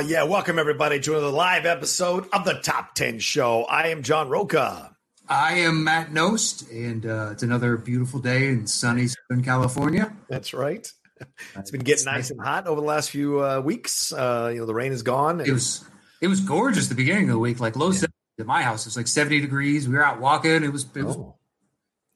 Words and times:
Oh, 0.00 0.02
yeah. 0.02 0.22
Welcome, 0.22 0.58
everybody, 0.58 0.98
to 0.98 1.10
another 1.12 1.28
live 1.28 1.66
episode 1.66 2.26
of 2.32 2.46
the 2.46 2.54
Top 2.54 2.94
10 2.94 3.18
Show. 3.18 3.64
I 3.64 3.88
am 3.88 4.02
John 4.02 4.30
Rocha. 4.30 4.96
I 5.28 5.58
am 5.58 5.84
Matt 5.84 6.10
Knost, 6.10 6.70
and 6.70 7.04
uh, 7.04 7.28
it's 7.32 7.42
another 7.42 7.76
beautiful 7.76 8.18
day 8.18 8.48
in 8.48 8.66
sunny 8.66 9.08
Southern 9.08 9.44
California. 9.44 10.16
That's 10.26 10.54
right. 10.54 10.90
It's 11.54 11.70
been 11.70 11.82
getting 11.82 12.06
nice 12.06 12.30
and 12.30 12.40
hot 12.40 12.66
over 12.66 12.80
the 12.80 12.86
last 12.86 13.10
few 13.10 13.44
uh, 13.44 13.60
weeks. 13.60 14.10
Uh, 14.10 14.48
you 14.50 14.60
know, 14.60 14.64
the 14.64 14.72
rain 14.72 14.90
is 14.90 15.02
gone. 15.02 15.42
It 15.42 15.52
was 15.52 15.84
it 16.22 16.28
was 16.28 16.40
gorgeous 16.40 16.88
the 16.88 16.94
beginning 16.94 17.24
of 17.24 17.34
the 17.34 17.38
week, 17.38 17.60
like 17.60 17.76
low 17.76 17.90
yeah. 17.90 18.06
at 18.38 18.46
my 18.46 18.62
house. 18.62 18.86
It 18.86 18.88
was 18.88 18.96
like 18.96 19.06
70 19.06 19.42
degrees. 19.42 19.86
We 19.86 19.96
were 19.96 20.02
out 20.02 20.18
walking. 20.18 20.64
It 20.64 20.72
was, 20.72 20.86
it 20.94 21.04
was 21.04 21.18
oh, 21.18 21.36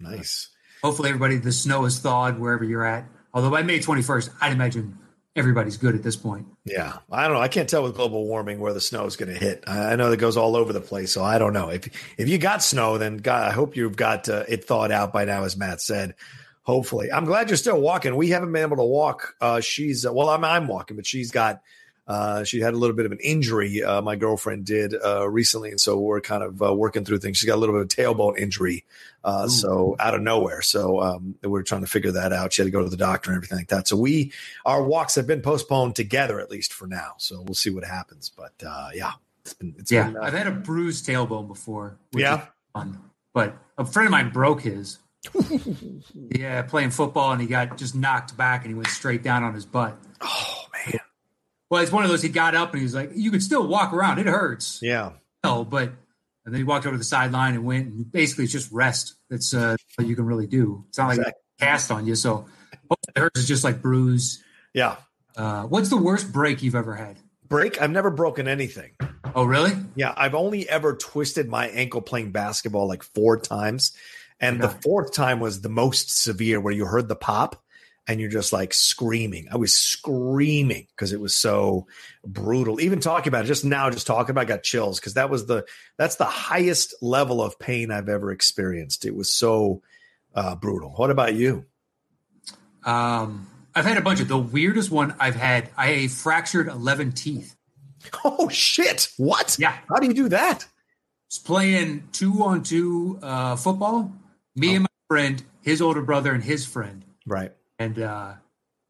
nice. 0.01 0.49
Hopefully, 0.83 1.11
everybody, 1.11 1.37
the 1.37 1.53
snow 1.53 1.85
is 1.85 1.99
thawed 1.99 2.39
wherever 2.39 2.65
you're 2.65 2.87
at. 2.87 3.05
Although 3.35 3.51
by 3.51 3.63
May 3.63 3.79
21st, 3.79 4.31
I'd 4.41 4.53
imagine 4.53 4.97
everybody's 5.37 5.77
good 5.77 5.95
at 5.95 6.03
this 6.03 6.17
point. 6.17 6.47
Yeah, 6.65 6.99
I 7.11 7.25
don't 7.25 7.35
know. 7.35 7.41
I 7.41 7.49
can't 7.49 7.69
tell 7.69 7.83
with 7.83 7.95
global 7.95 8.27
warming 8.27 8.61
where 8.61 8.73
the 8.73 8.81
snow 8.81 9.05
is 9.07 9.17
going 9.17 9.33
to 9.33 9.39
hit. 9.39 9.65
I 9.67 9.97
know 9.97 10.11
that 10.11 10.17
goes 10.19 10.37
all 10.37 10.57
over 10.57 10.73
the 10.73 10.81
place, 10.81 11.13
so 11.13 11.23
I 11.25 11.39
don't 11.39 11.53
know. 11.53 11.71
If 11.71 11.89
if 12.19 12.29
you 12.29 12.39
got 12.39 12.63
snow, 12.63 12.99
then 12.99 13.19
God, 13.19 13.49
I 13.49 13.53
hope 13.53 13.77
you've 13.77 13.97
got 13.97 14.29
uh, 14.29 14.45
it 14.49 14.65
thawed 14.65 14.93
out 14.93 15.13
by 15.13 15.25
now, 15.25 15.45
as 15.45 15.57
Matt 15.57 15.81
said. 15.81 16.15
Hopefully, 16.63 17.13
I'm 17.13 17.27
glad 17.27 17.51
you're 17.51 17.57
still 17.57 17.81
walking. 17.81 18.17
We 18.17 18.31
haven't 18.31 18.53
been 18.53 18.63
able 18.63 18.79
to 18.79 18.85
walk. 18.85 19.35
Uh, 19.41 19.61
she's 19.61 20.07
uh, 20.07 20.13
well, 20.13 20.31
I'm 20.31 20.45
I'm 20.45 20.67
walking, 20.69 20.97
but 20.97 21.07
she's 21.07 21.31
got. 21.31 21.61
Uh, 22.07 22.45
she 22.45 22.61
had 22.61 22.75
a 22.75 22.77
little 22.77 22.95
bit 22.95 23.07
of 23.07 23.13
an 23.13 23.19
injury. 23.23 23.83
Uh, 23.83 24.03
my 24.03 24.15
girlfriend 24.15 24.67
did 24.67 24.95
uh, 25.03 25.29
recently, 25.29 25.71
and 25.71 25.81
so 25.81 25.99
we're 25.99 26.21
kind 26.21 26.43
of 26.43 26.63
uh, 26.63 26.75
working 26.75 27.05
through 27.05 27.19
things. 27.19 27.39
She's 27.39 27.47
got 27.47 27.55
a 27.55 27.57
little 27.57 27.75
bit 27.75 27.81
of 27.81 27.87
a 27.87 28.15
tailbone 28.15 28.39
injury, 28.39 28.85
uh, 29.25 29.49
so 29.49 29.97
out 29.99 30.15
of 30.15 30.21
nowhere. 30.21 30.61
So 30.61 31.01
um, 31.01 31.35
we're 31.43 31.63
trying 31.63 31.81
to 31.81 31.87
figure 31.87 32.13
that 32.13 32.33
out. 32.33 32.53
She 32.53 32.63
had 32.63 32.67
to 32.67 32.71
go 32.71 32.83
to 32.83 32.91
the 32.91 32.97
doctor 32.97 33.31
and 33.31 33.37
everything 33.37 33.57
like 33.57 33.69
that. 33.69 33.89
So 33.89 33.97
we 33.97 34.33
our 34.67 34.83
walks 34.83 35.15
have 35.15 35.27
been 35.27 35.41
postponed 35.41 35.97
together 35.97 36.41
at 36.41 36.51
least 36.51 36.75
for 36.75 36.87
now. 36.87 37.15
So 37.17 37.41
we'll 37.41 37.55
see 37.55 37.71
what 37.71 37.85
happens. 37.85 38.31
But 38.35 38.53
uh, 38.67 38.91
yeah, 38.95 39.13
it's 39.43 39.55
been 39.55 39.75
it's 39.79 39.91
yeah. 39.91 40.09
Been, 40.09 40.19
I've 40.19 40.35
had 40.35 40.47
a 40.47 40.53
bruised 40.53 41.07
tailbone 41.07 41.49
before. 41.49 41.97
yeah, 42.13 42.47
fun. 42.75 43.01
But 43.33 43.57
a 43.79 43.85
friend 43.85 44.07
of 44.07 44.11
mine 44.11 44.31
broke 44.31 44.63
his. 44.63 44.99
yeah, 46.15 46.61
playing 46.63 46.91
football, 46.91 47.33
and 47.33 47.41
he 47.41 47.47
got 47.47 47.79
just 47.79 47.95
knocked 47.95 48.37
back, 48.37 48.65
and 48.65 48.71
he 48.71 48.75
went 48.75 48.89
straight 48.89 49.23
down 49.23 49.43
on 49.43 49.55
his 49.55 49.65
butt. 49.65 49.97
Oh 50.21 50.65
man! 50.73 51.01
Well, 51.75 51.83
it's 51.83 51.91
one 51.91 52.05
of 52.05 52.11
those. 52.11 52.23
He 52.23 52.29
got 52.29 52.55
up 52.55 52.71
and 52.71 52.79
he 52.79 52.85
was 52.85 52.95
like, 52.95 53.11
"You 53.17 53.33
can 53.33 53.41
still 53.41 53.67
walk 53.67 53.93
around. 53.93 54.21
It 54.21 54.27
hurts." 54.27 54.79
Yeah. 54.81 55.11
No, 55.43 55.65
but 55.65 55.89
and 56.45 56.55
then 56.55 56.55
he 56.55 56.63
walked 56.63 56.87
over 56.87 56.95
to 56.95 56.99
the 56.99 57.03
sideline 57.03 57.55
and 57.55 57.65
went. 57.65 57.89
And 57.89 58.13
basically, 58.13 58.45
it's 58.45 58.53
just 58.53 58.71
rest. 58.71 59.17
That's 59.29 59.53
uh, 59.53 59.75
what 59.97 60.07
you 60.07 60.15
can 60.15 60.25
really 60.25 60.47
do. 60.47 60.85
It's 60.89 60.99
not 60.99 61.11
exactly. 61.11 61.25
like 61.25 61.35
cast 61.59 61.91
on 61.91 62.07
you. 62.07 62.15
So 62.15 62.47
it 63.09 63.19
hurts. 63.19 63.41
It's 63.41 63.49
just 63.49 63.65
like 63.65 63.83
bruise. 63.83 64.41
Yeah. 64.73 64.99
Uh, 65.37 65.65
what's 65.65 65.89
the 65.89 65.97
worst 65.97 66.33
break 66.33 66.63
you've 66.63 66.77
ever 66.77 66.95
had? 66.95 67.19
Break? 67.49 67.83
I've 67.83 67.91
never 67.91 68.11
broken 68.11 68.47
anything. 68.47 68.93
Oh, 69.35 69.43
really? 69.43 69.73
Yeah, 69.97 70.15
I've 70.17 70.37
only 70.37 70.69
ever 70.69 70.95
twisted 70.95 71.49
my 71.49 71.67
ankle 71.71 72.03
playing 72.03 72.31
basketball 72.31 72.87
like 72.87 73.03
four 73.03 73.41
times. 73.41 73.91
And 74.39 74.63
the 74.63 74.69
fourth 74.69 75.13
time 75.13 75.41
was 75.41 75.61
the 75.61 75.69
most 75.69 76.23
severe, 76.23 76.61
where 76.61 76.73
you 76.73 76.85
heard 76.85 77.09
the 77.09 77.17
pop 77.17 77.64
and 78.07 78.21
you're 78.21 78.31
just 78.31 78.53
like 78.53 78.75
screaming. 78.75 79.49
I 79.51 79.57
was 79.57 79.73
screaming 79.73 80.87
because 80.91 81.13
it 81.13 81.21
was 81.21 81.37
so 81.37 81.87
brutal. 82.25 82.81
Even 82.81 83.01
talking 83.01 83.29
about 83.29 83.45
it 83.45 83.49
just 83.49 83.65
now, 83.65 83.91
just 83.91 84.07
talking 84.07 84.31
about, 84.31 84.45
it, 84.45 84.49
got 84.49 84.63
chills 84.63 85.01
because 85.01 85.15
that 85.15 85.31
was 85.31 85.47
the 85.47 85.65
that's 85.97 86.17
the 86.17 86.25
highest 86.25 86.95
level 87.03 87.43
of 87.43 87.59
pain 87.59 87.91
I've 87.91 88.09
ever 88.09 88.31
experienced. 88.31 89.05
It 89.05 89.15
was 89.15 89.33
so 89.33 89.83
uh, 90.35 90.57
brutal. 90.57 90.91
What 90.91 91.11
about 91.11 91.35
you? 91.35 91.65
Um, 92.85 93.49
I've 93.75 93.87
had 93.87 93.97
a 93.97 94.03
bunch 94.03 94.21
of 94.21 94.29
the 94.29 94.39
weirdest 94.39 94.91
one 94.91 95.15
I've 95.19 95.37
had. 95.37 95.71
I 95.77 96.09
fractured 96.09 96.69
eleven 96.69 97.13
teeth. 97.13 97.57
Oh 98.25 98.49
shit! 98.49 99.09
What? 99.17 99.57
Yeah. 99.59 99.77
How 99.89 99.97
do 99.97 100.07
you 100.07 100.15
do 100.15 100.29
that? 100.29 100.67
It's 101.27 101.39
playing 101.39 102.09
two 102.13 102.45
on 102.45 102.63
two 102.63 103.19
uh, 103.23 103.57
football 103.57 104.13
me 104.57 104.73
oh. 104.73 104.75
and 104.75 104.83
my 104.83 104.89
friend, 105.09 105.43
his 105.63 105.81
older 105.83 106.03
brother, 106.03 106.33
and 106.33 106.43
his 106.43 106.67
friend. 106.67 107.05
Right. 107.27 107.53
And 107.79 107.99
uh, 107.99 108.35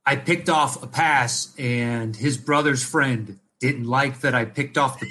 I 0.04 0.16
picked 0.16 0.48
off 0.48 0.82
a 0.82 0.86
pass, 0.86 1.54
and 1.58 2.14
his 2.14 2.36
brother's 2.36 2.84
friend 2.84 3.38
didn't 3.60 3.84
like 3.84 4.20
that 4.20 4.34
I 4.34 4.44
picked 4.44 4.76
off 4.76 5.00
the 5.00 5.10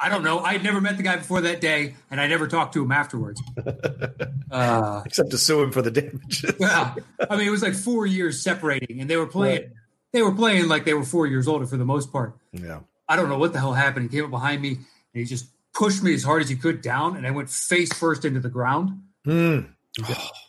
I 0.00 0.08
don't 0.08 0.22
know. 0.22 0.40
I'd 0.40 0.62
never 0.62 0.80
met 0.80 0.96
the 0.96 1.02
guy 1.02 1.16
before 1.16 1.40
that 1.42 1.60
day, 1.60 1.94
and 2.10 2.20
I 2.20 2.26
never 2.26 2.46
talked 2.46 2.74
to 2.74 2.82
him 2.82 2.92
afterwards. 2.92 3.42
Uh, 4.50 5.02
Except 5.04 5.30
to 5.32 5.38
sue 5.38 5.60
him 5.62 5.72
for 5.72 5.82
the 5.82 5.90
damages. 5.90 6.54
yeah, 6.60 6.94
I 7.28 7.36
mean, 7.36 7.48
it 7.48 7.50
was 7.50 7.62
like 7.62 7.74
four 7.74 8.06
years 8.06 8.40
separating, 8.40 9.00
and 9.00 9.10
they 9.10 9.16
were 9.16 9.26
playing. 9.26 9.62
Right. 9.62 9.70
They 10.12 10.22
were 10.22 10.32
playing 10.32 10.68
like 10.68 10.84
they 10.84 10.94
were 10.94 11.02
four 11.02 11.26
years 11.26 11.48
older 11.48 11.66
for 11.66 11.76
the 11.76 11.84
most 11.84 12.12
part. 12.12 12.36
Yeah. 12.52 12.80
I 13.08 13.16
don't 13.16 13.28
know 13.28 13.38
what 13.38 13.52
the 13.52 13.58
hell 13.58 13.72
happened. 13.72 14.12
He 14.12 14.16
came 14.16 14.26
up 14.26 14.30
behind 14.30 14.62
me, 14.62 14.68
and 14.68 14.84
he 15.12 15.24
just 15.24 15.46
pushed 15.72 16.04
me 16.04 16.14
as 16.14 16.22
hard 16.22 16.40
as 16.40 16.48
he 16.48 16.54
could 16.54 16.82
down, 16.82 17.16
and 17.16 17.26
I 17.26 17.32
went 17.32 17.50
face 17.50 17.92
first 17.92 18.24
into 18.24 18.38
the 18.38 18.48
ground. 18.48 19.02
Mm. 19.26 19.70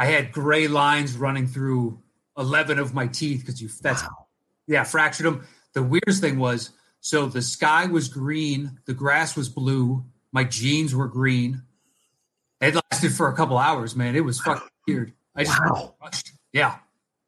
I 0.00 0.06
had 0.06 0.32
gray 0.32 0.66
lines 0.66 1.14
running 1.14 1.46
through 1.46 2.00
11 2.38 2.78
of 2.78 2.94
my 2.94 3.06
teeth 3.06 3.40
because 3.40 3.60
you 3.60 3.68
that's 3.82 4.02
wow. 4.02 4.26
yeah 4.66 4.82
fractured 4.82 5.26
them. 5.26 5.46
The 5.74 5.82
weirdest 5.82 6.22
thing 6.22 6.38
was 6.38 6.70
so 7.00 7.26
the 7.26 7.42
sky 7.42 7.84
was 7.84 8.08
green, 8.08 8.78
the 8.86 8.94
grass 8.94 9.36
was 9.36 9.50
blue, 9.50 10.02
my 10.32 10.44
jeans 10.44 10.94
were 10.94 11.06
green. 11.06 11.64
It 12.62 12.74
lasted 12.74 13.12
for 13.12 13.28
a 13.28 13.36
couple 13.36 13.58
hours, 13.58 13.94
man. 13.94 14.16
It 14.16 14.24
was 14.24 14.40
fucking 14.40 14.68
weird. 14.88 15.12
I 15.36 15.44
just 15.44 15.60
wow. 15.60 15.94
Yeah. 16.54 16.76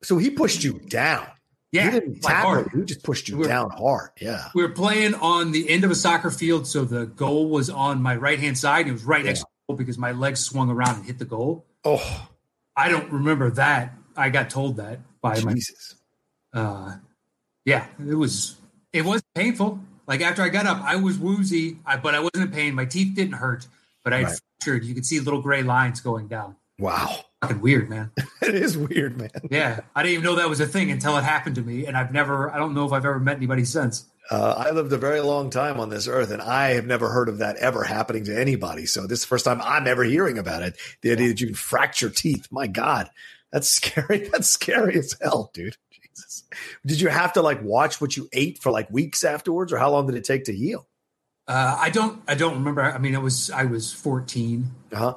So 0.02 0.16
he 0.16 0.30
pushed 0.30 0.64
you 0.64 0.78
down. 0.78 1.26
Yeah, 1.72 1.84
he 1.84 1.90
didn't 1.90 2.22
tackle 2.22 2.64
you. 2.72 2.80
He 2.80 2.84
just 2.86 3.02
pushed 3.02 3.28
you 3.28 3.36
we 3.36 3.42
were, 3.42 3.48
down 3.48 3.68
hard. 3.70 4.10
Yeah. 4.18 4.48
We 4.54 4.62
were 4.62 4.70
playing 4.70 5.14
on 5.14 5.52
the 5.52 5.68
end 5.68 5.84
of 5.84 5.90
a 5.90 5.94
soccer 5.94 6.30
field, 6.30 6.66
so 6.66 6.84
the 6.84 7.04
goal 7.04 7.50
was 7.50 7.68
on 7.68 8.00
my 8.00 8.16
right 8.16 8.38
hand 8.38 8.56
side. 8.56 8.88
It 8.88 8.92
was 8.92 9.04
right 9.04 9.20
yeah. 9.20 9.30
next 9.30 9.40
to 9.40 9.44
the 9.44 9.72
goal 9.72 9.76
because 9.76 9.98
my 9.98 10.12
legs 10.12 10.40
swung 10.40 10.70
around 10.70 10.96
and 10.96 11.04
hit 11.04 11.18
the 11.18 11.26
goal. 11.26 11.66
Oh, 11.84 12.28
I 12.76 12.88
don't 12.88 13.10
remember 13.12 13.50
that. 13.50 13.94
I 14.16 14.30
got 14.30 14.50
told 14.50 14.76
that 14.76 15.00
by 15.20 15.40
Jesus. 15.40 15.96
my. 16.52 16.60
Uh, 16.60 16.96
yeah, 17.64 17.86
it 18.06 18.14
was 18.14 18.56
it 18.92 19.04
was 19.04 19.22
painful. 19.34 19.80
Like 20.06 20.20
after 20.20 20.42
I 20.42 20.48
got 20.48 20.66
up, 20.66 20.82
I 20.82 20.96
was 20.96 21.18
woozy, 21.18 21.78
I, 21.86 21.96
but 21.96 22.14
I 22.14 22.20
wasn't 22.20 22.44
in 22.44 22.50
pain. 22.50 22.74
My 22.74 22.84
teeth 22.84 23.14
didn't 23.14 23.34
hurt, 23.34 23.66
but 24.04 24.12
I 24.12 24.24
right. 24.24 24.40
fractured. 24.60 24.84
You 24.84 24.94
could 24.94 25.06
see 25.06 25.20
little 25.20 25.40
gray 25.40 25.62
lines 25.62 26.00
going 26.00 26.28
down. 26.28 26.56
Wow, 26.78 27.24
fucking 27.40 27.60
weird, 27.60 27.88
man. 27.88 28.10
it 28.42 28.54
is 28.54 28.76
weird, 28.76 29.16
man. 29.16 29.30
Yeah, 29.50 29.80
I 29.94 30.02
didn't 30.02 30.14
even 30.14 30.24
know 30.24 30.34
that 30.36 30.48
was 30.48 30.60
a 30.60 30.66
thing 30.66 30.90
until 30.90 31.16
it 31.16 31.24
happened 31.24 31.54
to 31.56 31.62
me, 31.62 31.86
and 31.86 31.96
I've 31.96 32.12
never. 32.12 32.50
I 32.52 32.58
don't 32.58 32.74
know 32.74 32.84
if 32.84 32.92
I've 32.92 33.04
ever 33.04 33.20
met 33.20 33.36
anybody 33.36 33.64
since. 33.64 34.06
Uh, 34.32 34.54
I 34.56 34.70
lived 34.70 34.90
a 34.94 34.96
very 34.96 35.20
long 35.20 35.50
time 35.50 35.78
on 35.78 35.90
this 35.90 36.08
earth, 36.08 36.30
and 36.30 36.40
I 36.40 36.70
have 36.70 36.86
never 36.86 37.10
heard 37.10 37.28
of 37.28 37.38
that 37.38 37.56
ever 37.56 37.84
happening 37.84 38.24
to 38.24 38.40
anybody. 38.40 38.86
So 38.86 39.06
this 39.06 39.18
is 39.18 39.24
the 39.24 39.28
first 39.28 39.44
time 39.44 39.60
I'm 39.60 39.86
ever 39.86 40.04
hearing 40.04 40.38
about 40.38 40.62
it. 40.62 40.74
The 41.02 41.12
idea 41.12 41.28
that 41.28 41.40
you 41.42 41.48
can 41.48 41.54
fracture 41.54 42.08
teeth. 42.08 42.48
My 42.50 42.66
God, 42.66 43.10
that's 43.52 43.68
scary. 43.76 44.30
That's 44.32 44.48
scary 44.48 44.98
as 44.98 45.14
hell, 45.20 45.50
dude. 45.52 45.76
Jesus. 45.90 46.44
Did 46.86 47.02
you 47.02 47.08
have 47.08 47.34
to 47.34 47.42
like 47.42 47.62
watch 47.62 48.00
what 48.00 48.16
you 48.16 48.26
ate 48.32 48.58
for 48.58 48.72
like 48.72 48.90
weeks 48.90 49.22
afterwards, 49.22 49.70
or 49.70 49.76
how 49.76 49.90
long 49.90 50.06
did 50.06 50.16
it 50.16 50.24
take 50.24 50.44
to 50.44 50.54
heal? 50.54 50.88
Uh, 51.46 51.76
I 51.78 51.90
don't. 51.90 52.22
I 52.26 52.34
don't 52.34 52.54
remember. 52.54 52.80
I 52.80 52.96
mean, 52.96 53.12
it 53.12 53.20
was. 53.20 53.50
I 53.50 53.64
was 53.64 53.92
14. 53.92 54.70
Uh 54.92 54.96
huh. 54.96 55.14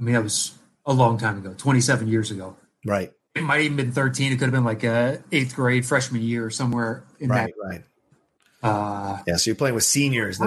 I 0.00 0.02
mean, 0.02 0.14
that 0.14 0.22
was 0.22 0.56
a 0.86 0.94
long 0.94 1.18
time 1.18 1.36
ago. 1.36 1.52
27 1.54 2.08
years 2.08 2.30
ago. 2.30 2.56
Right. 2.86 3.12
It 3.34 3.42
might 3.42 3.60
even 3.60 3.76
been 3.76 3.92
13. 3.92 4.32
It 4.32 4.36
could 4.36 4.44
have 4.44 4.52
been 4.52 4.64
like 4.64 4.84
a 4.84 5.22
eighth 5.32 5.54
grade 5.54 5.84
freshman 5.84 6.22
year 6.22 6.48
somewhere 6.48 7.04
in 7.20 7.28
right, 7.28 7.52
that. 7.62 7.68
Right. 7.68 7.84
Uh, 8.64 9.18
yeah, 9.26 9.36
so 9.36 9.50
you're 9.50 9.56
playing 9.56 9.74
with 9.74 9.84
seniors. 9.84 10.40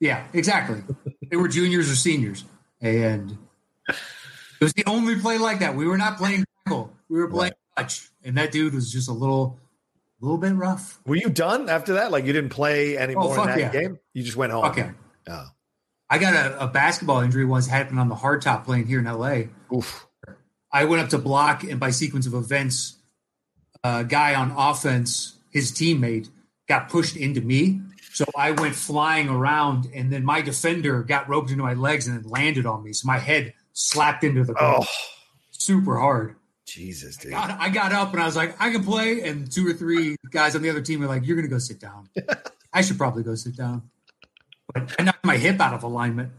Yeah, 0.00 0.24
exactly. 0.32 0.82
they 1.28 1.36
were 1.36 1.48
juniors 1.48 1.90
or 1.90 1.96
seniors, 1.96 2.44
and 2.80 3.36
it 3.88 3.96
was 4.60 4.72
the 4.74 4.84
only 4.86 5.18
play 5.18 5.38
like 5.38 5.58
that. 5.58 5.74
We 5.74 5.88
were 5.88 5.98
not 5.98 6.18
playing 6.18 6.44
tackle; 6.64 6.92
we 7.08 7.18
were 7.18 7.28
playing 7.28 7.54
right. 7.76 7.82
touch, 7.82 8.08
and 8.22 8.36
that 8.36 8.52
dude 8.52 8.74
was 8.74 8.92
just 8.92 9.08
a 9.08 9.12
little, 9.12 9.58
a 10.22 10.24
little 10.24 10.38
bit 10.38 10.54
rough. 10.54 11.00
Were 11.04 11.16
you 11.16 11.28
done 11.28 11.68
after 11.68 11.94
that? 11.94 12.12
Like 12.12 12.26
you 12.26 12.32
didn't 12.32 12.50
play 12.50 12.96
anymore 12.96 13.36
oh, 13.36 13.42
in 13.42 13.48
that 13.48 13.58
yeah. 13.58 13.72
game? 13.72 13.98
You 14.14 14.22
just 14.22 14.36
went 14.36 14.52
home. 14.52 14.66
Okay. 14.66 14.90
Oh. 15.28 15.46
I 16.08 16.18
got 16.18 16.34
a, 16.34 16.64
a 16.64 16.66
basketball 16.68 17.20
injury 17.20 17.44
once 17.44 17.66
happened 17.66 17.98
on 17.98 18.08
the 18.08 18.14
hardtop 18.14 18.64
playing 18.64 18.86
here 18.86 19.00
in 19.00 19.04
LA. 19.04 19.42
Oof. 19.74 20.06
I 20.72 20.84
went 20.84 21.02
up 21.02 21.10
to 21.10 21.18
block, 21.18 21.64
and 21.64 21.80
by 21.80 21.90
sequence 21.90 22.26
of 22.26 22.34
events, 22.34 22.98
a 23.82 24.04
guy 24.04 24.34
on 24.34 24.52
offense, 24.56 25.36
his 25.50 25.72
teammate, 25.72 26.28
got 26.68 26.88
pushed 26.88 27.16
into 27.16 27.40
me. 27.40 27.80
So 28.12 28.24
I 28.36 28.52
went 28.52 28.74
flying 28.74 29.28
around, 29.28 29.88
and 29.94 30.12
then 30.12 30.24
my 30.24 30.40
defender 30.40 31.02
got 31.02 31.28
roped 31.28 31.50
into 31.50 31.62
my 31.62 31.74
legs 31.74 32.06
and 32.06 32.16
then 32.16 32.30
landed 32.30 32.66
on 32.66 32.82
me. 32.82 32.92
So 32.92 33.06
my 33.06 33.18
head 33.18 33.54
slapped 33.74 34.24
into 34.24 34.44
the 34.44 34.54
ground 34.54 34.84
Oh, 34.84 34.86
super 35.50 35.98
hard. 35.98 36.34
Jesus, 36.66 37.16
dude. 37.16 37.32
God, 37.32 37.56
I 37.58 37.70
got 37.70 37.92
up 37.92 38.12
and 38.12 38.20
I 38.20 38.26
was 38.26 38.36
like, 38.36 38.60
I 38.60 38.70
can 38.70 38.84
play. 38.84 39.22
And 39.22 39.50
two 39.50 39.66
or 39.66 39.72
three 39.72 40.16
guys 40.30 40.54
on 40.54 40.62
the 40.62 40.68
other 40.68 40.82
team 40.82 41.00
were 41.00 41.06
like, 41.06 41.26
You're 41.26 41.36
going 41.36 41.48
to 41.48 41.50
go 41.50 41.58
sit 41.58 41.80
down. 41.80 42.08
I 42.72 42.82
should 42.82 42.98
probably 42.98 43.22
go 43.22 43.34
sit 43.34 43.56
down. 43.56 43.88
But 44.74 44.94
I 44.98 45.02
knocked 45.04 45.24
my 45.24 45.38
hip 45.38 45.60
out 45.60 45.72
of 45.72 45.82
alignment. 45.82 46.30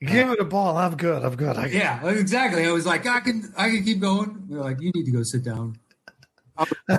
Give 0.00 0.28
me 0.28 0.34
the 0.36 0.44
ball. 0.44 0.76
I'm 0.76 0.96
good. 0.96 1.24
I'm 1.24 1.36
good. 1.36 1.56
I 1.56 1.66
Yeah, 1.66 2.06
exactly. 2.08 2.66
I 2.66 2.72
was 2.72 2.84
like, 2.84 3.06
I 3.06 3.20
can, 3.20 3.52
I 3.56 3.70
can 3.70 3.84
keep 3.84 4.00
going. 4.00 4.46
They're 4.48 4.60
like, 4.60 4.80
You 4.80 4.90
need 4.94 5.04
to 5.04 5.12
go 5.12 5.22
sit 5.22 5.44
down. 5.44 5.76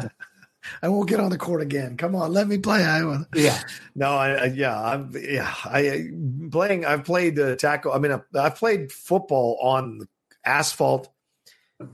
I 0.81 0.89
won't 0.89 1.10
get 1.10 1.19
on 1.19 1.30
the 1.30 1.38
court 1.38 1.62
again. 1.62 1.98
Come 1.98 2.15
on, 2.15 2.31
let 2.33 2.48
me 2.48 2.57
play. 2.57 2.83
I 2.83 3.04
will. 3.04 3.25
Yeah, 3.36 3.62
No, 3.95 4.13
I, 4.15 4.30
I 4.31 4.45
yeah, 4.45 4.80
I'm 4.80 5.12
yeah. 5.15 5.54
I 5.65 6.10
playing. 6.51 6.86
I've 6.86 7.04
played 7.04 7.39
uh, 7.39 7.56
tackle. 7.56 7.94
I 7.94 8.00
mean, 8.00 8.12
I've, 8.12 8.24
I've 8.36 8.56
played 8.56 8.92
football 8.92 9.57
on 9.62 10.07
asphalt. 10.45 11.10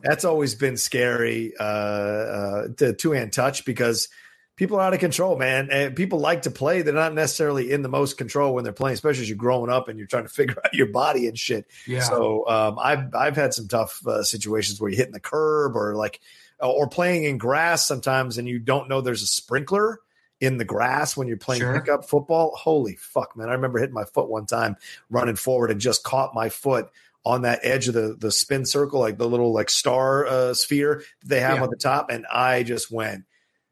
That's 0.04 0.26
always 0.26 0.56
been 0.56 0.78
scary 0.78 1.54
uh, 1.60 1.64
uh, 1.64 2.68
to 2.78 2.94
two 2.94 3.12
hand 3.12 3.34
touch 3.34 3.66
because 3.66 4.08
people 4.56 4.78
are 4.78 4.82
out 4.82 4.94
of 4.94 5.00
control, 5.00 5.38
man. 5.38 5.70
And 5.72 5.96
people 5.96 6.20
like 6.20 6.44
to 6.44 6.52
play. 6.52 6.82
They're 6.82 6.94
not 6.94 7.14
necessarily 7.14 7.72
in 7.72 7.82
the 7.82 7.90
most 7.90 8.18
control 8.18 8.54
when 8.54 8.66
they're 8.66 8.74
playing, 8.74 8.96
especially 8.96 9.22
as 9.22 9.30
you're 9.30 9.38
growing 9.38 9.72
up 9.72 9.88
and 9.88 9.98
you're 9.98 10.08
trying 10.08 10.26
to 10.26 10.30
figure 10.34 10.58
out 10.64 10.74
your 10.74 10.88
body 10.88 11.28
and 11.28 11.40
shit. 11.40 11.66
yeah. 11.88 12.02
So 12.02 12.48
um, 12.48 12.78
I've 12.78 13.16
I've 13.16 13.36
had 13.36 13.54
some 13.54 13.68
tough 13.68 14.06
uh, 14.06 14.22
situations 14.22 14.80
where 14.80 14.92
you're 14.92 14.98
hitting 14.98 15.14
the 15.14 15.20
curb 15.20 15.76
or 15.76 15.96
like 15.96 16.20
or 16.62 16.88
playing 16.88 17.24
in 17.24 17.38
grass 17.38 17.86
sometimes, 17.88 18.38
and 18.38 18.48
you 18.48 18.60
don't 18.60 18.90
know 18.90 19.02
there's 19.02 19.24
a 19.24 19.28
sprinkler 19.28 20.00
in 20.42 20.58
the 20.58 20.66
grass 20.66 21.18
when 21.18 21.28
you're 21.28 21.38
playing 21.38 21.62
Sure. 21.62 21.74
pickup 21.74 22.06
football. 22.08 22.54
Holy 22.56 22.96
fuck, 22.96 23.36
man! 23.36 23.50
I 23.50 23.54
remember 23.54 23.80
hitting 23.80 23.94
my 23.94 24.06
foot 24.06 24.30
one 24.30 24.46
time 24.46 24.76
running 25.10 25.36
forward 25.36 25.72
and 25.72 25.82
just 25.82 26.04
caught 26.04 26.34
my 26.34 26.50
foot 26.50 26.90
on 27.26 27.42
that 27.42 27.60
edge 27.64 27.88
of 27.90 27.94
the 27.94 28.16
the 28.18 28.32
spin 28.32 28.66
circle, 28.66 29.00
like 29.02 29.18
the 29.18 29.28
little 29.28 29.52
like 29.54 29.70
star 29.70 30.26
uh, 30.26 30.54
sphere 30.54 31.04
that 31.22 31.28
they 31.30 31.40
have 31.42 31.58
Yeah. 31.58 31.64
on 31.64 31.70
the 31.70 31.76
top, 31.76 32.10
and 32.10 32.26
I 32.32 32.64
just 32.64 32.90
went 32.90 33.26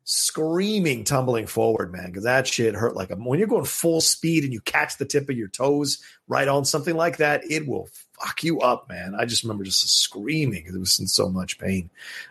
screaming, 0.09 1.03
tumbling 1.03 1.47
forward, 1.47 1.91
man, 1.91 2.07
because 2.07 2.23
that 2.23 2.47
shit 2.47 2.75
hurt 2.75 2.95
like 2.95 3.09
a. 3.11 3.15
When 3.15 3.39
you're 3.39 3.47
going 3.47 3.65
full 3.65 3.99
speed 4.01 4.43
and 4.45 4.53
you 4.53 4.61
catch 4.61 4.97
the 4.97 5.05
tip 5.05 5.29
of 5.29 5.37
your 5.37 5.49
toes 5.49 6.01
right 6.27 6.47
on 6.47 6.63
something 6.65 6.95
like 6.95 7.17
that, 7.17 7.49
it 7.49 7.67
will 7.67 7.89
fuck 8.19 8.43
you 8.43 8.59
up, 8.61 8.89
man. 8.89 9.13
I 9.17 9.25
just 9.25 9.43
remember 9.43 9.63
just 9.63 9.87
screaming 10.01 10.61
because 10.61 10.75
it 10.75 10.79
was 10.79 10.99
in 10.99 11.07
so 11.07 11.29
much 11.29 11.57
pain. 11.59 11.89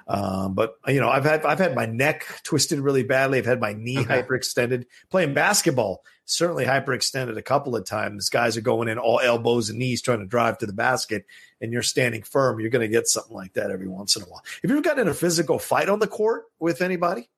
Um, 0.09 0.55
but 0.55 0.77
you 0.87 1.01
know, 1.01 1.09
I've 1.09 1.25
had 1.25 1.45
I've 1.45 1.59
had 1.59 1.75
my 1.75 1.87
neck 1.87 2.27
twisted 2.43 2.79
really 2.81 3.03
badly. 3.05 3.39
I've 3.39 3.47
had 3.47 3.61
my 3.61 3.73
knee 3.73 3.99
Okay. 3.99 4.23
hyperextended. 4.23 4.87
Playing 5.11 5.35
basketball, 5.35 6.03
certainly 6.25 6.65
hyperextended 6.65 7.37
a 7.37 7.43
couple 7.43 7.77
of 7.77 7.85
times. 7.85 8.29
Guys 8.29 8.57
are 8.57 8.61
going 8.63 8.89
in 8.89 8.99
all 8.99 9.21
elbows 9.21 9.71
and 9.71 9.79
knees 9.79 10.03
trying 10.03 10.21
to 10.21 10.27
drive 10.27 10.59
to 10.59 10.67
the 10.67 10.73
basket, 10.73 11.25
and 11.61 11.73
you're 11.73 11.83
standing 11.83 12.23
firm. 12.23 12.61
You're 12.61 12.71
going 12.71 12.89
to 12.89 12.93
get 12.93 13.07
something 13.09 13.35
like 13.37 13.53
that 13.55 13.71
every 13.71 13.89
once 13.89 14.17
in 14.17 14.23
a 14.23 14.27
while. 14.27 14.43
Have 14.63 14.71
you 14.71 14.77
ever 14.77 14.83
gotten 14.83 15.03
in 15.03 15.09
a 15.09 15.15
physical 15.15 15.59
fight 15.59 15.89
on 15.89 15.99
the 16.01 16.09
court 16.09 16.45
with 16.59 16.83
anybody? 16.83 17.29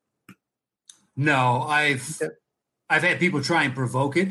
no, 1.17 1.63
I've, 1.63 2.19
Yeah. 2.21 2.29
I've 2.89 3.03
had 3.03 3.19
people 3.19 3.43
try 3.43 3.65
and 3.65 3.75
provoke 3.75 4.17
it. 4.17 4.29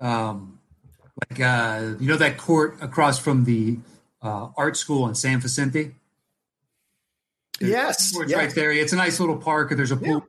Um, 0.00 0.59
like, 1.28 1.40
uh, 1.40 1.94
you 1.98 2.08
know, 2.08 2.16
that 2.16 2.38
court 2.38 2.78
across 2.80 3.18
from 3.18 3.44
the 3.44 3.78
uh, 4.22 4.48
art 4.56 4.76
school 4.76 5.08
in 5.08 5.14
San 5.14 5.40
Vicente? 5.40 5.94
There's 7.58 7.70
Yes, 7.72 8.16
right 8.34 8.54
there. 8.54 8.72
It's 8.72 8.92
a 8.92 8.96
nice 8.96 9.20
little 9.20 9.36
park. 9.36 9.70
and 9.70 9.78
There's 9.78 9.90
a 9.90 9.96
pool. 9.96 10.26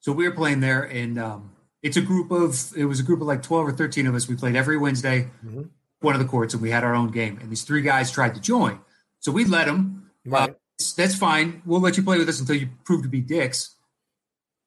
So 0.00 0.12
we 0.12 0.26
were 0.28 0.34
playing 0.34 0.60
there, 0.60 0.82
and 0.84 1.18
um, 1.18 1.50
it's 1.82 1.96
a 1.96 2.00
group 2.00 2.30
of. 2.30 2.56
It 2.76 2.84
was 2.86 3.00
a 3.00 3.02
group 3.02 3.20
of 3.20 3.26
like 3.26 3.42
twelve 3.42 3.66
or 3.66 3.72
thirteen 3.72 4.06
of 4.06 4.14
us. 4.14 4.28
We 4.28 4.36
played 4.36 4.56
every 4.56 4.78
Wednesday, 4.78 5.28
Mhm. 5.44 5.68
one 6.00 6.14
of 6.14 6.20
the 6.20 6.26
courts, 6.28 6.54
and 6.54 6.62
we 6.62 6.70
had 6.70 6.84
our 6.84 6.94
own 6.94 7.10
game. 7.10 7.38
And 7.42 7.50
these 7.50 7.62
three 7.64 7.82
guys 7.82 8.10
tried 8.10 8.34
to 8.36 8.40
join, 8.40 8.78
so 9.20 9.32
we 9.32 9.44
let 9.44 9.66
them. 9.66 10.10
Right. 10.24 10.54
That's 10.96 11.14
fine. 11.14 11.60
We'll 11.66 11.80
let 11.80 11.96
you 11.96 12.02
play 12.02 12.18
with 12.18 12.28
us 12.28 12.38
until 12.40 12.56
you 12.56 12.68
prove 12.84 13.02
to 13.02 13.08
be 13.08 13.20
dicks. 13.20 13.74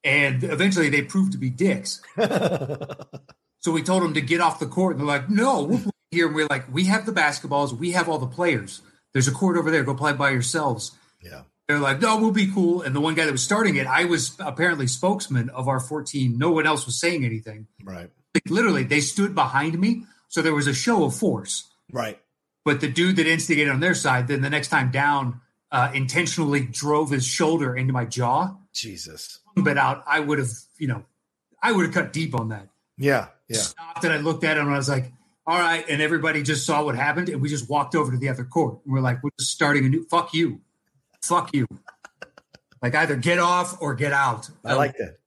And 0.03 0.43
eventually, 0.43 0.89
they 0.89 1.01
proved 1.03 1.31
to 1.33 1.37
be 1.37 1.49
dicks. 1.49 2.01
So 3.59 3.71
we 3.71 3.83
told 3.83 4.03
them 4.03 4.13
to 4.13 4.21
get 4.21 4.41
off 4.41 4.59
the 4.59 4.65
court, 4.65 4.95
and 4.95 5.01
they're 5.01 5.07
like, 5.07 5.29
"No, 5.29 5.63
we'll 5.63 5.79
play 5.79 5.91
here." 6.11 6.27
And 6.27 6.35
we're 6.35 6.47
like, 6.49 6.73
"We 6.73 6.85
have 6.85 7.05
the 7.05 7.11
basketballs. 7.11 7.73
We 7.73 7.91
have 7.91 8.07
all 8.07 8.19
the 8.19 8.27
players. 8.27 8.81
There's 9.13 9.27
a 9.27 9.33
court 9.33 9.57
over 9.57 9.71
there. 9.71 9.83
Go 9.83 9.95
play 9.95 10.13
by 10.13 10.31
yourselves." 10.31 10.91
yeah. 11.21 11.43
They're 11.69 11.77
like, 11.77 12.01
no, 12.01 12.17
we'll 12.17 12.31
be 12.31 12.51
cool. 12.51 12.81
And 12.81 12.95
the 12.95 12.99
one 12.99 13.13
guy 13.13 13.25
that 13.25 13.31
was 13.31 13.43
starting 13.43 13.75
it, 13.75 13.85
I 13.85 14.05
was 14.05 14.35
apparently 14.39 14.87
spokesman 14.87 15.49
of 15.49 15.67
our 15.67 15.79
14. 15.79 16.35
No 16.35 16.49
one 16.49 16.65
else 16.65 16.87
was 16.87 16.99
saying 16.99 17.23
anything. 17.23 17.67
Right. 17.83 18.09
Like, 18.33 18.49
literally, 18.49 18.83
they 18.83 19.01
stood 19.01 19.35
behind 19.35 19.79
me. 19.79 20.05
So 20.29 20.41
there 20.41 20.55
was 20.55 20.65
a 20.65 20.73
show 20.73 21.03
of 21.03 21.15
force. 21.15 21.69
Right. 21.91 22.19
But 22.65 22.81
the 22.81 22.89
dude 22.89 23.17
that 23.17 23.27
instigated 23.27 23.71
on 23.71 23.81
their 23.81 23.93
side, 23.93 24.27
then 24.27 24.41
the 24.41 24.49
next 24.49 24.69
time 24.69 24.89
down, 24.89 25.41
uh, 25.71 25.91
intentionally 25.93 26.61
drove 26.61 27.11
his 27.11 27.23
shoulder 27.23 27.75
into 27.75 27.93
my 27.93 28.05
jaw. 28.05 28.55
Jesus. 28.73 29.37
But 29.55 29.77
out, 29.77 30.03
I 30.07 30.21
would 30.21 30.39
have, 30.39 30.49
you 30.79 30.87
know, 30.87 31.05
I 31.61 31.71
would 31.71 31.85
have 31.85 31.93
cut 31.93 32.13
deep 32.13 32.33
on 32.33 32.49
that. 32.49 32.67
Yeah. 32.99 33.27
Yeah. 33.47 33.57
Stopped 33.57 34.03
and 34.03 34.13
I 34.13 34.17
looked 34.17 34.43
at 34.43 34.57
him 34.57 34.65
and 34.65 34.75
I 34.75 34.77
was 34.77 34.89
like, 34.89 35.11
all 35.47 35.57
right. 35.57 35.83
And 35.89 36.01
everybody 36.01 36.43
just 36.43 36.65
saw 36.65 36.83
what 36.83 36.95
happened. 36.95 37.29
And 37.29 37.41
we 37.41 37.49
just 37.49 37.69
walked 37.69 37.95
over 37.95 38.11
to 38.11 38.17
the 38.17 38.29
other 38.29 38.43
court. 38.43 38.79
And 38.85 38.93
we're 38.93 38.99
like, 38.99 39.23
we're 39.23 39.31
just 39.39 39.51
starting 39.51 39.85
a 39.85 39.89
new, 39.89 40.05
fuck 40.05 40.33
you. 40.33 40.61
Fuck 41.23 41.55
you. 41.55 41.65
Like 42.83 42.93
either 42.95 43.15
get 43.15 43.39
off 43.39 43.81
or 43.81 43.95
get 43.95 44.13
out. 44.13 44.49
I 44.63 44.73
like 44.73 44.95
that. 44.97 45.17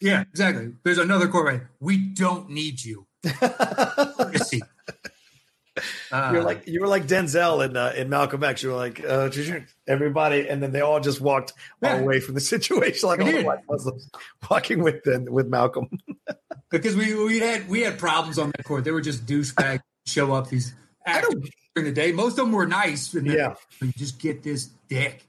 Yeah, 0.00 0.20
exactly. 0.22 0.72
There's 0.84 0.98
another 0.98 1.28
court 1.28 1.46
right. 1.46 1.62
We 1.80 1.96
don't 1.96 2.50
need 2.50 2.84
you. 2.84 3.06
Courtesy. 3.26 4.62
Uh, 6.10 6.30
You're 6.34 6.42
like 6.44 6.66
you 6.66 6.80
were 6.80 6.86
like 6.86 7.06
Denzel 7.06 7.64
in 7.64 7.76
uh, 7.76 7.92
in 7.96 8.08
Malcolm 8.10 8.44
X. 8.44 8.62
You 8.62 8.70
were 8.70 8.76
like 8.76 9.02
uh, 9.04 9.30
everybody, 9.86 10.46
and 10.48 10.62
then 10.62 10.72
they 10.72 10.80
all 10.82 11.00
just 11.00 11.20
walked 11.20 11.54
Yeah. 11.82 11.98
away 11.98 12.20
from 12.20 12.34
the 12.34 12.40
situation, 12.54 13.08
like 13.08 13.20
all 13.20 13.26
the 13.32 13.42
white 13.42 13.60
Muslims 13.68 14.08
walking 14.50 14.82
with 14.82 15.02
them, 15.04 15.24
with 15.26 15.46
Malcolm. 15.48 15.88
because 16.70 16.94
we 16.96 17.14
we 17.24 17.38
had 17.38 17.68
we 17.68 17.80
had 17.80 17.98
problems 17.98 18.38
on 18.38 18.50
that 18.56 18.64
court. 18.64 18.84
They 18.84 18.90
were 18.90 19.00
just 19.00 19.24
douchebags 19.26 19.80
show 20.06 20.32
up 20.34 20.48
these 20.50 20.74
actors 21.06 21.34
during 21.74 21.88
the 21.92 21.94
day. 21.94 22.12
Most 22.12 22.32
of 22.32 22.44
them 22.44 22.52
were 22.52 22.66
nice. 22.66 23.14
And 23.14 23.26
then 23.26 23.36
Yeah. 23.36 23.54
you 23.80 23.92
just 23.96 24.18
get 24.20 24.42
this 24.42 24.66
dick. 24.88 25.24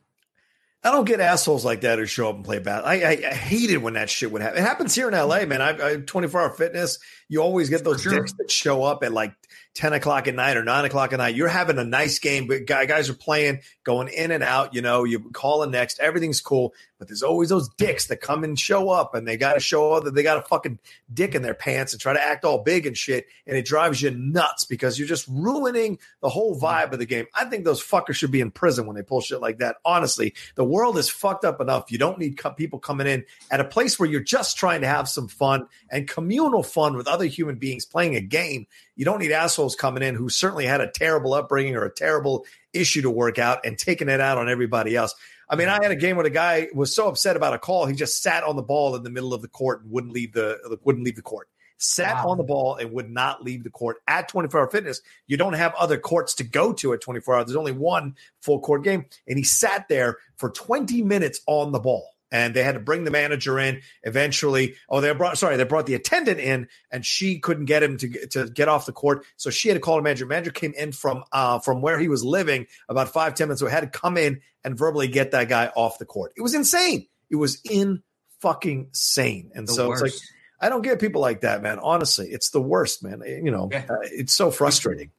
I 0.85 0.91
don't 0.91 1.05
get 1.05 1.21
assholes 1.21 1.63
like 1.63 1.79
that 1.81 1.97
who 1.97 2.05
show 2.05 2.27
up 2.29 2.35
and 2.35 2.43
play 2.43 2.59
bad. 2.59 2.83
I, 2.83 2.95
I, 2.95 3.11
I 3.29 3.33
hated 3.33 3.77
when 3.77 3.93
that 3.93 4.09
shit 4.09 4.29
would 4.33 4.41
happen. 4.41 4.57
It 4.59 4.63
happens 4.63 4.93
here 4.93 5.07
in 5.07 5.13
LA, 5.13 5.45
man. 5.45 5.61
I, 5.61 5.91
I 5.91 5.95
24 5.95 6.41
hour 6.41 6.49
fitness. 6.49 6.99
You 7.29 7.41
always 7.41 7.69
get 7.69 7.85
those 7.85 8.01
sure. 8.01 8.11
dicks 8.13 8.33
that 8.33 8.51
show 8.51 8.83
up 8.83 9.01
at 9.01 9.13
like 9.13 9.33
10 9.75 9.93
o'clock 9.93 10.27
at 10.27 10.35
night 10.35 10.55
or 10.55 10.63
9 10.63 10.85
o'clock 10.85 11.13
at 11.13 11.17
night. 11.17 11.35
You're 11.35 11.47
having 11.47 11.77
a 11.77 11.83
nice 11.83 12.19
game, 12.19 12.47
but 12.47 12.65
guys 12.65 13.09
are 13.09 13.15
playing, 13.15 13.61
going 13.83 14.07
in 14.07 14.31
and 14.31 14.43
out. 14.43 14.73
You 14.75 14.81
know, 14.81 15.03
you 15.03 15.31
call 15.31 15.63
in 15.63 15.71
next, 15.71 15.99
everything's 15.99 16.41
cool. 16.41 16.73
But 17.03 17.09
there's 17.09 17.21
always 17.21 17.49
those 17.49 17.67
dicks 17.67 18.07
that 18.07 18.21
come 18.21 18.45
and 18.45 18.57
show 18.57 18.89
up 18.89 19.13
and 19.13 19.27
they 19.27 19.35
got 19.35 19.55
to 19.55 19.59
show 19.59 19.99
that 19.99 20.15
they 20.15 20.23
got 20.23 20.37
a 20.37 20.41
fucking 20.43 20.79
dick 21.13 21.35
in 21.35 21.41
their 21.41 21.53
pants 21.53 21.91
and 21.91 22.01
try 22.01 22.13
to 22.13 22.21
act 22.21 22.45
all 22.45 22.63
big 22.63 22.85
and 22.85 22.95
shit. 22.95 23.25
And 23.45 23.57
it 23.57 23.65
drives 23.65 24.01
you 24.01 24.11
nuts 24.11 24.63
because 24.63 24.97
you're 24.97 25.05
just 25.05 25.27
ruining 25.27 25.99
the 26.21 26.29
whole 26.29 26.55
mm-hmm. 26.55 26.63
vibe 26.63 26.93
of 26.93 26.99
the 26.99 27.05
game. 27.05 27.25
I 27.35 27.43
think 27.43 27.65
those 27.65 27.83
fuckers 27.83 28.15
should 28.15 28.31
be 28.31 28.39
in 28.39 28.51
prison 28.51 28.85
when 28.85 28.95
they 28.95 29.01
pull 29.01 29.19
shit 29.19 29.41
like 29.41 29.57
that. 29.57 29.75
Honestly, 29.83 30.33
the 30.55 30.63
world 30.63 30.97
is 30.97 31.09
fucked 31.09 31.43
up 31.43 31.59
enough. 31.59 31.91
You 31.91 31.97
don't 31.97 32.19
need 32.19 32.37
co- 32.37 32.51
people 32.51 32.79
coming 32.79 33.05
in 33.05 33.25
at 33.51 33.59
a 33.59 33.65
place 33.65 33.99
where 33.99 34.07
you're 34.07 34.21
just 34.21 34.55
trying 34.55 34.79
to 34.79 34.87
have 34.87 35.09
some 35.09 35.27
fun 35.27 35.67
and 35.89 36.07
communal 36.07 36.63
fun 36.63 36.95
with 36.95 37.09
other 37.09 37.25
human 37.25 37.55
beings 37.55 37.85
playing 37.85 38.15
a 38.15 38.21
game. 38.21 38.65
You 38.95 39.03
don't 39.03 39.19
need 39.19 39.33
assholes 39.33 39.75
coming 39.75 40.03
in 40.03 40.15
who 40.15 40.29
certainly 40.29 40.67
had 40.67 40.79
a 40.79 40.89
terrible 40.89 41.33
upbringing 41.33 41.75
or 41.75 41.83
a 41.83 41.93
terrible 41.93 42.45
issue 42.71 43.01
to 43.01 43.09
work 43.09 43.39
out 43.39 43.65
and 43.65 43.77
taking 43.77 44.07
it 44.07 44.21
out 44.21 44.37
on 44.37 44.49
everybody 44.49 44.95
else. 44.95 45.15
I 45.49 45.55
mean, 45.55 45.69
I 45.69 45.79
had 45.81 45.91
a 45.91 45.95
game 45.95 46.15
where 46.15 46.23
the 46.23 46.29
guy 46.29 46.69
was 46.73 46.95
so 46.95 47.07
upset 47.07 47.35
about 47.35 47.53
a 47.53 47.59
call, 47.59 47.85
he 47.85 47.95
just 47.95 48.21
sat 48.21 48.43
on 48.43 48.55
the 48.55 48.63
ball 48.63 48.95
in 48.95 49.03
the 49.03 49.09
middle 49.09 49.33
of 49.33 49.41
the 49.41 49.47
court 49.47 49.81
and 49.83 49.91
wouldn't 49.91 50.13
leave 50.13 50.33
the 50.33 50.79
wouldn't 50.83 51.05
leave 51.05 51.15
the 51.15 51.21
court. 51.21 51.49
Sat 51.77 52.23
Wow. 52.23 52.31
on 52.31 52.37
the 52.37 52.43
ball 52.43 52.75
and 52.77 52.93
would 52.93 53.09
not 53.09 53.43
leave 53.43 53.63
the 53.65 53.69
court 53.69 53.97
at 54.07 54.29
24 54.29 54.61
hour 54.61 54.69
fitness. 54.69 55.01
You 55.27 55.35
don't 55.35 55.53
have 55.53 55.73
other 55.75 55.97
courts 55.97 56.33
to 56.35 56.45
go 56.45 56.71
to 56.73 56.93
at 56.93 57.01
24 57.01 57.35
hours. 57.35 57.45
There's 57.47 57.57
only 57.57 57.73
one 57.73 58.15
full 58.41 58.61
court 58.61 58.85
game. 58.85 59.05
And 59.27 59.37
he 59.37 59.43
sat 59.43 59.89
there 59.89 60.17
for 60.37 60.49
20 60.49 61.03
minutes 61.03 61.41
on 61.45 61.73
the 61.73 61.79
ball. 61.79 62.12
And 62.33 62.53
they 62.53 62.63
had 62.63 62.73
to 62.73 62.79
bring 62.81 63.03
the 63.05 63.11
manager 63.11 63.57
in 63.59 63.81
eventually. 64.01 64.75
Oh, 64.89 64.99
they 64.99 65.13
brought 65.13 65.37
sorry, 65.37 65.55
they 65.55 65.63
brought 65.63 65.85
the 65.85 65.93
attendant 65.95 66.39
in, 66.39 66.67
and 66.91 67.05
she 67.05 67.39
couldn't 67.39 67.65
get 67.65 67.83
him 67.83 67.95
to 67.97 68.07
get- 68.07 68.31
to 68.31 68.49
get 68.49 68.67
off 68.67 68.85
the 68.85 68.91
court. 68.91 69.23
So 69.37 69.49
she 69.49 69.69
had 69.69 69.75
to 69.75 69.79
call 69.79 69.95
the 69.97 70.01
manager. 70.01 70.25
Manager 70.25 70.51
came 70.51 70.73
in 70.73 70.91
from 70.91 71.23
uh 71.31 71.59
from 71.59 71.81
where 71.81 71.99
he 71.99 72.07
was 72.09 72.23
living 72.25 72.67
about 72.89 73.13
five 73.13 73.35
ten 73.35 73.47
minutes. 73.47 73.61
So 73.61 73.67
had 73.67 73.81
to 73.81 73.99
come 73.99 74.17
in 74.17 74.41
and 74.63 74.77
verbally 74.77 75.07
get 75.07 75.31
that 75.31 75.47
guy 75.47 75.67
off 75.75 75.99
the 75.99 76.05
court. 76.05 76.33
It 76.35 76.41
was 76.41 76.53
insane. 76.55 77.07
It 77.29 77.35
was 77.37 77.61
in 77.63 78.03
fucking 78.41 78.89
sane. 78.91 79.51
And 79.55 79.67
The 79.67 79.73
so 79.73 79.91
it's 79.93 80.01
like. 80.01 80.13
I 80.59 80.69
don't 80.69 80.81
get 80.81 80.99
people 81.01 81.19
like 81.19 81.41
that, 81.41 81.61
man. 81.61 81.77
Honestly, 81.79 82.29
it's 82.29 82.49
the 82.51 82.61
worst, 82.61 83.03
man. 83.03 83.21
You 83.27 83.51
know, 83.51 83.67
Yeah. 83.71 83.85
uh, 83.89 83.95
it's 84.03 84.33
so 84.33 84.49
frustrating. 84.49 85.11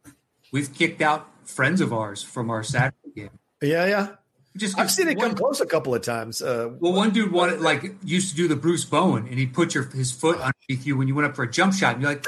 We've 0.53 0.73
kicked 0.73 1.03
out 1.03 1.29
friends 1.47 1.83
of 1.83 1.93
ours 1.93 2.23
from 2.23 2.49
our 2.51 2.63
Saturday 2.63 2.97
game. 3.15 3.31
Yeah, 3.61 3.87
yeah. 3.87 4.09
Just 4.57 4.79
I've 4.79 4.91
seen 4.91 5.09
it 5.09 5.19
come 5.19 5.35
close 5.35 5.61
a 5.61 5.67
couple 5.67 5.95
of 5.95 6.03
times. 6.03 6.41
Uh, 6.41 6.71
Well, 6.79 6.93
one 6.93 7.11
dude 7.11 7.33
wanted 7.33 7.61
like 7.61 7.95
used 8.05 8.31
to 8.31 8.37
do 8.37 8.47
the 8.47 8.55
Bruce 8.57 8.85
Bowen, 8.85 9.27
and 9.27 9.37
he 9.39 9.47
put 9.47 9.75
your 9.75 9.85
his 9.85 10.13
foot 10.13 10.39
underneath 10.39 10.87
you 10.87 10.97
when 10.97 11.09
you 11.09 11.15
went 11.15 11.27
up 11.27 11.35
for 11.35 11.43
a 11.43 11.51
jump 11.51 11.75
shot, 11.75 11.95
and 11.95 12.03
you're 12.03 12.13
like, 12.13 12.25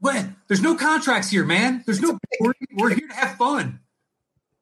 "What? 0.00 0.24
There's 0.46 0.62
no 0.62 0.74
contracts 0.74 1.30
here, 1.30 1.44
man. 1.44 1.82
There's 1.84 2.00
no. 2.00 2.18
We're, 2.40 2.52
we're 2.74 2.88
here 2.94 3.08
to 3.08 3.14
have 3.14 3.36
fun." 3.36 3.80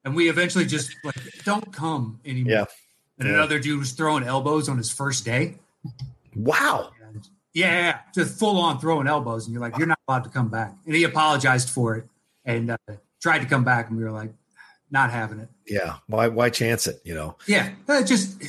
And 0.03 0.13
we 0.15 0.29
eventually 0.29 0.65
just 0.65 0.91
like 1.05 1.15
don't 1.45 1.71
come 1.71 2.19
anymore. 2.25 2.51
Yeah. 2.51 2.65
And 3.19 3.27
Yeah. 3.29 3.35
another 3.35 3.59
dude 3.59 3.79
was 3.79 3.91
throwing 3.93 4.23
elbows 4.23 4.67
on 4.69 4.77
his 4.77 4.91
first 4.91 5.23
day. 5.25 5.55
wow. 6.35 6.91
And 7.01 7.27
yeah, 7.53 7.99
just 8.13 8.37
full 8.37 8.59
on 8.59 8.79
throwing 8.79 9.07
elbows, 9.07 9.45
and 9.45 9.53
you're 9.53 9.61
like, 9.61 9.77
"You're 9.77 9.87
not 9.87 9.99
allowed 10.07 10.25
to 10.25 10.29
come 10.29 10.49
back." 10.49 10.75
And 10.85 10.95
he 10.95 11.03
apologized 11.05 11.69
for 11.69 11.95
it 11.95 12.07
and 12.45 12.71
uh, 12.71 12.77
tried 13.21 13.39
to 13.39 13.45
come 13.45 13.63
back, 13.63 13.87
and 13.89 13.97
we 13.97 14.03
were 14.03 14.11
like, 14.11 14.31
"Not 14.91 15.11
having 15.11 15.39
it." 15.39 15.49
Yeah. 15.65 15.95
Why? 16.07 16.27
Why 16.27 16.49
chance 16.49 16.87
it? 16.87 17.01
You 17.03 17.15
know. 17.15 17.35
Yeah, 17.47 17.71
uh, 17.87 18.03
just 18.03 18.41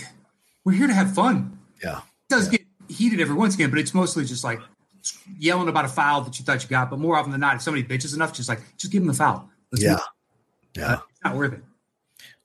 we're 0.64 0.72
here 0.72 0.86
to 0.86 0.94
have 0.94 1.14
fun. 1.14 1.58
Yeah. 1.82 1.98
It 1.98 2.34
does 2.34 2.48
get 2.48 2.62
heated 2.88 3.20
every 3.20 3.34
once 3.34 3.54
again, 3.54 3.70
but 3.70 3.78
it's 3.78 3.94
mostly 3.94 4.24
just 4.24 4.44
like 4.44 4.60
yelling 5.38 5.68
about 5.68 5.84
a 5.84 5.88
foul 5.88 6.22
that 6.22 6.38
you 6.38 6.44
thought 6.44 6.62
you 6.62 6.68
got. 6.68 6.90
But 6.90 6.98
more 6.98 7.16
often 7.16 7.32
than 7.32 7.40
not, 7.40 7.56
if 7.56 7.62
somebody 7.62 7.84
bitches 7.84 8.14
enough, 8.14 8.32
just 8.32 8.48
like 8.48 8.60
just 8.76 8.92
give 8.92 9.02
them 9.02 9.08
the 9.08 9.14
foul. 9.14 9.48
Let's 9.72 9.84
Yeah. 9.84 9.98
Yeah. 10.76 11.00
It's 11.10 11.24
not 11.24 11.36
worth 11.36 11.54
it. 11.54 11.62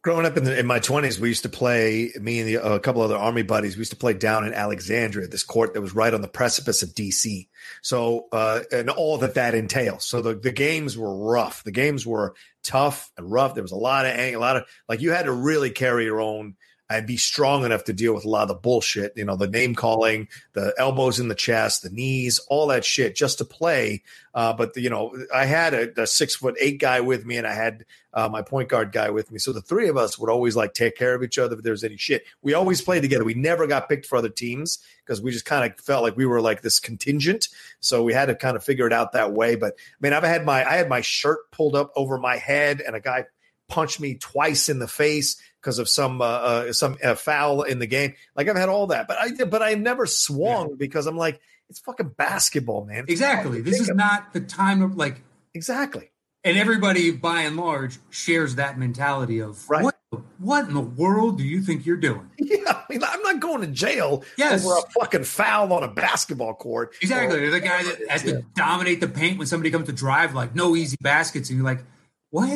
Growing 0.04 0.26
up 0.26 0.36
in, 0.36 0.44
the, 0.44 0.60
in 0.60 0.68
my 0.68 0.80
twenties, 0.80 1.18
we 1.18 1.30
used 1.30 1.44
to 1.44 1.50
play. 1.50 2.12
Me 2.20 2.40
and 2.40 2.50
the, 2.50 2.56
a 2.56 2.78
couple 2.78 3.02
other 3.02 3.16
army 3.16 3.42
buddies. 3.42 3.78
We 3.78 3.82
used 3.82 3.94
to 3.94 3.98
play 3.98 4.14
down 4.14 4.46
in 4.46 4.54
Alexandria, 4.54 5.28
this 5.28 5.46
court 5.46 5.74
that 5.74 5.82
was 5.82 5.96
right 5.96 6.14
on 6.14 6.22
the 6.22 6.28
precipice 6.28 6.84
of 6.84 6.90
DC. 6.90 7.48
So, 7.82 8.28
uh, 8.34 8.64
and 8.70 8.90
all 8.90 9.18
that 9.20 9.36
that 9.36 9.56
entails. 9.56 10.04
So 10.04 10.22
the, 10.22 10.36
the 10.36 10.52
games 10.52 10.98
were 10.98 11.16
rough. 11.16 11.64
The 11.64 11.72
games 11.72 12.06
were 12.06 12.36
tough 12.64 13.12
and 13.18 13.32
rough. 13.32 13.54
There 13.54 13.64
was 13.64 13.72
a 13.72 13.78
lot 13.78 14.06
of 14.06 14.12
ang- 14.12 14.36
a 14.36 14.40
lot 14.40 14.58
of 14.58 14.66
like 14.90 15.00
you 15.00 15.12
had 15.12 15.24
to 15.24 15.32
really 15.32 15.70
carry 15.70 16.04
your 16.04 16.20
own 16.20 16.56
and 16.94 17.08
be 17.08 17.18
strong 17.18 17.66
enough 17.66 17.86
to 17.86 17.94
deal 17.94 18.14
with 18.14 18.26
a 18.26 18.30
lot 18.30 18.44
of 18.44 18.48
the 18.50 18.54
bullshit. 18.56 19.14
You 19.16 19.26
know, 19.26 19.36
the 19.36 19.48
name 19.48 19.74
calling, 19.74 20.28
the 20.54 20.74
elbows 20.78 21.20
in 21.20 21.28
the 21.28 21.36
chest, 21.36 21.84
the 21.84 21.90
knees, 21.90 22.40
all 22.50 22.68
that 22.68 22.86
shit, 22.86 23.16
just 23.16 23.40
to 23.40 23.46
play. 23.46 24.04
Uh, 24.34 24.54
but 24.54 24.74
the, 24.74 24.82
you 24.82 24.90
know, 24.90 25.16
I 25.34 25.46
had 25.46 25.74
a, 25.74 26.04
a 26.04 26.08
six 26.08 26.36
foot 26.36 26.56
eight 26.60 26.80
guy 26.80 27.02
with 27.02 27.26
me, 27.26 27.38
and 27.38 27.48
I 27.48 27.54
had 27.54 27.86
uh, 28.14 28.30
my 28.30 28.44
point 28.44 28.70
guard 28.70 28.92
guy 28.92 29.10
with 29.10 29.32
me. 29.32 29.40
So 29.40 29.52
the 29.52 29.62
three 29.62 29.88
of 29.88 29.98
us 29.98 30.20
would 30.20 30.30
always 30.30 30.56
like 30.56 30.74
take 30.74 30.96
care 30.96 31.16
of 31.16 31.24
each 31.24 31.40
other 31.40 31.56
if 31.56 31.64
there 31.64 31.72
was 31.72 31.84
any 31.84 31.98
shit. 31.98 32.26
We 32.42 32.54
always 32.54 32.82
played 32.82 33.02
together. 33.02 33.24
We 33.24 33.34
never 33.34 33.66
got 33.66 33.90
picked 33.90 34.06
for 34.06 34.18
other 34.18 34.30
teams 34.30 34.80
because 35.06 35.22
we 35.22 35.32
just 35.32 35.46
kind 35.46 35.70
of 35.72 35.80
felt 35.80 36.04
like 36.04 36.16
we 36.16 36.26
were 36.26 36.42
like 36.42 36.62
this 36.62 36.80
contingent. 36.80 37.48
So 37.80 38.04
we 38.04 38.14
had 38.14 38.28
to 38.28 38.36
kind 38.36 38.56
of 38.56 38.64
figure 38.64 38.88
it 38.88 38.94
out 38.94 39.14
that 39.14 39.34
way. 39.34 39.56
But 39.56 39.74
I 39.74 39.98
mean, 40.00 40.14
I've 40.14 40.24
had 40.24 40.46
my 40.46 40.64
I 40.64 40.76
had 40.76 40.90
my 40.90 41.02
shirt 41.02 41.52
pulled 41.52 41.76
up 41.76 41.92
over 41.96 42.18
my 42.18 42.38
head, 42.38 42.82
and 42.82 42.96
a 42.96 43.00
guy 43.00 43.26
punched 43.68 44.00
me 44.00 44.16
twice 44.16 44.70
in 44.70 44.80
the 44.80 44.88
face 44.88 45.42
because 45.64 45.80
of 45.80 45.88
some 45.88 46.22
uh, 46.22 46.26
uh, 46.26 46.74
some 46.74 46.98
uh, 47.02 47.16
foul 47.16 47.64
in 47.64 47.80
the 47.80 47.88
game. 47.88 48.14
Like 48.36 48.50
I've 48.50 48.58
had 48.58 48.68
all 48.70 48.88
that, 48.88 49.08
but 49.08 49.18
I 49.18 49.32
but 49.46 49.62
I 49.62 49.76
never 49.76 50.06
swung 50.06 50.76
because 50.76 51.08
I'm 51.08 51.18
like 51.18 51.40
it's 51.70 51.80
fucking 51.80 52.10
basketball, 52.18 52.86
man. 52.86 53.04
It's 53.04 53.12
Exactly. 53.12 53.62
This 53.62 53.80
is 53.80 53.90
of- 53.90 53.96
not 53.96 54.34
the 54.34 54.42
time 54.42 54.82
of 54.82 54.98
like, 54.98 55.22
exactly. 55.54 56.12
and 56.44 56.58
everybody 56.58 57.12
by 57.12 57.42
and 57.44 57.56
large 57.56 57.98
shares 58.10 58.56
that 58.56 58.78
mentality 58.78 59.40
of 59.40 59.68
Right. 59.70 59.84
what 59.84 59.96
what 60.38 60.68
in 60.68 60.74
the 60.76 60.82
world 60.82 61.38
do 61.40 61.44
you 61.44 61.62
think 61.62 61.86
you're 61.86 61.98
doing? 61.98 62.30
Yeah, 62.38 62.60
I 62.68 62.84
mean, 62.90 63.04
I'm 63.04 63.22
not 63.24 63.40
going 63.40 63.62
to 63.62 63.68
jail 63.68 64.24
Yes. 64.38 64.64
over 64.66 64.76
a 64.78 64.82
fucking 65.00 65.24
foul 65.24 65.74
on 65.74 65.82
a 65.84 65.88
basketball 65.88 66.54
court. 66.54 66.94
Exactly. 67.02 67.44
Or- 67.46 67.50
the 67.50 67.60
guy 67.62 67.82
that 67.84 68.10
has 68.10 68.22
to 68.24 68.44
dominate 68.54 69.00
the 69.02 69.08
paint 69.08 69.38
when 69.40 69.48
somebody 69.48 69.72
comes 69.72 69.88
to 69.88 69.94
drive, 69.94 70.34
like 70.36 70.54
no 70.54 70.76
easy 70.76 70.98
baskets, 71.02 71.50
and 71.50 71.58
you're 71.58 71.66
like, 71.66 71.84
what? 72.30 72.52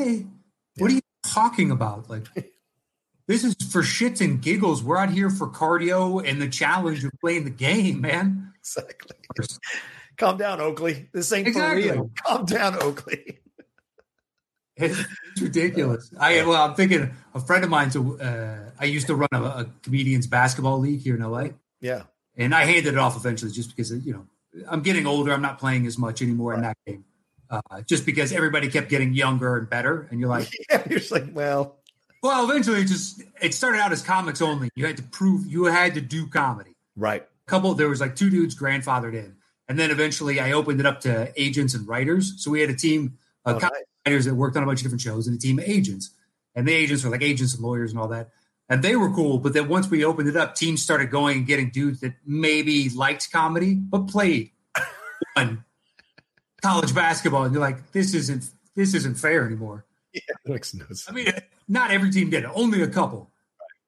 What 0.77 0.91
are 0.91 0.93
you 0.93 1.01
talking 1.25 1.71
about? 1.71 2.09
Like, 2.09 2.27
this 3.27 3.43
is 3.43 3.55
for 3.72 3.81
shits 3.81 4.22
and 4.22 4.41
giggles. 4.41 4.84
We're 4.84 4.98
out 4.98 5.12
here 5.12 5.29
for 5.29 5.48
cardio 5.50 6.27
and 6.27 6.41
the 6.41 6.48
challenge 6.48 7.03
of 7.03 7.12
playing 7.22 7.43
the 7.43 7.50
game, 7.50 8.01
man. 8.01 8.53
exactly. 8.60 9.17
Calm 10.17 10.38
down, 10.38 10.60
Oakley. 10.60 11.10
This 11.13 11.31
ain't 11.31 11.48
Exactly. 11.48 11.88
for 11.89 11.93
real. 11.93 12.12
Calm 12.25 12.46
down, 12.46 12.75
Oakley. 12.81 13.39
It's, 14.75 14.98
it's 15.31 15.41
ridiculous. 15.41 16.12
I 16.19 16.43
well, 16.46 16.62
I'm 16.63 16.75
thinking 16.75 17.12
a 17.34 17.39
friend 17.39 17.63
of 17.63 17.69
mine's. 17.69 17.96
a- 17.96 18.01
Uh, 18.01 18.72
I 18.79 18.86
used 18.86 19.07
to 19.07 19.15
run 19.15 19.29
a, 19.31 19.41
a 19.43 19.65
comedians 19.84 20.27
basketball 20.27 20.79
league 20.79 21.01
here 21.01 21.15
in 21.15 21.22
LA, 21.22 21.50
Yeah. 21.81 22.03
and 22.36 22.53
I 22.55 22.65
handed 22.65 22.93
it 22.93 22.98
off 22.98 23.15
eventually 23.15 23.51
just 23.51 23.69
because 23.75 23.91
you 23.91 24.13
know 24.13 24.25
I'm 24.67 24.81
getting 24.81 25.05
older. 25.05 25.34
I'm 25.34 25.41
not 25.41 25.60
playing 25.60 25.86
as 25.88 25.98
much 25.98 26.22
anymore 26.22 26.53
in 26.53 26.62
that 26.62 26.77
game. 26.86 27.05
Uh, 27.50 27.62
just 27.88 28.05
because 28.05 28.31
everybody 28.34 28.67
kept 28.69 28.89
getting 28.89 29.13
younger 29.13 29.55
and 29.57 29.69
better, 29.69 30.07
and 30.12 30.19
you're 30.19 30.29
like, 30.29 30.50
Yeah. 30.69 30.84
You're 30.89 31.00
just 31.00 31.12
like, 31.12 31.25
well, 31.31 31.77
Well, 32.27 32.50
eventually, 32.50 32.81
it 32.81 32.86
just 32.88 33.24
it 33.41 33.53
started 33.53 33.79
out 33.79 33.91
as 33.93 34.01
comics 34.01 34.41
only. 34.41 34.69
You 34.75 34.86
had 34.86 34.98
to 34.98 35.03
prove 35.03 35.46
you 35.46 35.63
had 35.65 35.93
to 35.96 36.01
do 36.01 36.27
comedy. 36.27 36.75
right. 36.98 37.22
A 37.24 37.50
couple, 37.50 37.74
there 37.75 37.88
was 37.88 38.01
like 38.01 38.17
two 38.17 38.29
dudes 38.29 38.53
grandfathered 38.60 39.13
in, 39.13 39.38
and 39.69 39.79
then 39.79 39.89
eventually 39.89 40.41
I 40.41 40.51
opened 40.51 40.81
it 40.81 40.86
up 40.86 41.00
to 41.01 41.31
agents 41.41 41.74
and 41.74 41.88
writers. 41.88 42.34
So 42.43 42.51
we 42.51 42.60
had 42.60 42.69
a 42.69 42.75
team 42.75 43.17
of 43.46 43.55
Oh, 43.55 43.60
nice. 43.60 43.72
writers 44.05 44.25
that 44.25 44.36
worked 44.36 44.57
on 44.57 44.63
a 44.63 44.65
bunch 44.65 44.79
of 44.79 44.84
different 44.84 45.00
shows, 45.01 45.27
and 45.27 45.38
a 45.38 45.39
team 45.39 45.57
of 45.57 45.63
agents. 45.65 46.10
And 46.55 46.67
the 46.67 46.74
agents 46.74 47.05
were 47.05 47.10
like 47.10 47.22
agents 47.24 47.53
and 47.53 47.63
lawyers 47.63 47.91
and 47.91 48.00
all 48.01 48.10
that, 48.10 48.31
and 48.67 48.84
they 48.84 48.98
were 48.98 49.10
cool. 49.13 49.38
But 49.38 49.53
then 49.53 49.69
once 49.69 49.89
we 49.89 50.03
opened 50.03 50.27
it 50.27 50.36
up, 50.36 50.55
teams 50.55 50.81
started 50.81 51.10
going 51.10 51.38
and 51.38 51.48
getting 51.48 51.69
dudes 51.69 52.01
that 52.01 52.15
maybe 52.25 52.89
liked 52.89 53.31
comedy 53.31 53.75
but 53.75 54.07
played 54.10 54.51
college 56.62 56.93
basketball, 56.93 57.43
and 57.43 57.53
you're 57.53 57.62
like, 57.62 57.93
this 57.93 58.13
isn't 58.13 58.50
this 58.75 58.93
isn't 58.93 59.15
fair 59.15 59.46
anymore. 59.46 59.86
Yeah. 60.27 60.36
Makes 60.45 60.74
no 60.74 60.86
sense. 60.86 61.09
I 61.09 61.12
mean, 61.12 61.27
not 61.67 61.91
every 61.91 62.12
team 62.12 62.29
did 62.29 62.43
it, 62.43 62.50
only 62.53 62.81
a 62.81 62.88
couple, 62.88 63.31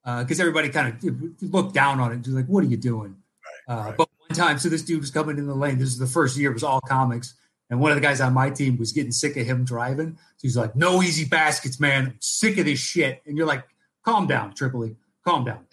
because 0.05 0.39
everybody 0.39 0.69
kind 0.69 0.93
of 0.93 1.53
looked 1.53 1.73
down 1.73 1.99
on 1.99 2.11
it, 2.11 2.21
just 2.21 2.35
like, 2.35 2.47
"What 2.47 2.63
are 2.63 2.67
you 2.67 2.77
doing?" 2.77 3.15
uh, 3.67 3.75
right. 3.75 3.97
But 3.97 4.09
one 4.27 4.35
time, 4.35 4.59
so 4.59 4.69
this 4.69 4.83
dude 4.83 4.99
was 4.99 5.11
coming 5.11 5.37
in 5.37 5.47
the 5.47 5.55
lane. 5.55 5.77
This 5.77 5.89
is 5.89 5.97
the 5.97 6.07
first 6.07 6.37
year; 6.37 6.51
it 6.51 6.53
was 6.53 6.63
all 6.63 6.81
comics, 6.81 7.35
and 7.69 7.79
one 7.79 7.91
of 7.91 7.95
the 7.95 8.01
guys 8.01 8.21
on 8.21 8.33
my 8.33 8.49
team 8.49 8.77
was 8.77 8.91
getting 8.91 9.11
sick 9.11 9.37
of 9.37 9.45
him 9.45 9.63
driving. 9.63 10.17
So 10.37 10.41
he's 10.41 10.57
like, 10.57 10.75
"No 10.75 11.01
easy 11.01 11.25
baskets, 11.25 11.79
man. 11.79 12.05
I'm 12.07 12.17
sick 12.19 12.57
of 12.57 12.65
this 12.65 12.79
shit." 12.79 13.21
And 13.25 13.37
you're 13.37 13.47
like, 13.47 13.63
"Calm 14.05 14.27
down, 14.27 14.53
Tripoli. 14.53 14.95
Calm 15.25 15.45
down." 15.45 15.65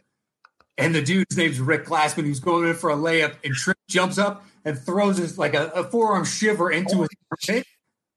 And 0.79 0.95
the 0.95 1.03
dude's 1.03 1.37
name's 1.37 1.59
Rick 1.59 1.87
Glassman. 1.87 2.27
He's 2.27 2.41
going 2.41 2.69
in 2.69 2.75
for 2.75 2.91
a 2.91 2.97
layup, 2.97 3.37
and 3.43 3.55
Trip 3.55 3.79
jumps 3.89 4.19
up 4.19 4.45
and 4.65 4.79
throws 4.79 5.17
his 5.17 5.39
like 5.39 5.55
a, 5.55 5.69
a 5.69 5.85
forearm 5.85 6.25
shiver 6.25 6.71
into 6.71 7.01
his 7.01 7.09
armpit. 7.31 7.67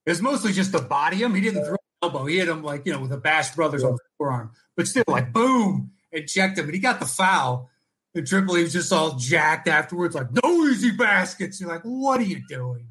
It 0.06 0.10
was 0.10 0.22
mostly 0.22 0.52
just 0.52 0.72
to 0.74 0.82
body 0.82 1.18
him. 1.18 1.36
He 1.36 1.42
didn't 1.42 1.64
throw 1.64 1.78
elbow. 2.02 2.26
He 2.26 2.38
hit 2.38 2.48
him 2.48 2.64
like 2.64 2.86
you 2.86 2.94
know 2.94 3.02
with 3.02 3.12
the 3.12 3.18
Bash 3.18 3.56
Brothers 3.56 3.84
on 3.84 3.94
the 3.94 4.00
forearm, 4.18 4.52
but 4.76 4.88
still 4.88 5.04
like 5.08 5.34
boom 5.34 5.92
and 6.14 6.28
checked 6.28 6.58
him, 6.58 6.66
and 6.66 6.74
he 6.74 6.80
got 6.80 7.00
the 7.00 7.06
foul. 7.06 7.70
And 8.16 8.26
Tripoli 8.26 8.64
was 8.64 8.74
just 8.74 8.92
all 8.92 9.18
jacked 9.18 9.68
afterwards, 9.68 10.16
like 10.16 10.28
no 10.44 10.66
easy 10.66 10.92
baskets. 10.92 11.62
You're 11.62 11.70
like, 11.70 11.84
what 11.84 12.20
are 12.20 12.24
you 12.24 12.42
doing? 12.50 12.88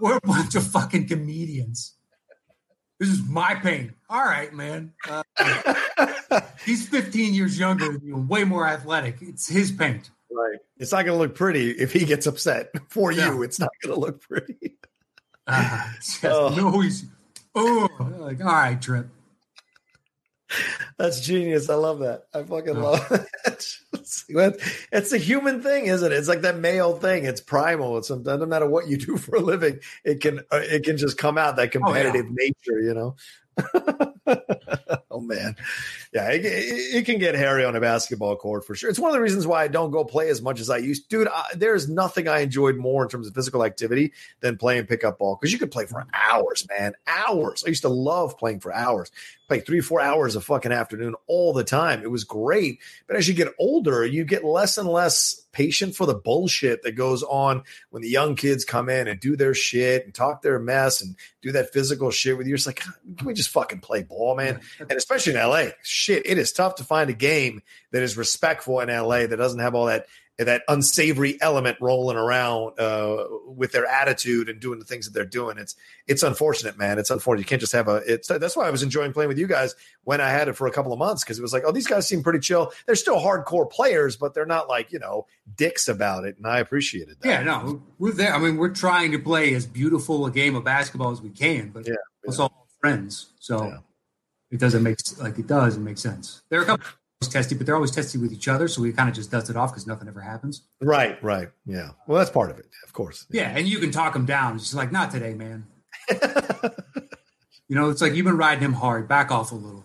We're 0.00 0.16
a 0.16 0.20
bunch 0.22 0.54
of 0.54 0.66
fucking 0.66 1.08
comedians. 1.08 1.94
This 2.98 3.10
is 3.10 3.22
my 3.22 3.54
pain. 3.54 3.92
All 4.08 4.24
right, 4.24 4.52
man. 4.52 4.92
Uh, 5.08 5.22
he's 6.64 6.88
15 6.88 7.34
years 7.34 7.58
younger 7.58 7.92
than 7.92 8.00
you, 8.02 8.16
and 8.16 8.28
way 8.28 8.44
more 8.44 8.66
athletic. 8.66 9.16
It's 9.20 9.46
his 9.46 9.70
paint. 9.72 10.10
right. 10.30 10.58
It's 10.78 10.92
not 10.92 11.04
going 11.04 11.16
to 11.16 11.22
look 11.22 11.34
pretty 11.34 11.70
if 11.72 11.92
he 11.92 12.06
gets 12.06 12.26
upset 12.26 12.70
for 12.88 13.12
Yeah. 13.12 13.32
you. 13.34 13.42
It's 13.42 13.58
not 13.60 13.70
going 13.82 13.94
to 13.94 14.00
look 14.00 14.20
pretty. 14.22 14.76
Uh, 15.46 15.84
just 15.96 16.24
Oh. 16.24 16.54
no 16.56 16.80
easy. 16.82 17.08
Oh, 17.54 17.88
like 18.18 18.40
all 18.40 18.46
right, 18.46 18.80
Trip. 18.80 19.08
That's 20.98 21.20
genius. 21.20 21.70
I 21.70 21.74
love 21.74 22.00
that. 22.00 22.24
I 22.34 22.42
fucking 22.42 22.74
Yeah. 22.76 22.82
love 22.82 23.08
that. 23.44 24.86
it's 24.92 25.12
a 25.12 25.18
human 25.18 25.62
thing, 25.62 25.86
isn't 25.86 26.10
it? 26.12 26.16
It's 26.16 26.28
like 26.28 26.42
that 26.42 26.58
male 26.58 26.96
thing. 26.96 27.24
It's 27.24 27.40
primal. 27.40 27.98
It's 27.98 28.10
it 28.10 28.22
doesn't 28.24 28.48
matter 28.48 28.68
what 28.68 28.88
you 28.88 28.96
do 28.96 29.16
for 29.16 29.36
a 29.36 29.40
living. 29.40 29.78
It 30.04 30.20
can 30.20 30.40
uh, 30.50 30.60
it 30.62 30.84
can 30.84 30.96
just 30.96 31.18
come 31.18 31.38
out 31.38 31.56
that 31.56 31.72
competitive 31.72 32.26
nature, 32.30 32.80
you 32.80 32.94
know. 32.94 33.16
oh 35.20 35.26
man, 35.26 35.56
yeah, 36.12 36.30
it, 36.30 36.44
it, 36.44 36.96
it 36.96 37.06
can 37.06 37.18
get 37.18 37.34
hairy 37.34 37.64
on 37.64 37.76
a 37.76 37.80
basketball 37.80 38.36
court 38.36 38.66
for 38.66 38.74
sure. 38.74 38.90
It's 38.90 38.98
one 38.98 39.10
of 39.10 39.14
the 39.14 39.20
reasons 39.20 39.46
why 39.46 39.62
I 39.62 39.68
don't 39.68 39.90
go 39.90 40.04
play 40.04 40.28
as 40.28 40.42
much 40.42 40.60
as 40.60 40.70
I 40.70 40.78
used. 40.78 41.10
To. 41.10 41.18
Dude, 41.18 41.28
I, 41.28 41.44
there's 41.54 41.88
nothing 41.88 42.28
I 42.28 42.40
enjoyed 42.40 42.76
more 42.76 43.02
in 43.02 43.08
terms 43.08 43.26
of 43.26 43.34
physical 43.34 43.64
activity 43.64 44.12
than 44.40 44.56
playing 44.56 44.86
pickup 44.86 45.18
ball 45.18 45.36
because 45.40 45.52
you 45.52 45.58
could 45.58 45.70
play 45.70 45.86
for 45.86 46.06
hours, 46.12 46.66
man, 46.68 46.94
hours. 47.06 47.62
I 47.64 47.68
used 47.68 47.82
to 47.82 47.88
love 47.88 48.38
playing 48.38 48.60
for 48.60 48.72
hours 48.72 49.10
play 49.50 49.58
three, 49.58 49.80
four 49.80 50.00
hours 50.00 50.36
a 50.36 50.40
fucking 50.40 50.70
afternoon 50.70 51.16
all 51.26 51.52
the 51.52 51.64
time. 51.64 52.02
It 52.04 52.10
was 52.10 52.22
great. 52.22 52.78
But 53.08 53.16
as 53.16 53.26
you 53.26 53.34
get 53.34 53.52
older, 53.58 54.06
you 54.06 54.24
get 54.24 54.44
less 54.44 54.78
and 54.78 54.88
less 54.88 55.44
patient 55.50 55.96
for 55.96 56.06
the 56.06 56.14
bullshit 56.14 56.84
that 56.84 56.92
goes 56.92 57.24
on 57.24 57.64
when 57.90 58.00
the 58.00 58.08
young 58.08 58.36
kids 58.36 58.64
come 58.64 58.88
in 58.88 59.08
and 59.08 59.18
do 59.18 59.34
their 59.34 59.52
shit 59.52 60.04
and 60.04 60.14
talk 60.14 60.42
their 60.42 60.60
mess 60.60 61.02
and 61.02 61.16
do 61.42 61.50
that 61.50 61.72
physical 61.72 62.12
shit 62.12 62.38
with 62.38 62.46
you. 62.46 62.54
It's 62.54 62.64
like, 62.64 62.76
can 62.76 63.26
we 63.26 63.34
just 63.34 63.50
fucking 63.50 63.80
play 63.80 64.04
ball, 64.04 64.36
man? 64.36 64.60
And 64.78 64.92
especially 65.10 65.40
in 65.40 65.48
LA, 65.48 65.72
shit, 65.82 66.24
it 66.24 66.38
is 66.38 66.52
tough 66.52 66.76
to 66.76 66.84
find 66.84 67.10
a 67.10 67.14
game 67.14 67.62
that 67.90 68.02
is 68.02 68.16
respectful 68.16 68.80
in 68.80 68.88
LA 68.88 69.26
that 69.26 69.36
doesn't 69.36 69.60
have 69.60 69.74
all 69.74 69.86
that 69.86 70.06
that 70.38 70.62
unsavory 70.68 71.36
element 71.42 71.76
rolling 71.82 72.16
around 72.16 72.80
uh, 72.80 73.26
with 73.44 73.72
their 73.72 73.84
attitude 73.84 74.48
and 74.48 74.58
doing 74.58 74.78
the 74.78 74.86
things 74.86 75.04
that 75.04 75.12
they're 75.12 75.26
doing. 75.26 75.58
It's 75.58 75.76
it's 76.06 76.22
unfortunate, 76.22 76.78
man. 76.78 76.98
It's 76.98 77.10
unfortunate. 77.10 77.42
You 77.42 77.46
can't 77.46 77.60
just 77.60 77.72
have 77.72 77.88
a. 77.88 77.96
It's 78.06 78.28
that's 78.28 78.56
why 78.56 78.66
I 78.66 78.70
was 78.70 78.82
enjoying 78.82 79.12
playing 79.12 79.28
with 79.28 79.38
you 79.38 79.46
guys 79.46 79.74
when 80.04 80.22
I 80.22 80.30
had 80.30 80.48
it 80.48 80.54
for 80.54 80.66
a 80.66 80.72
couple 80.72 80.94
of 80.94 80.98
months 80.98 81.24
because 81.24 81.38
it 81.38 81.42
was 81.42 81.52
like, 81.52 81.64
oh, 81.66 81.72
these 81.72 81.86
guys 81.86 82.08
seem 82.08 82.22
pretty 82.22 82.38
chill. 82.38 82.72
They're 82.86 82.94
still 82.94 83.20
hardcore 83.20 83.70
players, 83.70 84.16
but 84.16 84.32
they're 84.32 84.46
not 84.46 84.66
like 84.66 84.92
you 84.92 84.98
know 84.98 85.26
dicks 85.56 85.88
about 85.88 86.24
it, 86.24 86.38
and 86.38 86.46
I 86.46 86.60
appreciated 86.60 87.16
that. 87.20 87.28
Yeah, 87.28 87.42
no, 87.42 87.82
we're 87.98 88.12
there. 88.12 88.34
I 88.34 88.38
mean, 88.38 88.56
we're 88.56 88.70
trying 88.70 89.12
to 89.12 89.18
play 89.18 89.52
as 89.54 89.66
beautiful 89.66 90.24
a 90.24 90.30
game 90.30 90.56
of 90.56 90.64
basketball 90.64 91.10
as 91.10 91.20
we 91.20 91.30
can, 91.30 91.68
but 91.68 91.86
Yeah, 91.86 91.96
it's 92.22 92.38
all 92.38 92.66
friends, 92.80 93.32
so 93.40 93.64
Yeah. 93.64 93.78
It 94.50 94.58
doesn't 94.60 94.82
make 94.82 94.98
like 95.18 95.38
it 95.38 95.46
does. 95.46 95.76
It 95.76 95.80
makes 95.80 96.00
sense. 96.00 96.42
There 96.50 96.60
are 96.60 96.62
a 96.62 96.66
couple 96.66 96.86
testy, 97.22 97.54
but 97.54 97.66
they're 97.66 97.74
always 97.76 97.90
testy 97.90 98.18
with 98.18 98.32
each 98.32 98.48
other, 98.48 98.66
so 98.66 98.80
we 98.82 98.92
kind 98.92 99.08
of 99.08 99.14
just 99.14 99.30
dust 99.30 99.50
it 99.50 99.56
off 99.56 99.72
because 99.72 99.86
nothing 99.86 100.08
ever 100.08 100.20
happens. 100.20 100.62
Right, 100.80 101.22
right. 101.22 101.50
Yeah. 101.66 101.90
Well, 102.06 102.18
that's 102.18 102.30
part 102.30 102.50
of 102.50 102.58
it, 102.58 102.66
of 102.84 102.92
course. 102.92 103.26
Yeah, 103.30 103.50
and 103.56 103.68
you 103.68 103.78
can 103.78 103.90
talk 103.90 104.14
them 104.14 104.24
down. 104.26 104.54
It's 104.56 104.64
just 104.64 104.74
like 104.74 104.90
not 104.92 105.10
today, 105.10 105.34
man. 105.34 105.66
You 107.68 107.76
know, 107.76 107.88
it's 107.88 108.02
like 108.02 108.14
you've 108.14 108.26
been 108.26 108.36
riding 108.36 108.64
him 108.64 108.72
hard. 108.72 109.06
Back 109.06 109.30
off 109.30 109.52
a 109.52 109.54
little. 109.54 109.84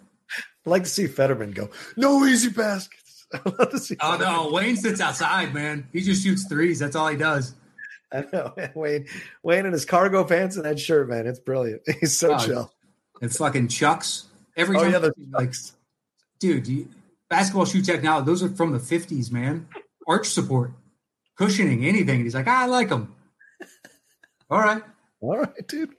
I'd 0.65 0.69
like 0.72 0.84
to 0.86 0.89
see 0.89 1.05
Fetterman 1.05 1.51
go, 1.51 1.69
no 1.95 2.25
easy 2.25 2.50
baskets. 2.50 3.27
I'd 3.34 3.45
love 3.60 3.69
to 3.69 3.77
see 3.77 3.95
Oh 4.01 4.13
Fetterman- 4.17 4.34
no, 4.34 4.51
Wayne 4.51 4.75
sits 4.75 5.00
outside, 5.00 5.53
man. 5.53 5.88
He 5.93 6.01
just 6.01 6.24
shoots 6.24 6.48
threes. 6.48 6.79
That's 6.79 6.95
all 6.95 7.07
he 7.10 7.15
does. 7.15 7.53
I 8.12 8.25
know. 8.34 8.55
Wayne 8.74 9.05
Wayne 9.43 9.67
in 9.67 9.72
his 9.74 9.86
cargo 9.86 10.24
pants 10.24 10.55
and 10.55 10.65
that 10.65 10.79
shirt, 10.79 11.10
man. 11.10 11.27
It's 11.27 11.38
brilliant. 11.39 11.84
He's 12.00 12.17
so 12.17 12.34
Oh, 12.34 12.38
chill. 12.39 12.74
And 13.22 13.31
fucking 13.31 13.67
chucks. 13.67 14.25
Every 14.56 14.78
Oh, 14.78 14.84
time, 14.84 14.92
yeah, 14.94 15.00
the 15.00 15.14
like, 15.32 15.54
dude, 16.40 16.68
you, 16.68 16.88
basketball 17.30 17.66
shoe 17.66 17.82
technology. 17.82 18.26
Those 18.26 18.44
are 18.44 18.50
from 18.50 18.72
the 18.72 18.80
fifties, 18.80 19.32
man. 19.32 19.68
Arch 20.08 20.28
support, 20.28 20.72
cushioning, 21.38 21.86
anything. 21.86 22.16
And 22.16 22.24
he's 22.24 22.36
like, 22.36 22.48
ah, 22.48 22.64
I 22.64 22.66
like 22.68 22.90
them. 22.90 23.14
All 24.50 24.60
right. 24.60 24.84
All 25.22 25.38
right, 25.40 25.68
dude. 25.68 25.96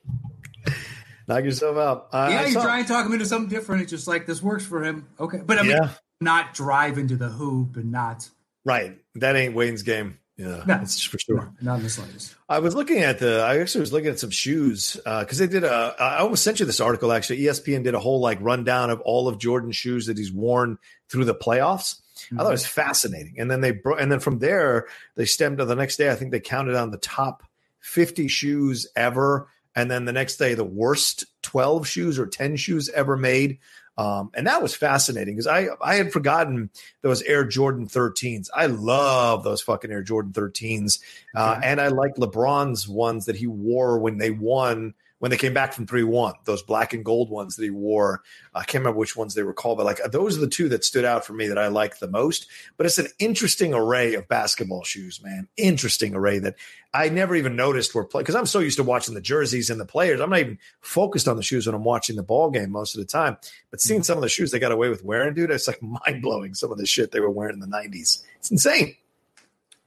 Knock 1.29 1.43
yourself 1.45 1.77
out. 1.77 2.09
Yeah, 2.13 2.41
I 2.41 2.47
you 2.47 2.53
try 2.55 2.79
and 2.79 2.87
talk 2.87 3.05
him 3.05 3.13
into 3.13 3.27
something 3.27 3.49
different. 3.49 3.83
It's 3.83 3.91
just 3.91 4.07
like 4.07 4.27
this 4.27 4.41
works 4.43 4.65
for 4.65 4.85
him. 4.85 5.09
Okay, 5.19 5.41
but 5.45 5.59
I 5.59 5.63
mean, 5.63 5.73
Yeah. 5.73 5.91
not 6.21 6.55
drive 6.55 6.99
into 6.99 7.17
the 7.17 7.29
hoop 7.29 7.77
and 7.77 7.91
not 7.91 8.31
Right. 8.65 8.99
That 9.17 9.37
ain't 9.37 9.55
Wayne's 9.55 9.83
game. 9.83 10.19
Yeah, 10.37 10.49
No. 10.49 10.63
that's 10.67 11.03
for 11.03 11.19
sure. 11.19 11.51
not 11.63 11.79
in 11.79 11.85
the 11.85 11.91
slightest. 11.91 12.35
I 12.49 12.59
was 12.59 12.75
looking 12.75 12.99
at 12.99 13.19
the. 13.19 13.41
I 13.41 13.59
actually 13.59 13.81
was 13.81 13.93
looking 13.93 14.11
at 14.11 14.21
some 14.21 14.31
shoes 14.31 15.01
uh, 15.07 15.21
because 15.21 15.39
they 15.39 15.47
did 15.47 15.65
a. 15.65 15.95
I 15.99 16.19
almost 16.19 16.45
sent 16.45 16.61
you 16.61 16.67
this 16.67 16.81
article. 16.81 17.11
Actually, 17.11 17.41
ESPN 17.41 17.83
did 17.85 17.95
a 17.95 17.99
whole 17.99 18.21
like 18.21 18.39
rundown 18.43 18.91
of 18.91 19.01
all 19.01 19.29
of 19.29 19.39
Jordan's 19.39 19.77
shoes 19.77 20.07
that 20.07 20.19
he's 20.19 20.33
worn 20.33 20.79
through 21.09 21.25
the 21.25 21.35
playoffs. 21.35 22.01
I 22.33 22.37
thought 22.37 22.41
it 22.41 22.45
mm-hmm. 22.45 22.51
was 22.53 22.67
fascinating. 22.67 23.37
And 23.39 23.51
then 23.51 23.63
they 23.63 23.71
bro- 23.73 23.97
and 23.97 24.13
then 24.13 24.21
from 24.21 24.39
there 24.39 24.87
they 25.15 25.25
stemmed 25.25 25.59
to 25.59 25.65
the 25.65 25.75
next 25.75 25.97
day. 25.97 26.11
I 26.11 26.15
think 26.15 26.33
they 26.33 26.41
counted 26.41 26.75
on 26.75 26.91
the 26.91 26.99
top 26.99 27.43
fifty 27.81 28.29
shoes 28.29 28.87
ever, 28.95 29.49
and 29.75 29.91
then 29.91 30.05
the 30.05 30.13
next 30.13 30.37
day 30.37 30.53
the 30.53 30.65
worst 30.65 31.25
twelve 31.41 31.89
shoes 31.89 32.19
or 32.19 32.27
ten 32.27 32.57
shoes 32.57 32.91
ever 32.91 33.17
made. 33.17 33.59
Um, 33.99 34.31
and 34.35 34.47
that 34.47 34.63
was 34.63 34.75
fascinating 34.75 35.35
because 35.37 35.47
I 35.47 35.69
I 35.83 35.95
had 35.95 36.13
forgotten 36.13 36.71
those 37.03 37.23
Air 37.23 37.45
Jordan 37.47 37.87
13s. 37.87 38.49
I 38.55 38.67
love 38.67 39.43
those 39.43 39.63
fucking 39.63 39.91
Air 39.91 40.03
Jordan 40.03 40.33
13s, 40.33 41.01
uh, 41.35 41.55
Okay. 41.57 41.67
and 41.69 41.81
I 41.81 41.89
like 41.89 42.17
LeBron's 42.17 42.87
ones 42.87 43.25
that 43.27 43.37
he 43.37 43.47
wore 43.47 43.99
when 43.99 44.19
they 44.19 44.31
won 44.31 44.95
when 45.19 45.31
they 45.31 45.37
came 45.37 45.55
back 45.55 45.73
from 45.73 45.87
three 45.87 46.03
one. 46.03 46.35
Those 46.45 46.63
black 46.63 46.93
and 46.93 47.05
gold 47.05 47.31
ones 47.31 47.57
that 47.57 47.63
he 47.63 47.71
wore. 47.71 48.23
I 48.55 48.61
can't 48.61 48.83
remember 48.83 48.99
which 48.99 49.17
ones 49.17 49.35
they 49.35 49.43
were 49.43 49.55
called, 49.55 49.79
but 49.79 49.87
like 49.87 50.01
those 50.11 50.37
are 50.37 50.41
the 50.41 50.47
two 50.47 50.69
that 50.71 50.85
stood 50.85 51.05
out 51.05 51.25
for 51.25 51.33
me 51.33 51.49
that 51.49 51.59
I 51.59 51.69
like 51.69 51.99
the 51.99 52.09
most. 52.09 52.47
But 52.77 52.87
it's 52.87 52.99
an 52.99 53.09
interesting 53.19 53.73
array 53.73 54.15
of 54.15 54.29
basketball 54.29 54.85
shoes, 54.85 55.23
man. 55.23 55.49
Interesting 55.57 56.15
array 56.15 56.39
that 56.41 56.57
I 56.93 57.09
never 57.09 57.35
even 57.35 57.57
noticed 57.57 57.95
were 57.95 58.05
play 58.05 58.23
because 58.23 58.35
I'm 58.35 58.47
so 58.47 58.59
used 58.59 58.77
to 58.77 58.83
watching 58.85 59.15
the 59.15 59.21
jerseys 59.21 59.71
and 59.71 59.81
the 59.81 59.87
players. 59.87 60.21
I'm 60.21 60.31
not 60.31 60.41
even 60.41 60.59
focused 60.81 61.29
on 61.29 61.37
the 61.37 61.43
shoes 61.43 61.67
when 61.67 61.75
I'm 61.75 61.85
watching 61.85 62.17
the 62.17 62.23
ball 62.23 62.51
game 62.51 62.71
most 62.71 62.95
of 62.95 63.01
the 63.01 63.07
time. 63.07 63.37
But 63.71 63.81
seeing 63.81 64.01
mm-hmm. 64.01 64.05
some 64.05 64.19
of 64.19 64.23
the 64.23 64.29
shoes 64.29 64.51
they 64.51 64.59
got 64.59 64.73
away 64.73 64.89
with 64.89 65.05
wearing, 65.05 65.35
dude, 65.35 65.51
it's 65.51 65.67
like 65.67 65.83
mind 66.07 66.23
blowing. 66.23 66.55
Some 66.55 66.73
of 66.73 66.79
the 66.79 66.87
shit 66.87 67.13
they 67.13 67.21
were 67.21 67.31
wearing 67.31 67.55
in 67.55 67.61
the 67.61 67.67
'90s. 67.67 68.23
It's 68.39 68.51
insane. 68.51 68.97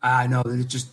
I 0.01 0.27
know 0.27 0.41
it's 0.45 0.65
just 0.65 0.89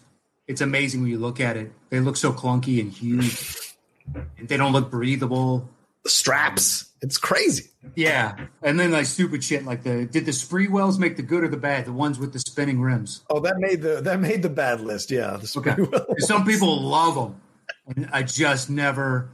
it's 0.47 0.61
amazing 0.61 1.03
when 1.03 1.11
you 1.11 1.19
look 1.19 1.41
at 1.41 1.57
it. 1.57 1.73
They 1.91 2.01
look 2.01 2.17
so 2.17 2.33
clunky 2.33 2.81
and 2.81 2.93
huge. 2.93 3.76
And 4.15 4.49
they 4.49 4.57
don't 4.57 4.73
look 4.73 4.91
breathable. 4.91 5.69
The 6.05 6.11
straps, 6.11 6.91
it's 7.03 7.19
crazy. 7.19 7.71
Yeah, 7.97 8.47
and 8.63 8.79
then 8.79 8.93
like 8.93 9.07
stupid 9.07 9.43
shit 9.43 9.65
like 9.65 9.83
the 9.83 10.07
did 10.07 10.25
the 10.25 10.31
Sprewells 10.33 10.99
make 10.99 11.17
the 11.17 11.23
good 11.23 11.43
or 11.43 11.49
the 11.49 11.57
bad? 11.57 11.85
The 11.85 11.93
ones 11.93 12.19
with 12.19 12.33
the 12.33 12.39
spinning 12.39 12.81
rims. 12.81 13.25
Oh, 13.29 13.41
that 13.41 13.59
made 13.59 13.83
the 13.83 14.01
that 14.03 14.21
made 14.21 14.43
the 14.43 14.49
bad 14.49 14.81
list. 14.81 15.11
Yeah, 15.11 15.37
the 15.37 15.53
Okay. 15.57 15.77
Some 16.19 16.45
people 16.45 16.81
love 16.81 17.15
them, 17.17 17.41
and 17.89 18.09
I 18.13 18.23
just 18.23 18.71
never, 18.71 19.31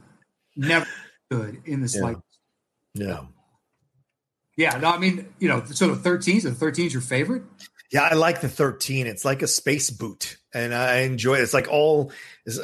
never 0.55 0.87
good 1.29 1.61
in 1.65 1.81
the 1.81 1.87
Yeah. 1.87 1.99
slightest. 1.99 2.39
Yeah. 2.95 3.19
Yeah, 4.55 4.77
no, 4.77 4.89
I 4.91 4.99
mean, 4.99 5.33
you 5.39 5.47
know, 5.47 5.63
so 5.65 5.93
the 5.95 6.09
13s, 6.09 6.43
the 6.43 6.51
13s 6.51 6.93
your 6.93 7.01
favorite? 7.01 7.41
Yeah, 7.93 8.09
I 8.09 8.15
like 8.15 8.41
the 8.41 8.49
13. 8.49 9.05
It's 9.05 9.23
like 9.23 9.43
a 9.43 9.47
space 9.47 9.91
boot, 9.91 10.37
and 10.51 10.73
I 10.73 11.01
enjoy 11.01 11.35
it. 11.35 11.41
It's 11.41 11.53
like 11.53 11.67
all, 11.69 12.11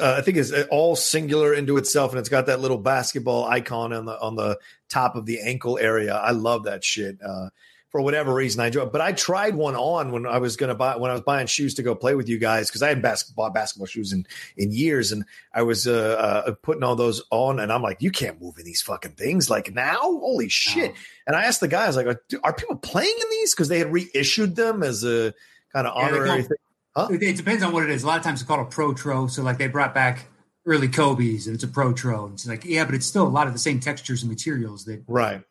uh, 0.00 0.14
I 0.18 0.22
think 0.22 0.36
it's 0.36 0.52
all 0.70 0.96
singular 0.96 1.54
into 1.54 1.76
itself, 1.76 2.10
and 2.10 2.18
it's 2.18 2.28
got 2.28 2.46
that 2.46 2.58
little 2.58 2.78
basketball 2.78 3.44
icon 3.44 3.92
on 3.92 4.06
the 4.06 4.20
on 4.20 4.34
the 4.34 4.58
top 4.88 5.14
of 5.14 5.26
the 5.26 5.40
ankle 5.40 5.78
area. 5.78 6.16
I 6.16 6.32
love 6.32 6.64
that 6.64 6.82
shit. 6.82 7.18
Uh, 7.24 7.50
for 7.90 8.00
whatever 8.00 8.32
reason, 8.32 8.60
I 8.60 8.66
enjoy. 8.68 8.82
it. 8.84 8.92
But 8.92 9.00
I 9.00 9.12
tried 9.12 9.54
one 9.54 9.74
on 9.74 10.12
when 10.12 10.26
I 10.26 10.38
was 10.38 10.56
going 10.56 10.68
to 10.68 10.74
buy 10.74 10.96
when 10.96 11.10
I 11.10 11.14
was 11.14 11.22
buying 11.22 11.46
shoes 11.46 11.74
to 11.74 11.82
go 11.82 11.94
play 11.94 12.14
with 12.14 12.28
you 12.28 12.38
guys 12.38 12.68
because 12.68 12.82
I 12.82 12.88
hadn't 12.88 13.34
bought 13.34 13.52
basketball 13.52 13.86
shoes 13.86 14.12
in 14.12 14.26
in 14.56 14.70
years, 14.72 15.12
and 15.12 15.24
I 15.52 15.62
was 15.62 15.86
uh, 15.86 16.44
uh, 16.46 16.52
putting 16.62 16.82
all 16.82 16.96
those 16.96 17.22
on, 17.30 17.58
and 17.58 17.72
I'm 17.72 17.82
like, 17.82 18.00
you 18.02 18.10
can't 18.10 18.40
move 18.40 18.58
in 18.58 18.64
these 18.64 18.80
fucking 18.82 19.12
things 19.12 19.50
like 19.50 19.74
now. 19.74 19.98
Holy 20.00 20.48
shit! 20.48 20.92
No. 20.92 20.96
And 21.26 21.36
I 21.36 21.44
asked 21.44 21.60
the 21.60 21.68
guys, 21.68 21.96
like, 21.96 22.06
are, 22.42 22.52
people 22.52 22.76
playing 22.76 23.14
in 23.20 23.30
these? 23.30 23.54
Because 23.54 23.68
they 23.68 23.78
had 23.78 23.92
reissued 23.92 24.56
them 24.56 24.82
as 24.82 25.04
a 25.04 25.34
kind 25.72 25.86
of 25.86 25.94
Yeah, 25.96 26.06
honorary 26.06 26.28
come- 26.28 26.42
thing. 26.42 27.16
It, 27.16 27.22
it 27.22 27.36
depends 27.36 27.62
on 27.62 27.72
what 27.72 27.84
it 27.84 27.90
is. 27.90 28.02
A 28.02 28.06
lot 28.06 28.18
of 28.18 28.24
times 28.24 28.40
it's 28.40 28.48
called 28.48 28.66
a 28.66 28.68
pro 28.70 28.92
tro. 28.94 29.26
So 29.28 29.42
like 29.42 29.58
they 29.58 29.68
brought 29.68 29.94
back 29.94 30.26
early 30.66 30.88
Kobe's 30.88 31.46
and 31.46 31.54
it's 31.54 31.64
a 31.64 31.68
Protro. 31.68 32.24
And 32.24 32.34
it's 32.34 32.46
like, 32.46 32.64
yeah, 32.64 32.84
but 32.84 32.94
it's 32.94 33.06
still 33.06 33.26
a 33.26 33.28
lot 33.28 33.46
of 33.46 33.52
the 33.52 33.58
same 33.60 33.80
textures 33.80 34.22
and 34.22 34.30
materials 34.30 34.84
that 34.86 35.02
Right. 35.06 35.42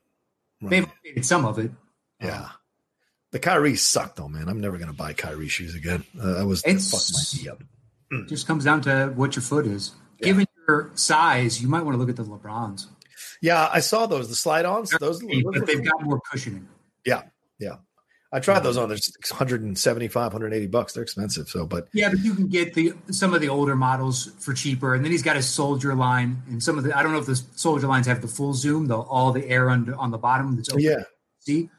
right. 0.62 0.70
they've 0.70 0.86
updated 0.86 1.26
some 1.26 1.46
of 1.46 1.58
it. 1.58 1.72
Yeah. 2.22 2.50
The 3.32 3.40
Kyrie 3.40 3.76
sucked 3.76 4.16
though, 4.18 4.28
man. 4.28 4.50
I'm 4.50 4.60
never 4.60 4.78
going 4.78 4.90
to 4.90 4.96
buy 4.98 5.14
Kyrie 5.14 5.48
shoes 5.48 5.76
again. 5.76 6.04
Uh, 6.20 6.34
that 6.34 6.46
was 6.46 6.64
It's- 6.66 6.90
fucked 6.90 7.14
my 7.14 7.44
knee 7.44 7.50
up. 7.50 8.28
Just 8.28 8.48
comes 8.48 8.64
down 8.66 8.82
to 8.82 9.14
what 9.16 9.36
your 9.36 9.44
foot 9.44 9.68
is. 9.68 9.92
Yeah. 10.20 10.26
Given 10.28 10.48
your 10.68 10.92
size, 10.96 11.62
you 11.62 11.68
might 11.68 11.84
want 11.84 11.94
to 11.94 12.00
look 12.00 12.10
at 12.10 12.16
the 12.16 12.24
LeBrons. 12.24 12.88
Yeah, 13.42 13.70
I 13.72 13.80
saw 13.80 14.06
those. 14.08 14.28
The 14.30 14.36
slide 14.36 14.66
ons. 14.66 14.90
Those. 15.00 15.22
but 15.22 15.66
they've 15.66 15.84
got 15.84 16.02
more 16.02 16.20
cushioning. 16.32 16.68
yeah, 17.06 17.22
yeah. 17.60 17.76
I 18.32 18.40
tried 18.40 18.60
those 18.60 18.78
on. 18.78 18.90
They're 18.90 18.98
175, 19.30 20.34
180 20.34 20.68
bucks. 20.68 20.94
They're 20.94 21.02
expensive. 21.04 21.50
So, 21.50 21.66
but 21.66 21.88
Yeah, 21.94 22.10
but 22.10 22.20
you 22.20 22.36
can 22.36 22.48
get 22.48 22.74
the 22.76 22.94
some 23.12 23.34
of 23.34 23.42
the 23.42 23.50
older 23.50 23.76
models 23.76 24.32
for 24.40 24.54
cheaper, 24.54 24.94
and 24.94 25.04
then 25.04 25.12
he's 25.12 25.24
got 25.24 25.36
his 25.36 25.48
Soldier 25.50 25.96
line, 25.96 26.42
and 26.48 26.62
some 26.62 26.78
of 26.78 26.84
the 26.84 26.96
I 26.96 27.02
don't 27.02 27.12
know 27.12 27.18
if 27.20 27.26
the 27.26 27.42
Soldier 27.56 27.88
lines 27.88 28.06
have 28.08 28.22
the 28.22 28.28
full 28.28 28.54
zoom, 28.54 28.88
though 28.88 29.02
all 29.04 29.32
the 29.32 29.48
air 29.48 29.70
under 29.70 29.96
on 29.96 30.12
the 30.12 30.18
bottom 30.20 30.56
that's 30.56 30.70
open 30.70 30.82
yeah, 30.84 31.04
see. 31.40 31.70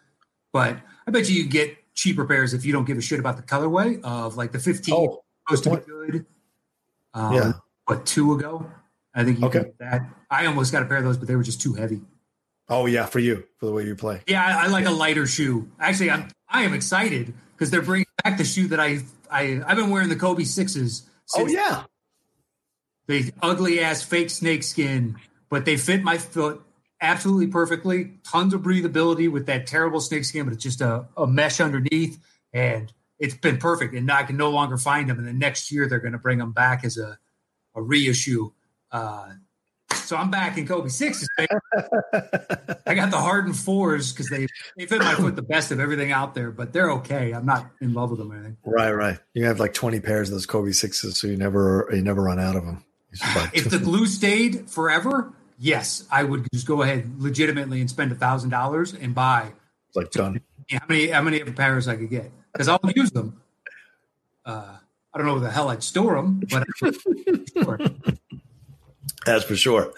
But 0.53 0.79
I 1.07 1.11
bet 1.11 1.29
you 1.29 1.43
you 1.43 1.49
get 1.49 1.77
cheaper 1.95 2.25
pairs 2.25 2.55
if 2.55 2.65
you 2.65 2.73
don't 2.73 2.85
give 2.85 2.99
a 2.99 3.03
shit 3.03 3.21
about 3.21 3.37
the 3.37 3.43
colorway 3.43 4.01
of 4.03 4.37
like 4.37 4.53
the 4.53 4.59
15 4.59 4.95
oh, 4.95 5.23
supposed 5.49 5.65
to 5.65 5.77
be 5.77 6.09
good. 6.11 6.27
Um, 7.15 7.35
Yeah. 7.35 7.53
But 7.87 8.07
two 8.07 8.33
ago, 8.35 8.71
I 9.15 9.25
think 9.25 9.41
you 9.41 9.47
Okay. 9.47 9.61
get 9.65 9.79
that. 9.79 10.03
I 10.31 10.47
almost 10.47 10.71
got 10.73 10.83
a 10.83 10.87
pair 10.87 10.99
of 10.99 11.05
those, 11.05 11.17
but 11.19 11.27
they 11.27 11.35
were 11.37 11.43
just 11.43 11.61
too 11.61 11.75
heavy. 11.75 12.03
oh 12.69 12.87
yeah, 12.87 13.05
for 13.07 13.19
you 13.19 13.45
for 13.59 13.67
the 13.67 13.73
way 13.73 13.85
you 13.85 13.97
play. 13.97 14.23
Yeah, 14.29 14.45
I, 14.45 14.65
I 14.65 14.67
like 14.69 14.87
a 14.87 14.91
lighter 14.93 15.27
shoe. 15.27 15.69
Actually, 15.81 16.11
I'm 16.13 16.29
I 16.49 16.63
am 16.63 16.73
excited 16.73 17.35
because 17.53 17.71
they're 17.71 17.83
bringing 17.83 18.07
back 18.23 18.39
the 18.39 18.45
shoe 18.45 18.69
that 18.69 18.79
I 18.79 19.01
I 19.31 19.61
I've 19.67 19.77
been 19.77 19.91
wearing 19.91 20.09
the 20.09 20.15
Kobe 20.17 20.45
sixes. 20.45 21.03
Oh 21.35 21.47
yeah, 21.49 21.83
the 23.09 23.33
ugly 23.43 23.81
ass 23.81 24.03
fake 24.03 24.31
snake 24.31 24.63
skin, 24.63 25.17
but 25.49 25.65
they 25.65 25.77
fit 25.77 26.05
my 26.05 26.17
foot 26.19 26.63
absolutely 27.01 27.49
perfectly. 27.49 28.13
Tons 28.25 28.55
of 28.55 28.63
breathability 28.63 29.31
with 29.31 29.47
that 29.47 29.67
terrible 29.67 30.01
snake 30.01 30.25
skin, 30.25 30.45
but 30.45 30.55
it's 30.55 30.63
just 30.63 30.81
a, 30.81 31.07
a 31.17 31.27
mesh 31.27 31.61
underneath, 31.61 32.19
and 32.53 32.93
it's 33.19 33.35
been 33.35 33.59
perfect. 33.59 33.95
And 33.95 34.11
I 34.11 34.23
can 34.23 34.37
no 34.37 34.51
longer 34.51 34.77
find 34.77 35.09
them. 35.09 35.19
And 35.19 35.27
the 35.27 35.33
next 35.33 35.71
year 35.71 35.89
they're 35.89 36.01
going 36.01 36.13
to 36.13 36.19
bring 36.19 36.39
them 36.39 36.53
back 36.53 36.85
as 36.85 36.99
a 36.99 37.19
a 37.75 37.83
reissue. 37.83 38.51
Uh, 38.91 39.31
so 39.93 40.17
I'm 40.17 40.31
back 40.31 40.59
in 40.59 40.67
Kobe 40.67 40.89
sixes. 40.89 41.29
I 41.39 42.95
got 42.95 43.11
the 43.11 43.19
hardened 43.19 43.57
fours 43.57 44.13
because 44.13 44.29
they 44.29 44.47
they 44.77 44.87
fit 44.87 45.01
my 45.01 45.15
foot 45.15 45.37
the 45.37 45.43
best 45.43 45.71
of 45.71 45.81
everything 45.81 46.13
out 46.13 46.35
there, 46.35 46.51
but 46.51 46.73
they're 46.73 46.91
okay. 46.93 47.33
I'm 47.33 47.47
not 47.47 47.71
in 47.81 47.95
love 47.95 48.11
with 48.11 48.19
them 48.19 48.33
or 48.33 48.37
anything. 48.37 48.57
right, 48.65 48.93
right. 48.93 49.19
You 49.35 49.47
have 49.47 49.61
like 49.61 49.73
20 49.73 50.01
pairs 50.01 50.29
of 50.29 50.35
those 50.35 50.47
Kobe 50.47 50.73
sixes, 50.73 51.19
so 51.19 51.27
you 51.27 51.37
never 51.37 51.89
you 51.93 52.03
never 52.03 52.23
run 52.23 52.41
out 52.41 52.57
of 52.57 52.65
them. 52.65 52.85
You 53.11 53.19
just 53.19 53.35
buy 53.35 53.51
If 53.53 53.71
the 53.71 53.79
glue 53.79 54.07
stayed 54.07 54.71
forever, 54.71 55.33
yes, 55.61 56.05
I 56.11 56.25
would 56.25 56.49
just 56.53 56.67
go 56.67 56.83
ahead 56.83 57.21
legitimately 57.21 57.81
and 57.81 57.89
spend 57.89 58.11
a 58.11 58.17
thousand 58.17 58.51
dollars 58.51 58.95
and 58.95 59.15
buy 59.15 59.53
It's 59.89 59.97
like 59.97 60.11
done. 60.11 60.41
how 60.71 60.81
many 60.89 61.07
how 61.09 61.23
many 61.23 61.41
other 61.41 61.53
pairs 61.53 61.87
I 61.87 61.95
could 61.97 62.11
get 62.11 62.33
because 62.53 62.67
I'll 62.69 62.81
use 62.97 63.11
them. 63.13 63.41
uh, 64.45 64.77
I 65.13 65.19
don't 65.19 65.27
know 65.27 65.35
where 65.35 65.43
the 65.43 65.51
hell 65.51 65.69
I'd 65.69 65.83
store 65.83 66.17
them, 66.17 66.41
but 66.51 66.67
sure. 66.77 67.79
That's 69.27 69.45
for 69.45 69.55
sure. 69.57 69.93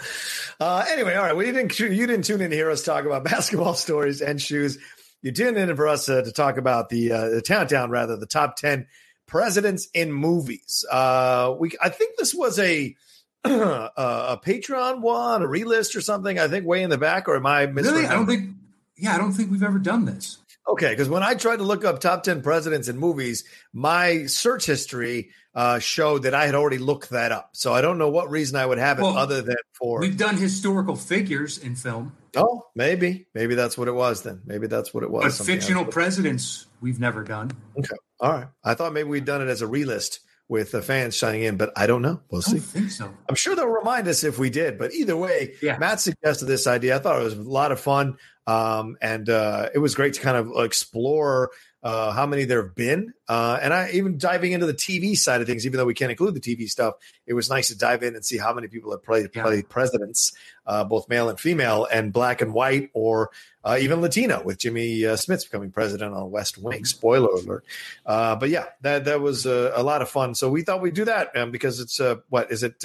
Uh, 0.58 0.84
anyway, 0.88 1.14
all 1.14 1.22
right. 1.22 1.36
We 1.36 1.44
didn't. 1.44 1.78
You 1.78 2.06
didn't 2.06 2.24
tune 2.24 2.40
in 2.40 2.50
to 2.50 2.56
hear 2.56 2.70
us 2.70 2.82
talk 2.82 3.04
about 3.04 3.22
basketball 3.32 3.74
stories 3.74 4.20
and 4.20 4.40
shoes. 4.42 4.78
You 5.22 5.30
tuned 5.30 5.56
in 5.56 5.74
for 5.76 5.86
us 5.86 6.08
uh, 6.08 6.22
to 6.22 6.32
talk 6.32 6.56
about 6.56 6.88
the 6.88 7.12
uh, 7.12 7.28
the 7.28 7.42
countdown, 7.42 7.90
rather 7.90 8.16
the 8.16 8.26
top 8.26 8.56
ten 8.56 8.88
presidents 9.26 9.86
in 9.94 10.12
movies. 10.12 10.84
Uh, 10.90 11.54
we 11.58 11.70
I 11.80 11.88
think 11.88 12.16
this 12.16 12.34
was 12.34 12.58
a 12.58 12.96
a 13.44 14.40
Patreon 14.44 15.00
one, 15.00 15.42
a 15.42 15.46
relist 15.46 15.96
or 15.96 16.00
something. 16.00 16.38
I 16.38 16.48
think 16.48 16.66
way 16.66 16.82
in 16.82 16.90
the 16.90 16.98
back, 16.98 17.28
or 17.28 17.36
am 17.36 17.46
I 17.46 17.66
missing? 17.66 17.94
Really, 17.94 18.06
I 18.06 18.14
don't 18.14 18.26
think. 18.26 18.54
Yeah, 18.96 19.14
I 19.14 19.18
don't 19.18 19.32
think 19.32 19.50
we've 19.50 19.62
ever 19.62 19.78
done 19.78 20.04
this. 20.04 20.38
Okay, 20.68 20.90
because 20.90 21.08
when 21.08 21.24
I 21.24 21.34
tried 21.34 21.56
to 21.56 21.64
look 21.64 21.84
up 21.84 22.00
top 22.00 22.22
10 22.22 22.40
presidents 22.42 22.86
in 22.86 22.96
movies, 22.96 23.44
my 23.72 24.26
search 24.26 24.64
history 24.64 25.30
uh, 25.56 25.80
showed 25.80 26.22
that 26.22 26.34
I 26.34 26.46
had 26.46 26.54
already 26.54 26.78
looked 26.78 27.10
that 27.10 27.32
up. 27.32 27.50
So 27.52 27.72
I 27.72 27.80
don't 27.80 27.98
know 27.98 28.10
what 28.10 28.30
reason 28.30 28.56
I 28.56 28.64
would 28.64 28.78
have 28.78 29.00
it 29.00 29.02
well, 29.02 29.16
other 29.16 29.42
than 29.42 29.56
for. 29.72 29.98
We've 29.98 30.16
done 30.16 30.36
historical 30.36 30.94
figures 30.94 31.58
in 31.58 31.74
film. 31.74 32.16
Oh, 32.36 32.68
maybe. 32.76 33.26
Maybe 33.34 33.56
that's 33.56 33.76
what 33.76 33.88
it 33.88 33.92
was 33.92 34.22
then. 34.22 34.40
Maybe 34.46 34.68
that's 34.68 34.94
what 34.94 35.02
it 35.02 35.10
was. 35.10 35.36
But 35.36 35.44
fictional 35.44 35.84
presidents, 35.84 36.66
we've 36.80 37.00
never 37.00 37.24
done. 37.24 37.50
Okay. 37.76 37.96
All 38.20 38.32
right. 38.32 38.46
I 38.64 38.74
thought 38.74 38.92
maybe 38.92 39.08
we'd 39.08 39.24
done 39.24 39.42
it 39.42 39.48
as 39.48 39.62
a 39.62 39.66
relist 39.66 40.20
with 40.52 40.70
the 40.70 40.82
fans 40.82 41.18
signing 41.18 41.42
in, 41.42 41.56
but 41.56 41.72
I 41.76 41.86
don't 41.86 42.02
know. 42.02 42.20
We'll 42.30 42.42
see. 42.42 42.58
think 42.58 42.90
so. 42.90 43.12
I'm 43.28 43.34
sure 43.34 43.56
they'll 43.56 43.66
remind 43.66 44.06
us 44.06 44.22
if 44.22 44.38
we 44.38 44.50
did, 44.50 44.78
but 44.78 44.92
either 44.92 45.16
way, 45.16 45.54
yeah. 45.62 45.78
Matt 45.78 46.00
suggested 46.00 46.44
this 46.44 46.66
idea. 46.66 46.94
I 46.94 46.98
thought 46.98 47.18
it 47.18 47.24
was 47.24 47.34
a 47.34 47.42
lot 47.42 47.72
of 47.72 47.80
fun. 47.80 48.18
Um, 48.46 48.96
and 49.00 49.28
uh, 49.28 49.70
it 49.74 49.78
was 49.78 49.94
great 49.94 50.14
to 50.14 50.20
kind 50.20 50.36
of 50.36 50.52
explore 50.64 51.50
uh, 51.82 52.12
how 52.12 52.26
many 52.26 52.44
there 52.44 52.62
have 52.62 52.74
been. 52.74 53.12
Uh, 53.28 53.58
and 53.60 53.72
I 53.74 53.90
even 53.92 54.18
diving 54.18 54.52
into 54.52 54.66
the 54.66 54.74
TV 54.74 55.16
side 55.16 55.40
of 55.40 55.46
things, 55.46 55.66
even 55.66 55.78
though 55.78 55.84
we 55.84 55.94
can't 55.94 56.10
include 56.10 56.34
the 56.34 56.40
TV 56.40 56.68
stuff, 56.68 56.94
it 57.26 57.34
was 57.34 57.50
nice 57.50 57.68
to 57.68 57.78
dive 57.78 58.02
in 58.02 58.14
and 58.14 58.24
see 58.24 58.38
how 58.38 58.52
many 58.52 58.68
people 58.68 58.90
have 58.92 59.02
played, 59.02 59.30
yeah. 59.34 59.42
played 59.42 59.68
presidents, 59.68 60.32
uh, 60.66 60.84
both 60.84 61.08
male 61.08 61.28
and 61.28 61.40
female, 61.40 61.86
and 61.90 62.12
black 62.12 62.40
and 62.40 62.54
white, 62.54 62.90
or 62.94 63.30
uh, 63.64 63.78
even 63.80 64.00
Latino, 64.00 64.42
with 64.42 64.58
Jimmy 64.58 65.04
uh, 65.04 65.14
Smits 65.14 65.44
becoming 65.44 65.70
president 65.70 66.14
on 66.14 66.30
West 66.30 66.58
Wing. 66.58 66.84
Spoiler 66.84 67.30
alert! 67.30 67.64
Uh, 68.06 68.36
but 68.36 68.48
yeah, 68.48 68.66
that 68.82 69.04
that 69.06 69.20
was 69.20 69.46
a, 69.46 69.72
a, 69.74 69.82
lot 69.82 70.02
of 70.02 70.08
fun. 70.08 70.34
So 70.34 70.50
we 70.50 70.62
thought 70.62 70.82
we'd 70.82 70.94
do 70.94 71.06
that 71.06 71.36
um, 71.36 71.50
because 71.50 71.80
it's 71.80 72.00
what 72.28 72.52
is 72.52 72.62
it? 72.62 72.84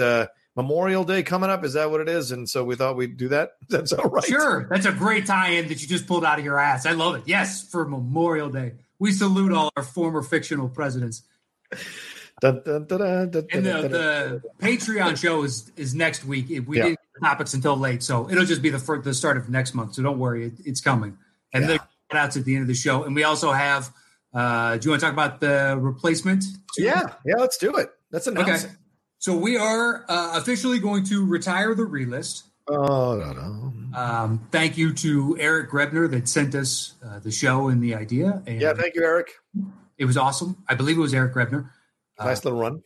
Memorial 0.58 1.04
Day 1.04 1.22
coming 1.22 1.52
up. 1.52 1.64
Is 1.64 1.74
that 1.74 1.92
what 1.92 2.02
it 2.02 2.10
is? 2.10 2.32
And 2.32 2.50
so 2.50 2.64
we 2.64 2.76
thought 2.76 2.98
we'd 2.98 3.16
do 3.16 3.30
that. 3.30 3.52
That's 3.70 3.94
all 3.94 4.10
right. 4.10 4.26
Sure. 4.26 4.68
That's 4.70 4.88
a 4.88 4.92
great 4.92 5.28
tie 5.28 5.52
in 5.52 5.68
that 5.68 5.82
you 5.82 5.88
just 5.88 6.08
pulled 6.08 6.26
out 6.26 6.40
of 6.40 6.46
your 6.46 6.60
ass. 6.60 6.88
I 6.88 6.94
love 6.94 7.16
it. 7.16 7.24
Yes, 7.28 7.70
for 7.70 7.88
Memorial 7.88 8.50
Day. 8.50 8.74
We 9.00 9.12
salute 9.12 9.52
all 9.52 9.72
our 9.76 9.84
former 9.84 10.24
fictional 10.24 10.70
presidents. 10.70 11.24
Dun, 12.42 12.62
dun, 12.64 12.86
dun, 12.86 13.02
and 13.02 13.34
the, 13.34 13.42
the 13.52 14.42
Patreon 14.60 15.18
show 15.18 15.44
is 15.44 15.72
is 15.76 15.96
next 15.96 16.24
week. 16.24 16.50
We 16.68 16.78
yeah. 16.78 16.84
didn't 16.84 17.00
get 17.14 17.28
topics 17.28 17.54
until 17.54 17.76
late, 17.78 18.04
so 18.04 18.30
it'll 18.30 18.46
just 18.46 18.62
be 18.62 18.70
the 18.70 18.80
first, 18.80 19.04
the 19.04 19.14
start 19.14 19.38
of 19.38 19.50
next 19.50 19.74
month. 19.74 19.96
So 19.96 20.04
don't 20.04 20.20
worry, 20.20 20.48
it, 20.48 20.54
it's 20.66 20.82
coming. 20.82 21.18
And 21.54 21.68
yeah. 21.68 21.78
the 22.10 22.18
outs 22.18 22.38
at 22.38 22.46
the 22.46 22.54
end 22.56 22.62
of 22.62 22.68
the 22.68 22.76
show. 22.76 23.04
And 23.04 23.16
we 23.16 23.24
also 23.24 23.52
have. 23.52 23.92
Uh, 24.34 24.78
do 24.78 24.86
you 24.86 24.92
want 24.92 25.00
to 25.00 25.06
talk 25.06 25.14
about 25.14 25.40
the 25.40 25.76
replacement? 25.80 26.44
Too? 26.76 26.84
Yeah, 26.84 27.14
yeah, 27.26 27.36
let's 27.38 27.58
do 27.58 27.76
it. 27.78 27.90
That's 28.12 28.28
an 28.28 28.38
okay. 28.38 28.58
So 29.18 29.36
we 29.36 29.58
are 29.58 30.06
uh, 30.08 30.38
officially 30.38 30.78
going 30.78 31.06
to 31.06 31.26
retire 31.26 31.74
the 31.74 31.84
relist. 31.84 32.44
Oh 32.70 33.16
no 33.16 33.34
no! 33.34 33.74
Um, 33.98 34.48
thank 34.52 34.78
you 34.78 34.94
to 34.96 35.38
Eric 35.40 35.72
Grebner 35.72 36.10
that 36.12 36.28
sent 36.28 36.54
us 36.54 36.96
uh, 37.06 37.20
the 37.20 37.32
show 37.32 37.70
and 37.70 37.82
the 37.82 37.96
idea. 37.96 38.42
And 38.46 38.62
yeah, 38.62 38.74
thank 38.74 38.96
you, 38.96 39.04
Eric. 39.04 39.32
It 39.98 40.06
was 40.06 40.18
awesome. 40.18 40.64
I 40.68 40.76
believe 40.76 40.98
it 40.98 41.02
was 41.02 41.14
Eric 41.14 41.34
Grebner. 41.34 41.70
Nice 42.20 42.40
uh, 42.40 42.50
little 42.50 42.60
run. 42.60 42.84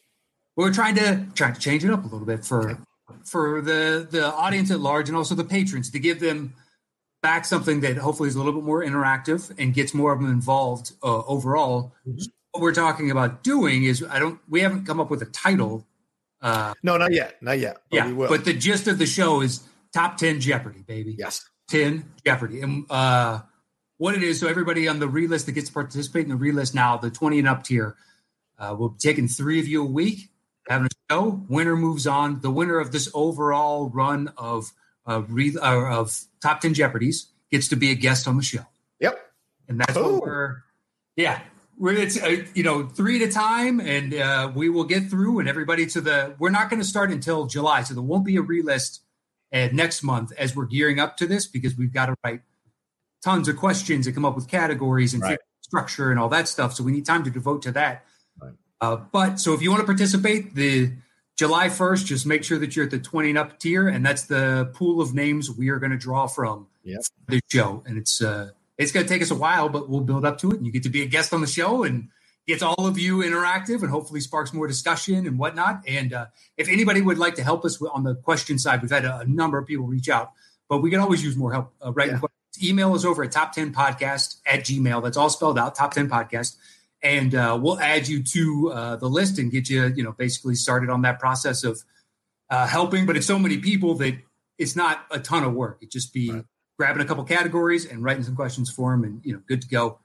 We 0.56 0.65
are 0.65 0.72
trying 0.72 0.96
to 0.96 1.26
trying 1.34 1.54
to 1.54 1.60
change 1.60 1.84
it 1.84 1.91
up 1.91 2.04
a 2.04 2.08
little 2.08 2.26
bit 2.26 2.46
for 2.46 2.72
okay. 2.72 2.80
for 3.26 3.62
the 3.62 4.08
the 4.10 4.32
audience 4.34 4.70
at 4.72 4.80
large 4.80 5.10
and 5.10 5.17
also 5.17 5.34
the 5.34 5.44
patrons 5.44 5.89
to 5.91 6.00
give 6.00 6.20
them 6.20 6.54
back 7.22 7.46
something 7.46 7.82
that 7.82 7.98
hopefully 7.98 8.30
is 8.30 8.36
a 8.36 8.38
little 8.38 8.54
bit 8.54 8.63
more 8.63 8.84
interactive 8.84 9.54
and 9.58 9.74
gets 9.74 9.94
more 9.94 10.12
of 10.12 10.20
them 10.20 10.30
involved 10.30 10.94
uh, 11.04 11.24
overall. 11.26 11.94
Mm-hmm. 12.08 12.24
What 12.52 12.62
we're 12.62 12.74
talking 12.74 13.12
about 13.12 13.44
doing 13.44 13.84
is 13.84 14.04
I 14.04 14.20
don't 14.20 14.39
we 14.50 14.62
haven't 14.62 14.86
come 14.86 15.00
up 15.00 15.10
with 15.10 15.22
a 15.22 15.28
title. 15.28 15.88
Uh, 16.41 16.74
no, 16.84 16.98
not 16.98 17.13
yet, 17.13 17.41
not 17.41 17.60
yet. 17.60 17.78
But 17.89 17.96
yeah, 17.98 18.12
but 18.13 18.46
the 18.46 18.54
gist 18.54 18.88
of 18.88 18.98
the 18.98 19.06
show 19.06 19.41
is 19.41 19.63
top 19.93 20.17
10 20.17 20.39
Jeopardy, 20.39 20.84
baby. 20.86 21.15
Yes. 21.17 21.47
10 21.69 22.06
Jeopardy. 22.25 22.62
And 22.62 22.86
uh, 22.89 23.41
what 23.97 24.15
it 24.15 24.23
is, 24.23 24.39
so 24.39 24.47
everybody 24.47 24.88
on 24.88 24.99
the 24.99 25.08
relist 25.08 25.45
that 25.45 25.54
gets 25.54 25.67
to 25.67 25.73
participate 25.73 26.25
in 26.25 26.30
the 26.30 26.36
relist 26.36 26.73
now, 26.73 26.97
the 26.97 27.10
20 27.10 27.39
and 27.39 27.47
up 27.47 27.63
tier, 27.63 27.95
uh, 28.60 28.75
we'll 28.77 28.89
be 28.89 28.99
taking 28.99 29.27
three 29.27 29.60
of 29.60 29.67
you 29.67 29.82
a 29.82 29.86
week, 29.86 30.30
having 30.67 30.88
a 30.88 31.13
show. 31.13 31.43
Winner 31.49 31.75
moves 31.75 32.08
on. 32.08 32.41
The 32.41 32.51
winner 32.51 32.80
of 32.80 32.91
this 32.91 33.10
overall 33.13 33.89
run 33.89 34.32
of 34.38 34.71
uh, 35.08 35.23
re- 35.27 35.58
uh, 35.58 35.99
of 35.99 36.17
top 36.41 36.62
10 36.62 36.73
Jeopardies 36.73 37.27
gets 37.51 37.67
to 37.69 37.75
be 37.75 37.91
a 37.91 37.95
guest 37.95 38.27
on 38.27 38.38
the 38.38 38.43
show. 38.43 38.65
Yep. 38.99 39.19
And 39.67 39.80
that's 39.80 39.97
Ooh. 39.97 40.13
what 40.13 40.23
we're, 40.23 40.63
yeah, 41.15 41.41
we're 41.82 41.93
it's 41.93 42.21
uh, 42.21 42.45
you 42.54 42.63
know 42.63 42.86
three 42.88 43.21
at 43.21 43.27
a 43.27 43.32
time 43.32 43.80
and 43.80 44.13
uh, 44.13 44.51
we 44.54 44.69
will 44.69 44.84
get 44.84 45.10
through 45.10 45.39
and 45.39 45.49
everybody 45.49 45.86
to 45.88 45.99
the 45.99 46.36
we're 46.38 46.51
not 46.51 46.69
going 46.69 46.80
to 46.80 46.88
start 46.88 47.12
until 47.12 47.47
july 47.47 47.82
so 47.82 47.95
there 47.95 48.04
won't 48.04 48.23
be 48.23 48.38
a 48.38 48.41
relist 48.41 48.99
and 49.52 49.74
next 49.74 50.04
month 50.04 50.32
as 50.38 50.56
we're 50.56 50.66
gearing 50.66 51.00
up 51.00 51.18
to 51.18 51.28
this 51.28 51.48
because 51.48 51.78
we've 51.78 51.94
got 51.94 52.08
to 52.08 52.16
write 52.24 52.42
tons 53.24 53.48
of 53.48 53.58
questions 53.58 54.08
and 54.08 54.16
come 54.16 54.26
up 54.26 54.36
with 54.36 54.48
categories 54.48 55.14
and 55.14 55.24
right. 55.24 55.40
structure 55.62 56.12
and 56.12 56.20
all 56.20 56.30
that 56.30 56.48
stuff. 56.48 56.74
So 56.74 56.84
we 56.84 56.92
need 56.92 57.06
time 57.06 57.24
to 57.24 57.30
devote 57.30 57.62
to 57.64 57.72
that. 57.74 58.06
Right. 58.42 58.54
Uh, 58.80 58.96
but 59.12 59.40
so 59.40 59.54
if 59.54 59.62
you 59.62 59.70
want 59.70 59.82
to 59.82 59.86
participate, 59.86 60.56
the 60.56 60.92
July 61.38 61.68
1st, 61.68 62.06
just 62.06 62.26
make 62.26 62.44
sure 62.44 62.58
that 62.60 62.76
you're 62.76 62.86
at 62.86 62.92
the 62.92 63.00
20 63.00 63.30
and 63.30 63.38
up 63.38 63.60
tier, 63.60 63.88
and 63.88 64.06
that's 64.06 64.24
the 64.24 64.72
pool 64.74 65.02
of 65.02 65.14
names 65.14 65.50
we 65.50 65.70
are 65.70 65.80
going 65.80 65.92
to 65.92 65.98
draw 65.98 66.28
from 66.28 66.68
yep. 66.84 67.02
the 67.28 67.40
show. 67.50 67.84
And 67.86 67.98
it's 67.98 68.22
uh, 68.22 68.52
it's 68.78 68.92
going 68.92 69.06
to 69.06 69.12
take 69.12 69.22
us 69.22 69.32
a 69.32 69.36
while, 69.36 69.70
but 69.70 69.90
we'll 69.90 70.02
build 70.02 70.26
up 70.26 70.38
to 70.40 70.52
it. 70.52 70.58
And 70.58 70.66
you 70.66 70.72
get 70.72 70.84
to 70.84 70.90
be 70.90 71.02
a 71.04 71.06
guest 71.06 71.34
on 71.34 71.42
the 71.42 71.48
show 71.48 71.84
and 71.84 72.10
gets 72.47 72.63
all 72.63 72.88
of 72.88 72.97
you 72.97 73.17
interactive 73.19 73.82
and 73.82 73.89
hopefully 73.89 74.19
sparks 74.19 74.54
more 74.54 74.67
discussion 74.67 75.27
and 75.27 75.38
whatnot. 75.38 75.84
And 75.88 76.13
uh, 76.13 76.25
if 76.58 76.67
anybody 76.67 77.01
would 77.01 77.17
like 77.17 77.36
to 77.36 77.43
help 77.43 77.65
us 77.65 77.82
on 77.82 78.04
the 78.04 78.15
question 78.15 78.58
side, 78.58 78.82
we've 78.82 78.91
had 78.91 79.06
a, 79.06 79.19
a 79.19 79.25
number 79.25 79.58
of 79.58 79.67
people 79.67 79.86
reach 79.86 80.10
out, 80.10 80.32
but 80.67 80.80
we 80.80 80.89
can 80.89 80.99
always 80.99 81.23
use 81.23 81.36
more 81.36 81.51
help 81.51 81.73
uh, 81.86 81.91
writing 81.91 82.15
yeah. 82.15 82.19
questions. 82.19 82.38
Email 82.62 82.95
is 82.95 83.06
over 83.06 83.23
at 83.23 83.32
top 83.32 83.54
10 83.54 83.73
podcast 83.73 84.38
at 84.45 84.62
gmail. 84.62 85.04
That's 85.04 85.17
all 85.17 85.30
spelled 85.30 85.58
out, 85.58 85.75
top 85.75 85.93
10 85.93 86.10
podcast. 86.10 86.58
And 87.01 87.34
uh, 87.34 87.58
we'll 87.60 87.80
add 87.80 88.08
you 88.08 88.21
to 88.21 88.71
uh, 88.71 88.95
the 88.97 89.08
list 89.08 89.39
and 89.39 89.51
get 89.51 89.69
you, 89.69 89.86
you 89.95 90.04
know, 90.04 90.12
basically 90.12 90.56
started 90.56 90.89
on 90.89 91.01
that 91.04 91.19
process 91.19 91.63
of 91.63 91.82
uh, 92.49 92.67
helping. 92.67 93.06
But 93.06 93.17
it's 93.17 93.25
so 93.25 93.39
many 93.39 93.58
people 93.58 93.95
that 93.95 94.17
it's 94.58 94.75
not 94.75 95.06
a 95.10 95.19
ton 95.19 95.43
of 95.43 95.54
work. 95.54 95.80
It 95.82 95.89
just 95.89 96.13
be 96.13 96.32
right. 96.32 96.43
grabbing 96.77 97.01
a 97.01 97.06
couple 97.06 97.23
categories 97.23 97.86
and 97.86 98.04
writing 98.04 98.23
some 98.23 98.36
questions 98.36 98.69
for 98.69 98.91
them 98.91 99.04
and, 99.04 99.21
you 99.23 99.34
know, 99.34 99.41
good 99.47 99.62
to 99.62 99.67
go. 99.67 99.99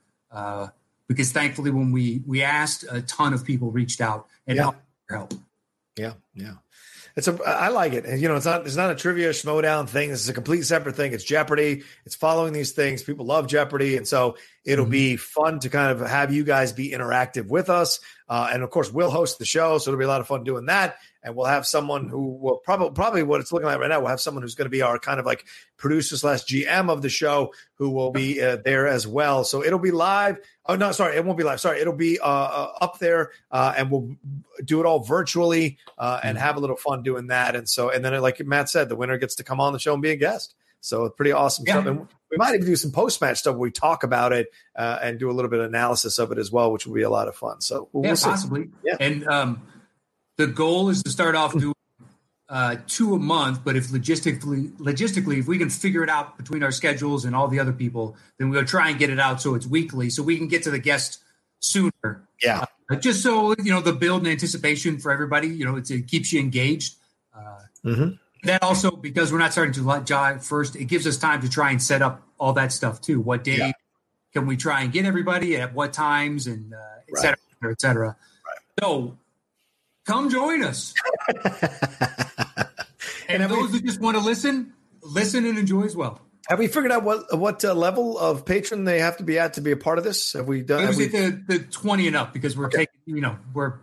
Because 1.09 1.33
thankfully 1.33 1.71
when 1.71 1.93
we 1.93 2.23
we 2.27 2.43
asked 2.43 2.85
a 2.91 3.03
ton 3.03 3.33
of 3.33 3.45
people 3.45 3.71
reached 3.71 4.01
out 4.01 4.27
and 4.47 4.57
yeah. 4.57 4.71
help. 5.09 5.35
Yeah 5.97 6.13
yeah. 6.37 6.55
It's 7.17 7.29
a 7.29 7.39
i 7.47 7.69
like 7.69 7.95
it. 7.95 8.05
And 8.05 8.21
you 8.21 8.29
know 8.29 8.37
it's 8.37 8.45
not 8.45 8.67
it's 8.67 8.77
not 8.77 8.91
a 8.91 8.95
trivia 8.95 9.31
schmoedown 9.31 9.89
thing. 9.89 10.11
This 10.11 10.21
is 10.21 10.29
a 10.29 10.35
complete 10.35 10.63
separate 10.63 10.97
thing. 10.97 11.15
It's 11.15 11.25
jeopardy. 11.25 11.83
It's 12.05 12.15
following 12.15 12.53
these 12.53 12.73
things. 12.73 13.03
People 13.03 13.25
love 13.25 13.47
jeopardy. 13.47 13.97
And 13.97 14.07
so 14.07 14.37
it'll 14.65 14.85
mm-hmm. 14.85 14.91
be 14.91 15.17
fun 15.17 15.61
to 15.61 15.71
kind 15.71 15.99
of 15.99 16.07
have 16.07 16.33
you 16.33 16.45
guys 16.45 16.73
be 16.73 16.91
interactive 16.91 17.49
with 17.49 17.71
us. 17.71 18.01
Uh, 18.29 18.51
and 18.53 18.63
of 18.63 18.71
course 18.71 18.93
we'll 18.93 19.11
host 19.11 19.39
the 19.39 19.47
show. 19.47 19.79
So 19.79 19.91
it'll 19.91 19.99
be 19.99 20.05
a 20.05 20.09
lot 20.09 20.21
of 20.21 20.27
fun 20.27 20.45
doing 20.45 20.67
that 20.67 20.97
and 21.27 21.35
we'll 21.35 21.47
have 21.47 21.67
someone 21.67 22.09
who 22.09 22.29
will 22.37 22.59
probably 22.59 22.91
probably 22.93 23.25
what 23.25 23.41
it's 23.41 23.53
looking 23.53 23.67
like 23.67 23.81
right 23.81 23.89
now. 23.89 23.99
We'll 23.99 24.11
have 24.11 24.21
someone 24.21 24.43
who's 24.43 24.55
going 24.55 24.67
to 24.67 24.71
be 24.71 24.81
our 24.81 24.97
kind 24.97 25.19
of 25.19 25.27
like 25.27 25.45
producer 25.77 26.17
slash 26.17 26.45
GM 26.45 26.89
of 26.89 27.03
the 27.03 27.09
show 27.09 27.53
who 27.75 27.91
will 27.91 28.13
be 28.13 28.41
uh, 28.41 28.59
there 28.65 28.87
as 28.87 29.09
well. 29.09 29.43
So 29.43 29.65
it'll 29.65 29.81
be 29.81 29.91
live. 29.91 30.39
Oh 30.67 30.77
no, 30.77 30.93
sorry, 30.93 31.17
it 31.17 31.25
won't 31.25 31.37
be 31.37 31.43
live. 31.43 31.61
Sorry, 31.61 31.81
it'll 31.81 31.97
be 31.97 32.21
uh, 32.21 32.25
uh, 32.25 32.73
up 32.81 33.01
there, 33.01 33.33
uh, 33.51 33.75
and 33.77 33.91
we'll 33.91 34.15
do 34.65 34.79
it 34.79 34.87
all 34.87 35.01
virtually 35.01 35.79
uh, 35.99 36.21
and 36.23 36.39
have 36.39 36.57
a 36.57 36.61
little 36.61 36.77
fun 36.77 37.03
doing 37.03 37.27
that. 37.27 37.57
And 37.57 37.69
so, 37.69 37.91
and 37.91 38.05
then 38.05 38.19
like 38.23 38.45
Matt 38.47 38.71
said, 38.71 38.89
the 38.89 38.97
winner 38.97 39.19
gets 39.19 39.35
to 39.35 39.45
come 39.45 39.61
on 39.61 39.73
the 39.73 39.81
show 39.81 39.95
and 39.95 40.03
be 40.03 40.11
a 40.11 40.17
guest. 40.17 40.55
So 40.81 41.09
pretty 41.09 41.33
awesome 41.33 41.65
yeah. 41.67 41.75
stuff. 41.75 41.87
And 41.87 42.07
we 42.31 42.37
might 42.37 42.55
even 42.55 42.67
do 42.67 42.77
some 42.77 42.93
post 42.93 43.21
match 43.21 43.39
stuff 43.39 43.55
where 43.55 43.63
we 43.63 43.73
talk 43.73 44.05
about 44.05 44.33
it 44.33 44.47
uh, 44.77 45.01
and 45.03 45.19
do 45.19 45.29
a 45.29 45.33
little 45.33 45.51
bit 45.51 45.59
of 45.59 45.67
analysis 45.67 46.19
of 46.21 46.31
it 46.31 46.39
as 46.39 46.53
well, 46.53 46.71
which 46.71 46.87
will 46.87 46.95
be 46.95 47.03
a 47.03 47.11
lot 47.11 47.27
of 47.27 47.35
fun. 47.35 47.61
So 47.61 47.89
we'll, 47.93 48.05
yeah, 48.05 48.11
we'll 48.11 48.23
possibly. 48.23 48.71
Yeah. 48.85 48.97
And 49.01 49.27
um, 49.27 49.63
the 50.37 50.47
goal 50.47 50.89
is 50.89 51.03
to 51.03 51.11
start 51.11 51.35
off 51.35 51.53
doing 51.59 51.75
uh, 52.49 52.77
two 52.87 53.15
a 53.15 53.19
month, 53.19 53.65
but 53.65 53.77
if 53.77 53.89
logistically, 53.89 54.71
logistically, 54.79 55.39
if 55.39 55.49
we 55.49 55.59
can 55.59 55.71
figure 55.71 56.03
it 56.03 56.09
out 56.09 56.37
between 56.37 56.63
our 56.63 56.71
schedules 56.71 57.25
and 57.25 57.35
all 57.35 57.49
the 57.49 57.59
other 57.59 57.73
people, 57.73 58.17
then 58.39 58.51
we'll 58.51 58.65
try 58.65 58.91
and 58.91 58.99
get 58.99 59.11
it 59.11 59.19
out 59.19 59.41
so 59.41 59.55
it's 59.55 59.67
weekly, 59.67 60.11
so 60.11 60.23
we 60.23 60.37
can 60.37 60.47
get 60.47 60.63
to 60.63 60.71
the 60.71 60.79
guest 60.79 61.21
sooner. 61.59 62.23
Yeah, 62.43 62.67
uh, 62.91 62.97
just 62.97 63.23
so 63.23 63.55
you 63.59 63.73
know 63.73 63.81
the 63.81 63.93
build 63.93 64.23
and 64.23 64.29
anticipation 64.29 64.99
for 64.99 65.11
everybody. 65.11 65.49
You 65.49 65.65
know, 65.65 65.77
it 65.77 66.07
keeps 66.07 66.33
you 66.33 66.41
engaged. 66.41 66.95
Uh, 67.35 67.59
mm-hmm. 67.85 68.11
That 68.45 68.63
also 68.63 68.93
because 68.93 69.33
we're 69.33 69.39
not 69.39 69.53
starting 69.53 69.75
to 69.75 70.03
July 70.05 70.39
first, 70.39 70.77
it 70.77 70.85
gives 70.85 71.07
us 71.07 71.17
time 71.17 71.41
to 71.43 71.49
try 71.49 71.71
and 71.71 71.83
set 71.83 72.01
up 72.01 72.23
all 72.39 72.53
that 72.53 72.71
stuff 72.71 73.01
too. 73.01 73.21
What 73.21 73.43
day 73.43 73.57
yeah. 73.57 73.73
can 74.33 74.47
we 74.47 74.57
try 74.57 74.83
and 74.83 74.93
get 74.93 75.05
everybody 75.05 75.57
at 75.57 75.75
what 75.75 75.93
times 75.93 76.47
and 76.47 76.73
uh, 76.73 76.79
et 77.09 77.19
cetera, 77.19 77.73
et 77.73 77.81
cetera. 77.81 78.17
So 78.79 79.17
come 80.07 80.31
join 80.31 80.63
us. 80.63 80.95
and, 83.29 83.43
have 83.43 83.51
those 83.51 83.73
we- 83.73 83.79
who 83.79 83.87
just 83.87 84.01
want 84.01 84.17
to 84.17 84.23
listen, 84.23 84.73
listen 85.03 85.45
and 85.45 85.59
enjoy 85.59 85.83
as 85.83 85.97
well. 85.97 86.21
Have 86.49 86.61
we 86.61 86.69
figured 86.69 86.93
out 86.93 87.03
what 87.03 87.37
what 87.37 87.65
uh, 87.65 87.75
level 87.75 88.17
of 88.17 88.47
patron 88.47 88.85
they 88.85 89.01
have 89.01 89.17
to 89.17 89.25
be 89.25 89.37
at 89.37 89.55
to 89.55 89.61
be 89.61 89.73
a 89.73 89.77
part 89.77 89.99
of 89.99 90.05
this? 90.05 90.33
Have 90.35 90.47
we 90.47 90.63
done? 90.63 90.85
It 90.85 90.87
was 90.87 90.97
we- 90.97 91.09
the, 91.09 91.43
the 91.49 91.59
20 91.59 92.07
and 92.07 92.15
up 92.17 92.33
because 92.33 92.57
we're 92.57 92.69
taking, 92.69 93.01
you 93.05 93.21
know, 93.21 93.37
we're 93.53 93.75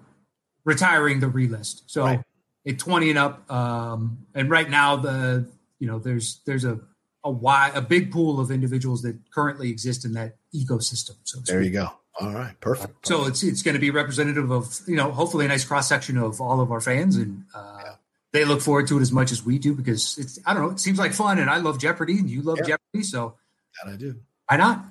retiring 0.63 1.19
the 1.19 1.27
relist. 1.27 1.81
So 1.88 2.03
Right. 2.03 2.21
at 2.65 2.79
20 2.79 3.09
and 3.09 3.19
up, 3.19 3.51
um, 3.51 4.19
and 4.33 4.49
right 4.49 4.69
now 4.69 4.95
the, 4.95 5.45
you 5.79 5.88
know, 5.88 5.99
there's 5.99 6.39
there's 6.45 6.63
a 6.63 6.79
a 7.25 7.31
wide, 7.31 7.71
a 7.75 7.81
big 7.81 8.12
pool 8.12 8.39
of 8.39 8.49
individuals 8.51 9.01
that 9.01 9.17
currently 9.33 9.69
exist 9.69 10.03
in 10.05 10.13
that 10.13 10.36
ecosystem. 10.55 11.15
So 11.23 11.39
there 11.41 11.62
you 11.62 11.69
go. 11.71 11.89
All 12.19 12.32
right, 12.34 12.60
perfect. 12.60 13.08
So 13.08 13.26
it's 13.26 13.41
it's 13.43 13.63
going 13.63 13.73
to 13.73 13.80
be 13.80 13.89
representative 13.89 14.52
of 14.52 14.80
you 14.88 14.95
know 14.95 15.12
hopefully 15.12 15.45
a 15.45 15.47
nice 15.47 15.65
cross 15.65 15.89
section 15.89 16.17
of 16.17 16.39
all 16.39 16.62
of 16.62 16.71
our 16.71 16.80
fans 16.82 17.15
and 17.17 17.43
uh, 17.56 17.95
they 18.32 18.45
look 18.45 18.62
forward 18.62 18.88
to 18.88 18.97
it 18.99 19.02
as 19.02 19.12
much 19.12 19.32
as 19.32 19.43
we 19.43 19.58
do 19.58 19.73
because 19.73 20.17
it's 20.19 20.39
I 20.45 20.54
don't 20.54 20.63
know 20.63 20.69
it 20.69 20.80
seems 20.80 20.99
like 20.99 21.13
fun 21.13 21.39
and 21.39 21.49
I 21.49 21.58
love 21.58 21.80
Jeopardy 21.80 22.19
and 22.19 22.30
you 22.30 22.41
love 22.43 22.58
Yeah. 22.60 22.65
Jeopardy 22.78 23.04
so 23.04 23.36
that 23.84 23.91
I 23.93 23.95
do. 23.95 24.15
why 24.47 24.58
not? 24.58 24.86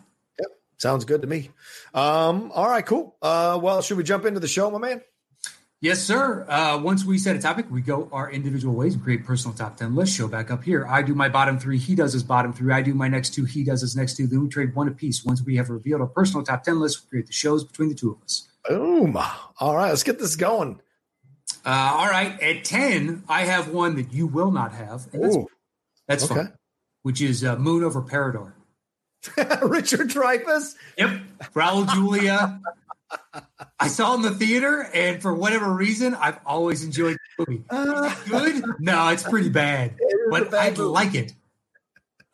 Sounds 0.78 1.04
good 1.04 1.22
to 1.22 1.28
me. 1.28 1.48
Um, 1.94 2.50
all 2.52 2.68
right, 2.68 2.84
cool. 2.84 3.14
Uh, 3.22 3.56
well, 3.62 3.82
should 3.82 3.96
we 3.96 4.02
jump 4.02 4.24
into 4.24 4.40
the 4.40 4.48
show, 4.48 4.68
my 4.68 4.78
man? 4.78 5.00
Yes, 5.82 6.00
sir. 6.00 6.46
Uh, 6.48 6.78
once 6.80 7.04
we 7.04 7.18
set 7.18 7.34
a 7.34 7.40
topic, 7.40 7.66
we 7.68 7.80
go 7.80 8.08
our 8.12 8.30
individual 8.30 8.72
ways 8.72 8.94
and 8.94 9.02
create 9.02 9.26
personal 9.26 9.52
top 9.52 9.76
10 9.76 9.96
lists. 9.96 10.14
Show 10.14 10.28
back 10.28 10.48
up 10.48 10.62
here. 10.62 10.86
I 10.86 11.02
do 11.02 11.12
my 11.12 11.28
bottom 11.28 11.58
three. 11.58 11.76
He 11.76 11.96
does 11.96 12.12
his 12.12 12.22
bottom 12.22 12.52
three. 12.52 12.72
I 12.72 12.82
do 12.82 12.94
my 12.94 13.08
next 13.08 13.34
two. 13.34 13.44
He 13.44 13.64
does 13.64 13.80
his 13.80 13.96
next 13.96 14.16
two. 14.16 14.28
Then 14.28 14.42
we 14.44 14.48
trade 14.48 14.76
one 14.76 14.86
apiece. 14.86 15.24
Once 15.24 15.42
we 15.42 15.56
have 15.56 15.70
revealed 15.70 16.00
our 16.00 16.06
personal 16.06 16.44
top 16.44 16.62
10 16.62 16.78
list, 16.78 17.02
we 17.02 17.08
create 17.08 17.26
the 17.26 17.32
shows 17.32 17.64
between 17.64 17.88
the 17.88 17.96
two 17.96 18.12
of 18.12 18.22
us. 18.22 18.48
Boom. 18.68 19.18
All 19.58 19.74
right, 19.74 19.88
let's 19.88 20.04
get 20.04 20.20
this 20.20 20.36
going. 20.36 20.80
Uh, 21.66 21.96
all 21.98 22.08
right. 22.08 22.40
At 22.40 22.62
10, 22.62 23.24
I 23.28 23.42
have 23.42 23.70
one 23.70 23.96
that 23.96 24.12
you 24.12 24.28
will 24.28 24.52
not 24.52 24.72
have. 24.72 25.08
And 25.12 25.24
that's, 25.24 25.36
Ooh, 25.36 25.46
that's 26.06 26.24
okay. 26.26 26.34
fun, 26.34 26.52
which 27.02 27.20
is 27.20 27.42
uh, 27.42 27.56
Moon 27.56 27.82
over 27.82 28.02
Parador. 28.02 28.54
Richard 29.62 30.10
Dreyfuss. 30.10 30.76
Yep. 30.96 31.22
Raul 31.54 31.92
Julia. 31.92 32.60
I 33.82 33.88
saw 33.88 34.12
it 34.12 34.16
in 34.16 34.22
the 34.22 34.30
theater, 34.30 34.82
and 34.94 35.20
for 35.20 35.34
whatever 35.34 35.72
reason, 35.72 36.14
I've 36.14 36.38
always 36.46 36.84
enjoyed 36.84 37.16
the 37.38 37.44
movie. 37.48 37.64
Uh, 37.70 38.14
Good? 38.28 38.64
No, 38.78 39.08
it's 39.08 39.24
pretty 39.24 39.48
bad. 39.48 39.94
it 39.98 40.30
but 40.30 40.50
bad 40.52 40.78
I 40.78 40.82
like 40.82 41.14
it. 41.14 41.32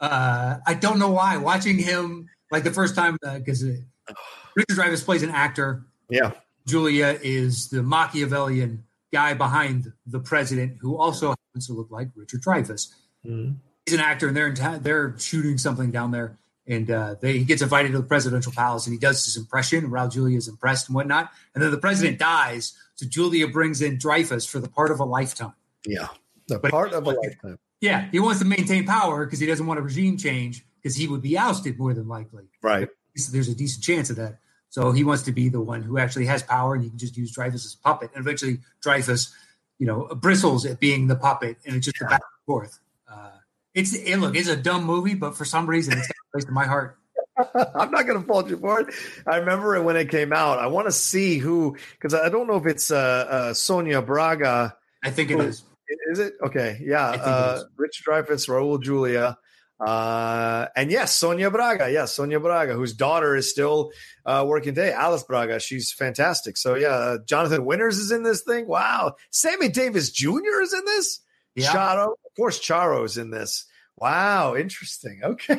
Uh, 0.00 0.58
I 0.66 0.74
don't 0.74 0.98
know 0.98 1.10
why. 1.10 1.38
Watching 1.38 1.78
him 1.78 2.28
like 2.50 2.64
the 2.64 2.70
first 2.70 2.94
time 2.94 3.16
because 3.22 3.64
uh, 3.64 3.72
Richard 4.56 4.76
Dreyfuss 4.76 5.04
plays 5.04 5.22
an 5.22 5.30
actor. 5.30 5.86
Yeah. 6.10 6.32
Julia 6.66 7.18
is 7.22 7.70
the 7.70 7.82
Machiavellian 7.82 8.84
guy 9.12 9.32
behind 9.32 9.90
the 10.06 10.20
president, 10.20 10.76
who 10.80 10.98
also 10.98 11.30
happens 11.30 11.66
to 11.68 11.72
look 11.72 11.90
like 11.90 12.08
Richard 12.14 12.42
Dreyfuss. 12.42 12.88
Mhm. 13.26 13.56
He's 13.86 13.94
an 13.94 14.00
actor, 14.00 14.28
and 14.28 14.36
they're 14.36 14.48
in 14.48 14.82
they're 14.82 15.18
shooting 15.18 15.56
something 15.56 15.90
down 15.90 16.10
there, 16.10 16.36
and 16.68 16.90
uh, 16.90 17.16
they, 17.20 17.38
he 17.38 17.44
gets 17.44 17.62
invited 17.62 17.92
to 17.92 17.98
the 17.98 18.04
presidential 18.04 18.52
palace, 18.52 18.86
and 18.86 18.92
he 18.92 18.98
does 18.98 19.24
his 19.24 19.36
impression. 19.36 19.84
And 19.84 19.92
Raul 19.92 20.12
Julia 20.12 20.36
is 20.36 20.46
impressed 20.48 20.88
and 20.88 20.94
whatnot, 20.94 21.30
and 21.54 21.62
then 21.64 21.70
the 21.70 21.78
president 21.78 22.18
dies, 22.18 22.74
so 22.94 23.06
Julia 23.06 23.48
brings 23.48 23.80
in 23.82 23.96
Dreyfuss 23.98 24.48
for 24.48 24.60
the 24.60 24.68
part 24.68 24.90
of 24.90 25.00
a 25.00 25.04
lifetime. 25.04 25.54
Yeah. 25.86 26.08
The 26.48 26.58
But- 26.58 26.70
part 26.70 26.92
of 26.92 27.04
a 27.06 27.10
lifetime. 27.10 27.58
Yeah, 27.80 28.08
he 28.10 28.18
wants 28.18 28.40
to 28.40 28.44
maintain 28.44 28.84
power 28.86 29.24
because 29.24 29.38
he 29.38 29.46
doesn't 29.46 29.64
want 29.66 29.78
a 29.78 29.82
regime 29.82 30.16
change 30.16 30.64
because 30.82 30.96
he 30.96 31.06
would 31.06 31.22
be 31.22 31.38
ousted 31.38 31.78
more 31.78 31.94
than 31.94 32.08
likely. 32.08 32.44
Right. 32.60 32.88
There's 33.30 33.48
a 33.48 33.54
decent 33.54 33.84
chance 33.84 34.10
of 34.10 34.16
that. 34.16 34.38
So 34.68 34.90
he 34.92 35.04
wants 35.04 35.22
to 35.24 35.32
be 35.32 35.48
the 35.48 35.60
one 35.60 35.82
who 35.82 35.96
actually 35.96 36.26
has 36.26 36.42
power, 36.42 36.74
and 36.74 36.82
he 36.82 36.90
can 36.90 36.98
just 36.98 37.16
use 37.16 37.34
Dreyfuss 37.34 37.54
as 37.66 37.74
a 37.80 37.82
puppet. 37.82 38.10
And 38.14 38.20
eventually, 38.20 38.58
Dreyfuss, 38.84 39.30
you 39.78 39.86
know, 39.86 40.06
bristles 40.16 40.66
at 40.66 40.80
being 40.80 41.06
the 41.06 41.14
puppet, 41.16 41.56
and 41.64 41.76
it's 41.76 41.84
just 41.86 42.00
a 42.00 42.04
Yeah. 42.04 42.08
back 42.08 42.22
and 42.22 42.46
forth. 42.46 42.80
Uh, 43.10 43.30
it's 43.74 43.94
it, 43.94 44.16
look, 44.18 44.34
it's 44.34 44.48
a 44.48 44.56
dumb 44.56 44.84
movie, 44.84 45.14
but 45.14 45.36
for 45.36 45.44
some 45.44 45.66
reason, 45.68 45.92
it's 45.96 46.08
got 46.08 46.16
a 46.16 46.17
place 46.32 46.46
in 46.46 46.54
my 46.54 46.66
heart. 46.66 46.98
I'm 47.54 47.90
not 47.90 48.06
going 48.06 48.20
to 48.20 48.26
fault 48.26 48.50
you 48.50 48.56
for 48.56 48.80
it. 48.80 48.94
I 49.26 49.36
remember 49.36 49.76
it 49.76 49.82
when 49.82 49.96
it 49.96 50.10
came 50.10 50.32
out. 50.32 50.58
I 50.58 50.66
want 50.66 50.86
to 50.86 50.92
see 50.92 51.38
who, 51.38 51.76
because 51.92 52.14
I 52.14 52.28
don't 52.28 52.46
know 52.46 52.56
if 52.56 52.66
it's 52.66 52.90
uh, 52.90 52.96
uh, 52.96 53.54
Sonia 53.54 54.02
Braga. 54.02 54.76
I 55.04 55.10
think 55.10 55.30
it 55.30 55.38
is. 55.40 55.62
Is 56.10 56.18
it? 56.18 56.34
Okay. 56.42 56.80
Yeah. 56.82 57.06
Uh. 57.08 57.62
Richard 57.76 58.04
Dreyfuss, 58.04 58.48
Raul 58.48 58.82
Julia. 58.82 59.38
Uh, 59.80 60.66
and 60.74 60.90
yes, 60.90 61.16
Sonia 61.16 61.50
Braga. 61.50 61.90
Yes, 61.90 62.14
Sonia 62.14 62.40
Braga, 62.40 62.74
whose 62.74 62.94
daughter 62.94 63.36
is 63.36 63.48
still 63.48 63.92
uh, 64.26 64.44
working 64.46 64.74
today. 64.74 64.92
Alice 64.92 65.22
Braga. 65.22 65.60
She's 65.60 65.92
fantastic. 65.92 66.56
So, 66.56 66.74
yeah, 66.74 66.88
uh, 66.88 67.18
Jonathan 67.24 67.64
Winters 67.64 67.98
is 67.98 68.10
in 68.10 68.24
this 68.24 68.42
thing. 68.42 68.66
Wow. 68.66 69.14
Sammy 69.30 69.68
Davis 69.68 70.10
Jr. 70.10 70.60
is 70.62 70.74
in 70.74 70.84
this. 70.84 71.20
Yeah, 71.54 71.72
Charo. 71.72 72.12
Of 72.12 72.36
course, 72.36 72.58
Charo's 72.60 73.16
in 73.16 73.30
this. 73.30 73.66
Wow. 74.00 74.54
Interesting. 74.56 75.20
Okay. 75.22 75.58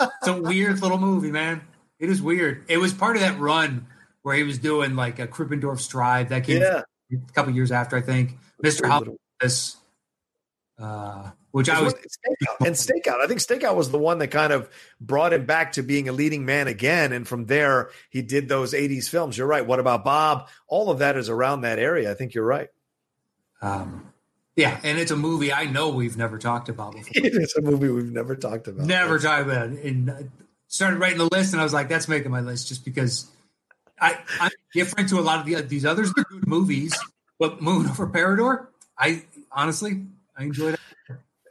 it's 0.00 0.28
a 0.28 0.40
weird 0.40 0.80
little 0.82 0.98
movie, 0.98 1.30
man. 1.30 1.62
It 1.98 2.10
is 2.10 2.22
weird. 2.22 2.64
It 2.68 2.78
was 2.78 2.92
part 2.92 3.16
of 3.16 3.22
that 3.22 3.38
run 3.38 3.86
where 4.22 4.36
he 4.36 4.42
was 4.42 4.58
doing 4.58 4.94
like 4.96 5.18
a 5.18 5.26
Krippendorf's 5.26 5.88
Tribe 5.88 6.28
that 6.28 6.44
came 6.44 6.60
Yeah. 6.60 6.82
a 7.12 7.32
couple 7.32 7.52
years 7.52 7.72
after, 7.72 7.96
I 7.96 8.00
think. 8.00 8.36
Mr. 8.62 8.86
House, 8.88 9.76
uh, 10.78 11.30
which 11.50 11.68
I 11.68 11.80
was 11.82 11.94
Stakeout. 11.94 12.66
And 12.66 12.74
Stakeout. 12.76 13.20
I 13.20 13.26
think 13.26 13.40
Stakeout 13.40 13.74
was 13.74 13.90
the 13.90 13.98
one 13.98 14.18
that 14.18 14.28
kind 14.28 14.52
of 14.52 14.68
brought 15.00 15.32
him 15.32 15.46
back 15.46 15.72
to 15.72 15.82
being 15.82 16.08
a 16.08 16.12
leading 16.12 16.44
man 16.44 16.68
again. 16.68 17.12
And 17.12 17.26
from 17.26 17.46
there, 17.46 17.90
he 18.10 18.22
did 18.22 18.48
those 18.48 18.74
80s 18.74 19.08
films. 19.08 19.36
You're 19.38 19.46
right. 19.46 19.66
What 19.66 19.80
about 19.80 20.04
Bob? 20.04 20.48
All 20.68 20.90
of 20.90 20.98
that 21.00 21.16
is 21.16 21.28
around 21.28 21.62
that 21.62 21.78
area. 21.78 22.10
I 22.10 22.14
think 22.14 22.34
you're 22.34 22.44
right. 22.44 22.68
Um, 23.62 24.12
yeah, 24.58 24.80
and 24.82 24.98
it's 24.98 25.10
a 25.12 25.16
movie 25.16 25.52
I 25.52 25.64
know 25.66 25.88
we've 25.90 26.16
never 26.16 26.36
talked 26.36 26.68
about 26.68 26.94
before. 26.94 27.12
it's 27.14 27.56
a 27.56 27.62
movie 27.62 27.88
we've 27.88 28.10
never 28.10 28.34
talked 28.34 28.66
about. 28.66 28.86
never 28.86 29.18
talked 29.18 29.44
about 29.44 29.70
it. 29.70 29.84
And 29.84 30.10
I 30.10 30.24
started 30.66 30.98
writing 30.98 31.18
the 31.18 31.28
list, 31.30 31.52
and 31.52 31.60
I 31.60 31.64
was 31.64 31.72
like, 31.72 31.88
that's 31.88 32.08
making 32.08 32.32
my 32.32 32.40
list 32.40 32.66
just 32.66 32.84
because 32.84 33.30
I, 34.00 34.18
I'm 34.40 34.50
different 34.74 35.08
to 35.10 35.18
a 35.18 35.22
lot 35.22 35.38
of 35.38 35.46
the, 35.46 35.62
these 35.62 35.84
others. 35.84 36.12
They're 36.12 36.24
good 36.24 36.46
movies, 36.46 36.92
but 37.38 37.62
Moon 37.62 37.86
over 37.86 38.08
Parador, 38.08 38.66
I 38.98 39.22
honestly, 39.52 40.06
I 40.36 40.42
enjoyed 40.42 40.74
it. 40.74 40.80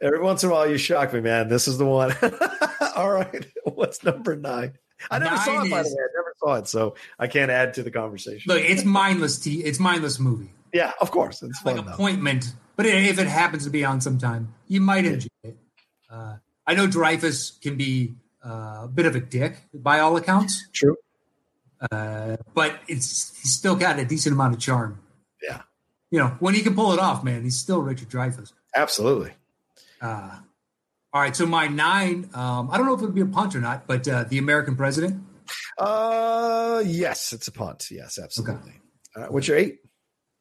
Every 0.02 0.20
once 0.20 0.44
in 0.44 0.50
a 0.50 0.52
while, 0.52 0.70
you 0.70 0.76
shock 0.76 1.12
me, 1.12 1.20
man. 1.20 1.48
This 1.48 1.66
is 1.66 1.78
the 1.78 1.86
one. 1.86 2.14
All 2.94 3.10
right. 3.10 3.46
What's 3.64 4.04
number 4.04 4.36
nine? 4.36 4.74
I 5.10 5.18
never 5.18 5.36
saw 5.38 5.54
Nine 5.54 5.66
it, 5.66 5.70
by 5.70 5.82
the 5.82 5.88
way. 5.88 5.94
I 5.94 6.08
never 6.14 6.34
saw 6.38 6.54
it. 6.54 6.68
So 6.68 6.94
I 7.18 7.26
can't 7.26 7.50
add 7.50 7.74
to 7.74 7.82
the 7.82 7.90
conversation. 7.90 8.52
Look, 8.52 8.62
it's 8.62 8.84
mindless. 8.84 9.38
T- 9.38 9.64
it's 9.64 9.80
mindless 9.80 10.18
movie. 10.18 10.50
yeah, 10.72 10.92
of 11.00 11.10
course. 11.10 11.42
It's 11.42 11.64
like 11.64 11.76
fun, 11.76 11.86
though. 11.86 11.92
appointment. 11.92 12.52
But 12.78 12.86
if 12.86 13.18
it 13.18 13.26
happens 13.26 13.64
to 13.64 13.70
be 13.70 13.84
on 13.84 14.00
sometime, 14.00 14.54
you 14.68 14.80
might 14.80 15.04
enjoy 15.04 15.26
it. 15.42 15.56
Uh, 16.08 16.36
I 16.64 16.74
know 16.74 16.86
Dreyfuss 16.86 17.60
can 17.60 17.76
be 17.76 18.14
uh, 18.46 18.82
a 18.84 18.88
bit 18.88 19.04
of 19.04 19.16
a 19.16 19.20
dick 19.20 19.56
by 19.74 19.98
all 19.98 20.16
accounts, 20.16 20.68
True. 20.72 20.96
uh, 21.90 22.36
but 22.54 22.78
it's 22.86 23.36
he's 23.42 23.52
still 23.52 23.74
got 23.74 23.98
a 23.98 24.04
decent 24.04 24.32
amount 24.32 24.54
of 24.54 24.60
charm. 24.60 25.00
Yeah. 25.42 25.62
You 26.12 26.20
know, 26.20 26.28
when 26.38 26.54
he 26.54 26.62
can 26.62 26.76
pull 26.76 26.92
it 26.92 27.00
off, 27.00 27.24
man, 27.24 27.42
he's 27.42 27.58
still 27.58 27.82
Richard 27.82 28.10
Dreyfuss. 28.10 28.52
Absolutely. 28.76 29.32
Uh, 30.00 30.38
all 31.12 31.20
right, 31.20 31.34
so 31.34 31.46
my 31.46 31.66
nine, 31.66 32.30
um, 32.32 32.70
I 32.70 32.76
don't 32.76 32.86
know 32.86 32.94
if 32.94 33.00
it 33.02 33.06
would 33.06 33.14
be 33.14 33.22
a 33.22 33.26
punt 33.26 33.56
or 33.56 33.60
not, 33.60 33.88
but 33.88 34.06
uh, 34.06 34.22
the 34.22 34.38
American 34.38 34.76
president. 34.76 35.20
Uh, 35.76 36.80
yes, 36.86 37.32
it's 37.32 37.48
a 37.48 37.52
punt. 37.52 37.90
Yes, 37.90 38.20
absolutely. 38.22 38.74
All 39.16 39.22
right. 39.22 39.32
What's 39.32 39.48
your 39.48 39.56
eight? 39.56 39.80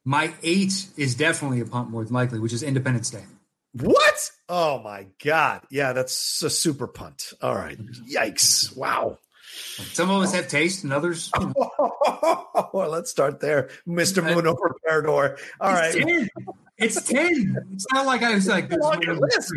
My 0.07 0.33
eight 0.41 0.87
is 0.95 1.15
definitely 1.15 1.59
a 1.59 1.65
punt 1.65 1.89
more 1.89 2.05
than 2.05 2.13
likely, 2.13 2.39
which 2.39 2.53
is 2.53 2.63
Independence 2.63 3.09
Day. 3.09 3.25
What? 3.73 4.31
Oh 4.47 4.79
my 4.79 5.07
God. 5.21 5.63
Yeah, 5.69 5.91
that's 5.91 6.41
a 6.41 6.49
super 6.49 6.87
punt. 6.87 7.33
All 7.41 7.53
right. 7.53 7.77
Yikes. 8.09 8.73
Wow. 8.77 9.19
Some 9.91 10.09
of 10.09 10.21
us 10.21 10.33
have 10.33 10.47
taste, 10.47 10.85
and 10.85 10.93
others. 10.93 11.29
You 11.37 11.47
know, 11.47 12.47
well, 12.73 12.89
let's 12.89 13.11
start 13.11 13.41
there. 13.41 13.69
Mr. 13.85 14.23
Moon 14.23 14.47
over 14.47 14.73
Parador. 14.87 15.39
All 15.59 15.75
it's 15.75 15.97
right. 15.97 16.07
10. 16.07 16.29
It's 16.77 17.01
10. 17.01 17.57
It's 17.73 17.87
not 17.91 18.05
like 18.05 18.23
I 18.23 18.33
was 18.33 18.47
like, 18.47 18.69
this 18.69 18.79
on 18.81 19.01
your 19.01 19.15
list. 19.15 19.53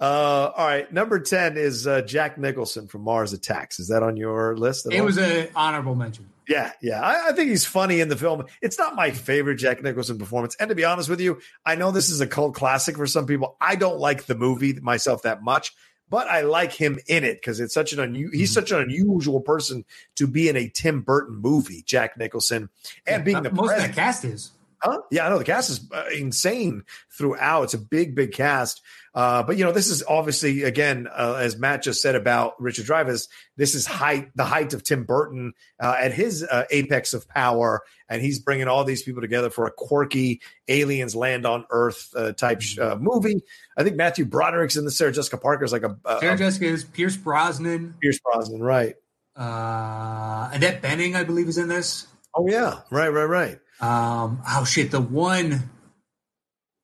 Uh, 0.00 0.50
all 0.56 0.66
right. 0.66 0.92
Number 0.92 1.20
10 1.20 1.56
is 1.56 1.86
uh, 1.86 2.02
Jack 2.02 2.38
Nicholson 2.38 2.88
from 2.88 3.02
Mars 3.02 3.32
Attacks. 3.32 3.78
Is 3.78 3.86
that 3.86 4.02
on 4.02 4.16
your 4.16 4.56
list? 4.56 4.92
It 4.92 4.98
all? 4.98 5.06
was 5.06 5.16
an 5.16 5.46
honorable 5.54 5.94
mention. 5.94 6.28
Yeah, 6.48 6.72
yeah. 6.80 7.00
I, 7.00 7.28
I 7.28 7.32
think 7.32 7.50
he's 7.50 7.66
funny 7.66 8.00
in 8.00 8.08
the 8.08 8.16
film. 8.16 8.44
It's 8.62 8.78
not 8.78 8.96
my 8.96 9.10
favorite 9.10 9.56
Jack 9.56 9.82
Nicholson 9.82 10.18
performance. 10.18 10.56
And 10.58 10.70
to 10.70 10.74
be 10.74 10.84
honest 10.84 11.08
with 11.08 11.20
you, 11.20 11.40
I 11.64 11.74
know 11.74 11.90
this 11.90 12.08
is 12.08 12.20
a 12.20 12.26
cult 12.26 12.54
classic 12.54 12.96
for 12.96 13.06
some 13.06 13.26
people. 13.26 13.56
I 13.60 13.76
don't 13.76 13.98
like 13.98 14.24
the 14.24 14.34
movie 14.34 14.72
myself 14.80 15.22
that 15.22 15.42
much, 15.42 15.74
but 16.08 16.26
I 16.26 16.40
like 16.40 16.72
him 16.72 16.98
in 17.06 17.22
it 17.22 17.34
because 17.34 17.60
it's 17.60 17.74
such 17.74 17.92
an 17.92 17.98
unu- 17.98 18.32
he's 18.32 18.50
mm-hmm. 18.50 18.54
such 18.54 18.72
an 18.72 18.80
unusual 18.80 19.40
person 19.40 19.84
to 20.16 20.26
be 20.26 20.48
in 20.48 20.56
a 20.56 20.68
Tim 20.68 21.02
Burton 21.02 21.36
movie, 21.36 21.82
Jack 21.86 22.16
Nicholson, 22.16 22.70
and 23.06 23.24
being 23.24 23.42
the 23.42 23.50
most 23.50 23.70
of 23.70 23.76
president. 23.76 23.94
that 23.94 24.00
cast 24.00 24.24
is. 24.24 24.52
Huh? 24.80 25.00
Yeah, 25.10 25.26
I 25.26 25.30
know 25.30 25.38
the 25.38 25.44
cast 25.44 25.70
is 25.70 25.90
uh, 25.92 26.04
insane 26.16 26.84
throughout. 27.10 27.64
It's 27.64 27.74
a 27.74 27.78
big, 27.78 28.14
big 28.14 28.32
cast. 28.32 28.80
Uh, 29.12 29.42
but 29.42 29.56
you 29.56 29.64
know, 29.64 29.72
this 29.72 29.88
is 29.88 30.04
obviously 30.06 30.62
again, 30.62 31.08
uh, 31.12 31.38
as 31.40 31.58
Matt 31.58 31.82
just 31.82 32.00
said 32.00 32.14
about 32.14 32.60
Richard 32.60 32.86
Dreyfuss, 32.86 33.26
this 33.56 33.74
is 33.74 33.84
height 33.84 34.30
the 34.36 34.44
height 34.44 34.74
of 34.74 34.84
Tim 34.84 35.02
Burton 35.02 35.54
uh, 35.80 35.96
at 35.98 36.12
his 36.12 36.44
uh, 36.44 36.64
apex 36.70 37.14
of 37.14 37.28
power, 37.28 37.82
and 38.08 38.22
he's 38.22 38.38
bringing 38.38 38.68
all 38.68 38.84
these 38.84 39.02
people 39.02 39.20
together 39.20 39.50
for 39.50 39.66
a 39.66 39.72
quirky 39.72 40.40
aliens 40.68 41.16
land 41.16 41.46
on 41.46 41.64
Earth 41.70 42.10
uh, 42.14 42.32
type 42.32 42.62
uh, 42.80 42.96
movie. 43.00 43.42
I 43.76 43.82
think 43.82 43.96
Matthew 43.96 44.24
Broderick's 44.24 44.76
in 44.76 44.84
the 44.84 44.92
Sarah 44.92 45.10
Jessica 45.10 45.38
Parker's 45.38 45.72
like 45.72 45.82
a, 45.82 45.98
a 46.04 46.20
Sarah 46.20 46.38
Jessica 46.38 46.66
is 46.66 46.84
Pierce 46.84 47.16
Brosnan. 47.16 47.94
Pierce 48.00 48.20
Brosnan, 48.20 48.62
right? 48.62 48.94
Uh, 49.34 50.50
Annette 50.52 50.80
Bening, 50.82 51.16
I 51.16 51.24
believe, 51.24 51.48
is 51.48 51.58
in 51.58 51.66
this. 51.66 52.06
Oh 52.36 52.46
yeah, 52.46 52.82
right, 52.90 53.08
right, 53.08 53.24
right. 53.24 53.58
Um, 53.80 54.40
oh 54.48 54.64
shit, 54.64 54.90
the 54.90 55.00
one 55.00 55.70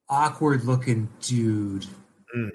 awkward 0.09 0.63
looking 0.65 1.09
dude. 1.21 1.85
Mm. 2.35 2.49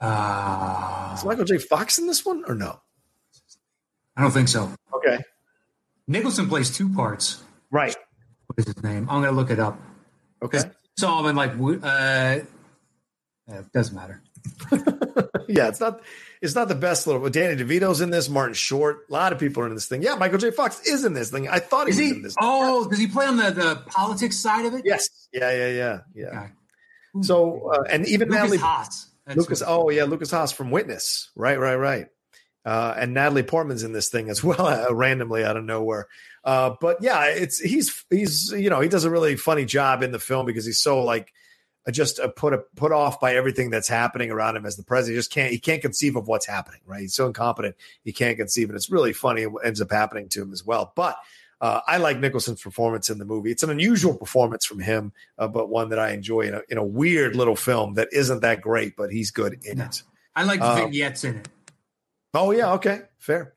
Uh, 0.00 1.14
Is 1.16 1.24
Michael 1.24 1.44
J. 1.44 1.58
Fox 1.58 1.98
in 1.98 2.06
this 2.06 2.24
one 2.24 2.44
or 2.46 2.54
no? 2.54 2.80
I 4.16 4.22
don't 4.22 4.30
think 4.30 4.48
so. 4.48 4.72
Okay, 4.94 5.18
Nicholson 6.06 6.48
plays 6.48 6.74
two 6.76 6.88
parts. 6.88 7.42
right. 7.70 7.94
What 8.46 8.58
is 8.58 8.64
his 8.72 8.82
name? 8.82 9.08
I'm 9.10 9.22
gonna 9.22 9.36
look 9.36 9.50
it 9.50 9.58
up. 9.58 9.78
Okay, 10.42 10.60
Saw 10.96 11.20
him 11.20 11.26
in 11.26 11.36
like 11.36 11.52
uh, 11.84 12.40
it 13.48 13.72
doesn't 13.72 13.94
matter. 13.94 14.22
yeah, 15.48 15.68
it's 15.68 15.80
not 15.80 16.00
it's 16.40 16.54
not 16.54 16.68
the 16.68 16.74
best 16.74 17.06
little. 17.06 17.28
Danny 17.28 17.62
DeVito's 17.62 18.00
in 18.00 18.10
this. 18.10 18.28
Martin 18.28 18.54
Short. 18.54 19.06
A 19.08 19.12
lot 19.12 19.32
of 19.32 19.38
people 19.38 19.62
are 19.62 19.66
in 19.66 19.74
this 19.74 19.86
thing. 19.86 20.02
Yeah, 20.02 20.14
Michael 20.14 20.38
J. 20.38 20.50
Fox 20.50 20.80
is 20.86 21.04
in 21.04 21.12
this 21.14 21.30
thing. 21.30 21.48
I 21.48 21.58
thought 21.58 21.86
he 21.86 21.90
Is 21.90 21.96
was 21.98 22.06
he? 22.06 22.10
in 22.14 22.22
this. 22.22 22.34
Oh, 22.40 22.88
does 22.88 22.98
he 22.98 23.06
play 23.06 23.26
on 23.26 23.36
the 23.36 23.50
the 23.50 23.82
politics 23.86 24.36
side 24.36 24.64
of 24.64 24.74
it? 24.74 24.82
yes. 24.84 25.08
Yeah, 25.32 25.50
yeah, 25.50 25.68
yeah, 25.68 25.98
yeah. 26.14 26.26
Okay. 26.26 26.52
So 27.22 27.70
uh, 27.72 27.82
and 27.90 28.06
even 28.06 28.28
Lukas 28.28 28.42
Natalie 28.42 28.58
Haas. 28.58 29.08
That's 29.26 29.38
Lukas. 29.38 29.62
Oh 29.66 29.90
yeah, 29.90 30.04
Lukas 30.04 30.30
Haas 30.30 30.52
from 30.52 30.70
Witness. 30.70 31.30
Right, 31.36 31.58
right, 31.58 31.76
right. 31.76 32.06
Uh, 32.64 32.94
and 32.98 33.14
Natalie 33.14 33.42
Portman's 33.42 33.82
in 33.82 33.92
this 33.92 34.08
thing 34.08 34.28
as 34.28 34.44
well, 34.44 34.66
uh, 34.66 34.92
randomly 34.94 35.44
out 35.44 35.56
of 35.56 35.64
nowhere. 35.64 36.06
Uh, 36.44 36.74
but 36.80 36.98
yeah, 37.02 37.26
it's 37.26 37.58
he's 37.58 38.04
he's 38.10 38.52
you 38.52 38.70
know 38.70 38.80
he 38.80 38.88
does 38.88 39.04
a 39.04 39.10
really 39.10 39.36
funny 39.36 39.64
job 39.64 40.02
in 40.02 40.12
the 40.12 40.18
film 40.18 40.46
because 40.46 40.64
he's 40.64 40.78
so 40.78 41.02
like 41.02 41.32
just 41.90 42.20
put 42.36 42.52
a, 42.52 42.58
put 42.76 42.92
off 42.92 43.20
by 43.20 43.34
everything 43.34 43.70
that's 43.70 43.88
happening 43.88 44.30
around 44.30 44.56
him 44.56 44.66
as 44.66 44.76
the 44.76 44.82
president. 44.82 45.14
He 45.14 45.18
just 45.18 45.32
can't 45.32 45.50
he 45.52 45.58
can't 45.58 45.80
conceive 45.80 46.16
of 46.16 46.28
what's 46.28 46.46
happening. 46.46 46.80
Right, 46.86 47.00
he's 47.02 47.14
so 47.14 47.26
incompetent 47.26 47.76
he 48.04 48.12
can't 48.12 48.36
conceive, 48.36 48.68
and 48.68 48.76
it's 48.76 48.90
really 48.90 49.12
funny 49.12 49.46
what 49.46 49.64
ends 49.66 49.80
up 49.80 49.90
happening 49.90 50.28
to 50.30 50.42
him 50.42 50.52
as 50.52 50.64
well. 50.64 50.92
But 50.94 51.16
uh, 51.60 51.80
I 51.86 51.96
like 51.96 52.18
Nicholson's 52.20 52.62
performance 52.62 53.10
in 53.10 53.18
the 53.18 53.24
movie. 53.24 53.50
It's 53.50 53.62
an 53.62 53.70
unusual 53.70 54.14
performance 54.14 54.64
from 54.64 54.78
him, 54.80 55.12
uh, 55.38 55.48
but 55.48 55.68
one 55.68 55.88
that 55.88 55.98
I 55.98 56.10
enjoy 56.10 56.42
in 56.42 56.54
a, 56.54 56.62
in 56.68 56.78
a 56.78 56.84
weird 56.84 57.34
little 57.34 57.56
film 57.56 57.94
that 57.94 58.08
isn't 58.12 58.42
that 58.42 58.60
great, 58.60 58.94
but 58.96 59.10
he's 59.10 59.30
good 59.32 59.58
in 59.64 59.78
No. 59.78 59.86
it. 59.86 60.02
I 60.36 60.44
like 60.44 60.60
the 60.60 60.66
Uh, 60.66 60.76
vignettes 60.76 61.24
in 61.24 61.36
it. 61.38 61.48
Oh 62.34 62.52
yeah, 62.52 62.72
okay, 62.74 63.00
fair. 63.18 63.54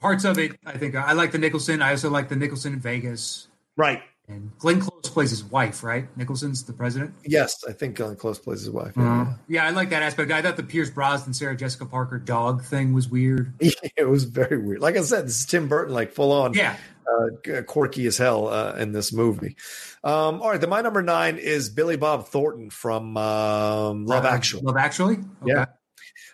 Parts 0.00 0.24
of 0.24 0.38
it, 0.38 0.56
I 0.64 0.78
think 0.78 0.94
I 0.94 1.12
like 1.12 1.32
the 1.32 1.38
Nicholson. 1.38 1.82
I 1.82 1.90
also 1.90 2.08
like 2.08 2.28
the 2.28 2.36
Nicholson 2.36 2.74
in 2.74 2.78
Vegas. 2.80 3.48
Right. 3.76 4.02
And 4.30 4.56
Glenn 4.58 4.80
Close 4.80 5.10
plays 5.10 5.30
his 5.30 5.42
wife, 5.42 5.82
right? 5.82 6.06
Nicholson's 6.16 6.62
the 6.64 6.72
president. 6.72 7.14
Yes, 7.24 7.64
I 7.68 7.72
think 7.72 7.96
Glenn 7.96 8.14
Close 8.16 8.38
plays 8.38 8.60
his 8.60 8.70
wife. 8.70 8.92
Yeah, 8.96 9.66
I 9.66 9.70
like 9.70 9.90
that 9.90 10.02
aspect. 10.02 10.30
I 10.30 10.40
thought 10.40 10.56
the 10.56 10.62
Pierce 10.62 10.90
Brosnan, 10.90 11.34
Sarah 11.34 11.56
Jessica 11.56 11.84
Parker 11.84 12.18
dog 12.18 12.62
thing 12.62 12.92
was 12.92 13.08
weird. 13.08 13.52
it 13.60 14.08
was 14.08 14.24
very 14.24 14.58
weird. 14.58 14.80
Like 14.80 14.96
I 14.96 15.02
said, 15.02 15.26
this 15.26 15.40
is 15.40 15.46
Tim 15.46 15.66
Burton, 15.68 15.92
like 15.92 16.12
full 16.12 16.30
on, 16.32 16.54
Yeah, 16.54 16.76
uh, 17.10 17.62
quirky 17.62 18.06
as 18.06 18.16
hell 18.16 18.48
uh, 18.48 18.74
in 18.74 18.92
this 18.92 19.12
movie. 19.12 19.56
Um, 20.04 20.40
all 20.40 20.50
right, 20.50 20.60
then 20.60 20.70
my 20.70 20.80
number 20.80 21.02
nine 21.02 21.38
is 21.38 21.68
Billy 21.68 21.96
Bob 21.96 22.28
Thornton 22.28 22.70
from 22.70 23.16
um, 23.16 24.06
Love 24.06 24.24
Uh, 24.24 24.28
Actually. 24.28 24.62
Love 24.62 24.76
Actually. 24.76 25.18
Yeah. 25.44 25.66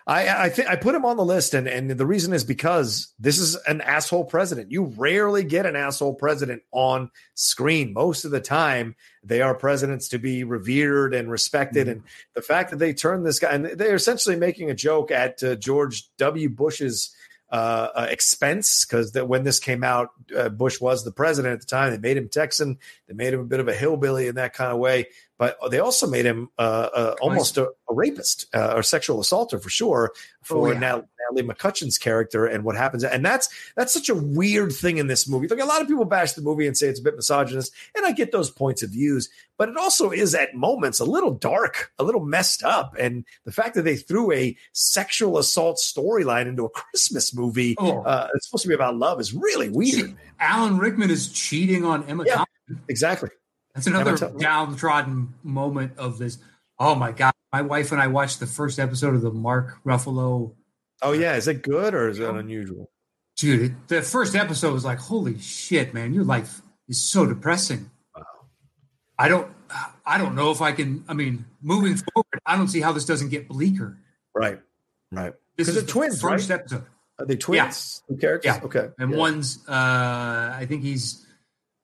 I, 0.07 0.45
I 0.45 0.49
think 0.49 0.69
I 0.69 0.77
put 0.77 0.95
him 0.95 1.03
on 1.03 1.17
the 1.17 1.25
list, 1.25 1.53
and 1.53 1.67
and 1.67 1.91
the 1.91 2.05
reason 2.05 2.31
is 2.31 2.45
because 2.45 3.13
this 3.19 3.37
is 3.37 3.55
an 3.67 3.81
asshole 3.81 4.23
president. 4.23 4.71
You 4.71 4.85
rarely 4.85 5.43
get 5.43 5.65
an 5.65 5.75
asshole 5.75 6.13
president 6.13 6.63
on 6.71 7.11
screen. 7.35 7.91
Most 7.91 8.23
of 8.23 8.31
the 8.31 8.39
time, 8.39 8.95
they 9.21 9.41
are 9.41 9.53
presidents 9.53 10.07
to 10.09 10.17
be 10.17 10.45
revered 10.45 11.13
and 11.13 11.29
respected. 11.29 11.89
And 11.89 12.03
the 12.35 12.41
fact 12.41 12.69
that 12.69 12.77
they 12.77 12.93
turned 12.93 13.25
this 13.25 13.39
guy, 13.39 13.51
and 13.51 13.65
they're 13.65 13.95
essentially 13.95 14.37
making 14.37 14.71
a 14.71 14.75
joke 14.75 15.11
at 15.11 15.43
uh, 15.43 15.55
George 15.55 16.09
W. 16.15 16.47
Bush's 16.47 17.13
uh, 17.49 17.89
uh, 17.95 18.07
expense 18.09 18.85
because 18.85 19.13
that 19.13 19.27
when 19.27 19.43
this 19.43 19.59
came 19.59 19.83
out, 19.83 20.09
uh, 20.35 20.49
Bush 20.49 20.81
was 20.81 21.03
the 21.03 21.11
president 21.11 21.53
at 21.53 21.61
the 21.61 21.65
time. 21.65 21.91
They 21.91 21.97
made 21.97 22.17
him 22.17 22.29
Texan. 22.29 22.77
They 23.07 23.13
made 23.13 23.33
him 23.33 23.39
a 23.39 23.45
bit 23.45 23.59
of 23.59 23.67
a 23.67 23.73
hillbilly 23.73 24.27
in 24.27 24.35
that 24.35 24.53
kind 24.53 24.71
of 24.71 24.79
way, 24.79 25.07
but 25.37 25.57
they 25.71 25.79
also 25.79 26.07
made 26.07 26.25
him 26.25 26.49
uh, 26.57 26.89
uh, 26.93 27.15
almost 27.21 27.57
a, 27.57 27.67
a 27.89 27.93
rapist 27.93 28.47
uh, 28.53 28.73
or 28.75 28.83
sexual 28.83 29.19
assaulter 29.19 29.59
for 29.59 29.69
sure 29.69 30.11
for 30.41 30.69
Oh, 30.69 30.71
yeah. 30.71 30.79
Nat- 30.79 31.07
Natalie 31.31 31.47
McCutcheon's 31.53 31.97
character 31.97 32.45
and 32.45 32.63
what 32.63 32.75
happens. 32.75 33.03
And 33.03 33.25
that's 33.25 33.49
that's 33.75 33.93
such 33.93 34.09
a 34.09 34.15
weird 34.15 34.71
thing 34.71 34.97
in 34.97 35.07
this 35.07 35.27
movie. 35.27 35.47
Like 35.47 35.59
a 35.59 35.65
lot 35.65 35.81
of 35.81 35.87
people 35.87 36.05
bash 36.05 36.33
the 36.33 36.41
movie 36.41 36.67
and 36.67 36.77
say 36.77 36.87
it's 36.87 36.99
a 36.99 37.03
bit 37.03 37.15
misogynist, 37.15 37.73
and 37.95 38.05
I 38.05 38.11
get 38.11 38.31
those 38.31 38.49
points 38.49 38.83
of 38.83 38.89
views, 38.91 39.29
but 39.57 39.69
it 39.69 39.77
also 39.77 40.11
is 40.11 40.33
at 40.35 40.55
moments 40.55 40.99
a 40.99 41.05
little 41.05 41.31
dark, 41.31 41.91
a 41.99 42.03
little 42.03 42.23
messed 42.25 42.63
up. 42.63 42.95
And 42.99 43.25
the 43.45 43.51
fact 43.51 43.75
that 43.75 43.83
they 43.83 43.95
threw 43.95 44.31
a 44.31 44.55
sexual 44.73 45.37
assault 45.37 45.77
storyline 45.77 46.47
into 46.47 46.65
a 46.65 46.69
Christmas 46.69 47.33
movie 47.35 47.75
Oh. 47.79 48.01
uh, 48.03 48.27
it's 48.35 48.47
supposed 48.47 48.63
to 48.63 48.67
be 48.69 48.75
about 48.75 48.95
love 48.97 49.19
is 49.19 49.33
really 49.33 49.69
weird. 49.69 50.05
man. 50.09 50.17
Alan 50.39 50.77
Rickman 50.77 51.09
is 51.09 51.29
cheating 51.31 51.83
on 51.85 52.03
Emma 52.03 52.23
Yeah. 52.25 52.35
Thompson. 52.35 52.81
Exactly. 52.87 53.29
That's 53.73 53.87
another 53.87 54.15
Emma 54.15 54.39
downtrodden 54.39 55.33
moment 55.43 55.93
of 55.97 56.17
this. 56.17 56.37
Oh 56.79 56.95
my 56.95 57.11
god! 57.11 57.33
My 57.53 57.61
wife 57.61 57.91
and 57.91 58.01
I 58.01 58.07
watched 58.07 58.39
the 58.39 58.45
first 58.47 58.77
episode 58.79 59.15
of 59.15 59.21
the 59.21 59.31
Mark 59.31 59.77
Ruffalo. 59.85 60.53
Oh 61.01 61.11
yeah, 61.13 61.35
is 61.35 61.47
it 61.47 61.61
good 61.61 61.93
or 61.93 62.09
is 62.09 62.19
it 62.19 62.29
unusual? 62.29 62.89
Dude, 63.35 63.75
the 63.87 64.01
first 64.01 64.35
episode 64.35 64.73
was 64.73 64.83
like, 64.83 64.97
holy 64.97 65.39
shit, 65.39 65.93
man! 65.93 66.13
Your 66.13 66.23
life 66.23 66.61
is 66.87 66.99
so 67.01 67.25
depressing. 67.25 67.91
Wow. 68.15 68.23
I 69.19 69.27
don't, 69.27 69.51
I 70.05 70.17
don't 70.17 70.33
know 70.35 70.49
if 70.51 70.61
I 70.61 70.71
can. 70.71 71.03
I 71.07 71.13
mean, 71.13 71.45
moving 71.61 71.95
forward, 71.97 72.39
I 72.45 72.57
don't 72.57 72.67
see 72.67 72.81
how 72.81 72.91
this 72.93 73.05
doesn't 73.05 73.29
get 73.29 73.47
bleaker. 73.47 73.97
Right. 74.35 74.59
Right. 75.11 75.33
This 75.55 75.67
is 75.69 75.83
twins, 75.85 76.19
first 76.21 76.49
right? 76.49 76.59
episode, 76.59 76.83
Are 77.19 77.25
they 77.25 77.35
twins? 77.35 78.01
Two 78.09 78.17
characters? 78.17 78.45
Yeah. 78.55 78.63
Okay. 78.63 78.89
and 78.99 79.11
Yeah. 79.11 79.17
one's, 79.17 79.59
uh 79.67 80.53
I 80.55 80.65
think 80.67 80.83
he's 80.83 81.25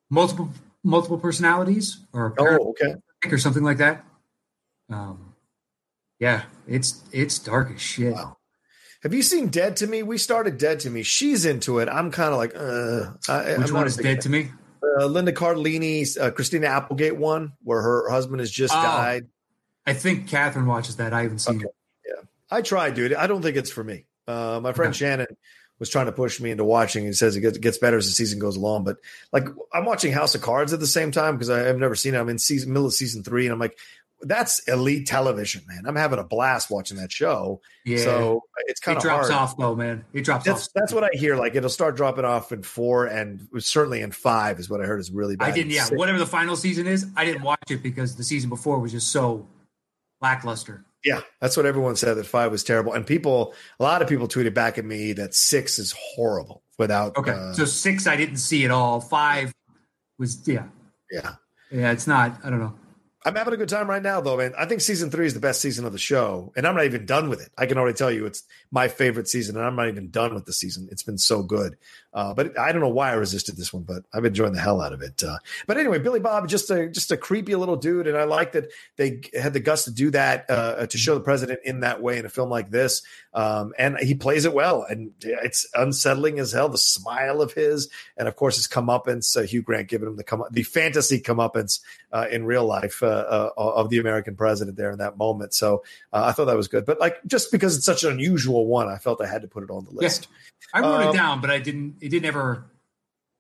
multiple 0.10 0.49
multiple 0.84 1.17
personalities 1.17 1.99
or 2.13 2.34
Oh, 2.38 2.69
okay. 2.82 2.95
or 3.32 3.38
something 3.38 3.63
like 3.63 3.78
that. 3.78 4.06
Um, 4.89 5.34
yeah, 6.19 6.43
it's 6.67 7.04
it's 7.12 7.39
dark 7.39 7.71
as 7.73 7.82
shit. 7.82 8.13
Wow. 8.13 8.38
Have 9.04 9.13
you 9.13 9.22
seen 9.22 9.50
Dead 9.50 9.76
to 9.78 9.88
Me? 9.88 10.02
We 10.02 10.18
started 10.18 10.58
Dead 10.58 10.80
to 10.82 10.89
Me. 10.89 11.04
She's 11.04 11.46
into 11.46 11.80
it. 11.80 11.89
I'm 11.89 12.10
kind 12.12 12.32
of 12.32 12.38
like, 12.38 12.56
uh, 12.56 13.12
I, 13.32 13.58
Which 13.58 13.68
I'm 13.70 13.74
one 13.76 13.88
is 13.88 13.98
dead 13.98 14.22
to 14.22 14.30
me? 14.30 14.50
uh, 15.00 15.06
Linda 15.06 15.34
Cardellini's 15.34 16.18
uh, 16.18 16.32
Christina 16.32 16.68
Applegate 16.68 17.18
one, 17.18 17.54
where 17.63 17.82
her 17.82 18.10
husband 18.10 18.39
has 18.39 18.50
just 18.50 18.74
Oh. 18.74 18.82
died. 18.82 19.28
I 19.86 19.94
think 19.94 20.30
Catherine 20.30 20.66
watches 20.68 20.96
that. 20.98 21.13
I 21.13 21.24
haven't 21.24 21.39
seen 21.39 21.58
Okay. 21.58 21.66
it. 21.66 21.76
Yeah, 22.16 22.22
I 22.50 22.62
tried, 22.62 22.94
dude. 22.96 23.13
I 23.13 23.28
don't 23.28 23.42
think 23.42 23.58
it's 23.58 23.72
for 23.72 23.84
me. 23.84 24.06
Uh, 24.28 24.60
my 24.63 24.72
friend 24.72 24.92
Okay. 24.92 25.00
Shannon 25.00 25.28
was 25.80 25.89
trying 25.89 26.06
to 26.06 26.13
push 26.13 26.39
me 26.39 26.52
into 26.52 26.63
watching. 26.63 27.04
He 27.06 27.12
says 27.12 27.36
it 27.36 27.42
gets, 27.42 27.58
gets 27.58 27.78
better 27.80 27.98
as 27.98 28.06
the 28.06 28.13
season 28.13 28.39
goes 28.39 28.56
along. 28.56 28.86
But 28.86 28.98
like, 29.34 29.48
I'm 29.74 29.84
watching 29.84 30.13
House 30.13 30.34
of 30.36 30.42
Cards 30.42 30.72
at 30.72 30.80
the 30.80 30.88
same 30.88 31.12
time 31.12 31.36
because 31.36 31.50
I've 31.50 31.78
never 31.78 31.96
seen 31.96 32.13
it. 32.16 32.20
I'm 32.20 32.30
in 32.30 32.39
season 32.39 32.72
middle 32.72 32.86
of 32.86 32.94
season 32.94 33.24
three, 33.24 33.46
and 33.46 33.52
I'm 33.52 33.60
like, 33.60 33.78
that's 34.24 34.60
elite 34.68 35.06
television, 35.08 35.64
man. 35.68 35.84
I'm 35.86 35.96
having 35.96 36.20
a 36.20 36.24
blast 36.24 36.72
watching 36.72 36.98
that 36.98 37.12
show. 37.12 37.62
Yeah, 37.86 37.98
So 37.98 38.42
it's 38.68 38.80
kind 38.80 38.96
it 38.96 39.00
of 39.00 39.04
drops 39.04 39.30
hard. 39.30 39.42
off 39.42 39.58
though, 39.58 39.76
man. 39.76 40.04
It 40.14 40.24
drops 40.26 40.46
That's 40.46 40.68
off. 40.68 40.74
that's 40.74 40.94
what 40.94 41.04
I 41.04 41.10
hear. 41.14 41.36
Like 41.36 41.56
it'll 41.56 41.70
start 41.70 41.96
dropping 41.96 42.26
off 42.26 42.52
in 42.52 42.64
four, 42.64 43.06
and 43.06 43.48
certainly 43.60 44.02
in 44.02 44.12
five 44.12 44.60
is 44.60 44.70
what 44.70 44.82
I 44.82 44.86
heard 44.86 45.00
is 45.00 45.12
really 45.12 45.36
bad. 45.36 45.50
I 45.50 45.52
didn't. 45.52 45.72
Yeah, 45.72 45.84
Six- 45.86 45.98
whatever 45.98 46.18
the 46.20 46.26
final 46.26 46.56
season 46.56 46.88
is, 46.88 47.08
I 47.16 47.26
didn't 47.26 47.44
watch 47.44 47.70
it 47.70 47.84
because 47.84 48.16
the 48.16 48.24
season 48.24 48.50
before 48.50 48.80
was 48.80 48.92
just 48.92 49.10
so 49.10 49.48
lackluster. 50.22 50.86
Yeah, 51.04 51.20
that's 51.42 51.58
what 51.58 51.66
everyone 51.66 51.98
said 51.98 52.16
that 52.16 52.26
five 52.26 52.50
was 52.52 52.64
terrible, 52.64 52.94
and 52.94 53.06
people, 53.06 53.54
a 53.80 53.84
lot 53.84 54.02
of 54.02 54.08
people 54.08 54.28
tweeted 54.28 54.54
back 54.54 54.78
at 54.78 54.86
me 54.86 55.12
that 55.14 55.36
six 55.36 55.78
is 55.78 55.94
horrible 55.98 56.64
without. 56.80 57.18
Okay, 57.18 57.32
uh, 57.32 57.52
so 57.54 57.66
six 57.66 58.08
I 58.08 58.16
didn't 58.16 58.38
see 58.38 58.64
at 58.64 58.72
all. 58.72 59.02
Five 59.02 59.52
was 60.18 60.48
yeah, 60.48 60.64
yeah. 61.12 61.34
yeah. 61.72 61.92
It's 61.92 62.08
not. 62.08 62.40
I 62.46 62.50
don't 62.50 62.60
know. 62.60 62.74
I'm 63.26 63.36
having 63.36 63.54
a 63.54 63.58
good 63.58 63.69
time 63.69 63.90
right 63.90 64.02
now, 64.02 64.19
though, 64.19 64.38
man. 64.38 64.54
I 64.58 64.65
think 64.65 64.82
season 64.82 65.10
three 65.10 65.26
is 65.26 65.34
the 65.34 65.40
best 65.40 65.62
season 65.62 65.86
of 65.86 65.94
the 65.94 65.98
show, 65.98 66.52
and 66.58 66.67
I'm 66.67 66.76
not 66.76 66.86
even 66.86 67.06
done 67.06 67.30
with 67.30 67.42
it. 67.42 67.50
I 67.58 67.65
can 67.65 67.78
already 67.78 67.96
tell 67.96 68.12
you 68.12 68.26
it's 68.26 68.44
my 68.69 68.90
favorite 68.90 69.30
season, 69.30 69.56
and 69.56 69.65
I'm 69.65 69.78
not 69.78 69.88
even 69.88 70.10
done 70.10 70.34
with 70.34 70.46
the 70.46 70.52
season. 70.52 70.90
It's 70.92 71.04
been 71.04 71.17
so 71.17 71.42
good. 71.42 71.78
Uh, 72.14 72.34
but 72.34 72.58
I 72.60 72.72
don't 72.72 72.82
know 72.82 72.90
why 72.90 73.10
I 73.10 73.14
resisted 73.14 73.58
this 73.58 73.74
one, 73.74 73.84
but 73.84 74.04
I've 74.14 74.22
been 74.22 74.32
enjoying 74.32 74.54
the 74.54 74.62
hell 74.62 74.82
out 74.82 74.94
of 74.94 75.02
it. 75.02 75.24
Uh, 75.24 75.38
but 75.66 75.78
anyway, 75.78 76.00
Billy 76.00 76.20
Bob, 76.20 76.48
just 76.48 76.70
a 76.70 76.88
just 76.88 77.12
a 77.12 77.18
creepy 77.18 77.56
little 77.56 77.76
dude, 77.76 78.08
and 78.08 78.18
I 78.18 78.26
like 78.26 78.52
that 78.52 78.72
they 78.98 79.22
had 79.40 79.54
the 79.54 79.60
guts 79.60 79.86
to 79.86 79.92
do 79.92 80.12
that 80.12 80.46
uh, 80.50 80.86
to 80.86 80.98
show 80.98 81.16
the 81.16 81.22
president 81.22 81.62
in 81.64 81.80
that 81.80 82.02
way 82.02 82.20
in 82.20 82.26
a 82.26 82.30
film 82.30 82.50
like 82.50 82.70
this. 82.70 83.02
Um, 83.34 83.74
and 83.80 83.98
he 83.98 84.14
plays 84.14 84.46
it 84.46 84.54
well, 84.54 84.86
and 84.88 85.12
it's 85.22 85.68
unsettling 85.74 86.38
as 86.38 86.52
hell. 86.52 86.70
The 86.70 86.78
smile 86.78 87.42
of 87.42 87.54
his, 87.54 87.90
and 88.16 88.28
of 88.28 88.36
course 88.36 88.58
his 88.58 88.68
comeuppance. 88.68 89.36
Uh, 89.36 89.42
Hugh 89.42 89.64
Grant 89.64 89.88
giving 89.88 90.08
him 90.08 90.16
the 90.16 90.24
come 90.24 90.44
the 90.52 90.64
fantasy 90.64 91.20
comeuppance 91.20 91.80
uh, 92.12 92.28
in 92.32 92.46
real 92.46 92.66
life 92.66 93.02
uh, 93.02 93.08
uh, 93.08 93.52
of 93.58 93.90
the 93.90 93.98
American 93.98 94.36
president 94.36 94.78
there 94.78 94.92
in 94.92 95.00
that 95.00 95.18
moment. 95.18 95.54
So 95.54 95.84
uh, 96.14 96.26
I 96.26 96.32
thought 96.32 96.46
that 96.46 96.58
was 96.58 96.68
good. 96.68 96.86
But 96.86 97.00
like 97.00 97.18
just 97.26 97.52
because 97.52 97.76
it's 97.76 97.86
such 97.86 98.04
an 98.04 98.12
unusual 98.12 98.68
one, 98.68 98.88
I 98.88 98.98
felt 98.98 99.20
I 99.20 99.28
had 99.28 99.42
to 99.42 99.48
put 99.48 99.64
it 99.64 99.72
on 99.72 99.86
the 99.86 99.92
list. 99.92 100.28
Yeah. 100.30 100.38
I 100.74 100.80
wrote 100.82 101.02
um, 101.02 101.10
it 101.10 101.14
down, 101.14 101.42
but 101.42 101.52
I 101.52 101.60
didn't. 101.60 101.98
It 102.04 102.10
didn't 102.10 102.25
ever. 102.25 102.65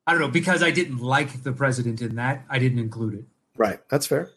I 0.07 0.13
don't 0.13 0.21
know 0.21 0.29
because 0.29 0.63
I 0.63 0.71
didn't 0.71 0.99
like 0.99 1.43
the 1.43 1.51
president 1.51 2.01
in 2.01 2.15
that. 2.15 2.45
I 2.49 2.59
didn't 2.59 2.79
include 2.79 3.13
it. 3.15 3.25
Right, 3.57 3.79
that's 3.89 4.07
fair. 4.07 4.29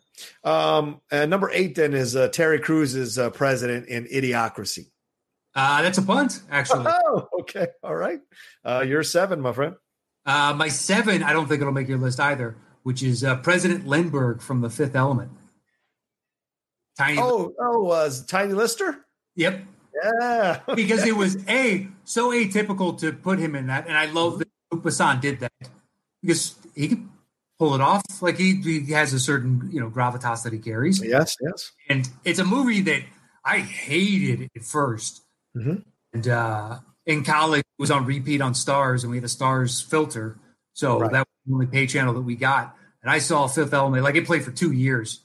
Um, 0.42 1.00
and 1.12 1.30
number 1.30 1.48
eight 1.52 1.76
then 1.76 1.94
is 1.94 2.16
uh, 2.16 2.28
Terry 2.28 2.58
Crews 2.58 3.18
uh, 3.18 3.30
president 3.30 3.86
in 3.86 4.06
Idiocracy. 4.06 4.90
Uh, 5.54 5.82
that's 5.82 5.98
a 5.98 6.02
punt, 6.02 6.42
actually. 6.50 6.86
Oh, 7.08 7.28
okay. 7.40 7.68
All 7.84 7.94
right. 7.94 8.20
Uh, 8.64 8.84
you're 8.86 9.04
seven, 9.04 9.40
my 9.40 9.52
friend. 9.52 9.76
Uh, 10.26 10.54
my 10.56 10.68
seven, 10.68 11.22
I 11.22 11.32
don't 11.32 11.46
think 11.46 11.60
it'll 11.60 11.72
make 11.72 11.88
your 11.88 11.98
list 11.98 12.18
either, 12.18 12.56
which 12.82 13.02
is 13.04 13.22
uh, 13.22 13.36
President 13.36 13.86
Lindberg 13.86 14.42
from 14.42 14.60
The 14.60 14.70
Fifth 14.70 14.96
Element. 14.96 15.30
Tiny. 16.98 17.18
Oh, 17.20 17.54
oh, 17.60 17.88
uh, 17.90 18.10
Tiny 18.26 18.54
Lister. 18.54 19.06
Yep. 19.36 19.60
Yeah. 20.02 20.60
because 20.74 21.04
it 21.06 21.16
was 21.16 21.36
a 21.48 21.88
so 22.04 22.30
atypical 22.30 22.98
to 23.00 23.12
put 23.12 23.38
him 23.38 23.54
in 23.54 23.68
that, 23.68 23.86
and 23.86 23.96
I 23.96 24.06
love 24.06 24.38
that 24.38 24.48
Luc 24.70 24.82
Besson 24.82 25.20
did 25.20 25.40
that 25.40 25.52
because 26.22 26.54
he 26.74 26.88
could 26.88 27.08
pull 27.58 27.74
it 27.74 27.80
off. 27.80 28.02
Like 28.20 28.36
he, 28.36 28.60
he 28.60 28.92
has 28.92 29.12
a 29.12 29.20
certain 29.20 29.70
you 29.72 29.80
know 29.80 29.90
gravitas 29.90 30.44
that 30.44 30.52
he 30.52 30.58
carries. 30.58 31.02
Yes, 31.02 31.36
yes. 31.40 31.72
And 31.88 32.08
it's 32.24 32.38
a 32.38 32.44
movie 32.44 32.82
that 32.82 33.02
I 33.44 33.58
hated 33.58 34.50
at 34.56 34.62
1st 34.62 35.20
mm-hmm. 35.56 35.76
and 36.12 36.28
uh, 36.28 36.78
in 37.06 37.24
college 37.24 37.60
it 37.60 37.80
was 37.80 37.90
on 37.90 38.04
repeat 38.04 38.40
on 38.40 38.52
Starz, 38.54 39.02
and 39.02 39.10
we 39.10 39.16
had 39.16 39.24
a 39.24 39.28
Starz 39.28 39.84
filter, 39.84 40.38
so 40.72 41.00
right. 41.00 41.12
that 41.12 41.20
was 41.20 41.46
the 41.46 41.54
only 41.54 41.66
pay 41.66 41.86
channel 41.86 42.14
that 42.14 42.22
we 42.22 42.36
got. 42.36 42.74
And 43.02 43.10
I 43.10 43.18
saw 43.18 43.46
Fifth 43.46 43.72
Element, 43.72 44.02
like 44.02 44.16
it 44.16 44.26
played 44.26 44.44
for 44.44 44.50
two 44.50 44.72
years, 44.72 45.22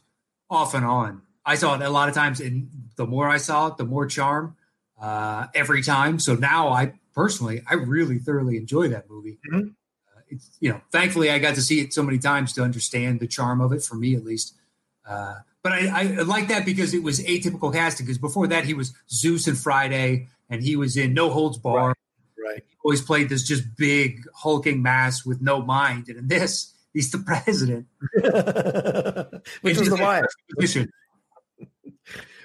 off 0.49 0.75
and 0.75 0.85
on. 0.85 1.23
I 1.43 1.55
saw 1.55 1.73
it 1.73 1.81
a 1.81 1.89
lot 1.89 2.09
of 2.09 2.15
times, 2.15 2.39
and 2.39 2.69
the 2.95 3.07
more 3.07 3.27
I 3.27 3.37
saw 3.37 3.67
it, 3.67 3.77
the 3.77 3.85
more 3.85 4.05
charm 4.05 4.55
uh, 5.01 5.47
every 5.55 5.81
time. 5.81 6.19
So 6.19 6.35
now 6.35 6.69
I 6.69 6.93
personally, 7.13 7.63
I 7.67 7.73
really 7.73 8.19
thoroughly 8.19 8.57
enjoy 8.57 8.87
that 8.89 9.09
movie. 9.09 9.39
Mm-hmm. 9.51 9.69
Uh, 9.69 10.21
it's, 10.29 10.49
you 10.59 10.69
know, 10.69 10.81
thankfully 10.91 11.31
I 11.31 11.39
got 11.39 11.55
to 11.55 11.61
see 11.61 11.81
it 11.81 11.93
so 11.93 12.03
many 12.03 12.19
times 12.19 12.53
to 12.53 12.63
understand 12.63 13.19
the 13.19 13.27
charm 13.27 13.59
of 13.61 13.73
it 13.73 13.83
for 13.83 13.95
me 13.95 14.15
at 14.15 14.23
least. 14.23 14.55
Uh, 15.05 15.35
but 15.63 15.73
I, 15.73 15.87
I 15.87 16.03
like 16.21 16.47
that 16.47 16.65
because 16.65 16.93
it 16.93 17.03
was 17.03 17.19
atypical 17.19 17.73
casting. 17.73 18.05
Because 18.05 18.17
before 18.17 18.47
that, 18.47 18.65
he 18.65 18.73
was 18.73 18.93
Zeus 19.09 19.47
and 19.47 19.57
Friday, 19.57 20.27
and 20.49 20.63
he 20.63 20.75
was 20.75 20.97
in 20.97 21.13
No 21.13 21.29
Holds 21.29 21.57
Barred. 21.57 21.95
Right. 22.37 22.53
right. 22.53 22.63
He 22.67 22.75
always 22.83 23.01
played 23.01 23.29
this 23.29 23.43
just 23.43 23.75
big 23.77 24.23
hulking 24.33 24.81
mass 24.81 25.25
with 25.25 25.41
no 25.41 25.61
mind, 25.61 26.07
and 26.07 26.17
in 26.17 26.27
this, 26.27 26.73
he's 26.93 27.11
the 27.11 27.19
president, 27.19 27.85
which 29.61 29.77
is 29.77 29.89
the 29.89 29.97
why. 29.97 30.23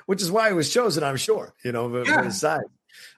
Which 0.07 0.23
is 0.23 0.31
why 0.31 0.49
he 0.49 0.55
was 0.55 0.73
chosen, 0.73 1.03
I'm 1.03 1.17
sure. 1.17 1.55
You 1.65 1.73
know, 1.73 1.95
yeah. 1.97 2.19
for 2.19 2.23
his 2.25 2.41
side. 2.41 2.63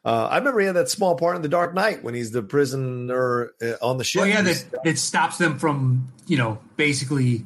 Uh, 0.05 0.27
I 0.31 0.39
remember 0.39 0.61
he 0.61 0.67
had 0.67 0.77
that 0.77 0.89
small 0.89 1.17
part 1.17 1.37
in 1.37 1.43
The 1.43 1.49
Dark 1.49 1.75
Knight 1.75 2.03
when 2.03 2.15
he's 2.15 2.31
the 2.31 2.43
prisoner 2.43 3.53
uh, 3.63 3.73
on 3.83 3.99
the 3.99 4.05
ship. 4.05 4.23
Oh 4.23 4.25
yeah, 4.25 4.43
that, 4.43 4.65
that 4.85 4.99
stops 4.99 5.39
them 5.39 5.59
from 5.59 6.13
you 6.27 6.37
know 6.37 6.59
basically 6.77 7.45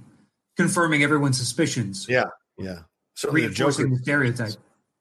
confirming 0.57 1.03
everyone's 1.03 1.39
suspicions. 1.39 2.07
Yeah, 2.09 2.25
yeah. 2.59 2.81
Certainly 3.15 3.43
reinforcing 3.43 3.91
the 3.91 3.99
stereotype. 3.99 4.55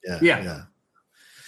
Yeah, 0.04 0.20
yeah. 0.22 0.44
yeah. 0.44 0.62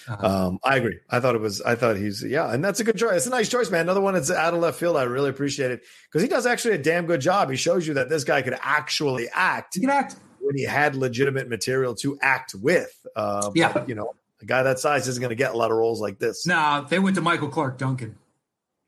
Uh-huh. 0.07 0.47
Um, 0.47 0.59
I 0.63 0.77
agree. 0.77 0.99
I 1.09 1.19
thought 1.21 1.35
it 1.35 1.41
was. 1.41 1.61
I 1.61 1.75
thought 1.75 1.95
he's 1.95 2.23
yeah, 2.23 2.51
and 2.51 2.63
that's 2.63 2.79
a 2.79 2.83
good 2.83 2.97
choice. 2.97 3.15
It's 3.15 3.27
a 3.27 3.29
nice 3.29 3.49
choice, 3.49 3.71
man. 3.71 3.81
Another 3.81 4.01
one 4.01 4.13
that's 4.13 4.29
out 4.29 4.53
of 4.53 4.59
left 4.59 4.79
field. 4.79 4.97
I 4.97 5.03
really 5.03 5.29
appreciate 5.29 5.71
it 5.71 5.81
because 6.11 6.21
he 6.21 6.27
does 6.27 6.45
actually 6.45 6.75
a 6.75 6.77
damn 6.77 7.05
good 7.05 7.21
job. 7.21 7.49
He 7.49 7.55
shows 7.55 7.87
you 7.87 7.93
that 7.95 8.09
this 8.09 8.25
guy 8.25 8.41
could 8.41 8.57
actually 8.61 9.29
act. 9.33 9.75
He 9.75 9.81
can 9.81 9.89
act 9.89 10.17
when 10.43 10.55
he 10.57 10.63
had 10.63 10.95
legitimate 10.95 11.49
material 11.49 11.95
to 11.95 12.17
act 12.21 12.53
with. 12.53 12.93
Uh, 13.15 13.49
yeah, 13.55 13.71
but, 13.71 13.89
you 13.89 13.95
know, 13.95 14.13
a 14.41 14.45
guy 14.45 14.63
that 14.63 14.79
size 14.79 15.07
isn't 15.07 15.21
going 15.21 15.29
to 15.29 15.35
get 15.35 15.53
a 15.53 15.57
lot 15.57 15.71
of 15.71 15.77
roles 15.77 16.01
like 16.01 16.19
this. 16.19 16.45
No, 16.45 16.55
nah, 16.55 16.81
they 16.81 16.99
went 16.99 17.15
to 17.15 17.21
Michael 17.21 17.49
Clarke 17.49 17.77
Duncan. 17.77 18.17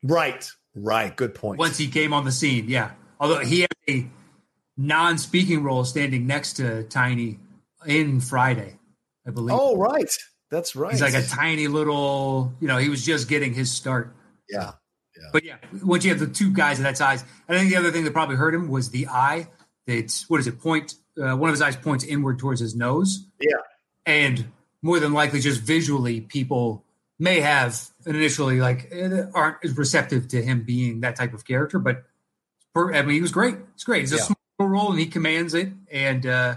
Right, 0.02 0.48
right. 0.74 1.14
Good 1.16 1.34
point. 1.34 1.58
Once 1.58 1.78
he 1.78 1.88
came 1.88 2.12
on 2.12 2.24
the 2.24 2.32
scene, 2.32 2.66
yeah. 2.68 2.92
Although 3.18 3.40
he 3.40 3.60
had 3.60 3.70
a 3.88 4.06
non-speaking 4.76 5.62
role 5.62 5.84
standing 5.84 6.26
next 6.26 6.54
to 6.54 6.84
Tiny 6.84 7.38
in 7.86 8.20
Friday, 8.20 8.78
I 9.26 9.30
believe. 9.30 9.56
Oh, 9.58 9.76
right. 9.76 10.14
That's 10.50 10.76
right. 10.76 10.92
He's 10.92 11.00
like 11.00 11.14
a 11.14 11.26
tiny 11.26 11.66
little, 11.66 12.52
you 12.60 12.68
know, 12.68 12.76
he 12.76 12.88
was 12.88 13.04
just 13.04 13.28
getting 13.28 13.52
his 13.52 13.70
start. 13.72 14.14
Yeah. 14.48 14.72
Yeah. 15.16 15.28
But 15.32 15.44
yeah, 15.44 15.56
once 15.82 16.04
you 16.04 16.10
have 16.10 16.20
the 16.20 16.26
two 16.26 16.52
guys 16.52 16.78
of 16.78 16.84
that 16.84 16.96
size, 16.96 17.24
I 17.48 17.56
think 17.56 17.70
the 17.70 17.76
other 17.76 17.90
thing 17.90 18.04
that 18.04 18.12
probably 18.12 18.36
hurt 18.36 18.54
him 18.54 18.68
was 18.68 18.90
the 18.90 19.08
eye. 19.08 19.48
It's 19.86 20.28
what 20.28 20.40
is 20.40 20.46
it? 20.46 20.60
Point. 20.60 20.94
Uh, 21.20 21.36
one 21.36 21.48
of 21.48 21.54
his 21.54 21.62
eyes 21.62 21.76
points 21.76 22.04
inward 22.04 22.38
towards 22.38 22.60
his 22.60 22.74
nose. 22.74 23.26
Yeah. 23.40 23.56
And 24.04 24.46
more 24.82 25.00
than 25.00 25.12
likely, 25.12 25.40
just 25.40 25.60
visually, 25.62 26.20
people 26.20 26.84
may 27.18 27.40
have 27.40 27.88
initially 28.04 28.60
like 28.60 28.88
eh, 28.92 29.24
aren't 29.34 29.56
as 29.64 29.76
receptive 29.76 30.28
to 30.28 30.42
him 30.42 30.62
being 30.62 31.00
that 31.00 31.16
type 31.16 31.32
of 31.32 31.44
character. 31.44 31.78
But 31.78 32.04
I 32.76 33.02
mean, 33.02 33.14
he 33.14 33.22
was 33.22 33.32
great. 33.32 33.56
It's 33.74 33.84
great. 33.84 34.04
It's 34.04 34.12
a 34.12 34.16
yeah. 34.16 34.22
small 34.22 34.68
role, 34.68 34.90
and 34.90 35.00
he 35.00 35.06
commands 35.06 35.54
it. 35.54 35.72
And 35.90 36.26
uh, 36.26 36.56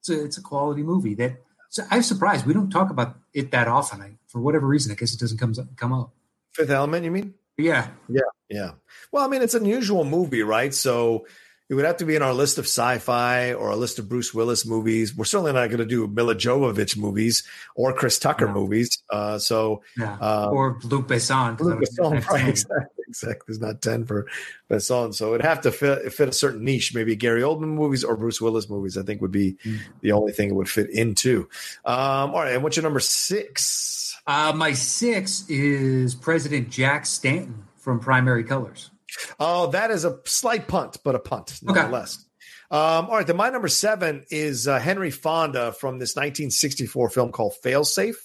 it's 0.00 0.10
a 0.10 0.24
it's 0.24 0.38
a 0.38 0.42
quality 0.42 0.82
movie 0.82 1.14
that 1.14 1.42
so 1.70 1.82
I'm 1.90 2.02
surprised 2.02 2.46
we 2.46 2.54
don't 2.54 2.70
talk 2.70 2.90
about 2.90 3.16
it 3.34 3.50
that 3.50 3.68
often. 3.68 4.00
I, 4.00 4.12
for 4.28 4.40
whatever 4.40 4.66
reason, 4.66 4.92
I 4.92 4.94
guess 4.94 5.12
it 5.12 5.20
doesn't 5.20 5.38
come 5.38 5.54
come 5.76 5.92
up. 5.92 6.12
Fifth 6.52 6.70
Element, 6.70 7.04
you 7.04 7.10
mean? 7.10 7.34
Yeah, 7.58 7.88
yeah, 8.08 8.20
yeah. 8.48 8.70
Well, 9.12 9.24
I 9.24 9.28
mean, 9.28 9.42
it's 9.42 9.54
an 9.54 9.64
unusual 9.64 10.04
movie, 10.04 10.42
right? 10.42 10.72
So 10.72 11.26
it 11.68 11.74
would 11.74 11.84
have 11.84 11.96
to 11.96 12.04
be 12.04 12.14
in 12.14 12.22
our 12.22 12.32
list 12.32 12.58
of 12.58 12.64
sci-fi 12.64 13.52
or 13.52 13.70
a 13.70 13.76
list 13.76 13.98
of 13.98 14.08
Bruce 14.08 14.32
Willis 14.32 14.64
movies. 14.64 15.16
We're 15.16 15.24
certainly 15.24 15.52
not 15.52 15.66
going 15.68 15.78
to 15.78 15.86
do 15.86 16.06
Milla 16.06 16.34
Jovovich 16.34 16.96
movies 16.96 17.42
or 17.74 17.92
Chris 17.92 18.18
Tucker 18.18 18.48
movies. 18.48 19.02
Uh, 19.10 19.38
so 19.38 19.82
yeah. 19.96 20.16
uh, 20.20 20.50
or 20.52 20.78
Luc 20.84 21.08
Besson. 21.08 21.58
Luc 21.58 21.80
Besson, 21.80 22.24
right? 22.30 22.48
Exactly, 22.48 23.04
exactly. 23.08 23.44
There's 23.48 23.60
not 23.60 23.82
ten 23.82 24.04
for 24.04 24.26
Besson, 24.70 25.12
so 25.12 25.34
it'd 25.34 25.44
have 25.44 25.60
to 25.62 25.72
fit 25.72 26.12
fit 26.12 26.28
a 26.28 26.32
certain 26.32 26.64
niche. 26.64 26.94
Maybe 26.94 27.16
Gary 27.16 27.42
Oldman 27.42 27.74
movies 27.74 28.04
or 28.04 28.16
Bruce 28.16 28.40
Willis 28.40 28.70
movies. 28.70 28.96
I 28.96 29.02
think 29.02 29.20
would 29.20 29.32
be 29.32 29.56
mm. 29.64 29.80
the 30.02 30.12
only 30.12 30.32
thing 30.32 30.50
it 30.50 30.54
would 30.54 30.70
fit 30.70 30.90
into. 30.90 31.48
Um, 31.84 32.30
all 32.30 32.40
right, 32.40 32.54
and 32.54 32.62
what's 32.62 32.76
your 32.76 32.84
number 32.84 33.00
six? 33.00 34.16
Uh, 34.26 34.52
my 34.54 34.72
six 34.72 35.44
is 35.48 36.14
President 36.14 36.70
Jack 36.70 37.06
Stanton 37.06 37.64
from 37.76 37.98
Primary 37.98 38.44
Colors. 38.44 38.90
Oh, 39.38 39.68
that 39.68 39.90
is 39.90 40.04
a 40.04 40.18
slight 40.24 40.68
punt, 40.68 40.98
but 41.04 41.14
a 41.14 41.18
punt 41.18 41.58
nonetheless. 41.62 42.16
Okay. 42.16 42.22
Um, 42.68 43.06
all 43.06 43.16
right, 43.16 43.26
then 43.26 43.36
my 43.36 43.50
number 43.50 43.68
seven 43.68 44.24
is 44.30 44.66
uh, 44.66 44.78
Henry 44.78 45.10
Fonda 45.10 45.72
from 45.72 45.98
this 45.98 46.16
1964 46.16 47.10
film 47.10 47.30
called 47.30 47.54
Failsafe. 47.64 48.16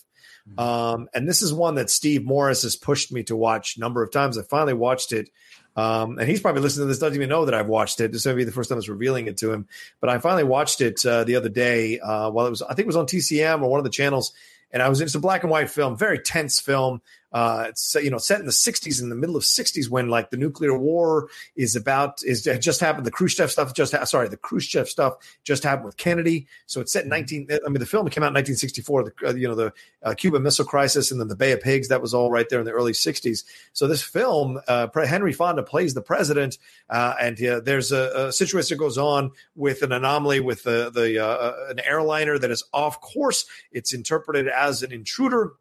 Mm-hmm. 0.50 0.60
Um, 0.60 1.10
and 1.14 1.28
this 1.28 1.42
is 1.42 1.54
one 1.54 1.76
that 1.76 1.90
Steve 1.90 2.24
Morris 2.24 2.64
has 2.64 2.76
pushed 2.76 3.12
me 3.12 3.24
to 3.24 3.36
watch 3.36 3.78
a 3.78 3.80
number 3.80 4.02
of 4.02 4.12
times. 4.12 4.38
I 4.38 4.44
finally 4.44 4.74
watched 4.74 5.14
it. 5.14 5.30
Um, 5.76 6.18
and 6.18 6.28
he's 6.28 6.42
probably 6.42 6.62
listening 6.62 6.86
to 6.86 6.88
this, 6.88 7.00
doesn't 7.00 7.16
even 7.16 7.30
know 7.30 7.46
that 7.46 7.54
I've 7.54 7.68
watched 7.68 8.02
it. 8.02 8.12
This 8.12 8.26
may 8.26 8.34
be 8.34 8.44
the 8.44 8.52
first 8.52 8.70
time 8.70 8.76
I 8.76 8.78
was 8.78 8.90
revealing 8.90 9.28
it 9.28 9.38
to 9.38 9.54
him. 9.54 9.68
But 10.00 10.10
I 10.10 10.18
finally 10.18 10.44
watched 10.44 10.82
it 10.82 11.06
uh, 11.06 11.24
the 11.24 11.36
other 11.36 11.50
day 11.50 12.00
uh, 12.00 12.30
while 12.30 12.48
it 12.48 12.50
was, 12.50 12.62
I 12.62 12.74
think 12.74 12.80
it 12.80 12.88
was 12.88 12.98
on 12.98 13.06
TCM 13.06 13.62
or 13.62 13.70
one 13.70 13.80
of 13.80 13.84
the 13.84 13.90
channels. 13.90 14.34
And 14.72 14.82
I 14.82 14.90
was, 14.90 15.02
it's 15.02 15.16
a 15.16 15.20
black 15.20 15.44
and 15.44 15.52
white 15.52 15.70
film, 15.70 15.98
very 15.98 16.20
tense 16.20 16.60
film. 16.60 17.02
Uh, 17.32 17.66
it's 17.70 17.96
you 17.96 18.10
know 18.10 18.18
set 18.18 18.40
in 18.40 18.46
the 18.46 18.52
60s, 18.52 19.02
in 19.02 19.10
the 19.10 19.16
middle 19.16 19.36
of 19.36 19.44
60s, 19.44 19.90
when 19.90 20.10
like 20.10 20.30
the 20.30 20.38
nuclear 20.38 20.78
war 20.78 21.30
is 21.56 21.76
about 21.76 22.22
is 22.24 22.44
just 22.44 22.80
happened. 22.80 23.06
The 23.06 23.12
Khrushchev 23.12 23.50
stuff 23.50 23.74
just 23.74 23.94
ha- 23.94 24.04
sorry, 24.04 24.28
the 24.28 24.38
Khrushchev 24.38 24.90
stuff 24.90 25.16
just 25.44 25.64
happened 25.64 25.86
with 25.86 25.98
Kennedy. 25.98 26.48
So 26.66 26.82
it's 26.82 26.92
set 26.92 27.04
in 27.04 27.10
19. 27.10 27.48
I 27.66 27.70
mean, 27.70 27.80
the 27.80 27.86
film 27.86 28.10
came 28.10 28.24
out 28.24 28.36
in 28.36 28.36
1964. 28.36 29.04
The 29.04 29.28
uh, 29.28 29.34
you 29.34 29.48
know 29.48 29.56
the 29.56 29.74
uh, 30.04 30.14
Cuban 30.14 30.44
Missile 30.44 30.66
Crisis 30.66 31.12
and 31.12 31.22
then 31.22 31.30
the 31.30 31.36
Bay 31.36 31.52
of 31.54 31.62
Pigs. 31.62 31.88
That 31.88 32.02
was 32.02 32.14
all 32.14 32.32
right 32.32 32.48
there 32.50 32.60
in 32.60 32.66
the 32.66 32.72
early 32.72 32.94
60s. 32.94 33.44
So 33.74 33.88
this 33.88 34.04
film, 34.04 34.60
uh, 34.68 34.88
Henry 35.06 35.34
Fonda 35.34 35.64
plays 35.64 35.94
the 35.94 36.02
president, 36.02 36.58
uh, 36.90 37.16
and 37.20 37.38
there's 37.38 37.92
a, 37.92 38.28
a, 38.28 38.32
situation 38.32 38.76
that 38.76 38.80
goes 38.80 38.98
on 38.98 39.32
with 39.56 39.82
an 39.84 39.92
anomaly 39.92 40.40
with 40.40 40.64
the 40.64 40.90
the 40.90 41.24
uh, 41.24 41.54
an 41.70 41.80
airliner 41.80 42.38
that 42.38 42.52
is 42.52 42.64
off 42.74 43.00
course. 43.00 43.46
It's 43.72 43.94
interpreted 43.94 44.48
as 44.48 44.84
an 44.84 44.92
intruder 44.92 45.54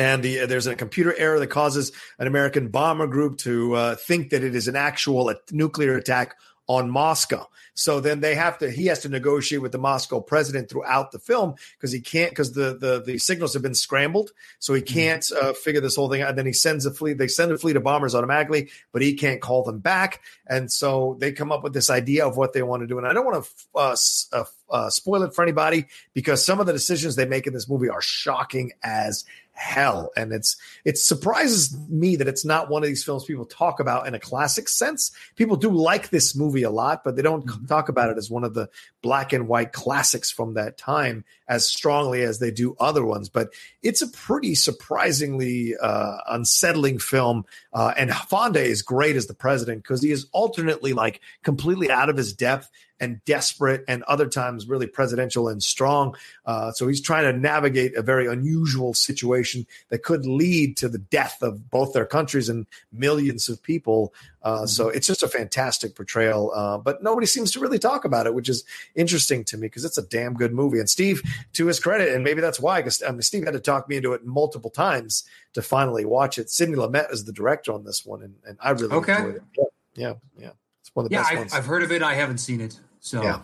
and 0.00 0.22
the, 0.22 0.46
there's 0.46 0.66
a 0.66 0.74
computer 0.74 1.14
error 1.18 1.38
that 1.38 1.48
causes 1.48 1.92
an 2.18 2.26
American 2.26 2.68
bomber 2.68 3.06
group 3.06 3.36
to 3.38 3.74
uh, 3.74 3.94
think 3.96 4.30
that 4.30 4.42
it 4.42 4.54
is 4.54 4.66
an 4.66 4.74
actual 4.74 5.34
nuclear 5.52 5.94
attack 5.94 6.36
on 6.66 6.88
Moscow. 6.88 7.46
So 7.74 8.00
then 8.00 8.20
they 8.20 8.34
have 8.34 8.58
to 8.58 8.70
he 8.70 8.86
has 8.86 9.00
to 9.00 9.08
negotiate 9.08 9.60
with 9.60 9.72
the 9.72 9.78
Moscow 9.78 10.20
president 10.20 10.70
throughout 10.70 11.12
the 11.12 11.18
film 11.18 11.54
because 11.76 11.92
he 11.92 12.00
can't 12.00 12.30
because 12.30 12.52
the, 12.52 12.78
the 12.78 13.02
the 13.04 13.18
signals 13.18 13.52
have 13.54 13.62
been 13.62 13.74
scrambled. 13.74 14.30
So 14.58 14.72
he 14.72 14.80
can't 14.80 15.24
uh, 15.32 15.52
figure 15.52 15.80
this 15.80 15.96
whole 15.96 16.08
thing 16.08 16.22
out. 16.22 16.30
And 16.30 16.38
then 16.38 16.46
he 16.46 16.52
sends 16.52 16.86
a 16.86 16.92
fleet, 16.92 17.18
they 17.18 17.28
send 17.28 17.52
a 17.52 17.58
fleet 17.58 17.76
of 17.76 17.82
bombers 17.82 18.14
automatically, 18.14 18.70
but 18.92 19.02
he 19.02 19.14
can't 19.14 19.40
call 19.40 19.64
them 19.64 19.80
back. 19.80 20.22
And 20.46 20.70
so 20.70 21.16
they 21.20 21.32
come 21.32 21.52
up 21.52 21.62
with 21.62 21.72
this 21.72 21.90
idea 21.90 22.26
of 22.26 22.36
what 22.36 22.52
they 22.52 22.62
want 22.62 22.82
to 22.82 22.86
do. 22.86 22.98
And 22.98 23.06
I 23.06 23.12
don't 23.12 23.26
want 23.26 23.44
to 23.44 23.50
uh, 23.74 23.96
uh, 24.32 24.44
uh, 24.70 24.90
spoil 24.90 25.22
it 25.24 25.34
for 25.34 25.42
anybody 25.42 25.86
because 26.14 26.44
some 26.44 26.60
of 26.60 26.66
the 26.66 26.72
decisions 26.72 27.16
they 27.16 27.26
make 27.26 27.46
in 27.46 27.52
this 27.52 27.68
movie 27.68 27.88
are 27.88 28.02
shocking 28.02 28.72
as 28.82 29.24
hell. 29.60 30.10
And 30.16 30.32
it's 30.32 30.56
it 30.84 30.96
surprises 30.96 31.76
me 31.88 32.16
that 32.16 32.26
it's 32.26 32.44
not 32.44 32.70
one 32.70 32.82
of 32.82 32.88
these 32.88 33.04
films 33.04 33.24
people 33.24 33.44
talk 33.44 33.78
about 33.78 34.06
in 34.06 34.14
a 34.14 34.18
classic 34.18 34.68
sense. 34.68 35.12
People 35.36 35.56
do 35.56 35.70
like 35.70 36.08
this 36.08 36.34
movie 36.34 36.62
a 36.62 36.70
lot 36.70 37.04
but 37.04 37.14
they 37.14 37.22
don't 37.22 37.46
mm-hmm. 37.46 37.66
talk 37.66 37.88
about 37.88 38.10
it 38.10 38.16
as 38.16 38.30
one 38.30 38.42
of 38.42 38.54
the 38.54 38.68
black 39.02 39.32
and 39.32 39.48
white 39.48 39.72
classics 39.72 40.30
from 40.30 40.54
that 40.54 40.78
time 40.78 41.24
as 41.46 41.66
strongly 41.66 42.22
as 42.22 42.38
they 42.38 42.50
do 42.50 42.74
other 42.80 43.04
ones. 43.04 43.28
But 43.28 43.50
it's 43.82 44.02
a 44.02 44.08
pretty 44.08 44.54
surprisingly 44.54 45.74
uh, 45.76 46.16
unsettling 46.28 46.98
film. 46.98 47.44
Uh, 47.72 47.92
and 47.96 48.12
fonda 48.14 48.62
is 48.62 48.82
great 48.82 49.16
as 49.16 49.26
the 49.26 49.34
president 49.34 49.82
because 49.82 50.02
he 50.02 50.10
is 50.10 50.26
alternately 50.32 50.94
like 50.94 51.20
completely 51.42 51.90
out 51.90 52.08
of 52.08 52.16
his 52.16 52.32
depth 52.32 52.70
and 53.00 53.24
desperate 53.24 53.84
and 53.88 54.02
other 54.04 54.28
times 54.28 54.68
really 54.68 54.86
presidential 54.86 55.48
and 55.48 55.62
strong. 55.62 56.14
Uh, 56.44 56.70
so 56.72 56.86
he's 56.86 57.00
trying 57.00 57.24
to 57.24 57.38
navigate 57.38 57.96
a 57.96 58.02
very 58.02 58.26
unusual 58.26 58.94
situation 58.94 59.66
that 59.88 60.02
could 60.02 60.26
lead 60.26 60.76
to 60.76 60.88
the 60.88 60.98
death 60.98 61.42
of 61.42 61.70
both 61.70 61.92
their 61.92 62.06
countries 62.06 62.48
and 62.48 62.66
millions 62.92 63.48
of 63.48 63.62
people. 63.62 64.12
Uh, 64.42 64.66
so 64.66 64.88
it's 64.88 65.06
just 65.06 65.22
a 65.22 65.28
fantastic 65.28 65.94
portrayal, 65.94 66.50
uh, 66.54 66.78
but 66.78 67.02
nobody 67.02 67.26
seems 67.26 67.50
to 67.50 67.60
really 67.60 67.78
talk 67.78 68.04
about 68.04 68.26
it, 68.26 68.34
which 68.34 68.48
is 68.48 68.64
interesting 68.94 69.44
to 69.44 69.56
me 69.56 69.66
because 69.66 69.84
it's 69.84 69.98
a 69.98 70.06
damn 70.06 70.34
good 70.34 70.52
movie. 70.52 70.78
And 70.78 70.88
Steve, 70.88 71.22
to 71.52 71.66
his 71.66 71.78
credit, 71.78 72.14
and 72.14 72.24
maybe 72.24 72.40
that's 72.40 72.58
why, 72.58 72.80
because 72.80 73.02
I 73.02 73.10
mean, 73.10 73.22
Steve 73.22 73.44
had 73.44 73.52
to 73.52 73.60
talk 73.60 73.88
me 73.88 73.96
into 73.96 74.12
it 74.14 74.24
multiple 74.24 74.70
times 74.70 75.24
to 75.52 75.62
finally 75.62 76.04
watch 76.06 76.38
it. 76.38 76.48
Sidney 76.48 76.76
Lumet 76.76 77.12
is 77.12 77.24
the 77.24 77.32
director 77.32 77.72
on 77.72 77.84
this 77.84 78.06
one, 78.06 78.22
and, 78.22 78.34
and 78.46 78.58
I 78.62 78.70
really 78.70 78.94
okay. 78.96 79.16
enjoyed 79.16 79.36
it. 79.36 79.42
Yeah, 79.56 79.64
yeah, 79.94 80.14
yeah. 80.38 80.50
It's 80.80 80.94
one 80.94 81.04
of 81.04 81.10
the 81.10 81.16
yeah, 81.16 81.22
best 81.22 81.32
I, 81.32 81.36
ones. 81.36 81.52
I've 81.52 81.66
heard 81.66 81.82
of 81.82 81.92
it. 81.92 82.02
I 82.02 82.14
haven't 82.14 82.38
seen 82.38 82.60
it. 82.60 82.80
So 83.00 83.22
yeah. 83.22 83.42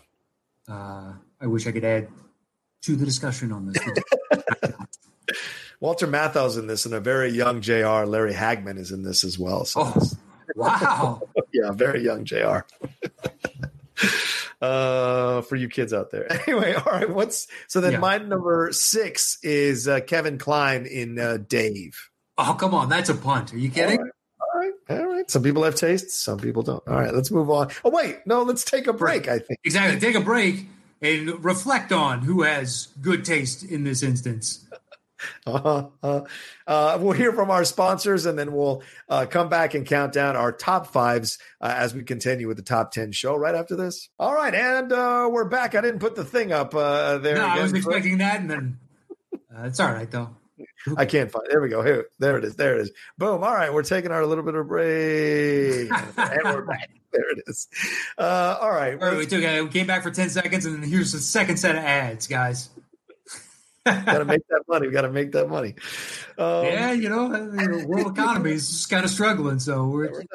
uh, 0.69 1.13
I 1.41 1.47
wish 1.47 1.67
I 1.67 1.73
could 1.73 1.85
add 1.85 2.09
to 2.83 2.97
the 2.97 3.05
discussion 3.05 3.53
on 3.53 3.73
this. 3.73 3.83
Walter 5.81 6.07
Matthau's 6.07 6.57
in 6.57 6.67
this, 6.67 6.87
and 6.87 6.95
a 6.95 7.01
very 7.01 7.31
young 7.31 7.61
JR. 7.61 8.05
Larry 8.05 8.33
Hagman 8.33 8.79
is 8.79 8.93
in 8.93 9.03
this 9.03 9.25
as 9.25 9.39
well. 9.39 9.65
So 9.65 9.83
oh, 9.85 10.03
wow. 10.55 11.23
yeah, 11.53 11.73
very 11.73 12.03
young 12.03 12.25
JR. 12.25 12.61
uh, 14.61 15.43
for 15.43 15.57
you 15.57 15.69
kids 15.69 15.93
out 15.93 16.11
there. 16.11 16.31
Anyway, 16.33 16.75
all 16.75 16.93
right. 16.93 17.11
What's 17.11 17.49
so 17.67 17.81
then? 17.81 17.93
Yeah. 17.93 17.99
My 17.99 18.19
number 18.19 18.71
six 18.73 19.39
is 19.43 19.87
uh, 19.89 20.01
Kevin 20.01 20.39
Kline 20.39 20.87
in 20.87 21.19
uh, 21.19 21.39
Dave. 21.47 22.11
Oh, 22.39 22.57
come 22.59 22.75
on, 22.75 22.89
that's 22.89 23.09
a 23.09 23.15
punt. 23.15 23.53
Are 23.55 23.59
you 23.59 23.71
kidding? 23.71 24.01
Right. 24.01 24.11
All 24.89 25.07
right. 25.07 25.31
Some 25.31 25.43
people 25.43 25.65
have 25.65 25.75
tastes, 25.75 26.15
some 26.15 26.39
people 26.39 26.63
don't. 26.63 26.87
All 26.87 26.95
right, 27.01 27.13
let's 27.13 27.31
move 27.31 27.51
on. 27.51 27.71
Oh, 27.85 27.91
wait. 27.91 28.19
No, 28.27 28.43
let's 28.43 28.65
take 28.65 28.87
a 28.87 28.93
break, 28.93 29.29
I 29.29 29.39
think. 29.39 29.61
Exactly. 29.65 29.99
Take 29.99 30.15
a 30.15 30.21
break 30.21 30.67
and 31.03 31.45
reflect 31.45 31.93
on 31.93 32.23
who 32.23 32.43
has 32.43 32.89
good 33.01 33.25
taste 33.25 33.65
in 33.65 33.85
this 33.85 34.03
instance. 34.03 34.63
Uh, 35.47 35.87
uh, 36.03 36.21
uh, 36.67 36.99
we'll 37.01 37.15
hear 37.15 37.33
from 37.33 37.51
our 37.51 37.65
sponsors 37.65 38.27
and 38.27 38.39
then 38.39 38.53
we'll 38.53 38.83
uh, 39.09 39.25
come 39.25 39.49
back 39.49 39.73
and 39.73 39.87
count 39.87 40.13
down 40.13 40.37
our 40.37 40.53
top 40.53 40.89
fives 40.89 41.39
uh, 41.61 41.73
as 41.75 41.95
we 41.95 42.03
continue 42.03 42.47
with 42.47 42.59
the 42.59 42.63
top 42.63 42.93
10 42.93 43.13
show 43.13 43.35
right 43.35 43.55
after 43.55 43.77
this. 43.77 44.11
All 44.19 44.35
right. 44.35 44.55
And 44.55 44.93
uh, 44.93 45.27
we're 45.33 45.49
back. 45.49 45.75
I 45.75 45.81
didn't 45.81 46.01
put 46.01 46.17
the 46.17 46.25
thing 46.25 46.53
up 46.53 46.73
there. 46.73 46.81
No, 46.81 47.17
again. 47.17 47.41
I 47.41 47.63
was 47.63 47.73
expecting 47.73 48.19
that. 48.19 48.41
And 48.41 48.51
then 48.51 48.79
it's 49.63 49.81
all 49.81 49.91
right, 49.91 50.11
though. 50.11 50.37
I 50.97 51.05
can't 51.05 51.31
find. 51.31 51.47
There 51.49 51.61
we 51.61 51.69
go. 51.69 51.83
Here, 51.83 52.07
there 52.19 52.39
it 52.39 52.45
is. 52.45 52.57
There 52.57 52.77
it 52.77 52.83
is. 52.83 52.93
Boom. 53.19 53.43
All 53.43 53.55
right, 53.55 53.73
we're 53.73 53.83
taking 53.83 54.11
our 54.11 54.25
little 54.25 54.45
bit 54.45 54.55
of 54.55 54.69
break, 54.69 55.91
and 55.91 56.45
we're 56.45 56.63
back. 56.67 56.91
There 57.13 57.31
it 57.31 57.45
is. 57.47 57.69
Uh, 58.19 58.59
all 58.61 58.71
right. 58.71 59.01
All 59.01 59.09
right 59.09 59.17
we 59.17 59.27
took. 59.27 59.43
A, 59.43 59.63
we 59.63 59.69
came 59.69 59.87
back 59.87 60.03
for 60.03 60.11
ten 60.11 60.31
seconds, 60.31 60.65
and 60.67 60.83
then 60.83 60.89
here's 60.89 61.13
the 61.13 61.19
second 61.19 61.57
set 61.59 61.77
of 61.77 61.83
ads, 61.83 62.27
guys. 62.27 62.71
got 63.85 64.19
to 64.19 64.25
make 64.25 64.47
that 64.51 64.63
money. 64.69 64.87
We 64.87 64.93
got 64.93 65.03
to 65.03 65.11
make 65.11 65.33
that 65.33 65.49
money. 65.49 65.75
Um, 66.39 66.65
yeah, 66.65 66.93
you 66.93 67.09
know, 67.09 67.29
the 67.29 67.87
world 67.87 68.19
economy 68.19 68.53
is 68.53 68.69
just 68.69 68.91
kind 68.91 69.05
of 69.05 69.11
struggling, 69.11 69.59
so 69.59 69.87
we're 69.87 70.11
we 70.11 70.27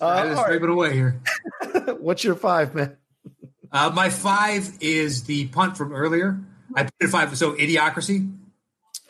uh, 0.00 0.36
scrape 0.36 0.60
right. 0.60 0.62
it 0.62 0.70
away 0.70 0.94
here. 0.94 1.20
What's 1.98 2.24
your 2.24 2.34
five, 2.34 2.74
man? 2.74 2.96
Uh, 3.70 3.90
my 3.94 4.10
five 4.10 4.78
is 4.80 5.24
the 5.24 5.46
punt 5.48 5.76
from 5.76 5.92
earlier. 5.92 6.38
I 6.74 6.84
put 6.84 6.92
it 7.00 7.08
five. 7.08 7.36
So 7.36 7.52
idiocracy. 7.52 8.32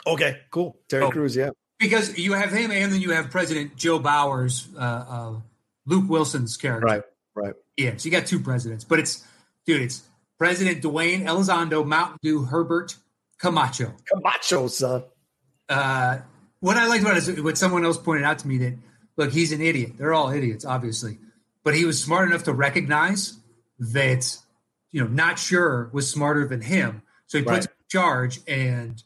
Okay, 0.07 0.41
cool. 0.51 0.77
Terry 0.89 1.05
oh, 1.05 1.11
Crews, 1.11 1.37
yeah. 1.37 1.51
Because 1.79 2.19
you 2.19 2.35
have 2.35 2.53
him, 2.53 2.71
and 2.71 2.93
then 2.93 3.01
you 3.01 3.13
have 3.13 3.31
President 3.31 3.77
Joe 3.77 3.99
Bowers, 3.99 4.69
uh, 4.77 4.81
uh, 4.81 5.35
Luke 5.87 6.09
Wilson's 6.09 6.57
character. 6.57 6.87
Right, 6.87 7.03
right. 7.35 7.55
Yeah, 7.77 7.97
so 7.97 8.07
you 8.07 8.11
got 8.11 8.27
two 8.27 8.41
presidents, 8.41 8.85
but 8.85 8.99
it's 8.99 9.25
dude, 9.67 9.83
it's 9.83 10.03
President 10.39 10.83
Dwayne 10.83 11.25
Elizondo, 11.25 11.85
Mountain 11.85 12.19
Dew, 12.23 12.45
Herbert 12.45 12.97
Camacho. 13.39 13.93
Camacho, 14.13 14.69
son. 14.69 15.05
Uh, 15.69 16.19
what 16.61 16.77
I 16.77 16.87
liked 16.87 17.03
about 17.03 17.17
it 17.17 17.29
is 17.29 17.43
what 17.43 17.59
someone 17.59 17.85
else 17.85 17.99
pointed 17.99 18.25
out 18.25 18.39
to 18.41 18.49
me 18.49 18.59
that 18.59 18.79
look, 19.17 19.33
he's 19.33 19.53
an 19.53 19.61
idiot. 19.61 19.93
They're 19.99 20.15
all 20.15 20.31
idiots, 20.31 20.65
obviously, 20.65 21.19
but 21.65 21.75
he 21.75 21.85
was 21.85 22.03
smart 22.03 22.29
enough 22.29 22.45
to 22.45 22.53
recognize 22.53 23.37
that 23.79 24.37
you 24.93 25.01
know, 25.01 25.09
not 25.09 25.41
sure 25.41 25.91
was 25.93 26.09
smarter 26.09 26.47
than 26.47 26.61
him, 26.61 27.03
so 27.27 27.39
he 27.39 27.45
puts 27.45 27.67
right. 27.67 27.75
in 27.77 27.89
charge 27.89 28.41
and 28.47 29.03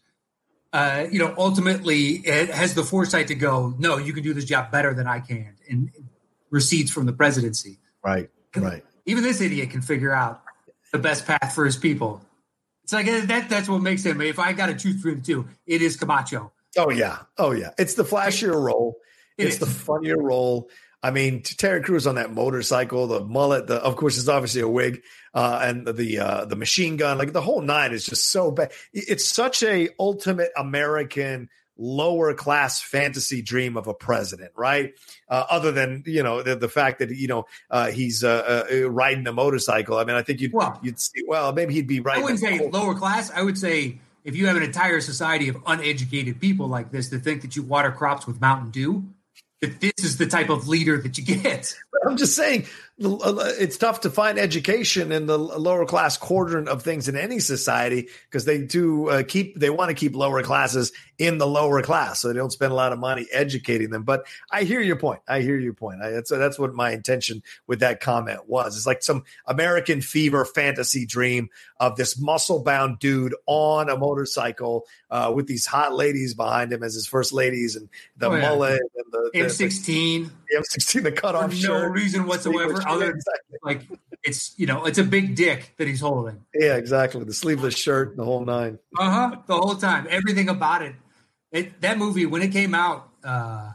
uh, 0.72 1.06
you 1.10 1.18
know, 1.18 1.34
ultimately 1.36 2.16
it 2.24 2.50
has 2.50 2.74
the 2.74 2.82
foresight 2.82 3.28
to 3.28 3.34
go, 3.34 3.74
no, 3.78 3.96
you 3.96 4.12
can 4.12 4.22
do 4.22 4.34
this 4.34 4.44
job 4.44 4.70
better 4.70 4.94
than 4.94 5.06
I 5.06 5.20
can, 5.20 5.54
and 5.68 5.90
recedes 6.50 6.90
from 6.90 7.06
the 7.06 7.12
presidency. 7.12 7.78
Right, 8.02 8.28
right. 8.56 8.84
Even 9.06 9.24
this 9.24 9.40
idiot 9.40 9.70
can 9.70 9.80
figure 9.80 10.12
out 10.12 10.42
the 10.92 10.98
best 10.98 11.26
path 11.26 11.54
for 11.54 11.64
his 11.64 11.76
people. 11.76 12.20
It's 12.84 12.92
like 12.92 13.06
uh, 13.06 13.26
that. 13.26 13.48
That's 13.48 13.68
what 13.68 13.82
makes 13.82 14.04
him. 14.04 14.20
If 14.20 14.38
I 14.38 14.52
got 14.52 14.66
to 14.66 14.74
choose 14.74 14.96
between 14.96 15.16
the 15.16 15.22
two, 15.22 15.48
it 15.66 15.82
is 15.82 15.96
Camacho. 15.96 16.52
Oh 16.76 16.90
yeah, 16.90 17.18
oh 17.36 17.52
yeah. 17.52 17.70
It's 17.78 17.94
the 17.94 18.04
flashier 18.04 18.54
role. 18.54 18.96
It's 19.36 19.58
the 19.58 19.66
funnier 19.66 20.18
role. 20.18 20.68
I 21.02 21.12
mean, 21.12 21.42
Terry 21.42 21.82
Crews 21.82 22.06
on 22.06 22.16
that 22.16 22.32
motorcycle, 22.32 23.06
the 23.06 23.24
mullet, 23.24 23.68
the 23.68 23.76
of 23.76 23.94
course 23.96 24.18
it's 24.18 24.28
obviously 24.28 24.62
a 24.62 24.68
wig, 24.68 25.02
uh, 25.32 25.60
and 25.62 25.86
the 25.86 26.18
uh, 26.18 26.44
the 26.44 26.56
machine 26.56 26.96
gun, 26.96 27.18
like 27.18 27.32
the 27.32 27.40
whole 27.40 27.60
nine 27.60 27.92
is 27.92 28.04
just 28.04 28.30
so 28.30 28.50
bad. 28.50 28.72
It's 28.92 29.26
such 29.26 29.62
a 29.62 29.90
ultimate 29.98 30.50
American 30.56 31.48
lower 31.78 32.34
class 32.34 32.82
fantasy 32.82 33.40
dream 33.40 33.76
of 33.76 33.86
a 33.86 33.94
president, 33.94 34.50
right? 34.56 34.94
Uh, 35.28 35.44
other 35.48 35.70
than 35.70 36.02
you 36.04 36.24
know 36.24 36.42
the, 36.42 36.56
the 36.56 36.68
fact 36.68 36.98
that 36.98 37.10
you 37.10 37.28
know 37.28 37.46
uh, 37.70 37.90
he's 37.92 38.24
uh, 38.24 38.66
uh, 38.70 38.90
riding 38.90 39.26
a 39.28 39.32
motorcycle. 39.32 39.98
I 39.98 40.04
mean, 40.04 40.16
I 40.16 40.22
think 40.22 40.40
you'd 40.40 40.52
well, 40.52 40.78
you'd 40.82 40.98
see, 40.98 41.22
well 41.26 41.52
maybe 41.52 41.74
he'd 41.74 41.86
be 41.86 42.00
right. 42.00 42.18
I 42.18 42.22
wouldn't 42.22 42.40
say 42.40 42.68
lower 42.70 42.94
class. 42.94 43.30
I 43.30 43.42
would 43.42 43.56
say 43.56 44.00
if 44.24 44.34
you 44.34 44.48
have 44.48 44.56
an 44.56 44.64
entire 44.64 45.00
society 45.00 45.48
of 45.48 45.56
uneducated 45.64 46.40
people 46.40 46.66
like 46.66 46.90
this 46.90 47.08
that 47.10 47.20
think 47.20 47.42
that 47.42 47.54
you 47.54 47.62
water 47.62 47.92
crops 47.92 48.26
with 48.26 48.40
Mountain 48.40 48.70
Dew, 48.70 49.04
that 49.60 49.80
this 49.80 50.04
is 50.04 50.18
the 50.18 50.26
type 50.26 50.50
of 50.50 50.68
leader 50.68 50.98
that 50.98 51.18
you 51.18 51.24
get. 51.24 51.74
I'm 52.06 52.16
just 52.16 52.36
saying 52.36 52.66
it's 53.00 53.76
tough 53.76 54.00
to 54.00 54.10
find 54.10 54.38
education 54.38 55.12
in 55.12 55.26
the 55.26 55.38
lower 55.38 55.86
class 55.86 56.16
quadrant 56.16 56.68
of 56.68 56.82
things 56.82 57.08
in 57.08 57.16
any 57.16 57.38
society 57.38 58.08
because 58.24 58.44
they 58.44 58.60
do 58.60 59.08
uh, 59.08 59.22
keep 59.22 59.58
they 59.58 59.70
want 59.70 59.88
to 59.88 59.94
keep 59.94 60.16
lower 60.16 60.42
classes 60.42 60.92
in 61.16 61.38
the 61.38 61.46
lower 61.46 61.80
class 61.82 62.20
so 62.20 62.28
they 62.28 62.34
don't 62.34 62.52
spend 62.52 62.72
a 62.72 62.74
lot 62.74 62.92
of 62.92 62.98
money 62.98 63.26
educating 63.32 63.90
them. 63.90 64.02
But 64.02 64.26
i 64.50 64.64
hear 64.64 64.80
your 64.80 64.96
point. 64.96 65.20
I 65.28 65.42
hear 65.42 65.58
your 65.58 65.74
point. 65.74 66.02
I, 66.02 66.10
that's 66.10 66.30
that's 66.30 66.58
what 66.58 66.74
my 66.74 66.90
intention 66.90 67.42
with 67.66 67.80
that 67.80 68.00
comment 68.00 68.48
was. 68.48 68.76
It's 68.76 68.86
like 68.86 69.02
some 69.02 69.24
american 69.46 70.00
fever 70.00 70.44
fantasy 70.44 71.06
dream 71.06 71.48
of 71.80 71.96
this 71.96 72.18
muscle 72.20 72.62
bound 72.62 72.98
dude 72.98 73.34
on 73.46 73.88
a 73.88 73.96
motorcycle 73.96 74.86
uh, 75.10 75.32
with 75.34 75.46
these 75.46 75.66
hot 75.66 75.94
ladies 75.94 76.34
behind 76.34 76.72
him 76.72 76.82
as 76.82 76.94
his 76.94 77.06
first 77.06 77.32
ladies 77.32 77.76
and 77.76 77.88
the 78.16 78.28
oh, 78.28 78.34
yeah. 78.34 78.40
mullet 78.40 78.80
and 78.96 79.12
the 79.12 79.30
m16 79.34 80.30
the 80.48 80.56
m16 80.56 81.02
the 81.02 81.12
cut 81.12 81.34
off 81.34 81.54
no 81.62 81.84
reason 81.84 82.26
whatsoever 82.26 82.80
other 82.88 83.10
exactly. 83.10 83.58
like 83.62 83.82
it's 84.24 84.58
you 84.58 84.66
know 84.66 84.84
it's 84.84 84.98
a 84.98 85.04
big 85.04 85.34
dick 85.34 85.74
that 85.78 85.86
he's 85.86 86.00
holding. 86.00 86.44
Yeah, 86.54 86.76
exactly. 86.76 87.24
The 87.24 87.34
sleeveless 87.34 87.76
shirt, 87.76 88.16
the 88.16 88.24
whole 88.24 88.44
nine. 88.44 88.78
Uh 88.98 89.10
huh. 89.10 89.36
The 89.46 89.56
whole 89.56 89.76
time, 89.76 90.06
everything 90.10 90.48
about 90.48 90.82
it. 90.82 90.94
it. 91.52 91.80
That 91.80 91.98
movie 91.98 92.26
when 92.26 92.42
it 92.42 92.52
came 92.52 92.74
out 92.74 93.08
uh, 93.24 93.72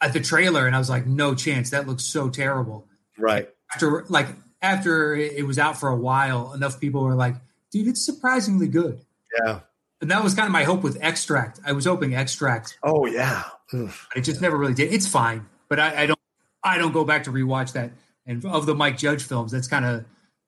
at 0.00 0.12
the 0.12 0.20
trailer, 0.20 0.66
and 0.66 0.74
I 0.74 0.78
was 0.78 0.90
like, 0.90 1.06
no 1.06 1.34
chance. 1.34 1.70
That 1.70 1.86
looks 1.86 2.04
so 2.04 2.28
terrible. 2.28 2.88
Right. 3.18 3.48
After 3.72 4.04
like 4.08 4.28
after 4.62 5.14
it 5.14 5.46
was 5.46 5.58
out 5.58 5.78
for 5.78 5.88
a 5.88 5.96
while, 5.96 6.52
enough 6.52 6.80
people 6.80 7.02
were 7.02 7.14
like, 7.14 7.36
dude, 7.70 7.88
it's 7.88 8.04
surprisingly 8.04 8.68
good. 8.68 9.00
Yeah. 9.40 9.60
And 10.00 10.10
that 10.10 10.22
was 10.22 10.34
kind 10.34 10.46
of 10.46 10.52
my 10.52 10.64
hope 10.64 10.82
with 10.82 10.98
Extract. 11.00 11.58
I 11.64 11.72
was 11.72 11.86
hoping 11.86 12.14
Extract. 12.14 12.78
Oh 12.82 13.06
yeah. 13.06 13.44
It 13.72 14.20
just 14.20 14.40
never 14.40 14.56
really 14.56 14.74
did. 14.74 14.92
It's 14.92 15.08
fine, 15.08 15.46
but 15.68 15.80
I, 15.80 16.02
I 16.02 16.06
don't. 16.06 16.18
I 16.62 16.78
don't 16.78 16.92
go 16.92 17.04
back 17.04 17.24
to 17.24 17.32
rewatch 17.32 17.72
that 17.74 17.92
And 18.26 18.44
of 18.44 18.66
the 18.66 18.74
Mike 18.74 18.98
Judge 18.98 19.22
films, 19.22 19.52
that's 19.52 19.68
kind 19.68 19.84
of 19.84 20.04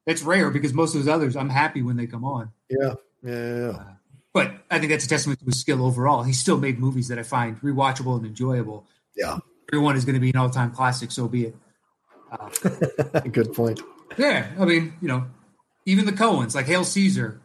that's 0.07 0.23
rare 0.23 0.51
because 0.51 0.73
most 0.75 0.95
of 0.95 1.05
those 1.05 1.13
others, 1.13 1.37
I'm 1.37 1.51
happy 1.51 1.83
when 1.83 1.97
they 1.97 2.07
come 2.07 2.25
on. 2.25 2.51
Yeah, 2.69 2.95
yeah. 3.23 3.69
Uh, 3.69 3.85
but 4.33 4.53
I 4.71 4.79
think 4.79 4.91
that's 4.91 5.05
a 5.05 5.09
testament 5.09 5.41
to 5.41 5.47
his 5.47 5.61
skill 5.61 5.85
overall. 5.85 6.23
He 6.23 6.33
still 6.33 6.59
made 6.59 6.79
movies 6.79 7.09
that 7.09 7.19
I 7.19 7.23
find 7.23 7.61
rewatchable 7.61 8.17
and 8.17 8.27
enjoyable. 8.27 8.87
Yeah, 9.17 9.39
everyone 9.73 9.97
is 9.97 10.05
going 10.05 10.15
to 10.15 10.21
be 10.21 10.31
an 10.31 10.37
all-time 10.37 10.73
classic. 10.73 11.11
So 11.11 11.29
be 11.29 11.47
it. 11.47 11.57
Uh, 12.31 13.21
Good 13.21 13.55
point. 13.55 13.81
Yeah, 14.19 14.49
I 14.59 14.67
mean, 14.67 14.93
you 15.01 15.09
know, 15.09 15.29
even 15.87 16.05
the 16.05 16.13
Coens, 16.13 16.55
like 16.55 16.67
Hail 16.67 16.85
Caesar. 16.85 17.41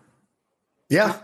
Yeah, 0.89 1.19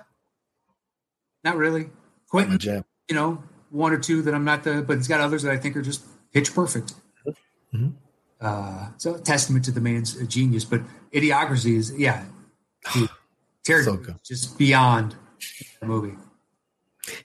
not 1.43 1.57
really. 1.57 1.89
Quentin, 2.29 2.85
you 3.09 3.15
know, 3.15 3.43
one 3.69 3.91
or 3.91 3.97
two 3.97 4.21
that 4.21 4.33
I'm 4.33 4.45
not 4.45 4.63
the, 4.63 4.81
but 4.81 4.97
he's 4.97 5.07
got 5.07 5.19
others 5.19 5.43
that 5.43 5.51
I 5.51 5.57
think 5.57 5.75
are 5.75 5.81
just 5.81 6.05
pitch 6.31 6.53
perfect. 6.53 6.93
Mm-hmm. 7.73 7.89
Uh, 8.41 8.89
so 8.97 9.17
testament 9.17 9.65
to 9.65 9.71
the 9.71 9.81
man's 9.81 10.15
genius, 10.27 10.65
but 10.65 10.81
Idiocracy 11.11 11.75
is 11.75 11.93
yeah, 11.97 12.25
Terry 13.63 13.83
so 13.83 13.99
just 14.23 14.57
beyond 14.57 15.15
the 15.81 15.85
movie. 15.85 16.15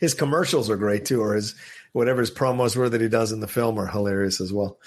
His 0.00 0.14
commercials 0.14 0.70
are 0.70 0.76
great 0.76 1.04
too, 1.04 1.22
or 1.22 1.34
his 1.34 1.54
whatever 1.92 2.20
his 2.20 2.30
promos 2.30 2.76
were 2.76 2.88
that 2.88 3.00
he 3.00 3.08
does 3.08 3.32
in 3.32 3.40
the 3.40 3.48
film 3.48 3.78
are 3.78 3.86
hilarious 3.86 4.40
as 4.40 4.52
well. 4.52 4.78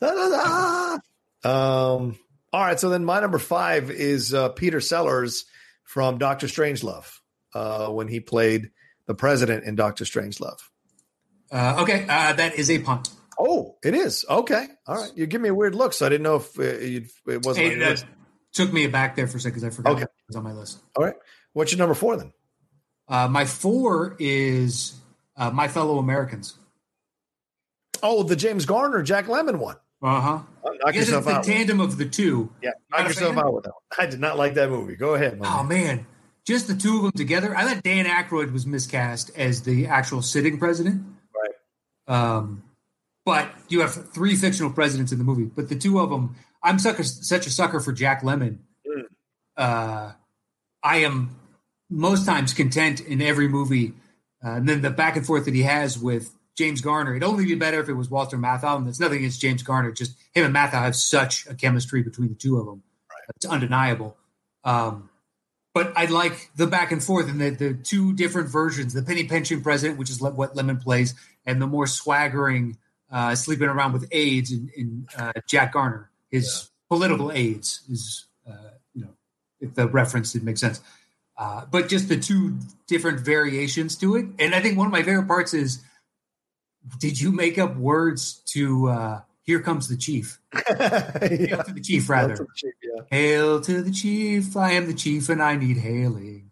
Da, 0.00 0.12
da, 0.12 0.98
da. 1.42 1.96
Um, 1.96 2.18
all 2.52 2.64
right, 2.64 2.80
so 2.80 2.88
then 2.88 3.04
my 3.04 3.20
number 3.20 3.38
five 3.38 3.90
is 3.90 4.32
uh, 4.32 4.48
Peter 4.50 4.80
Sellers 4.80 5.44
from 5.84 6.18
Doctor 6.18 6.46
Strangelove 6.46 7.20
uh, 7.54 7.88
when 7.88 8.08
he 8.08 8.20
played 8.20 8.70
the 9.06 9.14
president 9.14 9.64
in 9.64 9.74
Doctor 9.76 10.04
Strangelove. 10.04 10.60
Uh, 11.50 11.76
okay, 11.80 12.06
uh, 12.08 12.32
that 12.32 12.54
is 12.56 12.70
a 12.70 12.78
punt. 12.78 13.10
Oh, 13.38 13.76
it 13.84 13.94
is. 13.94 14.24
Okay. 14.28 14.66
All 14.86 14.96
right. 14.96 15.10
You 15.14 15.26
give 15.26 15.40
me 15.40 15.50
a 15.50 15.54
weird 15.54 15.74
look, 15.74 15.92
so 15.92 16.06
I 16.06 16.08
didn't 16.08 16.22
know 16.22 16.36
if 16.36 16.58
uh, 16.58 16.62
it 16.62 17.44
wasn't. 17.44 17.82
Hey, 17.82 17.96
took 18.52 18.72
me 18.72 18.86
back 18.86 19.16
there 19.16 19.26
for 19.26 19.36
a 19.36 19.40
second 19.40 19.60
because 19.60 19.64
I 19.64 19.76
forgot 19.76 19.92
okay. 19.92 20.02
it 20.04 20.10
was 20.28 20.36
on 20.36 20.44
my 20.44 20.52
list. 20.52 20.78
All 20.96 21.04
right. 21.04 21.14
What's 21.52 21.72
your 21.72 21.78
number 21.78 21.94
four 21.94 22.16
then? 22.16 22.32
Uh, 23.08 23.28
my 23.28 23.44
four 23.44 24.16
is 24.18 24.98
uh, 25.36 25.50
My 25.50 25.68
Fellow 25.68 25.98
Americans. 25.98 26.58
Oh, 28.02 28.22
the 28.22 28.36
James 28.36 28.66
Garner, 28.66 29.02
Jack 29.02 29.26
Lemmon 29.26 29.58
one. 29.58 29.76
Uh 30.02 30.20
huh. 30.20 30.40
Knock 30.84 30.94
yourself 30.94 31.24
the 31.24 31.32
out. 31.32 31.44
tandem 31.44 31.80
of 31.80 31.96
the 31.96 32.04
two. 32.04 32.52
Yeah, 32.62 32.72
knock 32.90 33.08
yourself 33.08 33.36
out 33.38 33.54
with 33.54 33.64
that 33.64 33.72
one. 33.72 34.06
I 34.06 34.10
did 34.10 34.20
not 34.20 34.36
like 34.36 34.54
that 34.54 34.68
movie. 34.68 34.96
Go 34.96 35.14
ahead. 35.14 35.38
Oh 35.42 35.62
man. 35.62 35.96
man. 35.96 36.06
just 36.46 36.66
the 36.66 36.74
two 36.74 36.96
of 36.96 37.02
them 37.02 37.12
together. 37.12 37.56
I 37.56 37.64
thought 37.64 37.82
Dan 37.82 38.04
Aykroyd 38.04 38.52
was 38.52 38.66
miscast 38.66 39.30
as 39.36 39.62
the 39.62 39.86
actual 39.86 40.20
sitting 40.20 40.58
president. 40.58 41.02
Right. 41.34 42.14
Um, 42.14 42.62
but 43.26 43.50
you 43.68 43.80
have 43.80 44.12
three 44.12 44.36
fictional 44.36 44.70
presidents 44.70 45.10
in 45.10 45.18
the 45.18 45.24
movie, 45.24 45.44
but 45.44 45.68
the 45.68 45.74
two 45.74 45.98
of 45.98 46.08
them, 46.08 46.36
I'm 46.62 46.78
such 46.78 47.00
a, 47.00 47.04
such 47.04 47.46
a 47.46 47.50
sucker 47.50 47.80
for 47.80 47.92
Jack 47.92 48.22
Lemmon. 48.22 48.58
Mm. 48.86 49.02
Uh, 49.56 50.12
I 50.82 50.98
am 50.98 51.36
most 51.90 52.24
times 52.24 52.54
content 52.54 53.00
in 53.00 53.20
every 53.20 53.48
movie. 53.48 53.94
Uh, 54.44 54.50
and 54.50 54.68
then 54.68 54.80
the 54.80 54.90
back 54.90 55.16
and 55.16 55.26
forth 55.26 55.44
that 55.46 55.54
he 55.54 55.64
has 55.64 55.98
with 55.98 56.30
James 56.56 56.80
Garner, 56.80 57.16
it'd 57.16 57.24
only 57.24 57.44
be 57.44 57.56
better 57.56 57.80
if 57.80 57.88
it 57.88 57.94
was 57.94 58.08
Walter 58.08 58.38
Matthau. 58.38 58.76
And 58.76 58.86
there's 58.86 59.00
nothing 59.00 59.18
against 59.18 59.40
James 59.40 59.64
Garner, 59.64 59.90
just 59.90 60.16
him 60.32 60.44
and 60.44 60.54
Matthau 60.54 60.82
have 60.82 60.94
such 60.94 61.48
a 61.48 61.54
chemistry 61.54 62.02
between 62.02 62.28
the 62.28 62.34
two 62.36 62.58
of 62.58 62.66
them. 62.66 62.84
Right. 63.10 63.34
It's 63.34 63.44
undeniable. 63.44 64.16
Um, 64.62 65.10
but 65.74 65.92
I 65.96 66.06
like 66.06 66.50
the 66.54 66.68
back 66.68 66.92
and 66.92 67.02
forth 67.02 67.28
and 67.28 67.40
the, 67.40 67.50
the 67.50 67.74
two 67.74 68.14
different 68.14 68.48
versions 68.48 68.94
the 68.94 69.02
penny 69.02 69.24
pension 69.24 69.62
president, 69.62 69.98
which 69.98 70.10
is 70.10 70.20
what 70.20 70.54
Lemmon 70.54 70.80
plays, 70.80 71.14
and 71.44 71.60
the 71.60 71.66
more 71.66 71.88
swaggering 71.88 72.78
uh, 73.10 73.34
sleeping 73.34 73.68
around 73.68 73.92
with 73.92 74.08
aides 74.12 74.52
in, 74.52 74.70
in 74.76 75.06
uh, 75.16 75.32
Jack 75.46 75.72
Garner. 75.72 76.10
His 76.30 76.46
yeah. 76.46 76.96
political 76.96 77.32
aides 77.32 77.82
is, 77.88 78.26
uh, 78.48 78.70
you 78.94 79.02
know, 79.02 79.14
if 79.60 79.74
the 79.74 79.88
reference 79.88 80.32
didn't 80.32 80.46
make 80.46 80.58
sense. 80.58 80.80
Uh, 81.38 81.66
but 81.70 81.88
just 81.88 82.08
the 82.08 82.16
two 82.16 82.58
different 82.86 83.20
variations 83.20 83.96
to 83.96 84.16
it. 84.16 84.26
And 84.38 84.54
I 84.54 84.60
think 84.60 84.78
one 84.78 84.86
of 84.86 84.92
my 84.92 85.02
favorite 85.02 85.28
parts 85.28 85.52
is 85.54 85.82
did 86.98 87.20
you 87.20 87.32
make 87.32 87.58
up 87.58 87.76
words 87.76 88.34
to 88.46 88.88
uh, 88.88 89.20
Here 89.42 89.60
Comes 89.60 89.88
the 89.88 89.96
Chief? 89.96 90.40
yeah. 90.54 91.18
Hail 91.28 91.62
to 91.62 91.72
the 91.72 91.80
Chief, 91.82 92.08
rather. 92.08 92.34
Hail 92.34 92.36
to 92.36 92.44
the 92.44 92.54
chief, 92.54 92.74
yeah. 92.82 93.02
Hail 93.10 93.60
to 93.60 93.82
the 93.82 93.90
Chief. 93.90 94.56
I 94.56 94.72
am 94.72 94.86
the 94.86 94.94
Chief 94.94 95.28
and 95.28 95.42
I 95.42 95.56
need 95.56 95.76
hailing. 95.76 96.50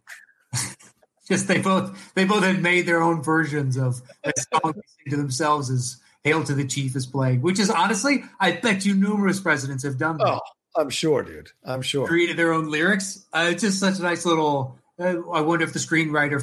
just 1.28 1.48
they 1.48 1.58
both 1.58 2.14
they 2.14 2.24
both 2.24 2.44
had 2.44 2.62
made 2.62 2.86
their 2.86 3.02
own 3.02 3.22
versions 3.22 3.76
of 3.76 4.02
that 4.22 4.34
song 4.38 4.74
to 5.08 5.16
themselves 5.16 5.70
as 5.70 5.96
Hail 6.24 6.42
to 6.44 6.54
the 6.54 6.66
Chief 6.66 6.96
is 6.96 7.06
playing, 7.06 7.42
which 7.42 7.60
is 7.60 7.68
honestly, 7.70 8.24
I 8.40 8.52
bet 8.52 8.84
you 8.84 8.94
numerous 8.94 9.40
presidents 9.40 9.84
have 9.84 9.98
done 9.98 10.16
that. 10.18 10.26
Oh, 10.26 10.40
I'm 10.74 10.90
sure, 10.90 11.22
dude. 11.22 11.50
I'm 11.64 11.82
sure. 11.82 12.06
Created 12.06 12.38
their 12.38 12.52
own 12.52 12.70
lyrics. 12.70 13.26
Uh, 13.32 13.48
it's 13.52 13.62
just 13.62 13.78
such 13.78 13.98
a 13.98 14.02
nice 14.02 14.24
little. 14.24 14.78
Uh, 14.98 15.20
I 15.30 15.42
wonder 15.42 15.64
if 15.64 15.72
the 15.72 15.78
screenwriter 15.78 16.42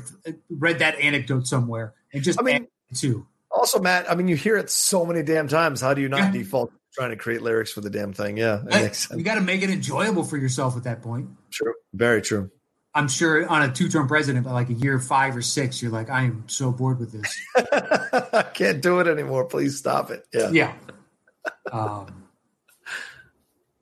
read 0.50 0.80
that 0.80 1.00
anecdote 1.00 1.48
somewhere 1.48 1.94
and 2.14 2.24
just 2.24 2.40
I 2.40 2.44
mean, 2.44 2.68
too. 2.94 3.26
Also, 3.50 3.80
Matt, 3.80 4.10
I 4.10 4.16
mean, 4.16 4.28
you 4.28 4.36
hear 4.36 4.56
it 4.56 4.70
so 4.70 5.06
many 5.06 5.24
damn 5.24 5.48
times. 5.48 5.82
How 5.82 5.94
do 5.94 6.02
you 6.02 6.10
not 6.10 6.20
yeah. 6.20 6.32
default 6.32 6.72
trying 6.94 7.10
to 7.10 7.18
create 7.18 7.42
lyrics 7.42 7.72
for 7.72 7.82
the 7.82 7.90
damn 7.90 8.14
thing? 8.14 8.38
Yeah, 8.38 8.62
you 9.16 9.24
got 9.24 9.36
to 9.36 9.42
make 9.42 9.64
it 9.64 9.70
enjoyable 9.70 10.24
for 10.24 10.38
yourself 10.38 10.78
at 10.78 10.84
that 10.84 11.02
point. 11.02 11.30
True. 11.52 11.74
Very 11.94 12.22
true. 12.22 12.52
I'm 12.94 13.08
sure 13.08 13.48
on 13.48 13.62
a 13.64 13.72
two 13.72 13.88
term 13.90 14.08
president, 14.08 14.46
by 14.46 14.52
like 14.52 14.70
a 14.70 14.74
year 14.74 15.00
five 15.00 15.36
or 15.36 15.42
six, 15.42 15.82
you're 15.82 15.92
like, 15.92 16.10
I 16.10 16.24
am 16.24 16.44
so 16.48 16.72
bored 16.72 17.00
with 17.00 17.12
this. 17.12 17.40
I 17.56 18.44
can't 18.54 18.82
do 18.82 19.00
it 19.00 19.08
anymore. 19.08 19.46
Please 19.46 19.78
stop 19.78 20.12
it. 20.12 20.26
Yeah. 20.34 20.50
Yeah. 20.52 20.74
um, 21.72 22.28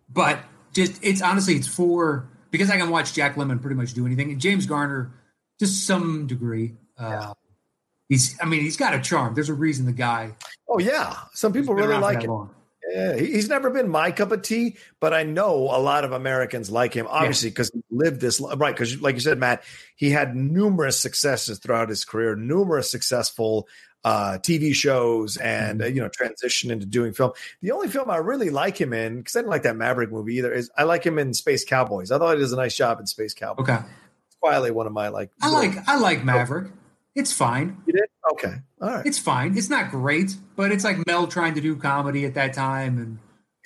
but 0.09 0.39
just 0.73 1.03
it's 1.03 1.21
honestly 1.21 1.55
it's 1.55 1.67
for 1.67 2.29
because 2.51 2.69
I 2.69 2.77
can 2.77 2.89
watch 2.89 3.13
Jack 3.13 3.35
Lemmon 3.35 3.61
pretty 3.61 3.75
much 3.75 3.93
do 3.93 4.05
anything, 4.05 4.31
and 4.31 4.39
James 4.39 4.65
Garner 4.65 5.11
to 5.59 5.67
some 5.67 6.27
degree. 6.27 6.75
Uh, 6.97 7.09
yeah. 7.09 7.33
He's, 8.09 8.35
I 8.41 8.45
mean, 8.45 8.61
he's 8.61 8.77
got 8.77 8.95
a 8.95 8.99
charm. 8.99 9.35
There's 9.35 9.49
a 9.49 9.53
reason 9.53 9.85
the 9.85 9.91
guy. 9.91 10.35
Oh 10.67 10.79
yeah, 10.79 11.15
some 11.33 11.53
people 11.53 11.75
really 11.75 11.97
like 11.97 12.23
him. 12.23 12.31
Long. 12.31 12.55
Yeah, 12.89 13.15
he's 13.15 13.49
never 13.49 13.69
been 13.69 13.87
my 13.89 14.11
cup 14.11 14.31
of 14.31 14.41
tea, 14.41 14.77
but 14.99 15.13
I 15.13 15.23
know 15.23 15.53
a 15.53 15.79
lot 15.79 16.05
of 16.05 16.11
Americans 16.11 16.71
like 16.71 16.93
him, 16.93 17.07
obviously, 17.07 17.49
because 17.49 17.71
yeah. 17.73 17.81
he 17.89 17.95
lived 17.95 18.19
this 18.19 18.41
right. 18.41 18.73
Because, 18.73 18.99
like 18.99 19.15
you 19.15 19.21
said, 19.21 19.37
Matt, 19.37 19.63
he 19.95 20.09
had 20.09 20.35
numerous 20.35 20.99
successes 20.99 21.59
throughout 21.59 21.89
his 21.89 22.03
career, 22.03 22.35
numerous 22.35 22.89
successful 22.89 23.67
uh, 24.03 24.39
TV 24.41 24.73
shows, 24.73 25.37
and 25.37 25.81
mm-hmm. 25.81 25.87
uh, 25.87 25.89
you 25.89 26.01
know, 26.01 26.09
transition 26.09 26.71
into 26.71 26.85
doing 26.85 27.13
film. 27.13 27.31
The 27.61 27.71
only 27.71 27.89
film 27.89 28.09
I 28.09 28.17
really 28.17 28.49
like 28.49 28.79
him 28.79 28.93
in, 28.93 29.17
because 29.17 29.35
I 29.35 29.39
didn't 29.39 29.51
like 29.51 29.63
that 29.63 29.75
Maverick 29.75 30.11
movie 30.11 30.35
either, 30.37 30.51
is 30.51 30.71
I 30.77 30.83
like 30.83 31.03
him 31.03 31.19
in 31.19 31.33
Space 31.33 31.65
Cowboys. 31.65 32.11
I 32.11 32.17
thought 32.17 32.35
he 32.35 32.41
does 32.41 32.53
a 32.53 32.57
nice 32.57 32.75
job 32.75 32.99
in 32.99 33.05
Space 33.05 33.33
Cowboys. 33.33 33.69
Okay, 33.69 33.85
it's 34.27 34.37
quietly 34.39 34.71
one 34.71 34.87
of 34.87 34.93
my 34.93 35.09
like. 35.09 35.31
I 35.41 35.51
like 35.51 35.87
I 35.87 35.99
like 35.99 36.23
Maverick. 36.23 36.71
It's 37.15 37.33
fine. 37.33 37.81
You 37.85 37.93
did? 37.93 38.05
Okay. 38.33 38.53
All 38.81 38.89
right. 38.89 39.05
It's 39.05 39.19
fine. 39.19 39.57
It's 39.57 39.69
not 39.69 39.91
great, 39.91 40.35
but 40.55 40.71
it's 40.71 40.83
like 40.83 41.05
Mel 41.05 41.27
trying 41.27 41.55
to 41.55 41.61
do 41.61 41.75
comedy 41.75 42.25
at 42.25 42.35
that 42.35 42.53
time. 42.53 42.97
And 42.97 43.19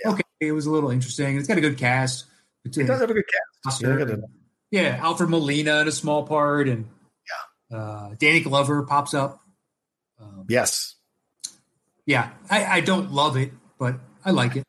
yeah. 0.04 0.12
okay, 0.12 0.24
it 0.40 0.52
was 0.54 0.66
a 0.66 0.72
little 0.72 0.90
interesting. 0.90 1.38
It's 1.38 1.48
got 1.48 1.58
a 1.58 1.62
good 1.62 1.78
cast. 1.78 2.26
It 2.66 2.74
does 2.74 3.02
have 3.02 3.10
a 3.10 3.14
good 3.14 3.26
cast. 3.66 3.82
Yeah, 3.82 4.16
yeah, 4.72 5.00
Alfred 5.02 5.30
Molina 5.30 5.82
in 5.82 5.88
a 5.88 5.92
small 5.92 6.24
part. 6.24 6.68
And 6.68 6.88
yeah, 7.70 7.78
uh, 7.78 8.16
Danny 8.18 8.40
Glover 8.40 8.84
pops 8.84 9.14
up. 9.14 9.42
Um, 10.20 10.46
yes. 10.48 10.96
Yeah. 12.06 12.32
I, 12.50 12.66
I, 12.66 12.80
don't 12.82 13.12
love 13.12 13.38
it, 13.38 13.52
but 13.78 13.96
I 14.24 14.32
like 14.32 14.56
it. 14.56 14.66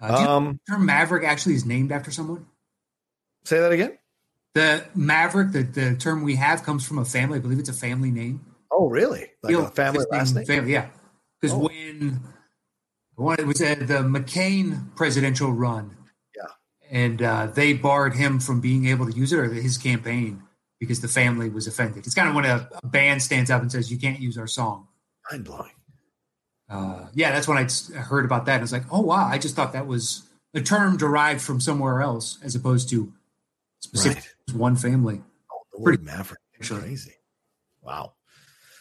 Uh, 0.00 0.28
um, 0.28 0.60
term 0.68 0.86
Maverick 0.86 1.24
actually 1.24 1.54
is 1.54 1.64
named 1.64 1.92
after 1.92 2.10
someone? 2.10 2.46
Say 3.44 3.60
that 3.60 3.72
again. 3.72 3.98
The 4.54 4.84
Maverick, 4.94 5.52
the, 5.52 5.62
the 5.62 5.96
term 5.96 6.22
we 6.22 6.36
have 6.36 6.62
comes 6.62 6.86
from 6.86 6.98
a 6.98 7.04
family. 7.04 7.38
I 7.38 7.40
believe 7.40 7.58
it's 7.58 7.70
a 7.70 7.74
family 7.74 8.10
name. 8.10 8.44
Oh, 8.70 8.88
really? 8.88 9.30
Like 9.42 9.54
a 9.54 9.68
family 9.68 10.04
last 10.10 10.34
name? 10.34 10.44
Family, 10.44 10.72
yeah. 10.72 10.88
Because 11.40 11.56
oh. 11.56 11.68
when, 11.68 12.20
when 13.14 13.40
it 13.40 13.46
was 13.46 13.60
at 13.62 13.86
the 13.86 14.02
McCain 14.02 14.94
presidential 14.94 15.52
run, 15.52 15.96
yeah, 16.36 16.44
and 16.90 17.22
uh, 17.22 17.46
they 17.46 17.72
barred 17.72 18.14
him 18.14 18.40
from 18.40 18.60
being 18.60 18.86
able 18.86 19.10
to 19.10 19.16
use 19.16 19.32
it 19.32 19.38
or 19.38 19.52
his 19.52 19.78
campaign 19.78 20.42
because 20.78 21.00
the 21.00 21.08
family 21.08 21.48
was 21.48 21.66
offended. 21.66 22.06
It's 22.06 22.14
kind 22.14 22.28
of 22.28 22.34
when 22.34 22.44
a, 22.44 22.68
a 22.82 22.86
band 22.86 23.22
stands 23.22 23.50
up 23.50 23.62
and 23.62 23.70
says, 23.70 23.90
"You 23.90 23.98
can't 23.98 24.20
use 24.20 24.38
our 24.38 24.46
song." 24.46 24.88
Mind 25.30 25.44
blowing. 25.44 25.70
Uh, 26.68 27.06
yeah, 27.14 27.32
that's 27.32 27.46
when 27.46 27.58
I 27.58 27.98
heard 27.98 28.24
about 28.24 28.46
that. 28.46 28.54
And 28.54 28.60
I 28.60 28.64
was 28.64 28.72
like, 28.72 28.84
"Oh 28.90 29.00
wow!" 29.00 29.26
I 29.26 29.38
just 29.38 29.54
thought 29.54 29.72
that 29.74 29.86
was 29.86 30.22
a 30.54 30.60
term 30.60 30.96
derived 30.96 31.40
from 31.40 31.60
somewhere 31.60 32.00
else 32.00 32.38
as 32.42 32.54
opposed 32.54 32.88
to 32.90 33.12
specific 33.80 34.18
right. 34.18 34.32
One 34.52 34.76
family. 34.76 35.22
Oh, 35.50 35.82
Pretty, 35.82 36.02
Maverick. 36.02 36.40
Crazy. 36.60 37.14
Wow. 37.82 38.12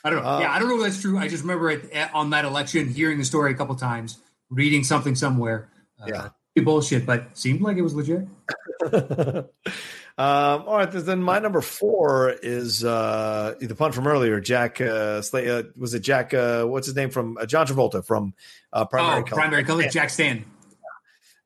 I 0.04 0.10
don't 0.10 0.24
know. 0.24 0.30
Uh, 0.30 0.40
yeah, 0.42 0.52
I 0.52 0.60
don't 0.60 0.70
know 0.70 0.78
if 0.78 0.84
that's 0.84 1.02
true. 1.02 1.18
I 1.18 1.28
just 1.28 1.44
remember 1.44 1.70
it 1.70 1.92
on 2.14 2.32
that 2.32 2.46
election, 2.46 2.90
hearing 2.90 3.18
the 3.18 3.26
story 3.26 3.52
a 3.52 3.56
couple 3.56 3.76
times, 3.76 4.20
reading 4.50 4.84
something 4.84 5.16
somewhere. 5.16 5.70
Uh, 6.02 6.06
yeah. 6.08 6.30
Bullshit, 6.64 7.06
but 7.06 7.38
seemed 7.38 7.62
like 7.62 7.78
it 7.78 7.82
was 7.82 7.96
legit. 7.96 8.28
um, 8.94 9.46
all 10.18 10.78
right, 10.78 10.92
then 10.92 11.24
my 11.24 11.40
number 11.40 11.62
four 11.62 12.36
is 12.44 12.84
uh, 12.84 13.56
the 13.60 13.74
pun 13.74 13.94
from 13.94 14.06
earlier. 14.06 14.42
Jack 14.42 14.82
uh, 14.82 15.22
Slay, 15.22 15.50
uh, 15.50 15.64
was 15.78 15.94
it 15.94 16.02
Jack? 16.02 16.34
Uh, 16.34 16.66
what's 16.66 16.88
his 16.88 16.96
name 16.96 17.10
from 17.10 17.38
uh, 17.38 17.46
John 17.46 17.66
Travolta 17.66 18.06
from 18.06 18.34
uh, 18.74 18.84
Primary 18.84 19.22
oh, 19.22 19.24
Color? 19.24 19.42
Primary 19.42 19.64
Color. 19.64 19.88
Jack 19.88 20.10
Stan. 20.10 20.44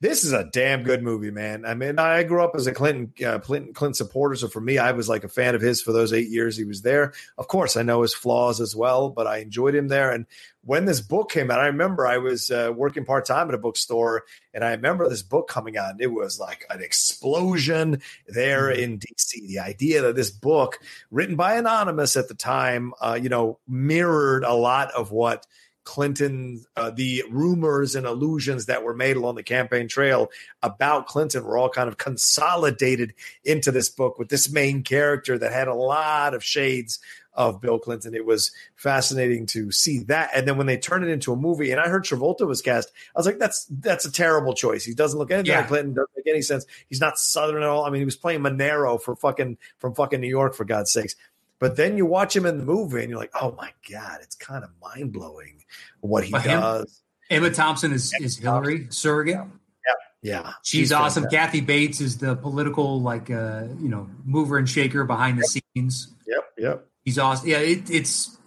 This 0.02 0.26
is 0.26 0.34
a 0.34 0.44
damn 0.44 0.84
good 0.84 1.02
movie, 1.02 1.32
man. 1.32 1.66
I 1.66 1.74
mean, 1.74 2.00
I 2.00 2.24
grew 2.24 2.44
up 2.44 2.54
as 2.56 2.68
a 2.68 2.74
Clinton 2.74 3.14
uh, 3.26 3.40
Clinton 3.40 3.74
Clinton 3.74 3.94
supporter, 3.94 4.36
so 4.36 4.50
for 4.50 4.60
me, 4.60 4.78
I 4.78 4.92
was 4.92 5.08
like 5.08 5.24
a 5.24 5.30
fan 5.30 5.56
of 5.56 5.62
his 5.62 5.82
for 5.82 5.94
those 5.94 6.12
eight 6.12 6.28
years 6.28 6.58
he 6.58 6.66
was 6.66 6.82
there. 6.82 7.14
Of 7.38 7.48
course, 7.48 7.78
I 7.78 7.82
know 7.82 8.02
his 8.02 8.14
flaws 8.14 8.60
as 8.60 8.76
well, 8.76 9.10
but 9.10 9.26
I 9.26 9.38
enjoyed 9.38 9.74
him 9.74 9.88
there. 9.88 10.12
And 10.12 10.26
when 10.64 10.84
this 10.84 11.00
book 11.00 11.32
came 11.32 11.50
out, 11.50 11.62
I 11.62 11.68
remember 11.68 12.06
I 12.06 12.18
was 12.18 12.52
uh, 12.52 12.74
working 12.76 13.06
part 13.06 13.26
time 13.26 13.48
at 13.48 13.56
a 13.56 13.58
bookstore, 13.58 14.26
and 14.54 14.66
I 14.66 14.72
remember 14.72 15.08
this 15.08 15.24
book 15.24 15.48
coming 15.48 15.78
out. 15.78 15.92
And 15.92 16.02
it 16.02 16.12
was 16.12 16.42
like 16.42 16.66
an 16.70 16.82
explosion 16.84 18.02
there 18.28 18.64
mm-hmm. 18.64 18.84
in 18.84 19.00
DC. 19.00 19.48
The 19.48 19.60
idea 19.60 20.02
that 20.02 20.18
this 20.18 20.30
book, 20.30 20.80
written 21.10 21.38
by 21.38 21.56
anonymous 21.56 22.18
at 22.18 22.28
the 22.28 22.36
time, 22.36 22.94
uh, 23.00 23.18
you 23.22 23.30
know, 23.30 23.60
mirrored 23.66 24.44
a 24.44 24.54
lot 24.54 24.92
of 24.92 25.12
what 25.12 25.46
Clinton, 25.86 26.66
uh, 26.76 26.90
the 26.90 27.24
rumors 27.30 27.96
and 27.96 28.06
illusions 28.06 28.66
that 28.66 28.84
were 28.84 28.94
made 28.94 29.16
along 29.16 29.36
the 29.36 29.44
campaign 29.44 29.88
trail 29.88 30.30
about 30.62 31.08
Clinton 31.08 31.46
were 31.46 31.58
all 31.58 31.70
kind 31.70 31.88
of 31.88 31.98
consolidated 31.98 33.14
into 33.44 33.72
this 33.72 33.90
book 33.90 34.20
with 34.20 34.28
this 34.28 34.52
main 34.52 34.84
character 34.84 35.38
that 35.38 35.54
had 35.54 35.68
a 35.68 35.74
lot 35.74 36.34
of 36.34 36.44
shades 36.44 37.00
of 37.36 37.62
Bill 37.62 37.78
Clinton. 37.78 38.16
It 38.16 38.26
was 38.26 38.52
fascinating 38.76 39.46
to 39.48 39.72
see 39.72 40.00
that. 40.04 40.32
And 40.34 40.48
then 40.48 40.58
when 40.58 40.68
they 40.68 40.78
turned 40.78 41.06
it 41.06 41.12
into 41.12 41.34
a 41.34 41.36
movie, 41.36 41.72
and 41.72 41.80
I 41.80 41.88
heard 41.88 42.04
Travolta 42.04 42.48
was 42.48 42.62
cast, 42.62 42.92
I 43.16 43.20
was 43.20 43.26
like, 43.26 43.40
that's 43.40 43.66
that's 43.70 44.06
a 44.06 44.12
terrible 44.12 44.54
choice. 44.54 44.84
He 44.84 44.94
doesn't 44.94 45.20
look 45.20 45.32
anything 45.32 45.52
yeah. 45.52 45.60
like 45.60 45.68
Clinton, 45.68 45.94
doesn't 45.94 46.12
make 46.16 46.34
any 46.34 46.42
sense. 46.42 46.66
He's 46.88 47.02
not 47.02 47.20
Southern 47.20 47.62
at 47.62 47.70
all. 47.70 47.86
I 47.86 47.90
mean, 47.90 48.02
he 48.02 48.06
was 48.06 48.16
playing 48.16 48.42
Manero 48.42 49.02
for 49.02 49.16
fucking 49.16 49.58
from 49.78 49.94
fucking 49.94 50.22
New 50.22 50.30
York, 50.30 50.56
for 50.56 50.66
God's 50.66 50.92
sakes. 50.92 51.16
But 51.60 51.78
then 51.78 51.98
you 51.98 52.06
watch 52.06 52.36
him 52.36 52.46
in 52.46 52.58
the 52.58 52.66
movie 52.66 53.02
and 53.02 53.10
you're 53.10 53.20
like, 53.20 53.32
oh 53.40 53.56
my 53.58 53.72
God, 53.90 54.20
it's 54.22 54.36
kind 54.36 54.64
of 54.64 54.70
mind 54.82 55.14
blowing 55.14 55.64
what 56.02 56.26
he 56.26 56.32
does. 56.32 57.02
Him, 57.30 57.44
Emma 57.44 57.50
Thompson 57.50 57.94
is, 57.94 58.14
is 58.20 58.38
Hillary 58.38 58.88
surrogate. 58.90 59.36
Yeah. 59.36 59.94
Yeah. 60.22 60.54
She's, 60.64 60.80
She's 60.80 60.92
awesome. 60.92 61.28
Kathy 61.30 61.62
Bates 61.62 62.02
is 62.02 62.18
the 62.18 62.36
political, 62.36 63.00
like, 63.02 63.32
uh, 63.32 63.66
you 63.80 63.90
know, 63.90 64.10
mover 64.26 64.58
and 64.58 64.68
shaker 64.70 65.06
behind 65.06 65.40
the 65.40 65.44
scenes. 65.44 66.14
Yep. 66.28 66.44
Yep. 66.58 66.88
He's 67.04 67.18
awesome. 67.18 67.48
Yeah. 67.48 67.60
It, 67.60 67.90
it's, 67.90 68.38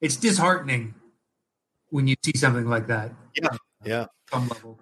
it's 0.00 0.16
disheartening 0.16 0.94
when 1.90 2.08
you 2.08 2.16
see 2.24 2.36
something 2.36 2.66
like 2.66 2.86
that. 2.86 3.12
Yeah. 3.34 3.48
Yeah. 3.84 4.06
Some 4.32 4.48
level. 4.48 4.78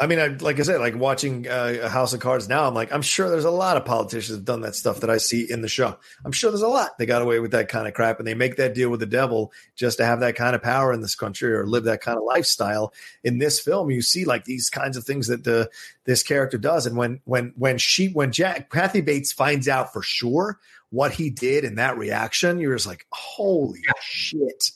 I 0.00 0.06
mean, 0.06 0.18
I, 0.18 0.28
like 0.28 0.58
I 0.58 0.62
said, 0.62 0.80
like 0.80 0.96
watching 0.96 1.46
uh, 1.46 1.86
House 1.90 2.14
of 2.14 2.20
Cards 2.20 2.48
now, 2.48 2.66
I'm 2.66 2.72
like, 2.72 2.90
I'm 2.90 3.02
sure 3.02 3.28
there's 3.28 3.44
a 3.44 3.50
lot 3.50 3.76
of 3.76 3.84
politicians 3.84 4.38
have 4.38 4.46
done 4.46 4.62
that 4.62 4.74
stuff 4.74 5.00
that 5.00 5.10
I 5.10 5.18
see 5.18 5.48
in 5.48 5.60
the 5.60 5.68
show. 5.68 5.98
I'm 6.24 6.32
sure 6.32 6.50
there's 6.50 6.62
a 6.62 6.68
lot. 6.68 6.96
They 6.96 7.04
got 7.04 7.20
away 7.20 7.38
with 7.38 7.50
that 7.50 7.68
kind 7.68 7.86
of 7.86 7.92
crap 7.92 8.18
and 8.18 8.26
they 8.26 8.32
make 8.32 8.56
that 8.56 8.74
deal 8.74 8.88
with 8.88 9.00
the 9.00 9.06
devil 9.06 9.52
just 9.76 9.98
to 9.98 10.06
have 10.06 10.20
that 10.20 10.36
kind 10.36 10.56
of 10.56 10.62
power 10.62 10.94
in 10.94 11.02
this 11.02 11.14
country 11.14 11.52
or 11.52 11.66
live 11.66 11.84
that 11.84 12.00
kind 12.00 12.16
of 12.16 12.24
lifestyle. 12.24 12.94
In 13.24 13.38
this 13.38 13.60
film, 13.60 13.90
you 13.90 14.00
see 14.00 14.24
like 14.24 14.46
these 14.46 14.70
kinds 14.70 14.96
of 14.96 15.04
things 15.04 15.26
that 15.26 15.44
the 15.44 15.68
this 16.04 16.22
character 16.22 16.56
does. 16.56 16.86
And 16.86 16.96
when 16.96 17.20
when 17.24 17.52
when 17.56 17.76
she 17.76 18.08
when 18.08 18.32
Jack 18.32 18.70
Kathy 18.70 19.02
Bates 19.02 19.32
finds 19.32 19.68
out 19.68 19.92
for 19.92 20.00
sure 20.00 20.58
what 20.88 21.12
he 21.12 21.28
did 21.28 21.62
in 21.62 21.74
that 21.74 21.98
reaction, 21.98 22.58
you're 22.58 22.74
just 22.74 22.86
like, 22.86 23.06
holy 23.10 23.82
shit 24.00 24.70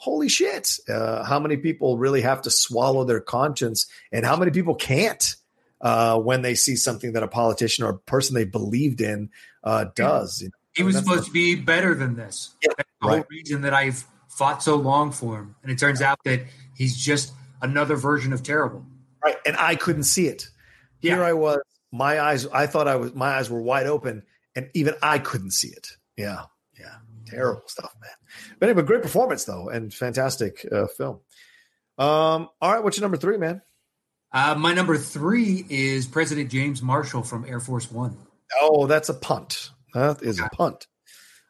holy 0.00 0.30
shit, 0.30 0.78
uh, 0.88 1.22
how 1.24 1.38
many 1.38 1.58
people 1.58 1.98
really 1.98 2.22
have 2.22 2.40
to 2.40 2.50
swallow 2.50 3.04
their 3.04 3.20
conscience 3.20 3.86
and 4.10 4.24
how 4.24 4.34
many 4.34 4.50
people 4.50 4.74
can't 4.74 5.36
uh, 5.82 6.18
when 6.18 6.40
they 6.40 6.54
see 6.54 6.74
something 6.74 7.12
that 7.12 7.22
a 7.22 7.28
politician 7.28 7.84
or 7.84 7.90
a 7.90 7.98
person 7.98 8.34
they 8.34 8.46
believed 8.46 9.02
in 9.02 9.28
uh, 9.62 9.84
does. 9.94 10.40
You 10.40 10.48
know? 10.48 10.52
He 10.74 10.82
was 10.84 10.96
supposed 10.96 11.24
the, 11.24 11.26
to 11.26 11.32
be 11.32 11.54
better 11.54 11.94
than 11.94 12.16
this. 12.16 12.56
Yeah, 12.62 12.70
That's 12.78 12.88
the 13.02 13.08
right. 13.08 13.14
whole 13.16 13.26
reason 13.30 13.60
that 13.60 13.74
I've 13.74 14.06
fought 14.28 14.62
so 14.62 14.76
long 14.76 15.12
for 15.12 15.36
him. 15.36 15.54
And 15.62 15.70
it 15.70 15.78
turns 15.78 16.00
out 16.00 16.18
that 16.24 16.44
he's 16.74 16.96
just 16.96 17.34
another 17.60 17.96
version 17.96 18.32
of 18.32 18.42
terrible. 18.42 18.86
Right. 19.22 19.36
And 19.44 19.54
I 19.58 19.74
couldn't 19.74 20.04
see 20.04 20.28
it. 20.28 20.48
Yeah. 21.02 21.16
Here 21.16 21.24
I 21.24 21.34
was, 21.34 21.60
my 21.92 22.18
eyes, 22.20 22.46
I 22.46 22.66
thought 22.66 22.88
I 22.88 22.96
was, 22.96 23.14
my 23.14 23.36
eyes 23.36 23.50
were 23.50 23.60
wide 23.60 23.86
open 23.86 24.22
and 24.56 24.70
even 24.72 24.94
I 25.02 25.18
couldn't 25.18 25.50
see 25.50 25.68
it. 25.68 25.88
Yeah. 26.16 26.44
Terrible 27.30 27.62
stuff, 27.66 27.94
man. 28.00 28.10
But 28.58 28.68
anyway, 28.68 28.84
great 28.84 29.02
performance 29.02 29.44
though, 29.44 29.68
and 29.68 29.92
fantastic 29.92 30.66
uh, 30.70 30.86
film. 30.86 31.20
Um, 31.98 32.48
all 32.60 32.72
right, 32.72 32.82
what's 32.82 32.96
your 32.96 33.02
number 33.02 33.16
three, 33.16 33.36
man? 33.36 33.62
Uh, 34.32 34.54
my 34.56 34.72
number 34.72 34.96
three 34.96 35.64
is 35.68 36.06
President 36.06 36.50
James 36.50 36.82
Marshall 36.82 37.22
from 37.22 37.44
Air 37.44 37.60
Force 37.60 37.90
One. 37.90 38.16
Oh, 38.60 38.86
that's 38.86 39.08
a 39.08 39.14
punt. 39.14 39.70
That 39.94 40.22
is 40.22 40.40
a 40.40 40.48
punt. 40.50 40.86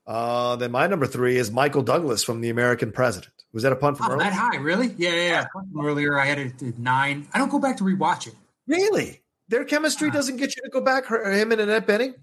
Uh, 0.06 0.56
then 0.56 0.70
my 0.70 0.86
number 0.86 1.06
three 1.06 1.36
is 1.36 1.50
Michael 1.50 1.82
Douglas 1.82 2.24
from 2.24 2.40
The 2.40 2.48
American 2.50 2.90
President. 2.90 3.32
Was 3.52 3.62
that 3.64 3.72
a 3.72 3.76
punt 3.76 3.98
from 3.98 4.06
oh, 4.06 4.14
earlier? 4.14 4.30
That 4.30 4.32
high, 4.32 4.56
really? 4.56 4.94
Yeah, 4.96 5.10
yeah. 5.10 5.46
yeah. 5.54 5.82
Earlier, 5.82 6.18
I 6.18 6.26
had 6.26 6.38
it 6.38 6.62
at 6.62 6.78
nine. 6.78 7.28
I 7.32 7.38
don't 7.38 7.50
go 7.50 7.58
back 7.58 7.76
to 7.78 7.84
rewatch 7.84 8.26
it. 8.26 8.34
Really? 8.66 9.22
Their 9.48 9.64
chemistry 9.64 10.08
uh, 10.08 10.12
doesn't 10.12 10.36
get 10.36 10.56
you 10.56 10.62
to 10.62 10.70
go 10.70 10.80
back. 10.80 11.06
Her, 11.06 11.30
Him 11.30 11.52
and 11.52 11.60
Annette 11.60 11.86
Bening 11.86 12.14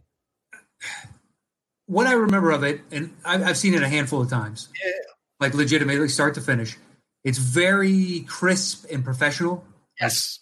what 1.88 2.06
I 2.06 2.14
remember 2.14 2.52
of 2.52 2.64
it, 2.64 2.82
and 2.92 3.16
I've, 3.26 3.58
seen 3.58 3.74
it 3.74 3.82
a 3.82 3.88
handful 3.88 4.22
of 4.22 4.30
times, 4.30 4.70
yeah. 4.84 4.92
like 5.40 5.54
legitimately 5.54 6.10
start 6.10 6.36
to 6.36 6.42
finish. 6.42 6.78
It's 7.24 7.38
very 7.38 8.22
crisp 8.28 8.86
and 8.92 9.04
professional. 9.04 9.66
Yes. 10.00 10.40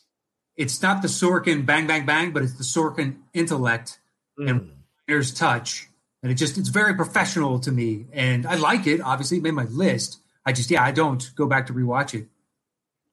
It's 0.57 0.81
not 0.81 1.01
the 1.01 1.07
Sorkin 1.07 1.65
bang, 1.65 1.87
bang, 1.87 2.05
bang, 2.05 2.31
but 2.31 2.43
it's 2.43 2.53
the 2.53 2.63
Sorkin 2.63 3.17
intellect 3.33 3.99
mm. 4.39 4.49
and 4.49 4.71
there's 5.07 5.33
touch. 5.33 5.87
And 6.23 6.31
it 6.31 6.35
just, 6.35 6.57
it's 6.57 6.69
very 6.69 6.95
professional 6.95 7.59
to 7.59 7.71
me. 7.71 8.07
And 8.11 8.45
I 8.47 8.55
like 8.55 8.87
it. 8.87 9.01
Obviously, 9.01 9.37
it 9.37 9.43
made 9.43 9.51
my 9.51 9.65
list. 9.65 10.19
I 10.45 10.51
just, 10.51 10.71
yeah, 10.71 10.83
I 10.83 10.91
don't 10.91 11.29
go 11.35 11.45
back 11.45 11.67
to 11.67 11.73
rewatch 11.73 12.13
it 12.19 12.27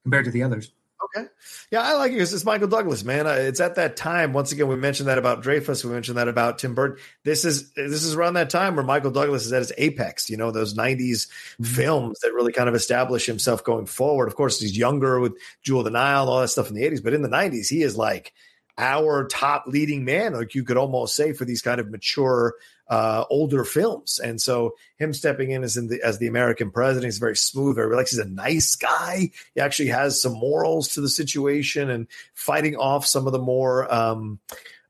compared 0.03 0.25
to 0.25 0.31
the 0.31 0.43
others. 0.43 0.73
Okay. 1.15 1.29
Yeah, 1.71 1.83
I 1.83 1.95
like 1.95 2.13
it 2.13 2.15
because 2.15 2.33
it's 2.33 2.45
Michael 2.45 2.69
Douglas, 2.69 3.05
man. 3.05 3.27
It's 3.27 3.61
at 3.61 3.75
that 3.75 3.97
time. 3.97 4.33
Once 4.33 4.53
again, 4.53 4.69
we 4.69 4.77
mentioned 4.77 5.09
that 5.09 5.19
about 5.19 5.43
Dreyfuss. 5.43 5.85
We 5.85 5.91
mentioned 5.91 6.17
that 6.17 6.29
about 6.29 6.59
Tim 6.59 6.75
Burton. 6.75 7.03
This 7.25 7.45
is 7.45 7.73
this 7.73 8.03
is 8.05 8.15
around 8.15 8.35
that 8.35 8.51
time 8.51 8.77
where 8.77 8.85
Michael 8.85 9.11
Douglas 9.11 9.45
is 9.45 9.53
at 9.53 9.61
his 9.61 9.73
apex. 9.77 10.31
You 10.31 10.39
know, 10.39 10.51
those 10.51 10.75
'90s 10.75 10.97
mm-hmm. 10.99 11.65
films 11.65 12.21
that 12.21 12.33
really 12.33 12.53
kind 12.53 12.69
of 12.69 12.75
establish 12.75 13.27
himself 13.27 13.63
going 13.63 13.87
forward. 13.87 14.29
Of 14.29 14.37
course, 14.37 14.61
he's 14.61 14.77
younger 14.77 15.21
with 15.21 15.37
Jewel 15.63 15.81
of 15.81 15.85
the 15.85 15.91
Nile 15.91 16.23
and 16.23 16.31
all 16.31 16.41
that 16.41 16.49
stuff 16.49 16.69
in 16.69 16.75
the 16.75 16.83
'80s, 16.83 17.03
but 17.03 17.15
in 17.15 17.23
the 17.23 17.29
'90s, 17.29 17.69
he 17.69 17.83
is 17.83 17.97
like 17.97 18.33
our 18.79 19.27
top 19.29 19.65
leading 19.67 20.05
man, 20.05 20.33
like 20.33 20.55
you 20.55 20.65
could 20.65 20.77
almost 20.79 21.15
say, 21.15 21.33
for 21.33 21.45
these 21.45 21.63
kind 21.63 21.81
of 21.81 21.91
mature 21.91 22.55
uh, 22.93 23.25
older 23.31 23.65
films. 23.65 24.21
And 24.23 24.39
so 24.39 24.75
him 24.99 25.15
stepping 25.15 25.51
in 25.51 25.65
as 25.65 25.79
in 25.79 25.89
the 25.89 26.03
as 26.05 26.19
the 26.19 26.27
American 26.27 26.71
president, 26.71 27.07
he's 27.07 27.17
very 27.17 27.37
smooth, 27.37 27.77
very 27.77 27.89
relaxed. 27.89 28.13
He's 28.13 28.21
a 28.21 28.29
nice 28.29 28.77
guy. 28.77 29.31
He 29.55 29.61
actually 29.63 29.89
has 29.89 30.21
some 30.21 30.35
morals 30.35 30.89
to 30.89 31.01
the 31.01 31.09
situation 31.09 31.89
and 31.89 32.07
fighting 32.35 32.77
off 32.77 33.07
some 33.07 33.27
of 33.27 33.33
the 33.33 33.39
more 33.39 33.93
um, 33.93 34.41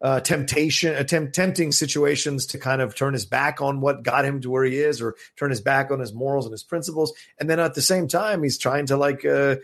uh, 0.01 0.19
temptation, 0.19 0.97
attempt, 0.97 1.33
tempting 1.33 1.71
situations 1.71 2.47
to 2.47 2.59
kind 2.59 2.83
of 2.83 2.97
turn 2.97 3.13
his 3.13 3.25
back 3.25 3.63
on 3.63 3.81
what 3.81 4.03
got 4.03 4.25
him 4.25 4.41
to 4.41 4.51
where 4.51 4.65
he 4.65 4.79
is, 4.79 5.01
or 5.01 5.15
turn 5.37 5.51
his 5.51 5.61
back 5.61 5.93
on 5.93 6.01
his 6.01 6.13
morals 6.13 6.45
and 6.45 6.53
his 6.53 6.65
principles. 6.65 7.13
And 7.39 7.49
then 7.49 7.61
at 7.61 7.75
the 7.75 7.83
same 7.83 8.09
time, 8.09 8.43
he's 8.43 8.59
trying 8.59 8.87
to 8.87 8.97
like. 8.97 9.25
Uh, 9.25 9.57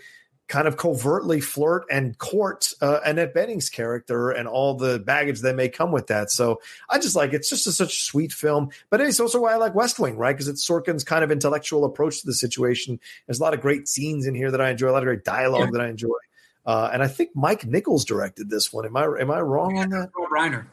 kind 0.49 0.67
of 0.67 0.79
covertly 0.79 1.41
flirt 1.41 1.85
and 1.91 2.17
court 2.17 2.73
uh, 2.81 3.01
Annette 3.05 3.35
Bening's 3.35 3.69
character 3.69 4.31
and 4.31 4.49
all 4.49 4.75
the 4.75 4.99
baggage 4.99 5.41
that 5.41 5.55
may 5.55 5.69
come 5.69 5.93
with 5.93 6.07
that. 6.07 6.31
So 6.31 6.61
I 6.89 6.99
just 6.99 7.15
like 7.15 7.35
it's 7.35 7.51
just 7.51 7.67
a, 7.67 7.73
such 7.73 7.95
a 7.95 8.01
sweet 8.01 8.33
film. 8.33 8.71
But 8.91 9.03
it's 9.03 9.21
also 9.21 9.41
why 9.41 9.53
I 9.53 9.57
like 9.57 9.75
West 9.75 9.99
Wing, 9.99 10.17
right? 10.17 10.33
Because 10.33 10.49
it's 10.49 10.67
Sorkin's 10.67 11.05
kind 11.05 11.23
of 11.23 11.31
intellectual 11.31 11.85
approach 11.85 12.21
to 12.21 12.27
the 12.27 12.33
situation. 12.33 12.99
There's 13.27 13.41
a 13.41 13.43
lot 13.43 13.55
of 13.55 13.61
great 13.61 13.89
scenes 13.89 14.27
in 14.27 14.35
here 14.35 14.51
that 14.51 14.61
I 14.61 14.71
enjoy, 14.71 14.91
a 14.91 14.93
lot 14.93 15.03
of 15.03 15.07
great 15.07 15.25
dialogue 15.25 15.67
yeah. 15.67 15.71
that 15.73 15.81
I 15.83 15.89
enjoy. 15.89 16.17
Uh, 16.65 16.91
and 16.93 17.03
I 17.03 17.09
think 17.09 17.31
Mike 17.35 17.67
Nichols 17.67 18.05
directed 18.05 18.51
this 18.51 18.73
one. 18.73 18.87
Am 18.87 18.97
I 18.97 19.05
am 19.05 19.31
I 19.31 19.41
wrong 19.41 19.77
yeah, 19.77 19.83
on 19.83 19.91
that? 19.91 20.11
Rob 20.17 20.31
Reiner. 20.31 20.67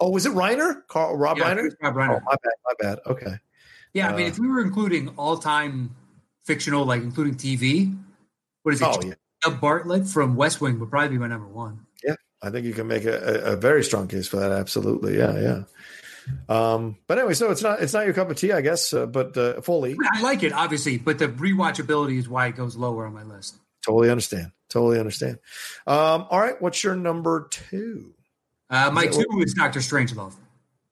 Oh, 0.00 0.10
was 0.10 0.26
it 0.26 0.32
Reiner? 0.32 0.82
Carl 0.88 1.16
Rob 1.16 1.38
yeah, 1.38 1.54
Reiner? 1.54 1.70
Rob 1.80 1.94
Reiner. 1.94 2.20
Oh, 2.20 2.24
my 2.24 2.36
bad. 2.42 2.52
My 2.64 2.72
bad. 2.78 2.98
Okay. 3.06 3.36
Yeah, 3.92 4.08
I 4.08 4.16
mean, 4.16 4.26
uh, 4.26 4.30
if 4.30 4.38
we 4.38 4.48
were 4.48 4.62
including 4.62 5.08
all 5.16 5.36
time 5.36 5.94
fictional, 6.44 6.84
like 6.84 7.02
including 7.02 7.34
TV, 7.34 7.96
what 8.62 8.74
is 8.74 8.80
it? 8.82 8.88
Oh, 8.88 9.00
yeah. 9.04 9.14
Bartlet 9.50 10.12
from 10.12 10.36
West 10.36 10.60
Wing 10.60 10.78
would 10.78 10.90
probably 10.90 11.08
be 11.08 11.18
my 11.18 11.26
number 11.26 11.48
one. 11.48 11.84
Yeah, 12.04 12.14
I 12.42 12.50
think 12.50 12.66
you 12.66 12.72
can 12.72 12.86
make 12.86 13.04
a, 13.04 13.52
a 13.52 13.56
very 13.56 13.82
strong 13.82 14.08
case 14.08 14.28
for 14.28 14.36
that. 14.36 14.52
Absolutely, 14.52 15.18
yeah, 15.18 15.38
yeah. 15.38 15.62
Um, 16.48 16.96
but 17.08 17.18
anyway, 17.18 17.34
so 17.34 17.50
it's 17.50 17.62
not 17.62 17.82
it's 17.82 17.92
not 17.92 18.04
your 18.04 18.14
cup 18.14 18.30
of 18.30 18.36
tea, 18.36 18.52
I 18.52 18.60
guess. 18.60 18.92
Uh, 18.92 19.06
but 19.06 19.36
uh, 19.36 19.60
fully, 19.60 19.96
I 20.14 20.20
like 20.20 20.42
it 20.42 20.52
obviously, 20.52 20.98
but 20.98 21.18
the 21.18 21.28
rewatchability 21.28 22.18
is 22.18 22.28
why 22.28 22.46
it 22.46 22.56
goes 22.56 22.76
lower 22.76 23.06
on 23.06 23.14
my 23.14 23.24
list. 23.24 23.56
Totally 23.84 24.10
understand. 24.10 24.52
Totally 24.68 25.00
understand. 25.00 25.38
Um, 25.86 26.26
all 26.30 26.40
right, 26.40 26.60
what's 26.62 26.84
your 26.84 26.94
number 26.94 27.48
two? 27.50 28.14
Uh, 28.70 28.90
my 28.92 29.04
is 29.04 29.16
two 29.16 29.24
what? 29.28 29.44
is 29.44 29.54
Doctor 29.54 29.80
Strangelove. 29.80 30.34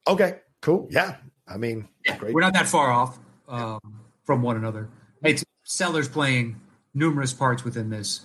Okay, 0.09 0.41
cool. 0.61 0.89
Yeah, 0.91 1.17
I 1.47 1.57
mean, 1.57 1.89
yeah, 2.05 2.19
we're 2.21 2.41
not 2.41 2.55
that 2.55 2.67
far 2.67 2.91
off 2.91 3.19
um, 3.49 3.81
from 4.25 4.43
one 4.43 4.57
another. 4.57 4.89
It's 5.23 5.45
Sellers 5.63 6.09
playing 6.09 6.61
numerous 6.95 7.33
parts 7.33 7.65
within 7.65 7.91
this 7.91 8.23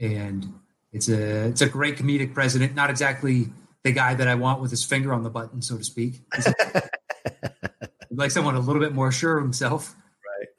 and 0.00 0.52
it's 0.92 1.08
a 1.08 1.48
it's 1.48 1.60
a 1.60 1.68
great 1.68 1.96
comedic 1.96 2.34
president. 2.34 2.74
Not 2.74 2.90
exactly 2.90 3.48
the 3.82 3.92
guy 3.92 4.14
that 4.14 4.28
I 4.28 4.34
want 4.34 4.60
with 4.60 4.70
his 4.70 4.84
finger 4.84 5.12
on 5.12 5.22
the 5.22 5.30
button, 5.30 5.62
so 5.62 5.76
to 5.76 5.84
speak. 5.84 6.22
like 8.10 8.30
someone 8.30 8.54
a 8.54 8.60
little 8.60 8.80
bit 8.80 8.94
more 8.94 9.12
sure 9.12 9.36
of 9.36 9.44
himself. 9.44 9.94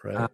Right, 0.04 0.14
right. 0.14 0.24
Uh, 0.24 0.28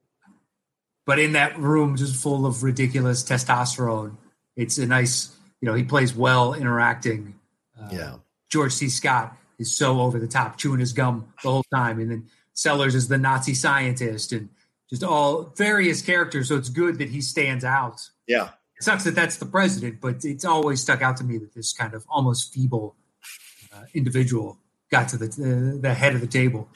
but 1.06 1.20
in 1.20 1.34
that 1.34 1.58
room, 1.58 1.96
just 1.96 2.22
full 2.22 2.46
of 2.46 2.64
ridiculous 2.64 3.24
testosterone, 3.24 4.18
it's 4.56 4.78
a 4.78 4.86
nice 4.86 5.36
you 5.62 5.68
know 5.68 5.74
he 5.74 5.84
plays 5.84 6.16
well 6.16 6.54
interacting. 6.54 7.36
Uh, 7.80 7.90
yeah, 7.92 8.16
George 8.50 8.74
C. 8.74 8.90
Scott 8.90 9.38
is 9.58 9.74
so 9.74 10.02
over 10.02 10.20
the 10.20 10.28
top, 10.28 10.58
chewing 10.58 10.80
his 10.80 10.94
gum 10.94 11.34
the 11.44 11.50
whole 11.50 11.66
time, 11.74 12.00
and 12.00 12.12
then 12.12 12.28
Sellers 12.54 12.96
is 12.96 13.08
the 13.08 13.18
Nazi 13.18 13.54
scientist, 13.54 14.32
and 14.32 14.50
just 14.94 15.04
all 15.04 15.52
various 15.58 16.04
characters. 16.04 16.50
So 16.50 16.56
it's 16.56 16.70
good 16.70 17.00
that 17.00 17.10
he 17.10 17.20
stands 17.20 17.66
out. 17.66 18.08
Yeah, 18.28 18.50
it 18.78 18.84
sucks 18.84 19.06
that 19.06 19.16
that's 19.16 19.38
the 19.38 19.48
president, 19.48 20.00
but 20.00 20.24
it's 20.24 20.46
always 20.46 20.82
stuck 20.82 21.02
out 21.02 21.18
to 21.18 21.24
me 21.24 21.40
that 21.40 21.56
this 21.56 21.74
kind 21.74 21.96
of 21.96 22.06
almost 22.08 22.54
feeble 22.54 22.96
uh, 23.74 23.86
individual 23.96 24.60
got 24.92 25.10
to 25.10 25.18
the 25.18 25.26
uh, 25.26 25.82
the 25.82 25.96
head 25.96 26.14
of 26.14 26.22
the 26.22 26.28
table. 26.28 26.70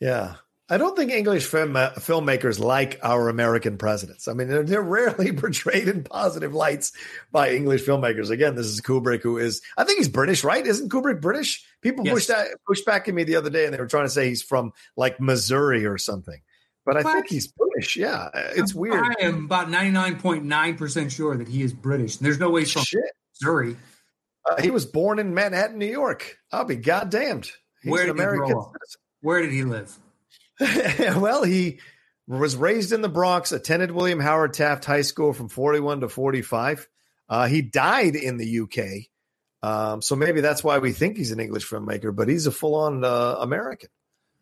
Yeah, 0.00 0.36
I 0.70 0.78
don't 0.78 0.96
think 0.96 1.12
English 1.12 1.44
film, 1.44 1.76
uh, 1.76 1.90
filmmakers 1.90 2.58
like 2.58 2.98
our 3.02 3.28
American 3.28 3.76
presidents. 3.76 4.26
I 4.26 4.32
mean, 4.32 4.48
they're, 4.48 4.62
they're, 4.62 4.82
rarely 4.82 5.30
portrayed 5.36 5.88
in 5.88 6.04
positive 6.04 6.54
lights 6.54 6.92
by 7.30 7.50
English 7.50 7.84
filmmakers. 7.84 8.30
Again, 8.30 8.54
this 8.54 8.66
is 8.66 8.80
Kubrick, 8.80 9.20
who 9.20 9.36
is, 9.36 9.60
I 9.76 9.84
think 9.84 9.98
he's 9.98 10.08
British, 10.08 10.42
right? 10.42 10.66
Isn't 10.66 10.90
Kubrick 10.90 11.20
British? 11.20 11.64
People 11.82 12.06
yes. 12.06 12.14
pushed, 12.14 12.28
that, 12.28 12.48
pushed 12.66 12.86
back 12.86 13.08
at 13.08 13.14
me 13.14 13.24
the 13.24 13.36
other 13.36 13.50
day 13.50 13.66
and 13.66 13.74
they 13.74 13.78
were 13.78 13.86
trying 13.86 14.06
to 14.06 14.10
say 14.10 14.28
he's 14.28 14.42
from 14.42 14.72
like 14.96 15.20
Missouri 15.20 15.84
or 15.84 15.98
something. 15.98 16.40
But 16.84 16.98
I 16.98 17.02
what? 17.02 17.12
think 17.14 17.28
he's 17.28 17.46
British. 17.46 17.96
Yeah, 17.96 18.28
it's 18.34 18.74
weird. 18.74 19.02
I 19.02 19.24
am 19.24 19.46
about 19.46 19.68
99.9% 19.68 21.10
sure 21.10 21.36
that 21.36 21.48
he 21.48 21.62
is 21.62 21.72
British. 21.72 22.18
There's 22.18 22.38
no 22.38 22.50
way 22.50 22.60
he's 22.60 22.72
from 22.72 22.82
Shit. 22.82 23.00
Missouri. 23.40 23.76
Uh, 24.44 24.60
he 24.60 24.70
was 24.70 24.84
born 24.84 25.18
in 25.18 25.32
Manhattan, 25.34 25.78
New 25.78 25.86
York. 25.86 26.38
I'll 26.52 26.66
be 26.66 26.76
goddamned. 26.76 27.50
He's 27.82 27.90
Where 27.90 28.04
did 28.04 28.10
American 28.10 28.46
he 28.46 28.52
grow 28.52 28.62
up? 28.62 28.72
Where 29.22 29.40
did 29.40 29.52
he 29.52 29.64
live? 29.64 29.96
well, 31.16 31.42
he 31.42 31.80
was 32.26 32.56
raised 32.56 32.92
in 32.92 33.00
the 33.00 33.08
Bronx, 33.08 33.52
attended 33.52 33.90
William 33.90 34.20
Howard 34.20 34.52
Taft 34.52 34.84
High 34.84 35.02
School 35.02 35.32
from 35.32 35.48
41 35.48 36.00
to 36.00 36.08
45. 36.08 36.88
Uh, 37.28 37.46
he 37.46 37.62
died 37.62 38.16
in 38.16 38.36
the 38.36 38.60
UK. 38.60 39.08
Um, 39.62 40.02
so 40.02 40.14
maybe 40.14 40.42
that's 40.42 40.62
why 40.62 40.78
we 40.78 40.92
think 40.92 41.16
he's 41.16 41.32
an 41.32 41.40
English 41.40 41.66
filmmaker, 41.66 42.14
but 42.14 42.28
he's 42.28 42.46
a 42.46 42.52
full 42.52 42.74
on 42.74 43.02
uh, 43.02 43.36
American. 43.40 43.88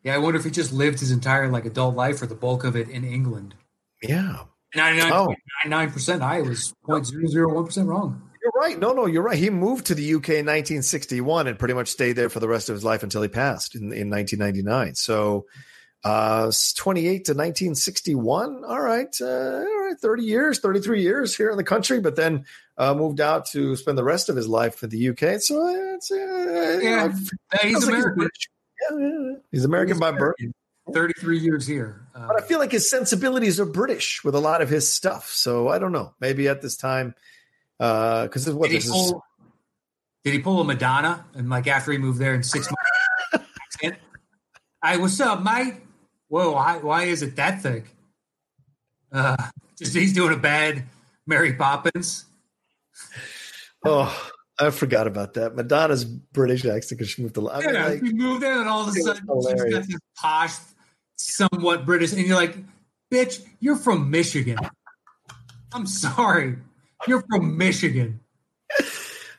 Yeah, 0.03 0.15
I 0.15 0.19
wonder 0.19 0.39
if 0.39 0.45
he 0.45 0.51
just 0.51 0.73
lived 0.73 1.01
his 1.01 1.11
entire 1.11 1.49
like 1.49 1.65
adult 1.65 1.95
life 1.95 2.21
or 2.23 2.27
the 2.27 2.35
bulk 2.35 2.65
of 2.65 2.77
it 2.77 2.89
in 2.89 3.05
England. 3.05 3.55
Yeah. 4.03 4.45
99.99% 4.75 6.21
oh. 6.21 6.25
I 6.25 6.41
was 6.41 6.75
0.001% 6.89 7.87
wrong. 7.87 8.23
You're 8.43 8.53
right. 8.57 8.79
No, 8.79 8.93
no, 8.93 9.07
you're 9.07 9.23
right. 9.23 9.39
He 9.39 9.51
moved 9.51 9.87
to 9.87 9.95
the 9.95 10.15
UK 10.15 10.31
in 10.31 10.47
1961 10.47 11.47
and 11.47 11.59
pretty 11.59 11.75
much 11.75 11.89
stayed 11.89 12.15
there 12.15 12.29
for 12.29 12.41
the 12.41 12.49
rest 12.49 12.69
of 12.69 12.75
his 12.75 12.85
life 12.85 13.03
until 13.05 13.23
he 13.23 13.29
passed 13.29 13.77
in, 13.77 13.93
in 13.93 14.11
1999. 14.11 14.97
So 14.97 15.47
uh, 16.03 16.51
28 16.77 17.05
to 17.05 17.33
1961. 17.33 18.65
All 18.65 18.81
right. 18.81 19.15
Uh, 19.21 19.27
all 19.27 19.81
right. 19.85 19.99
30 20.01 20.25
years, 20.25 20.59
33 20.59 21.03
years 21.03 21.37
here 21.37 21.51
in 21.51 21.57
the 21.57 21.65
country, 21.65 22.01
but 22.01 22.17
then 22.17 22.45
uh, 22.77 22.95
moved 22.95 23.21
out 23.21 23.47
to 23.47 23.77
spend 23.77 23.97
the 23.97 24.05
rest 24.05 24.29
of 24.29 24.35
his 24.35 24.49
life 24.49 24.83
in 24.83 24.91
the 24.91 25.11
UK. 25.11 25.41
So 25.41 25.63
uh, 25.63 25.95
it's, 25.95 26.11
uh, 26.11 26.81
yeah, 26.83 27.13
he's 27.63 27.87
American. 27.87 28.23
Like 28.23 28.31
he's, 28.33 28.49
yeah, 28.49 28.49
yeah, 28.49 28.52
he's 29.51 29.65
American 29.65 29.95
he's 29.95 30.01
by 30.01 30.13
birth. 30.13 30.37
33 30.93 31.39
years 31.39 31.67
here. 31.67 32.07
Uh, 32.15 32.27
but 32.27 32.43
I 32.43 32.47
feel 32.47 32.59
like 32.59 32.73
his 32.73 32.91
sensibilities 32.91 33.61
are 33.61 33.65
British 33.65 34.25
with 34.25 34.35
a 34.35 34.41
lot 34.41 34.63
of 34.63 34.69
his 34.69 34.91
stuff. 34.91 35.29
So 35.29 35.69
I 35.69 35.79
don't 35.79 35.93
know. 35.93 36.15
Maybe 36.21 36.49
at 36.49 36.61
this 36.61 36.77
time, 36.77 37.15
uh 37.81 38.25
because 38.25 38.49
uh, 38.49 38.57
what 38.57 38.71
did 38.71 38.83
he, 38.83 38.89
pull, 38.89 39.07
is, 39.07 39.15
did 40.25 40.35
he 40.35 40.39
pull 40.41 40.61
a 40.61 40.65
Madonna 40.65 41.25
and 41.35 41.49
like 41.49 41.67
after 41.67 41.93
he 41.93 41.99
moved 41.99 42.19
there 42.19 42.35
in 42.35 42.43
six 42.43 42.69
months? 42.69 43.99
I 44.83 44.97
what's 44.97 45.21
up, 45.21 45.43
mate? 45.43 45.75
whoa, 46.33 46.53
why, 46.53 46.79
why 46.79 47.03
is 47.05 47.23
it 47.23 47.37
that 47.37 47.61
thick? 47.61 47.95
Uh, 49.13 49.37
just 49.79 49.95
he's 49.95 50.15
doing 50.15 50.33
a 50.33 50.39
bad 50.39 50.85
Mary 51.27 51.53
Poppins. 51.53 52.25
Oh, 53.85 54.31
I 54.67 54.71
forgot 54.71 55.07
about 55.07 55.35
that. 55.35 55.55
Madonna's 55.55 56.05
British 56.05 56.65
accent 56.65 56.99
because 56.99 57.11
she 57.11 57.23
moved. 57.23 57.37
I 57.39 57.61
mean, 57.61 57.75
yeah, 57.75 57.89
like, 57.89 58.07
she 58.07 58.13
moved 58.13 58.43
there, 58.43 58.61
and 58.61 58.69
all 58.69 58.83
of 58.83 58.89
a 58.89 58.93
sudden 58.93 59.27
she's 59.43 59.75
got 59.75 59.87
this 59.87 59.99
posh, 60.17 60.57
somewhat 61.17 61.85
British, 61.85 62.13
and 62.13 62.21
you're 62.21 62.37
like, 62.37 62.57
"Bitch, 63.11 63.45
you're 63.61 63.77
from 63.77 64.11
Michigan." 64.11 64.59
I'm 65.75 65.87
sorry, 65.87 66.57
you're 67.07 67.25
from 67.31 67.57
Michigan. 67.57 68.21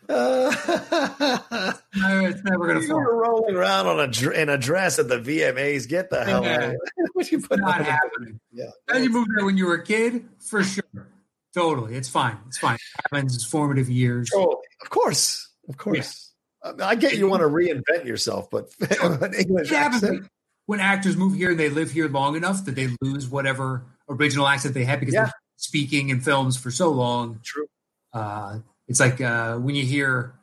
Uh, 0.10 0.52
no, 1.96 2.26
it's 2.26 2.44
never 2.44 2.68
going 2.68 2.82
to 2.82 2.88
fall. 2.88 3.00
You're 3.00 3.16
rolling 3.16 3.56
around 3.56 3.88
on 3.88 4.00
a 4.00 4.30
in 4.32 4.50
a 4.50 4.58
dress 4.58 5.00
at 5.00 5.08
the 5.08 5.18
VMAs. 5.18 5.88
Get 5.88 6.10
the 6.10 6.26
hell 6.26 6.44
yeah. 6.44 6.72
out! 6.72 6.76
what 7.14 7.32
you 7.32 7.40
put 7.40 7.60
not 7.60 7.86
happening. 7.86 8.40
Yeah, 8.52 8.72
now 8.90 8.98
you 8.98 9.10
moved 9.10 9.30
there 9.36 9.46
when 9.46 9.58
you 9.58 9.68
were 9.68 9.76
a 9.76 9.84
kid, 9.84 10.28
for 10.40 10.64
sure. 10.64 11.08
Totally, 11.54 11.96
it's 11.96 12.10
fine. 12.10 12.38
It's 12.48 12.58
fine. 12.58 12.76
It 12.76 13.02
happens. 13.12 13.36
It's 13.36 13.46
formative 13.46 13.90
years. 13.90 14.30
Totally. 14.32 14.64
Of 14.82 14.90
course, 14.90 15.50
of 15.70 15.78
course. 15.78 16.32
Yeah. 16.66 16.72
I 16.82 16.96
get 16.96 17.16
you 17.16 17.28
want 17.28 17.42
to 17.42 17.48
reinvent 17.48 18.06
yourself, 18.06 18.50
but 18.50 18.70
an 19.02 19.34
English 19.34 19.72
accent. 19.72 20.28
When 20.66 20.80
actors 20.80 21.18
move 21.18 21.36
here 21.36 21.52
and 21.52 21.60
they 21.60 21.68
live 21.68 21.92
here 21.92 22.08
long 22.08 22.38
enough 22.38 22.64
that 22.66 22.76
they 22.76 22.88
lose 23.02 23.28
whatever 23.28 23.86
original 24.08 24.48
accent 24.48 24.74
they 24.74 24.86
had 24.86 25.02
because 25.02 25.14
yeah. 25.14 25.26
they're 25.26 25.34
speaking 25.58 26.08
in 26.08 26.22
films 26.22 26.56
for 26.56 26.72
so 26.72 26.90
long. 26.90 27.42
True. 27.44 27.68
Uh, 28.14 28.60
it's 28.88 29.02
like 29.02 29.20
uh, 29.20 29.58
when 29.58 29.76
you 29.76 29.84
hear 29.84 30.36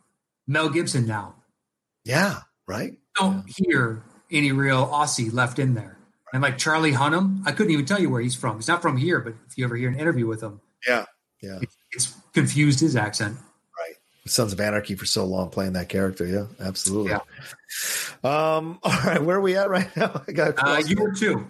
Mel 0.46 0.68
Gibson 0.68 1.06
now. 1.06 1.36
Yeah, 2.04 2.40
right. 2.66 2.94
don't 3.16 3.44
hear 3.46 4.02
any 4.30 4.52
real 4.52 4.86
Aussie 4.86 5.32
left 5.32 5.58
in 5.58 5.74
there. 5.74 5.98
And 6.32 6.42
like 6.42 6.58
Charlie 6.58 6.92
Hunnam, 6.92 7.42
I 7.46 7.52
couldn't 7.52 7.72
even 7.72 7.84
tell 7.84 8.00
you 8.00 8.11
where 8.11 8.20
he's 8.20 8.34
from. 8.34 8.56
He's 8.56 8.68
not 8.68 8.82
from 8.82 8.96
here, 8.96 9.20
but 9.20 9.34
if 9.48 9.58
you 9.58 9.64
ever 9.64 9.76
hear 9.76 9.88
an 9.88 9.98
interview 9.98 10.26
with 10.26 10.42
him, 10.42 10.61
yeah, 10.86 11.04
yeah, 11.42 11.58
it's 11.92 12.14
confused 12.32 12.80
his 12.80 12.96
accent. 12.96 13.36
Right. 13.78 13.94
Sons 14.26 14.52
of 14.52 14.60
Anarchy 14.60 14.94
for 14.94 15.06
so 15.06 15.24
long 15.24 15.50
playing 15.50 15.74
that 15.74 15.88
character. 15.88 16.26
Yeah, 16.26 16.46
absolutely. 16.60 17.12
Yeah. 17.12 17.20
Um. 18.22 18.78
All 18.82 18.92
right, 19.04 19.22
where 19.22 19.36
are 19.36 19.40
we 19.40 19.56
at 19.56 19.70
right 19.70 19.94
now? 19.96 20.22
I 20.28 20.32
got 20.32 20.54
uh, 20.58 20.82
you 20.86 20.96
were 20.96 21.12
two. 21.12 21.46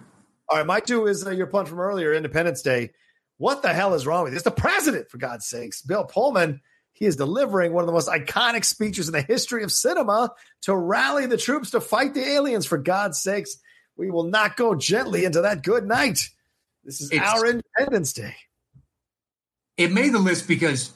All 0.49 0.57
right, 0.57 0.65
my 0.65 0.79
two 0.79 1.07
is 1.07 1.25
uh, 1.25 1.31
your 1.31 1.47
punch 1.47 1.69
from 1.69 1.79
earlier, 1.79 2.13
Independence 2.13 2.61
Day. 2.61 2.91
What 3.37 3.61
the 3.63 3.73
hell 3.73 3.95
is 3.95 4.05
wrong 4.05 4.25
with 4.25 4.33
this? 4.33 4.43
The 4.43 4.51
president, 4.51 5.09
for 5.09 5.17
God's 5.17 5.47
sakes, 5.47 5.81
Bill 5.81 6.03
Pullman 6.03 6.61
he 7.01 7.07
is 7.07 7.15
delivering 7.15 7.73
one 7.73 7.81
of 7.81 7.87
the 7.87 7.93
most 7.93 8.09
iconic 8.09 8.63
speeches 8.63 9.07
in 9.07 9.13
the 9.13 9.23
history 9.23 9.63
of 9.63 9.71
cinema 9.71 10.33
to 10.61 10.75
rally 10.75 11.25
the 11.25 11.35
troops 11.35 11.71
to 11.71 11.81
fight 11.81 12.13
the 12.13 12.23
aliens. 12.23 12.67
For 12.67 12.77
God's 12.77 13.19
sakes, 13.19 13.57
we 13.97 14.11
will 14.11 14.25
not 14.25 14.55
go 14.55 14.75
gently 14.75 15.25
into 15.25 15.41
that 15.41 15.63
good 15.63 15.83
night. 15.83 16.29
This 16.83 17.01
is 17.01 17.11
it's, 17.11 17.25
our 17.25 17.47
Independence 17.47 18.13
Day. 18.13 18.35
It 19.81 19.91
made 19.91 20.13
the 20.13 20.19
list 20.19 20.47
because 20.47 20.91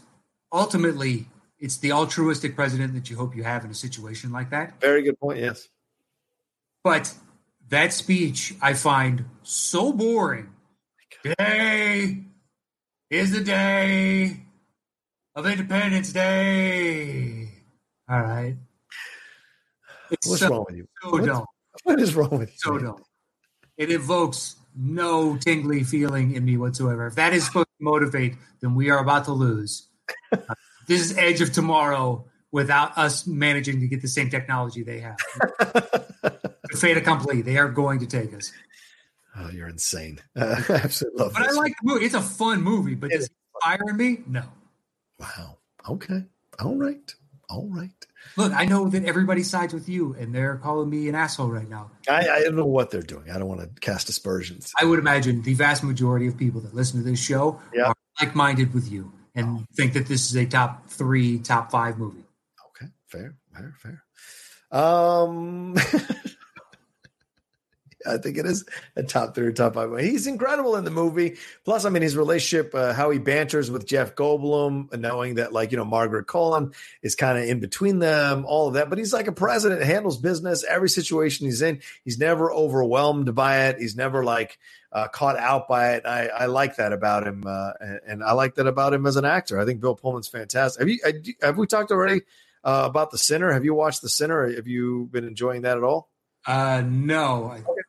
ultimately 0.51 1.25
it's 1.57 1.77
the 1.77 1.91
altruistic 1.91 2.55
president 2.55 2.93
that 2.93 3.09
you 3.09 3.17
hope 3.17 3.35
you 3.35 3.41
have 3.41 3.65
in 3.65 3.71
a 3.71 3.73
situation 3.73 4.31
like 4.31 4.51
that. 4.51 4.79
Very 4.79 5.01
good 5.01 5.19
point, 5.19 5.39
yes. 5.39 5.69
But 6.83 7.11
that 7.69 7.93
speech 7.93 8.53
I 8.61 8.75
find 8.75 9.25
so 9.41 9.91
boring. 9.91 10.51
Today 11.23 12.25
is 13.09 13.31
the 13.31 13.43
day 13.43 14.41
of 15.33 15.47
Independence 15.47 16.13
Day. 16.13 17.49
All 18.07 18.21
right. 18.21 18.55
It's 20.11 20.27
What's 20.27 20.41
so, 20.41 20.49
wrong 20.49 20.65
with 20.67 20.75
you? 20.75 20.87
So 21.01 21.09
What's, 21.09 21.25
dumb. 21.25 21.45
What 21.85 21.99
is 21.99 22.13
wrong 22.13 22.37
with 22.37 22.49
you? 22.49 22.57
So 22.57 22.77
dumb. 22.77 23.03
It 23.77 23.89
evokes 23.89 24.57
no 24.77 25.37
tingly 25.37 25.83
feeling 25.83 26.35
in 26.35 26.45
me 26.45 26.57
whatsoever. 26.57 27.07
If 27.07 27.15
that 27.15 27.33
is 27.33 27.45
supposed 27.45 27.67
to 27.67 27.83
motivate, 27.83 28.35
then 28.61 28.75
we 28.75 28.89
are 28.89 28.99
about 28.99 29.25
to 29.25 29.31
lose. 29.31 29.87
uh, 30.31 30.37
this 30.87 31.01
is 31.01 31.17
Edge 31.17 31.41
of 31.41 31.51
Tomorrow 31.51 32.25
without 32.51 32.97
us 32.97 33.25
managing 33.27 33.79
to 33.81 33.87
get 33.87 34.01
the 34.01 34.07
same 34.07 34.29
technology 34.29 34.83
they 34.83 34.99
have. 34.99 35.17
Fait 36.75 36.97
accompli. 36.97 37.41
They 37.41 37.57
are 37.57 37.69
going 37.69 37.99
to 37.99 38.05
take 38.07 38.33
us. 38.33 38.51
Oh, 39.37 39.49
you're 39.49 39.67
insane. 39.67 40.21
Uh, 40.35 40.61
absolutely 40.69 41.19
love 41.23 41.33
But 41.33 41.43
this. 41.43 41.57
I 41.57 41.59
like 41.59 41.73
the 41.81 41.87
movie. 41.93 42.05
It's 42.05 42.15
a 42.15 42.21
fun 42.21 42.61
movie, 42.61 42.95
but 42.95 43.09
does 43.09 43.25
it 43.25 43.31
fire 43.63 43.93
me? 43.93 44.19
No. 44.27 44.43
Wow. 45.19 45.57
Okay. 45.89 46.23
All 46.59 46.75
right. 46.75 47.13
All 47.49 47.67
right. 47.69 47.89
Look, 48.37 48.53
I 48.53 48.65
know 48.65 48.89
that 48.89 49.05
everybody 49.05 49.43
sides 49.43 49.73
with 49.73 49.87
you, 49.87 50.15
and 50.19 50.33
they're 50.33 50.57
calling 50.57 50.89
me 50.89 51.07
an 51.09 51.15
asshole 51.15 51.49
right 51.49 51.69
now. 51.69 51.91
I, 52.09 52.27
I 52.27 52.43
don't 52.43 52.55
know 52.55 52.65
what 52.65 52.89
they're 52.89 53.01
doing. 53.01 53.29
I 53.29 53.37
don't 53.37 53.47
want 53.47 53.61
to 53.61 53.69
cast 53.81 54.09
aspersions. 54.09 54.73
I 54.79 54.85
would 54.85 54.99
imagine 54.99 55.41
the 55.41 55.53
vast 55.53 55.83
majority 55.83 56.27
of 56.27 56.37
people 56.37 56.61
that 56.61 56.73
listen 56.73 57.03
to 57.03 57.09
this 57.09 57.19
show 57.19 57.61
yeah. 57.73 57.89
are 57.89 57.95
like-minded 58.19 58.73
with 58.73 58.91
you 58.91 59.11
and 59.35 59.59
oh. 59.59 59.63
think 59.75 59.93
that 59.93 60.07
this 60.07 60.29
is 60.29 60.35
a 60.35 60.45
top 60.45 60.89
three, 60.89 61.39
top 61.39 61.71
five 61.71 61.99
movie. 61.99 62.23
Okay, 62.69 62.91
fair, 63.07 63.35
fair, 63.53 63.73
fair. 63.77 64.03
Um, 64.71 65.75
I 68.07 68.17
think 68.17 68.37
it 68.37 68.45
is 68.45 68.65
a 68.95 69.03
top 69.03 69.35
three 69.35 69.51
top 69.53 69.75
five. 69.75 69.97
He's 69.99 70.27
incredible 70.27 70.75
in 70.75 70.83
the 70.83 70.91
movie. 70.91 71.37
Plus, 71.63 71.85
I 71.85 71.89
mean, 71.89 72.01
his 72.01 72.15
relationship, 72.15 72.73
uh, 72.73 72.93
how 72.93 73.09
he 73.09 73.19
banters 73.19 73.71
with 73.71 73.85
Jeff 73.85 74.15
Goldblum, 74.15 74.97
knowing 74.99 75.35
that, 75.35 75.53
like, 75.53 75.71
you 75.71 75.77
know, 75.77 75.85
Margaret 75.85 76.25
Colin 76.25 76.73
is 77.01 77.15
kind 77.15 77.37
of 77.37 77.45
in 77.45 77.59
between 77.59 77.99
them, 77.99 78.45
all 78.45 78.67
of 78.67 78.75
that. 78.75 78.89
But 78.89 78.97
he's 78.97 79.13
like 79.13 79.27
a 79.27 79.31
president, 79.31 79.81
handles 79.83 80.17
business, 80.17 80.63
every 80.63 80.89
situation 80.89 81.45
he's 81.47 81.61
in. 81.61 81.81
He's 82.03 82.19
never 82.19 82.51
overwhelmed 82.51 83.33
by 83.35 83.67
it. 83.67 83.79
He's 83.79 83.95
never 83.95 84.23
like, 84.23 84.57
uh, 84.95 85.09
caught 85.09 85.37
out 85.37 85.67
by 85.67 85.95
it. 85.95 86.05
I, 86.05 86.27
I 86.27 86.45
like 86.45 86.77
that 86.77 86.93
about 86.93 87.27
him, 87.27 87.43
uh, 87.45 87.71
and, 87.81 87.99
and, 88.07 88.23
I 88.23 88.31
like 88.31 88.55
that 88.55 88.65
about 88.65 88.93
him 88.93 89.05
as 89.05 89.17
an 89.17 89.25
actor. 89.25 89.59
I 89.59 89.65
think 89.65 89.81
Bill 89.81 89.93
Pullman's 89.93 90.29
fantastic. 90.29 90.79
Have 90.79 90.87
you 90.87 91.35
have 91.41 91.57
we 91.57 91.67
talked 91.67 91.91
already 91.91 92.21
uh, 92.63 92.83
about 92.85 93.11
The 93.11 93.17
Sinner? 93.17 93.51
Have 93.51 93.65
you 93.65 93.73
watched 93.73 94.01
The 94.01 94.07
Sinner? 94.07 94.55
Have 94.55 94.67
you 94.67 95.09
been 95.11 95.25
enjoying 95.25 95.63
that 95.63 95.75
at 95.75 95.83
all? 95.83 96.09
Uh, 96.47 96.81
no. 96.85 97.51
Okay. 97.51 97.81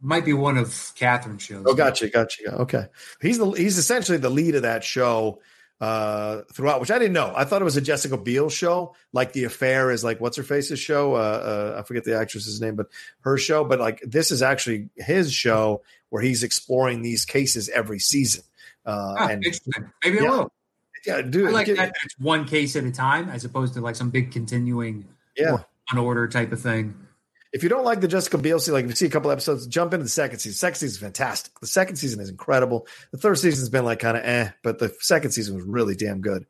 Might 0.00 0.24
be 0.24 0.32
one 0.32 0.58
of 0.58 0.68
Catherine's 0.96 1.42
shows. 1.42 1.64
Oh, 1.66 1.74
gotcha, 1.74 2.08
gotcha. 2.08 2.54
Okay, 2.62 2.86
he's 3.20 3.38
the 3.38 3.50
he's 3.50 3.78
essentially 3.78 4.18
the 4.18 4.30
lead 4.30 4.56
of 4.56 4.62
that 4.62 4.82
show 4.82 5.40
uh, 5.80 6.42
throughout, 6.52 6.80
which 6.80 6.90
I 6.90 6.98
didn't 6.98 7.12
know. 7.12 7.32
I 7.36 7.44
thought 7.44 7.60
it 7.60 7.64
was 7.64 7.76
a 7.76 7.80
Jessica 7.80 8.16
Biel 8.16 8.48
show, 8.48 8.94
like 9.12 9.32
The 9.32 9.44
Affair 9.44 9.90
is 9.90 10.04
like 10.04 10.20
what's 10.20 10.36
her 10.36 10.42
face's 10.42 10.78
show. 10.78 11.14
Uh, 11.14 11.74
uh, 11.76 11.80
I 11.80 11.82
forget 11.82 12.04
the 12.04 12.16
actress's 12.16 12.60
name, 12.60 12.76
but 12.76 12.86
her 13.20 13.36
show. 13.36 13.64
But 13.64 13.80
like 13.80 14.00
this 14.06 14.30
is 14.30 14.42
actually 14.42 14.90
his 14.96 15.32
show 15.32 15.82
where 16.10 16.22
he's 16.22 16.42
exploring 16.42 17.02
these 17.02 17.24
cases 17.24 17.68
every 17.68 17.98
season. 17.98 18.44
Uh, 18.86 19.14
ah, 19.18 19.28
and 19.28 19.44
maybe 20.04 20.18
yeah, 20.18 20.24
I 20.24 20.30
will. 20.30 20.52
Yeah, 21.06 21.22
do 21.22 21.48
I 21.48 21.50
like 21.50 21.66
get, 21.66 21.76
that. 21.78 21.94
It's 22.04 22.18
one 22.18 22.44
case 22.44 22.76
at 22.76 22.84
a 22.84 22.92
time, 22.92 23.28
as 23.28 23.44
opposed 23.44 23.74
to 23.74 23.80
like 23.80 23.96
some 23.96 24.10
big 24.10 24.30
continuing, 24.30 25.08
yeah, 25.36 25.58
on 25.90 25.98
order 25.98 26.28
type 26.28 26.52
of 26.52 26.60
thing. 26.60 26.94
If 27.52 27.62
you 27.62 27.68
don't 27.68 27.84
like 27.84 28.00
the 28.00 28.08
Jessica 28.08 28.38
Biel 28.38 28.58
season, 28.58 28.74
like 28.74 28.84
if 28.84 28.90
you 28.90 28.96
see 28.96 29.06
a 29.06 29.10
couple 29.10 29.30
episodes, 29.30 29.66
jump 29.66 29.92
into 29.92 30.04
the 30.04 30.10
second 30.10 30.38
season. 30.38 30.56
Second 30.56 30.76
season 30.76 30.94
is 30.94 31.00
fantastic. 31.00 31.60
The 31.60 31.66
second 31.66 31.96
season 31.96 32.20
is 32.20 32.30
incredible. 32.30 32.86
The 33.10 33.18
third 33.18 33.38
season's 33.38 33.68
been 33.68 33.84
like 33.84 33.98
kind 33.98 34.16
of 34.16 34.24
eh, 34.24 34.50
but 34.62 34.78
the 34.78 34.94
second 35.00 35.32
season 35.32 35.56
was 35.56 35.64
really 35.64 35.94
damn 35.94 36.20
good. 36.20 36.46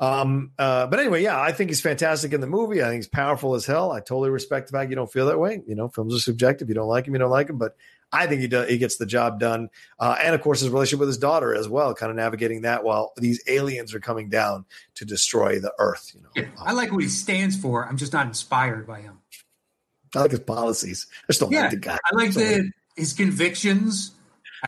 Um, 0.00 0.52
uh, 0.58 0.86
but 0.86 1.00
anyway, 1.00 1.22
yeah, 1.22 1.40
I 1.40 1.52
think 1.52 1.70
he's 1.70 1.80
fantastic 1.80 2.32
in 2.32 2.40
the 2.40 2.46
movie. 2.46 2.82
I 2.82 2.86
think 2.86 2.98
he's 2.98 3.08
powerful 3.08 3.54
as 3.54 3.66
hell. 3.66 3.90
I 3.90 3.98
totally 3.98 4.30
respect 4.30 4.68
the 4.68 4.78
fact 4.78 4.90
you 4.90 4.96
don't 4.96 5.12
feel 5.12 5.26
that 5.26 5.40
way. 5.40 5.60
You 5.66 5.74
know, 5.74 5.88
films 5.88 6.14
are 6.14 6.20
subjective. 6.20 6.68
You 6.68 6.74
don't 6.74 6.88
like 6.88 7.06
him, 7.06 7.14
you 7.14 7.18
don't 7.18 7.30
like 7.30 7.50
him. 7.50 7.58
But 7.58 7.76
I 8.12 8.26
think 8.26 8.40
he 8.40 8.48
does, 8.48 8.68
he 8.68 8.78
gets 8.78 8.96
the 8.96 9.06
job 9.06 9.40
done. 9.40 9.70
Uh, 9.98 10.16
and 10.22 10.34
of 10.34 10.40
course, 10.40 10.60
his 10.60 10.70
relationship 10.70 11.00
with 11.00 11.08
his 11.08 11.18
daughter 11.18 11.54
as 11.54 11.68
well, 11.68 11.94
kind 11.94 12.10
of 12.10 12.16
navigating 12.16 12.62
that 12.62 12.84
while 12.84 13.12
these 13.16 13.42
aliens 13.48 13.92
are 13.92 14.00
coming 14.00 14.28
down 14.28 14.64
to 14.94 15.04
destroy 15.04 15.58
the 15.58 15.72
Earth. 15.78 16.12
You 16.14 16.42
know, 16.42 16.48
I 16.58 16.72
like 16.72 16.92
what 16.92 17.02
he 17.02 17.08
stands 17.08 17.56
for. 17.56 17.86
I'm 17.86 17.96
just 17.96 18.12
not 18.12 18.26
inspired 18.26 18.86
by 18.86 19.00
him. 19.00 19.17
I 20.14 20.20
like 20.20 20.30
his 20.30 20.40
policies. 20.40 21.06
I 21.24 21.26
just 21.28 21.40
don't 21.40 21.52
yeah, 21.52 21.62
like 21.62 21.70
the 21.70 21.76
guy. 21.76 21.98
I 22.04 22.14
like 22.14 22.32
the, 22.32 22.70
his 22.96 23.12
convictions. 23.12 24.12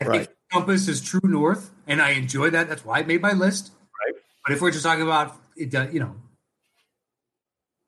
I 0.01 0.07
right. 0.07 0.19
think 0.27 0.37
compass 0.53 0.89
is 0.89 1.01
true 1.01 1.21
north, 1.25 1.71
and 1.87 2.01
I 2.01 2.11
enjoy 2.11 2.51
that. 2.51 2.69
That's 2.69 2.85
why 2.85 2.99
I 2.99 3.03
made 3.03 3.23
my 3.23 3.33
list. 3.33 3.73
Right. 4.07 4.15
But 4.45 4.55
if 4.55 4.61
we're 4.61 4.71
just 4.71 4.85
talking 4.85 5.03
about 5.03 5.37
it, 5.57 5.75
uh, 5.75 5.89
you 5.91 6.01
know, 6.01 6.15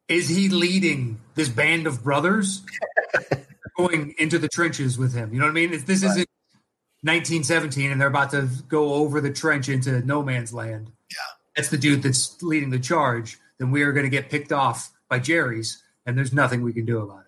is 0.08 0.28
he 0.28 0.48
leading 0.48 1.20
this 1.34 1.48
band 1.48 1.86
of 1.86 2.02
brothers 2.02 2.62
going 3.76 4.14
into 4.18 4.38
the 4.38 4.48
trenches 4.48 4.98
with 4.98 5.14
him? 5.14 5.32
You 5.32 5.40
know 5.40 5.46
what 5.46 5.52
I 5.52 5.54
mean? 5.54 5.72
If 5.72 5.86
this 5.86 6.02
right. 6.02 6.10
isn't 6.10 6.28
1917 7.02 7.90
and 7.90 8.00
they're 8.00 8.08
about 8.08 8.30
to 8.30 8.48
go 8.68 8.94
over 8.94 9.20
the 9.20 9.32
trench 9.32 9.68
into 9.68 10.00
no 10.06 10.22
man's 10.22 10.52
land. 10.52 10.92
Yeah. 11.10 11.16
That's 11.56 11.68
the 11.68 11.78
dude 11.78 12.02
that's 12.02 12.40
leading 12.42 12.70
the 12.70 12.78
charge. 12.78 13.38
Then 13.58 13.70
we 13.70 13.82
are 13.82 13.92
going 13.92 14.04
to 14.04 14.10
get 14.10 14.30
picked 14.30 14.52
off 14.52 14.90
by 15.08 15.18
Jerry's, 15.18 15.82
and 16.06 16.16
there's 16.16 16.32
nothing 16.32 16.62
we 16.62 16.72
can 16.72 16.84
do 16.84 17.00
about 17.00 17.20
it. 17.20 17.21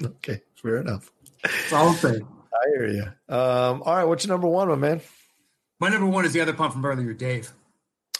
Okay, 0.04 0.40
fair 0.56 0.78
enough. 0.78 1.10
It's 1.44 1.72
all 1.72 1.90
I'm 1.90 1.94
saying. 1.94 2.26
I 2.52 2.68
hear 2.68 2.88
you. 2.88 3.34
Um, 3.34 3.82
all 3.82 3.94
right, 3.94 4.04
what's 4.04 4.24
your 4.24 4.34
number 4.34 4.48
one, 4.48 4.68
my 4.68 4.74
man? 4.74 5.00
My 5.80 5.88
number 5.88 6.06
one 6.06 6.24
is 6.24 6.32
the 6.32 6.40
other 6.40 6.52
pump 6.52 6.72
from 6.72 6.84
earlier, 6.84 7.12
Dave. 7.12 7.52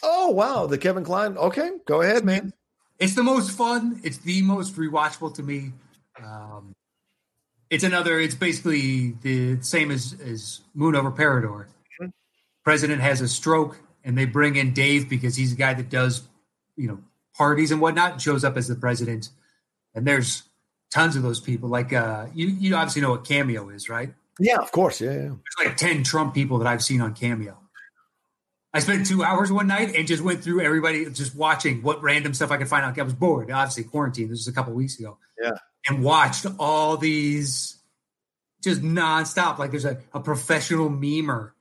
Oh 0.03 0.31
wow, 0.31 0.67
the 0.67 0.79
Kevin 0.79 1.05
Kline. 1.05 1.37
Okay, 1.37 1.71
go 1.87 2.03
ahead, 2.03 2.25
man. 2.25 2.53
It's 2.99 3.15
the 3.15 3.23
most 3.23 3.51
fun. 3.51 4.01
It's 4.05 4.19
the 4.19 4.43
most 4.43 4.77
rewatchable 4.77 5.35
to 5.35 5.43
me. 5.43 5.73
Um, 6.23 6.75
it's 7.71 7.85
another. 7.85 8.21
It's 8.21 8.35
basically 8.35 9.13
the 9.23 9.61
same 9.63 9.91
as 9.91 10.17
as 10.25 10.61
Moon 10.75 10.95
over 10.95 11.11
Parador. 11.11 11.69
Mm-hmm. 12.01 12.09
President 12.65 13.01
has 13.01 13.21
a 13.21 13.29
stroke, 13.29 13.81
and 14.05 14.17
they 14.17 14.27
bring 14.27 14.57
in 14.57 14.75
Dave 14.75 15.09
because 15.09 15.37
he's 15.37 15.53
a 15.53 15.57
guy 15.57 15.75
that 15.75 15.89
does, 15.89 16.29
you 16.77 16.87
know, 16.87 16.99
parties 17.37 17.73
and 17.73 17.81
whatnot. 17.81 18.21
Shows 18.21 18.45
up 18.45 18.57
as 18.57 18.69
the 18.69 18.77
president, 18.77 19.31
and 19.95 20.07
there's 20.07 20.45
tons 20.91 21.17
of 21.17 21.23
those 21.23 21.41
people. 21.41 21.69
Like 21.69 21.93
uh, 21.93 22.27
you, 22.35 22.47
you 22.47 22.75
obviously 22.77 23.03
know 23.03 23.11
what 23.11 23.25
Cameo 23.25 23.69
is, 23.71 23.89
right? 23.89 24.15
Yeah, 24.39 24.59
of 24.59 24.73
course. 24.73 25.01
Yeah, 25.01 25.11
yeah. 25.11 25.17
There's 25.17 25.67
like 25.67 25.77
ten 25.77 26.03
Trump 26.03 26.35
people 26.35 26.59
that 26.59 26.67
I've 26.67 26.83
seen 26.83 27.01
on 27.01 27.15
Cameo. 27.15 27.59
I 28.73 28.81
spent 28.81 29.07
two 29.07 29.23
hours 29.23 29.53
one 29.53 29.69
night 29.69 29.95
and 29.95 30.07
just 30.07 30.23
went 30.23 30.43
through 30.43 30.61
everybody, 30.61 31.09
just 31.11 31.37
watching 31.37 31.83
what 31.83 32.03
random 32.03 32.35
stuff 32.35 32.51
I 32.51 32.57
could 32.57 32.67
find 32.67 32.85
out. 32.85 32.99
I 32.99 33.03
was 33.03 33.15
bored, 33.15 33.51
obviously 33.51 33.85
quarantine. 33.85 34.29
This 34.29 34.41
was 34.41 34.49
a 34.49 34.53
couple 34.53 34.73
weeks 34.73 34.99
ago. 34.99 35.19
Yeah, 35.41 35.53
and 35.89 36.03
watched 36.03 36.47
all 36.59 36.97
these 36.97 37.79
just 38.63 38.83
nonstop. 38.83 39.59
Like 39.59 39.71
there's 39.71 39.85
a, 39.85 40.01
a 40.13 40.21
professional 40.21 40.91
memer, 40.91 41.53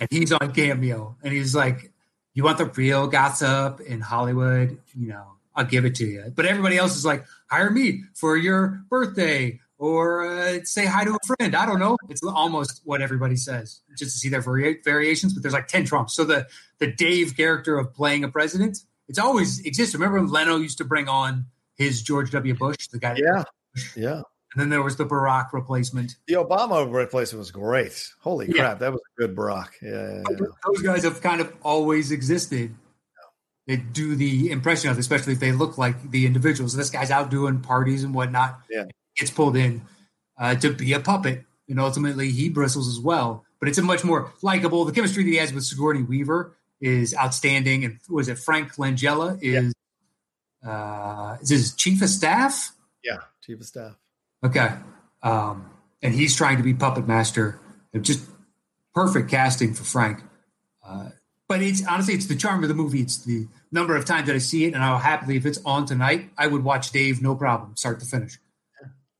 and 0.00 0.08
he's 0.10 0.32
on 0.32 0.52
Cameo, 0.52 1.16
and 1.22 1.32
he's 1.32 1.54
like, 1.54 1.92
"You 2.34 2.42
want 2.42 2.58
the 2.58 2.66
real 2.66 3.06
gossip 3.06 3.80
in 3.80 4.00
Hollywood? 4.00 4.78
You 4.98 5.08
know, 5.08 5.35
I'll 5.56 5.64
give 5.64 5.84
it 5.84 5.94
to 5.96 6.06
you." 6.06 6.32
But 6.34 6.46
everybody 6.46 6.76
else 6.76 6.96
is 6.96 7.04
like, 7.04 7.24
hire 7.50 7.70
me 7.70 8.04
for 8.14 8.36
your 8.36 8.84
birthday 8.88 9.58
or 9.78 10.26
uh, 10.26 10.58
say 10.64 10.86
hi 10.86 11.04
to 11.04 11.14
a 11.14 11.26
friend. 11.26 11.54
I 11.54 11.66
don't 11.66 11.78
know. 11.78 11.96
It's 12.08 12.22
almost 12.22 12.82
what 12.84 13.02
everybody 13.02 13.36
says 13.36 13.80
just 13.96 14.12
to 14.12 14.18
see 14.18 14.28
their 14.28 14.40
vari- 14.40 14.80
variations, 14.84 15.34
but 15.34 15.42
there's 15.42 15.54
like 15.54 15.68
10 15.68 15.84
Trumps. 15.84 16.14
So 16.14 16.24
the, 16.24 16.46
the 16.78 16.92
Dave 16.92 17.36
character 17.36 17.78
of 17.78 17.92
playing 17.94 18.24
a 18.24 18.28
president, 18.28 18.78
it's 19.08 19.18
always 19.18 19.60
exists. 19.60 19.94
Remember 19.94 20.18
when 20.18 20.28
Leno 20.28 20.56
used 20.56 20.78
to 20.78 20.84
bring 20.84 21.08
on 21.08 21.46
his 21.76 22.02
George 22.02 22.30
W. 22.30 22.54
Bush, 22.54 22.88
the 22.88 22.98
guy? 22.98 23.16
Yeah. 23.18 23.44
Yeah. 23.94 24.22
And 24.54 24.62
then 24.62 24.70
there 24.70 24.82
was 24.82 24.96
the 24.96 25.04
Barack 25.04 25.52
replacement. 25.52 26.16
The 26.28 26.34
Obama 26.34 26.90
replacement 26.90 27.40
was 27.40 27.50
great. 27.50 28.10
Holy 28.20 28.46
yeah. 28.46 28.62
crap. 28.62 28.78
That 28.78 28.92
was 28.92 29.02
a 29.18 29.20
good 29.20 29.36
Barack. 29.36 29.68
Yeah, 29.82 29.90
yeah, 29.90 30.22
yeah. 30.30 30.46
Those 30.66 30.82
guys 30.82 31.04
have 31.04 31.20
kind 31.20 31.42
of 31.42 31.52
always 31.62 32.10
existed 32.10 32.74
they 33.66 33.76
do 33.76 34.14
the 34.14 34.50
impression 34.50 34.90
of, 34.90 34.98
especially 34.98 35.32
if 35.32 35.40
they 35.40 35.52
look 35.52 35.76
like 35.76 36.10
the 36.10 36.26
individuals. 36.26 36.74
This 36.74 36.90
guy's 36.90 37.10
out 37.10 37.30
doing 37.30 37.60
parties 37.60 38.04
and 38.04 38.14
whatnot. 38.14 38.60
Yeah, 38.70 38.84
gets 39.16 39.30
pulled 39.30 39.56
in 39.56 39.82
uh, 40.38 40.54
to 40.56 40.72
be 40.72 40.92
a 40.92 41.00
puppet, 41.00 41.44
and 41.68 41.80
ultimately 41.80 42.30
he 42.30 42.48
bristles 42.48 42.88
as 42.88 43.00
well. 43.00 43.44
But 43.58 43.68
it's 43.68 43.78
a 43.78 43.82
much 43.82 44.04
more 44.04 44.32
likable. 44.42 44.84
The 44.84 44.92
chemistry 44.92 45.24
that 45.24 45.30
he 45.30 45.36
has 45.36 45.52
with 45.52 45.64
Sigourney 45.64 46.02
Weaver 46.02 46.54
is 46.80 47.14
outstanding. 47.14 47.84
And 47.84 47.98
was 48.08 48.28
it 48.28 48.38
Frank 48.38 48.74
Langella 48.74 49.38
is 49.42 49.74
yeah. 50.62 50.70
uh, 50.70 51.38
is 51.40 51.48
his 51.48 51.74
chief 51.74 52.02
of 52.02 52.08
staff? 52.08 52.72
Yeah, 53.02 53.18
chief 53.42 53.60
of 53.60 53.66
staff. 53.66 53.96
Okay, 54.44 54.70
um, 55.22 55.70
and 56.02 56.14
he's 56.14 56.36
trying 56.36 56.58
to 56.58 56.62
be 56.62 56.74
puppet 56.74 57.08
master. 57.08 57.58
Just 58.00 58.28
perfect 58.94 59.30
casting 59.30 59.74
for 59.74 59.84
Frank. 59.84 60.22
Uh, 60.86 61.08
but 61.48 61.62
it's 61.62 61.86
honestly, 61.86 62.14
it's 62.14 62.26
the 62.26 62.36
charm 62.36 62.62
of 62.62 62.68
the 62.68 62.74
movie. 62.74 63.00
It's 63.00 63.18
the 63.18 63.46
number 63.70 63.96
of 63.96 64.04
times 64.04 64.26
that 64.26 64.34
I 64.34 64.38
see 64.38 64.64
it, 64.64 64.74
and 64.74 64.82
I'll 64.82 64.98
happily, 64.98 65.36
if 65.36 65.46
it's 65.46 65.58
on 65.64 65.86
tonight, 65.86 66.30
I 66.36 66.46
would 66.46 66.64
watch 66.64 66.90
Dave, 66.90 67.22
no 67.22 67.34
problem, 67.34 67.76
start 67.76 68.00
to 68.00 68.06
finish. 68.06 68.38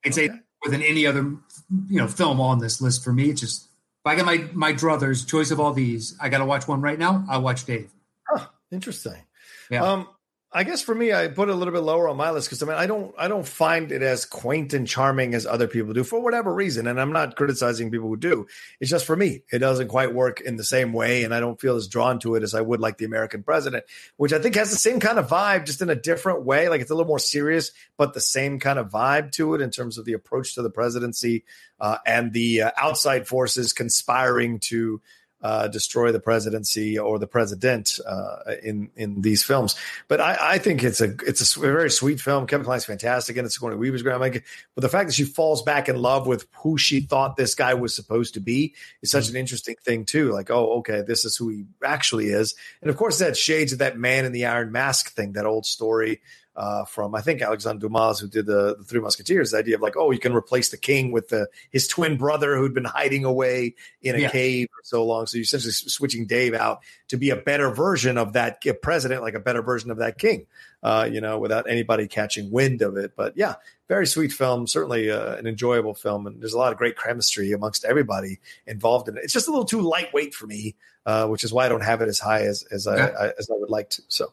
I'd 0.05 0.13
okay. 0.13 0.29
say 0.29 0.29
more 0.29 0.71
than 0.71 0.83
any 0.83 1.07
other, 1.07 1.23
you 1.23 1.99
know, 1.99 2.09
film 2.09 2.41
on 2.41 2.59
this 2.59 2.81
list 2.81 3.05
for 3.05 3.13
me. 3.13 3.31
It's 3.31 3.41
just 3.41 3.63
if 3.63 4.07
I 4.07 4.17
got 4.17 4.27
my 4.27 4.49
my 4.53 4.73
druthers 4.73 5.27
choice 5.27 5.51
of 5.51 5.61
all 5.61 5.73
these, 5.73 6.17
I 6.21 6.29
got 6.29 6.39
to 6.39 6.45
watch 6.45 6.67
one 6.67 6.81
right 6.81 6.99
now. 6.99 7.25
I'll 7.29 7.43
watch 7.43 7.65
Dave. 7.65 7.91
Huh, 8.29 8.47
interesting. 8.71 9.23
Yeah. 9.71 9.85
Um, 9.85 10.09
I 10.53 10.63
guess 10.63 10.81
for 10.81 10.95
me, 10.95 11.13
I 11.13 11.27
put 11.27 11.49
it 11.49 11.53
a 11.53 11.55
little 11.57 11.75
bit 11.75 11.83
lower 11.83 12.09
on 12.09 12.17
my 12.17 12.31
list 12.31 12.49
because 12.49 12.63
I 12.63 12.67
mean, 12.67 12.77
I 12.77 12.87
don't, 12.87 13.13
I 13.19 13.27
don't 13.27 13.47
find 13.47 13.91
it 13.91 14.03
as 14.03 14.25
quaint 14.25 14.75
and 14.75 14.87
charming 14.87 15.35
as 15.35 15.45
other 15.45 15.67
people 15.67 15.93
do 15.93 16.05
for 16.05 16.21
whatever 16.21 16.55
reason. 16.55 16.87
And 16.87 17.01
I'm 17.01 17.13
not 17.13 17.35
criticizing 17.35 17.91
people 17.91 18.09
who 18.09 18.17
do. 18.17 18.47
It's 18.81 18.91
just 18.91 19.07
for 19.07 19.17
me, 19.17 19.43
it 19.53 19.59
doesn't 19.59 19.89
quite 19.89 20.15
work 20.15 20.41
in 20.41 20.57
the 20.57 20.65
same 20.65 20.93
way, 20.93 21.25
and 21.25 21.35
I 21.35 21.41
don't 21.41 21.61
feel 21.61 21.75
as 21.75 21.89
drawn 21.89 22.21
to 22.21 22.37
it 22.37 22.45
as 22.45 22.55
I 22.55 22.61
would 22.61 22.81
like 22.81 22.97
the 22.97 23.05
American 23.05 23.43
President, 23.43 23.85
which 24.17 24.33
I 24.33 24.39
think 24.39 24.55
has 24.55 24.71
the 24.71 24.77
same 24.77 25.01
kind 25.01 25.19
of 25.19 25.29
vibe, 25.29 25.67
just 25.67 25.83
in 25.83 25.91
a 25.91 25.97
different 25.97 26.45
way. 26.45 26.69
Like 26.69 26.81
it's 26.81 26.91
a 26.91 26.95
little 26.95 27.09
more 27.09 27.19
serious, 27.19 27.73
but 27.97 28.15
the 28.15 28.21
same 28.21 28.61
kind 28.61 28.79
of 28.79 28.89
vibe 28.89 29.33
to 29.33 29.55
it 29.55 29.61
in 29.61 29.71
terms 29.71 29.99
of 29.99 30.05
the 30.05 30.13
approach 30.13 30.55
to 30.55 30.63
the 30.63 30.71
presidency 30.71 31.45
uh, 31.81 31.99
and 32.07 32.33
the 32.33 32.63
uh, 32.63 32.71
outside 32.79 33.27
forces 33.27 33.73
conspiring 33.73 34.61
to 34.61 35.03
uh, 35.43 35.69
destroy 35.69 36.13
the 36.13 36.21
presidency 36.21 36.99
or 36.99 37.19
the 37.19 37.27
president 37.27 38.01
uh, 38.07 38.39
in 38.63 38.91
in 38.97 39.21
these 39.21 39.43
films. 39.43 39.77
But 40.09 40.21
I, 40.21 40.37
I, 40.41 40.59
think 40.59 40.83
it's 40.83 41.01
a 41.01 41.15
it's 41.27 41.57
a 41.57 41.61
very 41.61 41.91
sweet 41.91 42.21
film. 42.21 42.47
Kevin 42.47 42.65
Kline's 42.65 42.85
fantastic, 42.85 43.37
and 43.37 43.45
it's 43.45 43.55
Sigourney 43.55 43.77
Weaver's 43.77 44.03
great. 44.03 44.19
Like, 44.19 44.45
but 44.75 44.81
the 44.81 44.89
fact 44.89 45.09
that 45.09 45.15
she 45.15 45.25
falls 45.25 45.63
back 45.63 45.89
in 45.89 45.97
love 45.97 46.27
with 46.27 46.47
who 46.63 46.79
she 46.79 47.01
thought 47.01 47.37
this 47.37 47.55
guy 47.55 47.75
was 47.75 47.95
supposed 47.95 48.35
to 48.35 48.41
be 48.41 48.75
is 49.03 49.11
such 49.11 49.29
an 49.29 49.37
interesting 49.37 49.77
thing 49.85 50.05
too. 50.05 50.33
Like, 50.33 50.51
oh, 50.51 50.79
okay, 50.79 51.03
this 51.03 51.25
is 51.25 51.37
who 51.37 51.51
he 51.51 51.65
actually 51.85 52.27
is, 52.27 52.55
and 52.81 52.91
of 52.91 52.97
course 52.97 53.19
that 53.19 53.37
shades 53.37 53.73
of 53.73 53.81
that 53.81 53.99
man 53.99 54.25
in 54.25 54.33
the 54.33 54.47
iron 54.47 54.73
mask 54.73 55.13
thing, 55.13 55.33
that 55.33 55.47
old 55.47 55.67
story 55.67 56.23
uh, 56.57 56.85
from 56.85 57.15
I 57.15 57.21
think 57.21 57.43
Alexandre 57.43 57.87
Dumas, 57.87 58.19
who 58.19 58.29
did 58.29 58.47
the, 58.47 58.77
the 58.79 58.85
Three 58.85 59.01
Musketeers. 59.01 59.51
The 59.51 59.59
idea 59.59 59.77
of 59.77 59.83
like, 59.83 59.97
oh, 59.97 60.11
you 60.11 60.19
can 60.19 60.35
replace 60.35 60.71
the 60.71 60.77
king 60.77 61.13
with 61.13 61.29
the, 61.29 61.49
his 61.71 61.87
twin 61.87 62.17
brother 62.17 62.57
who'd 62.57 62.75
been 62.75 62.85
hiding 62.85 63.25
away 63.25 63.75
in 64.03 64.15
a 64.15 64.19
yeah. 64.19 64.31
cave 64.31 64.69
for 64.71 64.83
so 64.85 65.05
long. 65.05 65.27
So 65.27 65.37
you're 65.37 65.43
essentially 65.43 65.73
switching 65.73 66.27
Dave 66.27 66.55
out 66.55 66.81
to 67.09 67.17
be 67.17 67.31
a 67.31 67.37
better 67.37 67.71
version 67.71 68.19
of 68.19 68.33
that 68.33 68.63
president, 68.83 69.23
like 69.23 69.35
a 69.35 69.41
better 69.41 69.63
version 69.63 69.91
of 69.91 69.99
that 69.99 70.19
king. 70.19 70.47
Uh, 70.83 71.09
you 71.11 71.21
know, 71.21 71.39
without 71.39 71.69
anybody 71.69 72.07
catching 72.07 72.49
wind 72.53 72.81
of 72.81 72.97
it. 72.97 73.13
But 73.17 73.37
yeah, 73.37 73.55
very 73.89 74.07
sweet 74.07 74.33
film, 74.33 74.69
certainly 74.69 75.11
uh, 75.11 75.35
an 75.35 75.47
enjoyable 75.47 75.95
film, 75.95 76.29
and 76.29 76.41
there's 76.41 76.53
a 76.53 76.59
lot 76.59 76.71
of 76.71 76.79
great 76.79 76.97
chemistry 76.97 77.51
amongst 77.51 77.85
everybody 77.85 78.39
involved 78.69 79.09
in 79.09 79.17
it. 79.17 79.25
It's 79.25 79.33
just 79.33 79.49
a 79.49 79.51
little 79.51 79.65
too 79.65 79.81
lightweight 79.81 80.33
for 80.33 80.47
me, 80.47 80.77
uh, 81.05 81.27
which 81.27 81.43
is 81.43 81.53
why 81.53 81.67
I 81.67 81.69
don't 81.69 81.83
have 81.83 82.03
it 82.03 82.09
as 82.09 82.21
high 82.21 82.43
as 82.43 82.63
as, 82.71 82.87
yeah. 82.87 82.93
I, 83.19 83.25
I, 83.25 83.33
as 83.37 83.51
I 83.51 83.55
would 83.57 83.71
like 83.71 83.91
to. 83.91 84.03
So, 84.07 84.33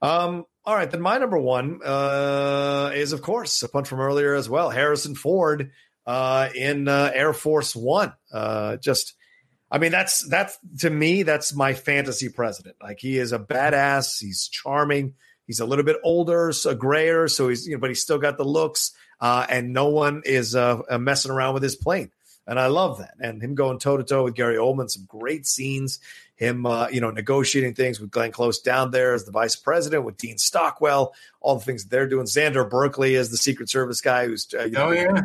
um, 0.00 0.44
all 0.64 0.74
right, 0.74 0.90
then 0.90 1.00
my 1.00 1.18
number 1.18 1.38
one 1.38 1.80
uh, 1.84 2.90
is 2.94 3.12
of 3.12 3.22
course 3.22 3.62
a 3.62 3.68
punt 3.68 3.86
from 3.86 4.00
earlier 4.00 4.34
as 4.34 4.48
well, 4.48 4.70
Harrison 4.70 5.14
Ford 5.14 5.70
uh, 6.06 6.48
in 6.54 6.88
uh, 6.88 7.10
Air 7.14 7.32
Force 7.32 7.76
One. 7.76 8.12
Uh, 8.32 8.76
just, 8.76 9.14
I 9.70 9.78
mean, 9.78 9.92
that's 9.92 10.26
that's 10.28 10.58
to 10.80 10.90
me 10.90 11.22
that's 11.22 11.54
my 11.54 11.74
fantasy 11.74 12.30
president. 12.30 12.76
Like 12.82 12.98
he 12.98 13.18
is 13.18 13.32
a 13.32 13.38
badass. 13.38 14.20
He's 14.20 14.48
charming. 14.48 15.14
He's 15.46 15.60
a 15.60 15.66
little 15.66 15.84
bit 15.84 15.96
older, 16.02 16.52
so 16.52 16.74
grayer, 16.74 17.28
so 17.28 17.48
he's 17.48 17.66
you 17.66 17.74
know, 17.74 17.80
but 17.80 17.90
he's 17.90 18.02
still 18.02 18.18
got 18.18 18.36
the 18.36 18.44
looks, 18.44 18.92
uh, 19.20 19.46
and 19.48 19.72
no 19.72 19.88
one 19.88 20.22
is 20.24 20.54
uh, 20.54 20.82
messing 20.98 21.30
around 21.30 21.54
with 21.54 21.62
his 21.62 21.76
plane, 21.76 22.10
and 22.48 22.58
I 22.58 22.66
love 22.66 22.98
that. 22.98 23.14
And 23.20 23.40
him 23.40 23.54
going 23.54 23.78
toe 23.78 23.96
to 23.96 24.02
toe 24.02 24.24
with 24.24 24.34
Gary 24.34 24.56
Oldman, 24.56 24.90
some 24.90 25.04
great 25.06 25.46
scenes. 25.46 26.00
Him, 26.34 26.66
uh, 26.66 26.88
you 26.88 27.00
know, 27.00 27.10
negotiating 27.10 27.74
things 27.74 27.98
with 27.98 28.12
Glenn 28.12 28.30
Close 28.30 28.60
down 28.60 28.92
there 28.92 29.12
as 29.12 29.24
the 29.24 29.32
vice 29.32 29.56
president 29.56 30.04
with 30.04 30.16
Dean 30.18 30.38
Stockwell, 30.38 31.12
all 31.40 31.56
the 31.56 31.64
things 31.64 31.86
they're 31.86 32.06
doing. 32.06 32.26
Xander 32.26 32.68
Berkeley 32.68 33.16
as 33.16 33.30
the 33.30 33.36
Secret 33.36 33.68
Service 33.68 34.00
guy 34.00 34.26
who's 34.26 34.46
uh, 34.54 34.64
you 34.64 34.70
know, 34.70 34.88
oh 34.88 34.90
yeah 34.92 35.20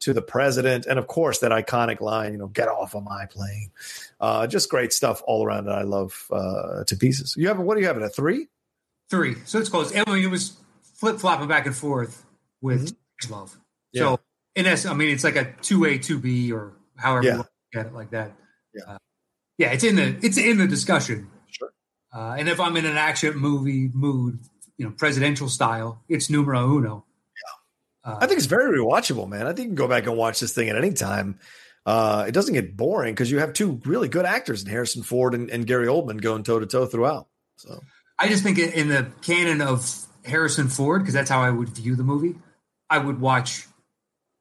to 0.00 0.12
the 0.12 0.22
president, 0.22 0.86
and 0.86 0.98
of 0.98 1.06
course 1.06 1.40
that 1.40 1.50
iconic 1.50 2.00
line, 2.00 2.32
you 2.32 2.38
know, 2.38 2.46
"Get 2.46 2.68
off 2.68 2.94
of 2.94 3.04
my 3.04 3.26
plane." 3.26 3.70
Uh, 4.20 4.46
just 4.46 4.70
great 4.70 4.92
stuff 4.92 5.22
all 5.26 5.44
around 5.44 5.66
that 5.66 5.74
I 5.74 5.82
love 5.82 6.26
uh, 6.30 6.84
to 6.84 6.96
pieces. 6.96 7.34
You 7.36 7.48
have 7.48 7.58
what 7.58 7.74
do 7.74 7.80
you 7.80 7.86
have 7.86 7.96
it 7.96 8.02
a 8.02 8.08
three? 8.08 8.48
Three. 9.10 9.36
So 9.44 9.58
it's 9.58 9.68
close. 9.68 9.94
I 9.94 10.04
mean, 10.10 10.24
it 10.24 10.30
was 10.30 10.56
flip 10.94 11.18
flopping 11.18 11.48
back 11.48 11.66
and 11.66 11.76
forth 11.76 12.24
with 12.60 12.92
mm-hmm. 12.92 13.32
Love. 13.32 13.58
Yeah. 13.92 14.02
So 14.02 14.20
in 14.58 14.66
essence, 14.66 14.90
I 14.90 14.94
mean, 14.94 15.10
it's 15.10 15.22
like 15.22 15.36
a 15.36 15.52
two 15.62 15.84
A, 15.84 15.98
two 15.98 16.18
B, 16.18 16.52
or 16.52 16.72
however 16.96 17.24
yeah. 17.24 17.32
you 17.32 17.38
look 17.38 17.50
at 17.76 17.86
it, 17.86 17.94
like 17.94 18.10
that. 18.10 18.32
Yeah. 18.74 18.94
Uh, 18.94 18.98
yeah, 19.56 19.70
it's 19.72 19.84
in 19.84 19.94
the 19.94 20.18
it's 20.20 20.36
in 20.36 20.58
the 20.58 20.66
discussion. 20.66 21.30
Sure. 21.46 21.70
Uh, 22.12 22.34
and 22.38 22.48
if 22.48 22.58
I'm 22.58 22.76
in 22.76 22.84
an 22.84 22.96
action 22.96 23.36
movie 23.36 23.88
mood, 23.94 24.40
you 24.76 24.84
know, 24.84 24.92
presidential 24.96 25.48
style, 25.48 26.02
it's 26.08 26.28
numero 26.28 26.76
uno. 26.76 27.04
Yeah. 28.04 28.12
Uh, 28.12 28.18
I 28.20 28.26
think 28.26 28.38
it's 28.38 28.46
very 28.46 28.76
rewatchable, 28.78 29.28
man. 29.28 29.46
I 29.46 29.52
think 29.52 29.58
you 29.58 29.66
can 29.66 29.74
go 29.76 29.88
back 29.88 30.06
and 30.06 30.16
watch 30.16 30.40
this 30.40 30.52
thing 30.52 30.68
at 30.68 30.76
any 30.76 30.92
time. 30.92 31.38
Uh, 31.86 32.24
it 32.26 32.32
doesn't 32.32 32.54
get 32.54 32.76
boring 32.76 33.14
because 33.14 33.30
you 33.30 33.38
have 33.38 33.52
two 33.52 33.80
really 33.84 34.08
good 34.08 34.26
actors 34.26 34.62
in 34.62 34.68
Harrison 34.68 35.02
Ford 35.02 35.34
and, 35.34 35.50
and 35.50 35.66
Gary 35.66 35.86
Oldman 35.86 36.20
going 36.20 36.42
toe 36.42 36.58
to 36.58 36.66
toe 36.66 36.86
throughout. 36.86 37.28
So 37.56 37.80
I 38.18 38.28
just 38.28 38.42
think 38.42 38.58
in 38.58 38.88
the 38.88 39.06
canon 39.22 39.62
of 39.62 39.88
Harrison 40.24 40.68
Ford, 40.68 41.02
because 41.02 41.14
that's 41.14 41.30
how 41.30 41.40
I 41.40 41.50
would 41.50 41.70
view 41.70 41.94
the 41.96 42.02
movie, 42.02 42.34
I 42.90 42.98
would 42.98 43.20
watch 43.20 43.66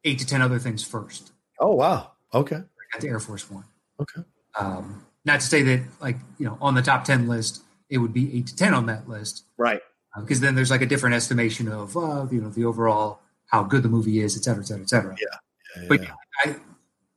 eight 0.03 0.19
to 0.19 0.25
ten 0.25 0.41
other 0.41 0.59
things 0.59 0.83
first. 0.83 1.31
Oh 1.59 1.75
wow! 1.75 2.11
Okay. 2.33 2.61
At 2.93 3.01
the 3.01 3.09
Air 3.09 3.19
Force 3.19 3.49
One. 3.49 3.65
Okay. 3.99 4.21
Um, 4.57 5.05
not 5.25 5.41
to 5.41 5.45
say 5.45 5.61
that, 5.63 5.83
like 5.99 6.17
you 6.37 6.45
know, 6.45 6.57
on 6.61 6.75
the 6.75 6.81
top 6.81 7.03
ten 7.03 7.27
list, 7.27 7.61
it 7.89 7.97
would 7.97 8.13
be 8.13 8.35
eight 8.37 8.47
to 8.47 8.55
ten 8.55 8.73
on 8.73 8.85
that 8.87 9.07
list, 9.07 9.45
right? 9.57 9.81
Because 10.19 10.39
uh, 10.39 10.45
then 10.45 10.55
there's 10.55 10.71
like 10.71 10.81
a 10.81 10.85
different 10.85 11.15
estimation 11.15 11.67
of, 11.67 11.95
uh, 11.95 12.25
you 12.31 12.41
know, 12.41 12.49
the 12.49 12.65
overall 12.65 13.19
how 13.47 13.63
good 13.63 13.83
the 13.83 13.89
movie 13.89 14.19
is, 14.19 14.35
et 14.35 14.43
cetera, 14.43 14.63
et 14.63 14.67
cetera, 14.67 14.83
et 14.83 14.89
cetera. 14.89 15.15
Yeah. 15.19 15.37
yeah, 15.75 15.81
yeah. 15.81 15.87
But 15.87 16.01
I, 16.43 16.55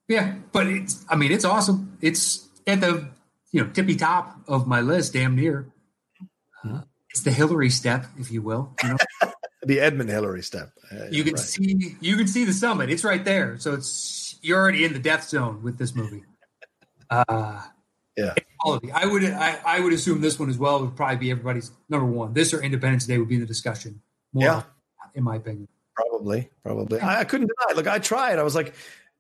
yeah, 0.09 0.35
but 0.53 0.67
it's, 0.67 1.05
I 1.09 1.17
mean, 1.17 1.33
it's 1.33 1.45
awesome. 1.45 1.97
It's 2.01 2.49
at 2.67 2.81
the 2.81 3.09
you 3.53 3.63
know 3.63 3.71
tippy 3.71 3.97
top 3.97 4.37
of 4.49 4.67
my 4.67 4.81
list, 4.81 5.13
damn 5.13 5.37
near. 5.37 5.67
Uh, 6.65 6.83
it's 7.11 7.23
the 7.23 7.33
Hillary 7.33 7.71
step, 7.71 8.07
if 8.19 8.31
you 8.31 8.43
will. 8.43 8.75
You 8.83 8.91
know? 8.91 8.97
the 9.71 9.79
Edmund 9.79 10.11
Hillary 10.11 10.43
step. 10.43 10.73
Uh, 10.91 11.07
you 11.13 11.23
can 11.23 11.35
right. 11.35 11.41
see 11.41 11.97
you 12.01 12.17
can 12.17 12.27
see 12.27 12.45
the 12.45 12.53
summit. 12.53 12.91
It's 12.91 13.05
right 13.05 13.25
there. 13.25 13.57
So 13.59 13.73
it's 13.73 14.37
you're 14.43 14.59
already 14.59 14.85
in 14.85 14.93
the 14.93 14.99
death 14.99 15.29
zone 15.29 15.63
with 15.63 15.79
this 15.79 15.95
movie. 15.95 16.25
Uh, 17.13 17.61
yeah. 18.17 18.35
Quality. 18.61 18.93
I 18.93 19.05
would 19.05 19.25
I, 19.25 19.59
I 19.67 19.81
would 19.81 19.93
assume 19.93 20.21
this 20.21 20.39
one 20.39 20.49
as 20.49 20.57
well 20.57 20.79
would 20.79 20.95
probably 20.95 21.17
be 21.17 21.33
everybody's 21.33 21.73
number 21.89 22.07
one. 22.07 22.35
This 22.35 22.55
or 22.55 22.63
Independence 22.63 23.05
Day 23.05 23.19
would 23.19 23.27
be 23.27 23.35
in 23.35 23.41
the 23.41 23.49
discussion. 23.49 24.01
More, 24.33 24.45
yeah. 24.45 24.63
In 25.17 25.25
my 25.25 25.35
opinion. 25.35 25.67
Probably. 25.97 26.49
Probably. 26.63 27.01
I, 27.01 27.23
I 27.23 27.25
couldn't 27.25 27.49
deny. 27.49 27.73
it. 27.73 27.77
Look, 27.77 27.89
I 27.89 27.99
tried. 27.99 28.39
I 28.39 28.45
was 28.45 28.55
like, 28.55 28.75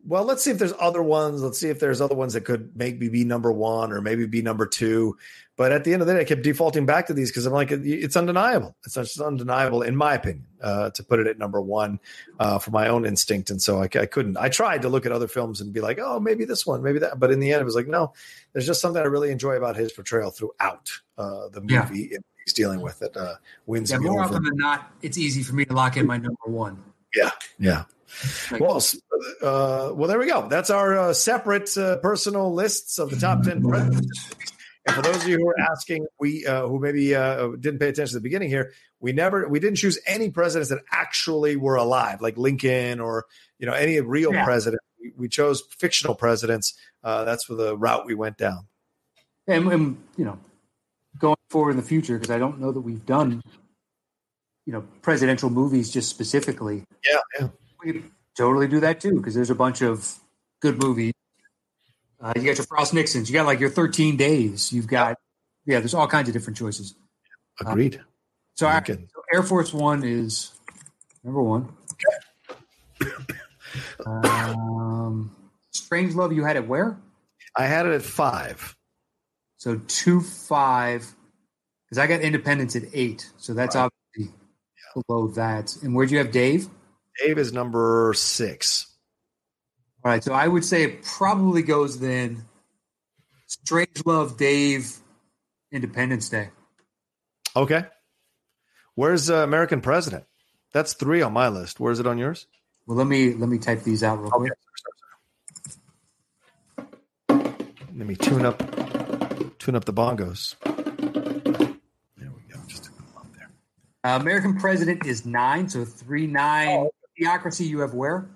well, 0.06 0.24
let's 0.24 0.42
see 0.42 0.50
if 0.50 0.58
there's 0.58 0.72
other 0.80 1.02
ones. 1.02 1.42
Let's 1.42 1.58
see 1.58 1.68
if 1.68 1.78
there's 1.78 2.00
other 2.00 2.14
ones 2.14 2.32
that 2.32 2.42
could 2.44 2.74
maybe 2.74 3.08
be 3.08 3.24
number 3.24 3.52
one 3.52 3.92
or 3.92 4.00
maybe 4.00 4.26
be 4.26 4.42
number 4.42 4.66
two. 4.66 5.16
But 5.56 5.72
at 5.72 5.84
the 5.84 5.92
end 5.92 6.00
of 6.00 6.08
the 6.08 6.14
day, 6.14 6.20
I 6.20 6.24
kept 6.24 6.42
defaulting 6.42 6.86
back 6.86 7.06
to 7.08 7.12
these 7.12 7.30
because 7.30 7.44
I'm 7.44 7.52
like, 7.52 7.70
it's 7.70 8.16
undeniable. 8.16 8.74
It's 8.86 8.94
just 8.94 9.20
undeniable, 9.20 9.82
in 9.82 9.94
my 9.94 10.14
opinion, 10.14 10.46
uh, 10.62 10.88
to 10.90 11.04
put 11.04 11.20
it 11.20 11.26
at 11.26 11.36
number 11.36 11.60
one 11.60 12.00
uh, 12.38 12.58
for 12.58 12.70
my 12.70 12.88
own 12.88 13.04
instinct. 13.04 13.50
And 13.50 13.60
so 13.60 13.82
I, 13.82 13.84
I, 13.84 14.06
couldn't. 14.06 14.38
I 14.38 14.48
tried 14.48 14.80
to 14.82 14.88
look 14.88 15.04
at 15.04 15.12
other 15.12 15.28
films 15.28 15.60
and 15.60 15.70
be 15.70 15.82
like, 15.82 15.98
oh, 16.00 16.18
maybe 16.18 16.46
this 16.46 16.66
one, 16.66 16.82
maybe 16.82 16.98
that. 17.00 17.18
But 17.18 17.30
in 17.30 17.40
the 17.40 17.52
end, 17.52 17.60
it 17.60 17.66
was 17.66 17.74
like, 17.74 17.88
no, 17.88 18.14
there's 18.54 18.66
just 18.66 18.80
something 18.80 19.02
I 19.02 19.04
really 19.04 19.30
enjoy 19.30 19.56
about 19.56 19.76
his 19.76 19.92
portrayal 19.92 20.30
throughout 20.30 20.90
uh, 21.18 21.48
the 21.48 21.60
movie. 21.60 22.08
Yeah. 22.12 22.18
He's 22.46 22.54
dealing 22.54 22.80
with 22.80 23.02
it 23.02 23.14
uh, 23.14 23.34
wins. 23.66 23.90
Yeah, 23.90 23.98
more 23.98 24.12
over. 24.12 24.30
often 24.30 24.44
than 24.44 24.56
not, 24.56 24.90
it's 25.02 25.18
easy 25.18 25.42
for 25.42 25.54
me 25.54 25.66
to 25.66 25.74
lock 25.74 25.98
in 25.98 26.06
my 26.06 26.16
number 26.16 26.46
one. 26.46 26.82
Yeah, 27.14 27.30
yeah. 27.58 27.84
Well, 28.58 28.82
uh, 29.42 29.92
well, 29.94 30.08
there 30.08 30.18
we 30.18 30.26
go. 30.26 30.48
That's 30.48 30.70
our 30.70 30.98
uh, 30.98 31.12
separate 31.12 31.76
uh, 31.76 31.98
personal 31.98 32.52
lists 32.52 32.98
of 32.98 33.10
the 33.10 33.16
top 33.16 33.42
ten 33.42 33.62
presidents. 33.68 34.34
And 34.86 34.96
for 34.96 35.02
those 35.02 35.22
of 35.22 35.28
you 35.28 35.36
who 35.36 35.48
are 35.48 35.60
asking, 35.60 36.06
we 36.18 36.46
uh, 36.46 36.66
who 36.66 36.78
maybe 36.80 37.14
uh, 37.14 37.48
didn't 37.58 37.78
pay 37.78 37.88
attention 37.88 38.16
at 38.16 38.22
the 38.22 38.26
beginning 38.26 38.48
here, 38.48 38.72
we 38.98 39.12
never 39.12 39.48
we 39.48 39.60
didn't 39.60 39.76
choose 39.76 39.98
any 40.06 40.30
presidents 40.30 40.70
that 40.70 40.80
actually 40.90 41.56
were 41.56 41.76
alive, 41.76 42.20
like 42.20 42.36
Lincoln 42.36 43.00
or 43.00 43.26
you 43.58 43.66
know 43.66 43.72
any 43.72 44.00
real 44.00 44.32
yeah. 44.32 44.44
president. 44.44 44.80
We, 45.00 45.12
we, 45.16 45.28
chose 45.28 45.62
fictional 45.78 46.14
presidents. 46.14 46.74
Uh, 47.02 47.24
that's 47.24 47.44
for 47.44 47.54
the 47.54 47.76
route 47.76 48.04
we 48.04 48.14
went 48.14 48.36
down. 48.36 48.66
And, 49.46 49.72
and 49.72 50.02
you 50.16 50.24
know, 50.24 50.38
going 51.18 51.36
forward 51.48 51.70
in 51.70 51.76
the 51.76 51.82
future, 51.82 52.18
because 52.18 52.30
I 52.30 52.38
don't 52.38 52.60
know 52.60 52.72
that 52.72 52.80
we've 52.80 53.04
done 53.04 53.42
you 54.66 54.72
know 54.72 54.84
presidential 55.02 55.50
movies 55.50 55.90
just 55.90 56.08
specifically. 56.08 56.84
Yeah, 57.04 57.18
yeah 57.38 57.48
we 57.84 57.92
could 57.92 58.10
totally 58.36 58.68
do 58.68 58.80
that 58.80 59.00
too 59.00 59.16
because 59.16 59.34
there's 59.34 59.50
a 59.50 59.54
bunch 59.54 59.82
of 59.82 60.14
good 60.60 60.80
movies. 60.82 61.12
Uh, 62.20 62.32
you 62.36 62.42
got 62.42 62.58
your 62.58 62.66
Frost 62.66 62.92
Nixons. 62.92 63.30
You 63.30 63.34
got 63.34 63.46
like 63.46 63.60
your 63.60 63.70
13 63.70 64.16
Days. 64.16 64.72
You've 64.72 64.86
got 64.86 65.16
yeah. 65.64 65.78
There's 65.78 65.94
all 65.94 66.06
kinds 66.06 66.28
of 66.28 66.34
different 66.34 66.56
choices. 66.56 66.94
Agreed. 67.60 67.96
Uh, 67.96 68.02
so, 68.54 68.66
I, 68.66 68.82
so, 68.84 68.96
Air 69.32 69.42
Force 69.42 69.72
One 69.72 70.04
is 70.04 70.52
number 71.24 71.42
one. 71.42 71.68
um, 74.06 75.34
Strangelove, 75.74 76.34
you 76.34 76.44
had 76.44 76.56
it 76.56 76.66
where? 76.66 76.98
I 77.56 77.66
had 77.66 77.86
it 77.86 77.92
at 77.92 78.02
five. 78.02 78.76
So 79.56 79.80
two 79.88 80.20
five, 80.20 81.06
because 81.86 81.98
I 81.98 82.06
got 82.06 82.20
Independence 82.20 82.76
at 82.76 82.82
eight. 82.92 83.30
So 83.38 83.54
that's 83.54 83.76
right. 83.76 83.90
obviously 84.16 84.34
yeah. 84.34 85.02
below 85.06 85.28
that. 85.28 85.76
And 85.82 85.94
where'd 85.94 86.10
you 86.10 86.18
have 86.18 86.32
Dave? 86.32 86.68
Dave 87.20 87.38
is 87.38 87.52
number 87.52 88.12
six. 88.14 88.86
All 90.04 90.10
right, 90.10 90.24
so 90.24 90.32
I 90.32 90.48
would 90.48 90.64
say 90.64 90.82
it 90.84 91.02
probably 91.02 91.62
goes 91.62 92.00
then. 92.00 92.44
Strangelove, 93.48 94.38
Dave, 94.38 94.96
Independence 95.72 96.28
Day. 96.28 96.50
Okay. 97.54 97.84
Where's 98.94 99.28
uh, 99.28 99.36
American 99.36 99.80
President? 99.80 100.24
That's 100.72 100.94
three 100.94 101.20
on 101.20 101.32
my 101.32 101.48
list. 101.48 101.80
Where's 101.80 102.00
it 102.00 102.06
on 102.06 102.16
yours? 102.16 102.46
Well, 102.86 102.96
let 102.96 103.06
me 103.06 103.34
let 103.34 103.48
me 103.48 103.58
type 103.58 103.82
these 103.82 104.02
out 104.02 104.20
real 104.20 104.32
okay. 104.34 104.50
quick. 106.76 106.96
Let 107.96 108.06
me 108.06 108.16
tune 108.16 108.46
up 108.46 108.58
tune 109.58 109.74
up 109.74 109.84
the 109.84 109.92
bongos. 109.92 110.56
There 112.16 112.30
we 112.30 112.52
go. 112.52 112.60
Just 112.66 112.90
up 113.16 113.26
there. 113.34 113.50
Uh, 114.04 114.16
American 114.20 114.58
President 114.58 115.04
is 115.06 115.26
nine, 115.26 115.68
so 115.68 115.84
three 115.84 116.26
nine. 116.26 116.68
Oh, 116.68 116.90
Idiocracy, 117.20 117.66
you 117.66 117.80
have 117.80 117.94
where? 117.94 118.30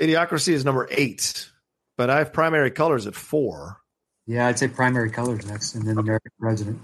Idiocracy 0.00 0.52
is 0.52 0.64
number 0.64 0.88
eight, 0.90 1.48
but 1.96 2.10
I 2.10 2.18
have 2.18 2.32
primary 2.32 2.70
colors 2.70 3.06
at 3.06 3.14
four. 3.14 3.78
Yeah, 4.26 4.46
I'd 4.46 4.58
say 4.58 4.68
primary 4.68 5.10
colors 5.10 5.46
next, 5.46 5.74
and 5.74 5.86
then. 5.86 5.98
American 5.98 6.32
President. 6.38 6.78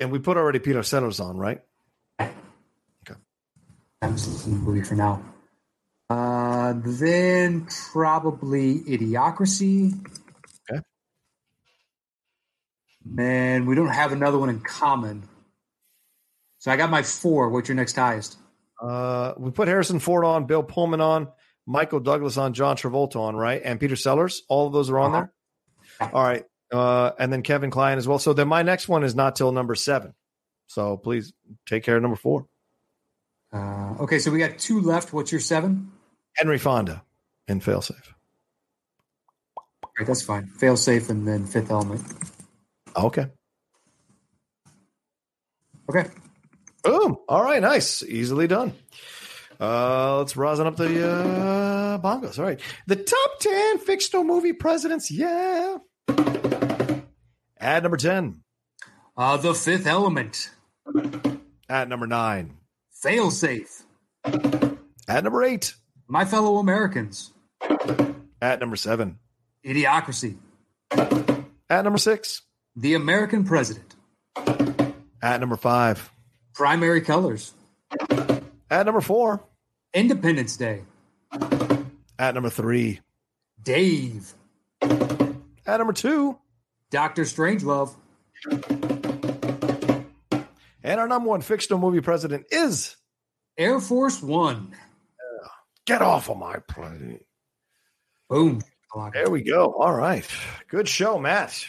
And 0.00 0.10
we 0.10 0.18
put 0.18 0.36
already 0.36 0.58
Peter 0.58 0.82
Sellers 0.82 1.20
on, 1.20 1.36
right? 1.36 1.60
Okay. 2.20 2.32
That's 4.00 4.44
the 4.44 4.50
movie 4.50 4.82
for 4.82 4.94
now. 4.94 5.22
Uh, 6.10 6.74
then 6.76 7.66
probably 7.92 8.80
Idiocracy. 8.80 9.92
Okay. 10.70 10.82
And 13.18 13.66
we 13.66 13.74
don't 13.74 13.88
have 13.88 14.12
another 14.12 14.38
one 14.38 14.48
in 14.48 14.60
common. 14.60 15.28
So 16.58 16.70
I 16.70 16.76
got 16.76 16.90
my 16.90 17.02
four. 17.02 17.50
What's 17.50 17.68
your 17.68 17.76
next 17.76 17.96
highest? 17.96 18.36
Uh, 18.80 19.34
we 19.38 19.50
put 19.50 19.68
Harrison 19.68 19.98
Ford 19.98 20.24
on, 20.24 20.46
Bill 20.46 20.62
Pullman 20.62 21.00
on, 21.00 21.28
Michael 21.66 22.00
Douglas 22.00 22.36
on, 22.36 22.54
John 22.54 22.76
Travolta 22.76 23.16
on, 23.16 23.36
right? 23.36 23.60
And 23.62 23.78
Peter 23.80 23.96
Sellers. 23.96 24.42
All 24.48 24.66
of 24.66 24.72
those 24.72 24.90
are 24.90 24.98
on 24.98 25.14
uh-huh. 25.14 25.26
there. 26.00 26.10
All 26.12 26.22
right. 26.22 26.44
Uh, 26.72 27.12
and 27.18 27.32
then 27.32 27.42
Kevin 27.42 27.70
Kline 27.70 27.98
as 27.98 28.06
well. 28.06 28.18
So 28.18 28.32
then 28.32 28.48
my 28.48 28.62
next 28.62 28.88
one 28.88 29.04
is 29.04 29.14
not 29.14 29.36
till 29.36 29.52
number 29.52 29.74
seven. 29.74 30.14
So 30.66 30.96
please 30.96 31.32
take 31.66 31.82
care 31.82 31.96
of 31.96 32.02
number 32.02 32.16
four. 32.16 32.46
Uh, 33.52 33.94
okay, 34.00 34.18
so 34.18 34.30
we 34.30 34.38
got 34.38 34.58
two 34.58 34.80
left. 34.80 35.12
What's 35.12 35.32
your 35.32 35.40
seven? 35.40 35.90
Henry 36.36 36.58
Fonda 36.58 37.02
in 37.48 37.60
Failsafe. 37.60 37.96
All 39.56 39.90
right, 39.98 40.06
that's 40.06 40.22
fine. 40.22 40.46
Fail 40.46 40.76
safe 40.76 41.08
and 41.08 41.26
then 41.26 41.46
fifth 41.46 41.70
element. 41.70 42.02
Okay. 42.94 43.26
Okay. 45.88 46.06
Boom. 46.88 47.18
All 47.28 47.42
right. 47.42 47.60
Nice. 47.60 48.02
Easily 48.02 48.46
done. 48.46 48.72
Uh, 49.60 50.18
let's 50.20 50.38
rosin 50.38 50.66
up 50.66 50.76
the 50.76 51.06
uh, 51.06 51.98
bongos. 51.98 52.38
All 52.38 52.46
right. 52.46 52.58
The 52.86 52.96
top 52.96 53.40
10 53.40 53.78
fictional 53.80 54.24
movie 54.24 54.54
presidents. 54.54 55.10
Yeah. 55.10 55.76
At 57.60 57.82
number 57.82 57.98
10. 57.98 58.40
Uh, 59.18 59.36
the 59.36 59.52
fifth 59.52 59.86
element. 59.86 60.48
At 61.68 61.90
number 61.90 62.06
9. 62.06 62.56
Fail 63.02 63.30
safe. 63.30 63.82
At 64.24 65.24
number 65.24 65.44
8. 65.44 65.74
My 66.06 66.24
fellow 66.24 66.56
Americans. 66.56 67.34
At 68.40 68.60
number 68.60 68.76
7. 68.76 69.18
Idiocracy. 69.62 70.38
At 70.90 71.84
number 71.84 71.98
6. 71.98 72.42
The 72.76 72.94
American 72.94 73.44
president. 73.44 73.94
At 75.20 75.40
number 75.40 75.56
5. 75.56 76.12
Primary 76.58 77.02
colors. 77.02 77.52
At 78.68 78.86
number 78.86 79.00
4. 79.00 79.40
Independence 79.94 80.56
Day. 80.56 80.82
At 82.18 82.34
number 82.34 82.50
3. 82.50 82.98
Dave. 83.62 84.34
At 84.82 85.76
number 85.78 85.92
2. 85.92 86.36
Doctor 86.90 87.22
Strangelove. 87.22 87.94
And 90.82 90.98
our 90.98 91.06
number 91.06 91.28
one 91.28 91.42
fictional 91.42 91.78
movie 91.78 92.00
president 92.00 92.46
is 92.50 92.96
Air 93.56 93.78
Force 93.78 94.20
One. 94.20 94.74
Get 95.86 96.02
off 96.02 96.28
of 96.28 96.38
my 96.38 96.56
plane. 96.66 97.20
Boom. 98.28 98.62
There 99.12 99.30
we 99.30 99.42
go. 99.42 99.74
All 99.78 99.94
right. 99.94 100.26
Good 100.66 100.88
show, 100.88 101.20
Matt. 101.20 101.64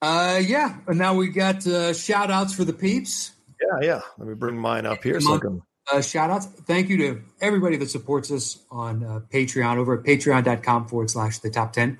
Uh, 0.00 0.40
yeah. 0.42 0.78
And 0.86 0.96
now 0.98 1.12
we 1.12 1.28
got 1.28 1.66
uh, 1.66 1.92
shout 1.92 2.30
outs 2.30 2.54
for 2.54 2.64
the 2.64 2.72
peeps. 2.72 3.32
Yeah, 3.62 3.86
yeah. 3.86 4.00
Let 4.18 4.28
me 4.28 4.34
bring 4.34 4.56
mine 4.56 4.86
up 4.86 5.02
here 5.02 5.20
so 5.20 5.34
I 5.34 5.38
can. 5.38 5.62
Uh, 5.92 6.00
shout 6.00 6.30
outs. 6.30 6.46
Thank 6.46 6.88
you 6.88 6.96
to 6.98 7.22
everybody 7.40 7.76
that 7.76 7.90
supports 7.90 8.30
us 8.30 8.58
on 8.70 9.04
uh, 9.04 9.20
Patreon 9.32 9.78
over 9.78 9.98
at 9.98 10.04
patreon.com 10.04 10.86
forward 10.86 11.10
slash 11.10 11.38
the 11.40 11.50
top 11.50 11.72
10. 11.72 11.98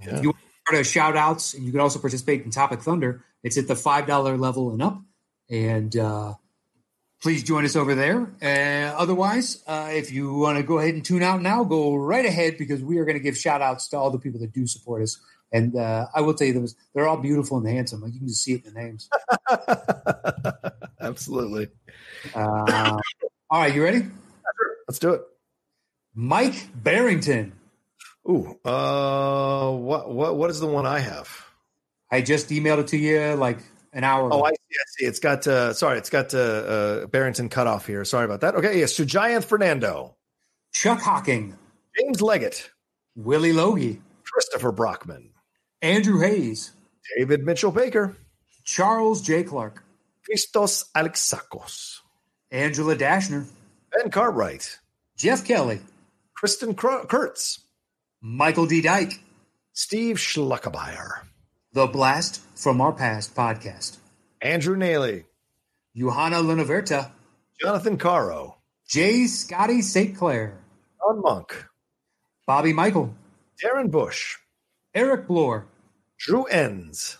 Yeah. 0.00 0.16
If 0.16 0.22
you 0.22 0.28
want 0.28 0.38
to 0.72 0.84
shout 0.84 1.16
outs 1.16 1.54
and 1.54 1.64
you 1.64 1.72
can 1.72 1.80
also 1.80 1.98
participate 1.98 2.44
in 2.44 2.50
Topic 2.50 2.82
Thunder, 2.82 3.24
it's 3.42 3.56
at 3.56 3.68
the 3.68 3.74
$5 3.74 4.38
level 4.38 4.70
and 4.72 4.82
up. 4.82 5.00
And 5.48 5.96
uh, 5.96 6.34
please 7.22 7.42
join 7.42 7.64
us 7.64 7.74
over 7.74 7.94
there. 7.94 8.34
Uh, 8.42 8.94
otherwise, 8.96 9.62
uh, 9.66 9.88
if 9.92 10.12
you 10.12 10.34
want 10.34 10.58
to 10.58 10.62
go 10.62 10.78
ahead 10.78 10.94
and 10.94 11.04
tune 11.04 11.22
out 11.22 11.40
now, 11.40 11.64
go 11.64 11.94
right 11.94 12.26
ahead 12.26 12.58
because 12.58 12.82
we 12.82 12.98
are 12.98 13.04
going 13.04 13.16
to 13.16 13.22
give 13.22 13.36
shout 13.36 13.62
outs 13.62 13.88
to 13.88 13.96
all 13.96 14.10
the 14.10 14.18
people 14.18 14.40
that 14.40 14.52
do 14.52 14.66
support 14.66 15.02
us. 15.02 15.18
And 15.52 15.76
uh, 15.76 16.06
I 16.14 16.20
will 16.22 16.34
tell 16.34 16.46
you, 16.46 16.54
those 16.54 16.74
they're 16.94 17.06
all 17.06 17.18
beautiful 17.18 17.58
and 17.58 17.68
handsome. 17.68 18.00
Like 18.00 18.12
you 18.14 18.20
can 18.20 18.28
just 18.28 18.42
see 18.42 18.54
it 18.54 18.64
in 18.64 18.74
the 18.74 18.80
names. 18.80 19.08
Absolutely. 21.02 21.68
Uh, 22.34 22.98
all 23.50 23.60
right, 23.60 23.74
you 23.74 23.82
ready? 23.82 24.06
Let's 24.88 24.98
do 24.98 25.14
it. 25.14 25.22
Mike 26.14 26.68
Barrington. 26.74 27.52
Ooh, 28.28 28.56
uh, 28.64 29.70
what 29.72 30.12
what 30.12 30.36
what 30.36 30.50
is 30.50 30.60
the 30.60 30.66
one 30.66 30.86
I 30.86 31.00
have? 31.00 31.28
I 32.10 32.20
just 32.20 32.50
emailed 32.50 32.78
it 32.78 32.86
to 32.88 32.96
you 32.96 33.34
like 33.34 33.58
an 33.92 34.04
hour. 34.04 34.32
Oh, 34.32 34.38
ago. 34.38 34.44
I 34.44 34.50
see. 34.50 34.56
I 34.74 34.84
see. 34.86 35.04
It's 35.06 35.18
got 35.18 35.46
uh, 35.46 35.72
sorry, 35.72 35.98
it's 35.98 36.10
got 36.10 36.32
uh, 36.34 36.38
uh, 36.38 37.06
Barrington 37.06 37.48
cut 37.48 37.66
off 37.66 37.86
here. 37.86 38.04
Sorry 38.04 38.24
about 38.24 38.42
that. 38.42 38.54
Okay, 38.54 38.78
yes, 38.78 38.94
Sujayanth 38.94 39.44
Fernando, 39.44 40.14
Chuck 40.72 41.00
Hocking, 41.00 41.56
James 41.98 42.22
Leggett, 42.22 42.70
Willie 43.16 43.52
Logie, 43.52 44.00
Christopher 44.24 44.70
Brockman, 44.70 45.30
Andrew 45.80 46.20
Hayes, 46.20 46.72
David 47.16 47.44
Mitchell 47.44 47.72
Baker, 47.72 48.16
Charles 48.64 49.20
J. 49.20 49.42
Clark, 49.42 49.81
Christos 50.32 50.86
Alexakos, 50.96 52.00
Angela 52.50 52.96
Dashner, 52.96 53.44
Ben 53.92 54.10
Cartwright, 54.10 54.78
Jeff 55.14 55.44
Kelly, 55.44 55.80
Kristen 56.34 56.74
Kurtz, 56.74 57.60
Michael 58.22 58.64
D. 58.64 58.80
Dyke, 58.80 59.20
Steve 59.74 60.16
Schluckemeyer, 60.16 61.26
The 61.74 61.86
Blast 61.86 62.40
from 62.54 62.80
Our 62.80 62.94
Past 62.94 63.34
podcast, 63.34 63.98
Andrew 64.40 64.74
Naley, 64.74 65.24
Johanna 65.94 66.36
Lunaverta, 66.36 67.10
Jonathan 67.60 67.98
Caro, 67.98 68.56
J. 68.88 69.26
Scotty 69.26 69.82
St. 69.82 70.16
Clair, 70.16 70.56
John 70.98 71.20
Monk, 71.20 71.66
Bobby 72.46 72.72
Michael, 72.72 73.14
Darren 73.62 73.90
Bush, 73.90 74.38
Eric 74.94 75.26
Bloor, 75.26 75.66
Drew 76.18 76.44
Enns, 76.44 77.18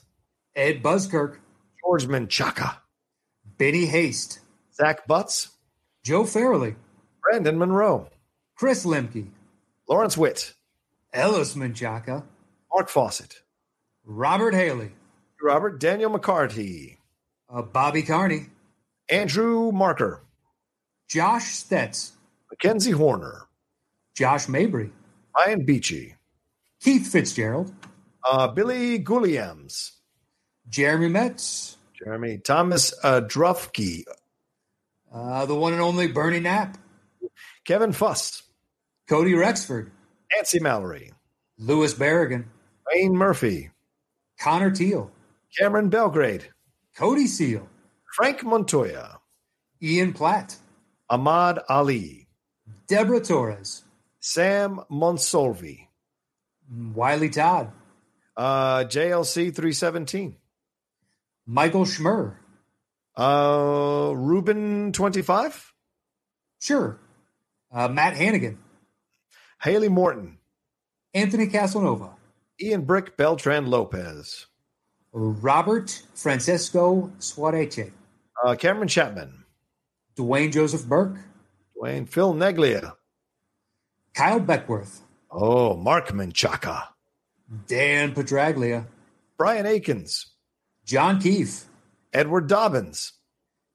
Ed 0.57 0.83
Buzzkirk, 0.83 1.37
George 1.85 2.07
Menchaca, 2.07 2.77
Benny 3.63 3.87
Haste, 3.87 4.41
Zach 4.75 5.07
Butts, 5.07 5.51
Joe 6.03 6.25
Farrelly, 6.25 6.75
Brandon 7.23 7.57
Monroe, 7.57 8.09
Chris 8.57 8.85
Lemke, 8.85 9.29
Lawrence 9.89 10.19
Witt, 10.19 10.55
Ellis 11.13 11.55
Menchaca, 11.55 12.25
Mark 12.75 12.89
Fawcett, 12.89 13.41
Robert 14.05 14.53
Haley, 14.53 14.91
Robert 15.41 15.79
Daniel 15.79 16.11
McCarty, 16.11 16.97
uh, 17.55 17.63
Bobby 17.63 18.03
Carney, 18.03 18.47
Andrew 19.09 19.71
Marker, 19.71 20.25
Josh 21.09 21.53
Stetz, 21.53 22.15
Mackenzie 22.51 22.91
Horner, 22.91 23.47
Josh 24.17 24.49
Mabry, 24.49 24.91
Ryan 25.37 25.65
Beachy, 25.65 26.17
Keith 26.81 27.07
Fitzgerald, 27.07 27.73
uh, 28.29 28.49
Billy 28.49 28.99
Gulliams, 28.99 29.93
Jeremy 30.69 31.11
Metz, 31.11 31.77
Jeremy. 32.05 32.39
Thomas 32.39 32.93
uh, 33.03 33.21
Drufke, 33.21 34.05
uh, 35.13 35.47
the 35.47 35.55
one 35.55 35.73
and 35.73 35.83
only 35.83 36.09
Bernie 36.09 36.41
Knapp, 36.41 36.77
Kevin 37.65 37.93
Fuss, 37.93 38.43
Cody 39.09 39.35
Rexford, 39.35 39.91
Nancy 40.35 40.59
Mallory, 40.59 41.13
Louis 41.59 41.95
Berrigan, 41.95 42.47
Wayne 42.93 43.15
Murphy, 43.15 43.71
Connor 44.41 44.71
Teal, 44.71 45.11
Cameron 45.57 45.89
Belgrade, 45.89 46.49
Cody 46.97 47.27
Seal, 47.27 47.69
Frank 48.15 48.43
Montoya, 48.43 49.19
Ian 49.83 50.13
Platt, 50.13 50.57
Ahmad 51.09 51.61
Ali, 51.69 52.27
Deborah 52.89 53.21
Torres, 53.21 53.85
Sam 54.21 54.81
Monsolvi, 54.91 55.89
Wiley 56.71 57.29
Todd, 57.29 57.71
uh, 58.37 58.85
JLC 58.85 59.55
317, 59.55 60.37
Michael 61.47 61.85
Schmur, 61.85 62.37
uh, 63.17 64.13
Ruben 64.15 64.93
25, 64.93 65.75
sure, 66.61 66.99
uh, 67.73 67.89
Matt 67.89 68.17
Hannigan, 68.17 68.59
Haley 69.61 69.89
Morton, 69.89 70.39
Anthony 71.15 71.49
Casanova, 71.49 72.11
Ian 72.61 72.83
Brick 72.83 73.17
Beltran 73.17 73.67
Lopez, 73.67 74.47
Robert 75.13 76.03
Francesco 76.15 77.11
Suarece, 77.19 77.91
uh, 78.45 78.55
Cameron 78.55 78.89
Chapman, 78.89 79.45
Dwayne 80.17 80.53
Joseph 80.53 80.87
Burke, 80.87 81.19
Dwayne 81.77 82.09
Phil 82.09 82.35
Neglia, 82.35 82.95
Kyle 84.15 84.41
Beckworth, 84.41 85.03
oh, 85.31 85.77
Mark 85.77 86.09
Menchaca, 86.09 86.89
Dan 87.67 88.15
Petraglia, 88.15 88.87
Brian 89.37 89.67
Akins, 89.67 90.32
John 90.93 91.23
Keefe, 91.23 91.65
Edward 92.13 92.49
Dobbins, 92.49 93.15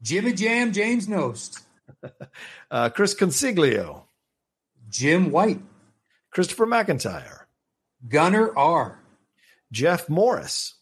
Jimmy 0.04 0.34
Jam 0.34 0.72
James 0.72 1.08
Knost, 1.08 1.64
uh, 2.70 2.90
Chris 2.90 3.16
Consiglio, 3.16 4.04
Jim 4.88 5.32
White, 5.32 5.62
Christopher 6.30 6.68
McIntyre, 6.68 7.46
Gunnar 8.08 8.56
R., 8.56 9.00
Jeff 9.72 10.08
Morris, 10.08 10.76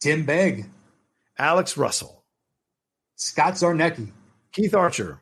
Tim 0.00 0.26
Begg, 0.26 0.66
Alex 1.38 1.76
Russell, 1.76 2.24
Scott 3.14 3.52
Zarnecki, 3.52 4.10
Keith 4.50 4.74
Archer, 4.74 5.20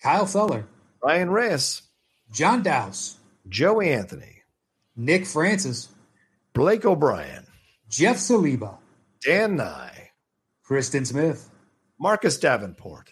Kyle 0.00 0.26
Feller, 0.26 0.68
Ryan 1.02 1.30
Reyes, 1.30 1.82
John 2.30 2.62
Dowse, 2.62 3.16
Joey 3.48 3.92
Anthony, 3.92 4.44
Nick 4.94 5.26
Francis, 5.26 5.88
Blake 6.52 6.84
O'Brien, 6.84 7.44
Jeff 7.88 8.18
Saliba, 8.18 8.78
Dan 9.24 9.56
Nye, 9.56 10.10
Kristen 10.64 11.04
Smith, 11.04 11.48
Marcus 11.98 12.38
Davenport, 12.38 13.10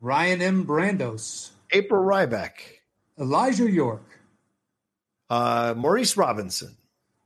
Ryan 0.00 0.40
M. 0.40 0.66
Brandos, 0.66 1.50
April 1.72 2.00
Ryback, 2.00 2.52
Elijah 3.18 3.70
York, 3.70 4.20
uh, 5.28 5.74
Maurice 5.76 6.16
Robinson, 6.16 6.76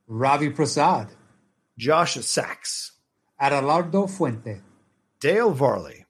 Ravi 0.09 0.51
Prasad, 0.51 1.11
Josh 1.79 2.15
Sachs, 2.15 2.93
Adelardo 3.41 4.11
Fuente, 4.11 4.61
Dale 5.21 5.53
Varley, 5.53 6.05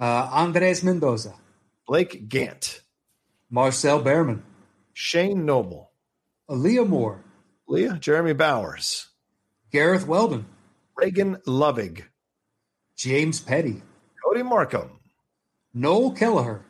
uh, 0.00 0.30
Andres 0.32 0.82
Mendoza, 0.82 1.34
Blake 1.86 2.28
Gant, 2.28 2.80
Marcel 3.50 4.00
Behrman, 4.00 4.42
Shane 4.94 5.44
Noble, 5.44 5.90
Aaliyah 6.48 6.88
Moore, 6.88 7.22
Leah 7.68 7.98
Jeremy 8.00 8.32
Bowers, 8.32 9.08
Gareth 9.70 10.06
Weldon, 10.06 10.46
Reagan 11.00 11.36
Lovig, 11.46 12.04
James 12.94 13.40
Petty, 13.40 13.80
Cody 14.22 14.42
Markham, 14.42 15.00
Noel 15.72 16.10
Kelleher, 16.12 16.60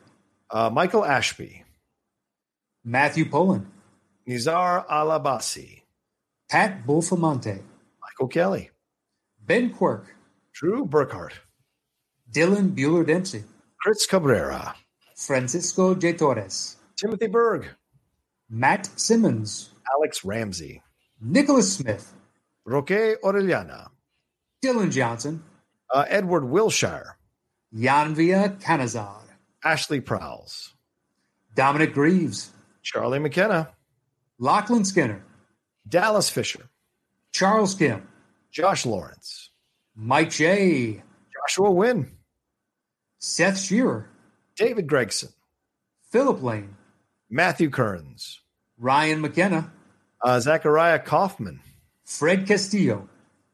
uh, 0.49 0.69
Michael 0.69 1.03
Ashby, 1.03 1.65
Matthew 2.85 3.25
Poland, 3.25 3.69
Nizar 4.25 4.87
Alabasi, 4.87 5.81
Pat 6.49 6.87
Bulfamonte, 6.87 7.61
Michael 8.01 8.27
Kelly, 8.29 8.69
Ben 9.45 9.73
Quirk, 9.73 10.15
Drew 10.53 10.85
Burkhardt, 10.85 11.33
Dylan 12.31 12.73
Bueller 12.73 13.05
Dempsey, 13.05 13.43
Chris 13.81 14.05
Cabrera, 14.05 14.75
Francisco 15.17 15.93
J. 15.93 16.13
Torres, 16.13 16.77
Timothy 16.95 17.27
Berg, 17.27 17.67
Matt 18.49 18.89
Simmons, 18.95 19.71
Alex 19.93 20.23
Ramsey, 20.23 20.81
Nicholas 21.19 21.73
Smith, 21.73 22.13
Roque 22.65 23.19
Orellana, 23.23 23.90
Dylan 24.63 24.91
Johnson, 24.91 25.43
uh, 25.91 26.05
Edward 26.07 26.45
Wilshire, 26.45 27.17
Janvia 27.73 28.61
Canazar, 28.61 29.23
Ashley 29.63 30.01
Prowls, 30.01 30.73
Dominic 31.55 31.93
Greaves, 31.93 32.51
Charlie 32.83 33.19
McKenna, 33.19 33.69
Lachlan 34.37 34.85
Skinner, 34.85 35.23
Dallas 35.87 36.29
Fisher, 36.29 36.69
Charles 37.31 37.73
Kim, 37.73 38.07
Josh 38.51 38.85
Lawrence, 38.85 39.49
Mike 39.95 40.29
J. 40.29 41.01
Joshua 41.33 41.71
Wynn, 41.71 42.11
Seth 43.17 43.59
Shearer, 43.59 44.09
David 44.55 44.87
Gregson, 44.87 45.29
Philip 46.11 46.43
Lane, 46.43 46.75
Matthew 47.29 47.69
Kearns, 47.71 48.41
Ryan 48.77 49.21
McKenna, 49.21 49.71
uh, 50.21 50.39
Zachariah 50.39 50.99
Kaufman, 50.99 51.61
Fred 52.05 52.45
Castillo, 52.45 53.09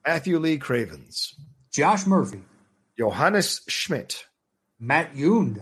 Matthew 0.07 0.39
Lee 0.39 0.57
Cravens, 0.57 1.35
Josh 1.69 2.07
Murphy, 2.07 2.39
Johannes 2.97 3.59
Schmidt, 3.67 4.25
Matt 4.79 5.13
Yund, 5.13 5.61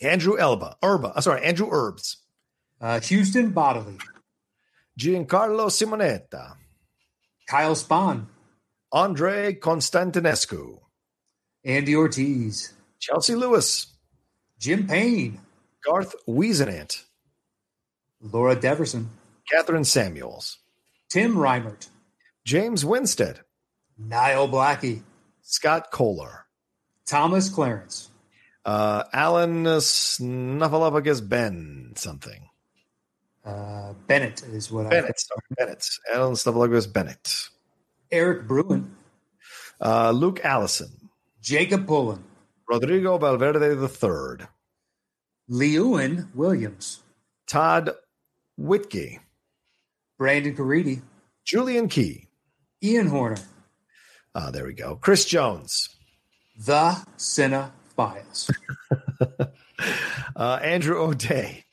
Andrew 0.00 0.38
Elba, 0.38 0.78
Urba, 0.82 1.08
uh, 1.08 1.20
sorry, 1.20 1.44
Andrew 1.44 1.68
Herbs, 1.70 2.16
uh, 2.80 2.98
Houston 3.00 3.50
Bodily, 3.50 3.98
Giancarlo 4.98 5.68
Simonetta, 5.68 6.54
Kyle 7.46 7.74
Spahn, 7.74 8.24
Andre 8.90 9.52
Constantinescu, 9.52 10.78
Andy 11.62 11.94
Ortiz, 11.94 12.72
Chelsea 12.98 13.34
Lewis, 13.34 13.88
Jim 14.58 14.86
Payne, 14.86 15.42
Garth 15.84 16.14
Wiesenant, 16.26 17.04
Laura 18.22 18.56
Deverson, 18.56 19.08
Catherine 19.50 19.84
Samuels, 19.84 20.56
Tim 21.10 21.36
Reimert, 21.36 21.88
James 22.46 22.82
Winstead, 22.82 23.40
Niall 23.98 24.48
Blackie, 24.48 25.02
Scott 25.42 25.90
Kohler, 25.90 26.46
Thomas 27.06 27.48
Clarence, 27.48 28.10
uh, 28.64 29.04
Alan 29.12 29.64
Snuffleupagus 29.64 31.26
Ben 31.28 31.92
something. 31.96 32.48
uh, 33.44 33.92
Bennett 34.06 34.42
is 34.42 34.70
what 34.70 34.86
I 34.86 34.90
Bennett, 34.90 35.18
sorry, 35.18 35.40
Bennett. 35.56 35.88
Alan 36.12 36.34
Snuffleupagus 36.34 36.92
Bennett. 36.92 37.48
Eric 38.10 38.46
Bruin, 38.46 38.94
Uh, 39.80 40.10
Luke 40.10 40.40
Allison, 40.44 40.90
Jacob 41.40 41.86
Pullen, 41.86 42.22
Rodrigo 42.68 43.16
Valverde 43.18 43.60
III, 43.80 44.46
Leeuwen 45.50 46.28
Williams, 46.34 47.02
Todd 47.46 47.90
Whitke, 48.58 49.20
Brandon 50.18 50.54
Caridi, 50.56 51.00
Julian 51.44 51.88
Key. 51.88 52.26
Ian 52.82 53.06
Horner, 53.08 53.36
Uh, 54.38 54.52
there 54.52 54.66
we 54.66 54.72
go. 54.72 54.94
Chris 54.94 55.24
Jones, 55.24 55.96
The 56.64 57.04
Cinna 57.16 57.72
Files, 57.96 58.48
uh, 60.36 60.60
Andrew 60.62 60.96
O'Day, 60.96 61.64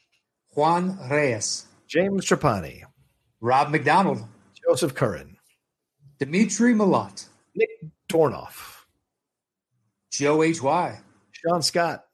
Juan 0.56 0.98
Reyes, 1.08 1.68
James 1.88 2.26
Trapani, 2.26 2.82
Rob 3.40 3.70
McDonald, 3.70 4.24
Joseph 4.68 4.96
Curran, 4.96 5.38
Dimitri 6.18 6.74
Malott, 6.74 7.28
Nick 7.54 7.70
Tornoff, 8.10 8.86
Joe 10.10 10.42
H.Y., 10.42 11.00
Sean 11.34 11.62
Scott, 11.62 12.06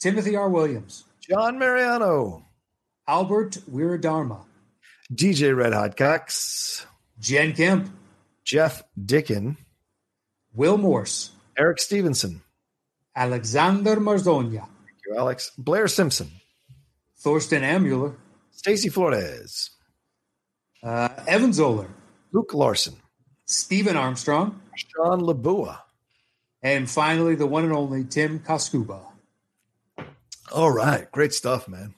Timothy 0.00 0.34
R. 0.34 0.48
Williams, 0.48 1.04
John 1.20 1.58
Mariano, 1.58 2.46
Albert 3.06 3.58
Wiradharma, 3.70 4.46
DJ 5.12 5.54
Red 5.54 5.74
Hot 5.74 5.94
Cox, 5.94 6.86
Jen 7.20 7.52
Kemp, 7.52 7.90
Jeff 8.44 8.82
Dickin, 8.98 9.58
Will 10.54 10.76
Morse, 10.78 11.30
Eric 11.58 11.80
Stevenson, 11.80 12.42
Alexander 13.16 13.96
Marzonia, 13.96 14.60
Thank 14.86 14.98
you, 15.06 15.16
Alex, 15.16 15.50
Blair 15.58 15.88
Simpson, 15.88 16.30
Thorsten 17.18 17.62
Amuller, 17.62 18.14
Stacy 18.50 18.88
Flores, 18.88 19.70
uh, 20.82 21.08
Evan 21.26 21.52
Zoller, 21.52 21.88
Luke 22.32 22.54
Larson, 22.54 22.94
Stephen 23.46 23.96
Armstrong, 23.96 24.60
Sean 24.76 25.20
Labua. 25.20 25.78
and 26.62 26.88
finally 26.88 27.34
the 27.34 27.46
one 27.46 27.64
and 27.64 27.72
only 27.72 28.04
Tim 28.04 28.40
Koskuba. 28.40 29.00
All 30.52 30.70
right, 30.70 31.10
great 31.12 31.32
stuff, 31.34 31.68
man. 31.68 31.94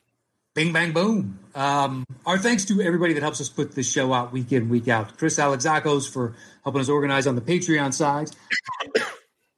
Bing, 0.57 0.73
bang, 0.73 0.93
boom. 0.93 1.39
Um, 1.55 2.07
our 2.25 2.39
thanks 2.39 2.65
to 2.65 2.81
everybody 2.81 3.13
that 3.13 3.23
helps 3.23 3.43
us 3.43 3.51
put 3.51 3.75
this 3.75 3.93
show 3.93 4.15
out 4.15 4.33
week 4.33 4.53
in, 4.53 4.71
week 4.71 4.89
out. 4.89 5.19
Chris 5.19 5.39
Alexakos 5.39 6.11
for 6.11 6.35
helping 6.65 6.81
us 6.81 6.89
organize 6.89 7.27
on 7.27 7.35
the 7.35 7.43
Patreon 7.43 7.93
side. 7.93 8.31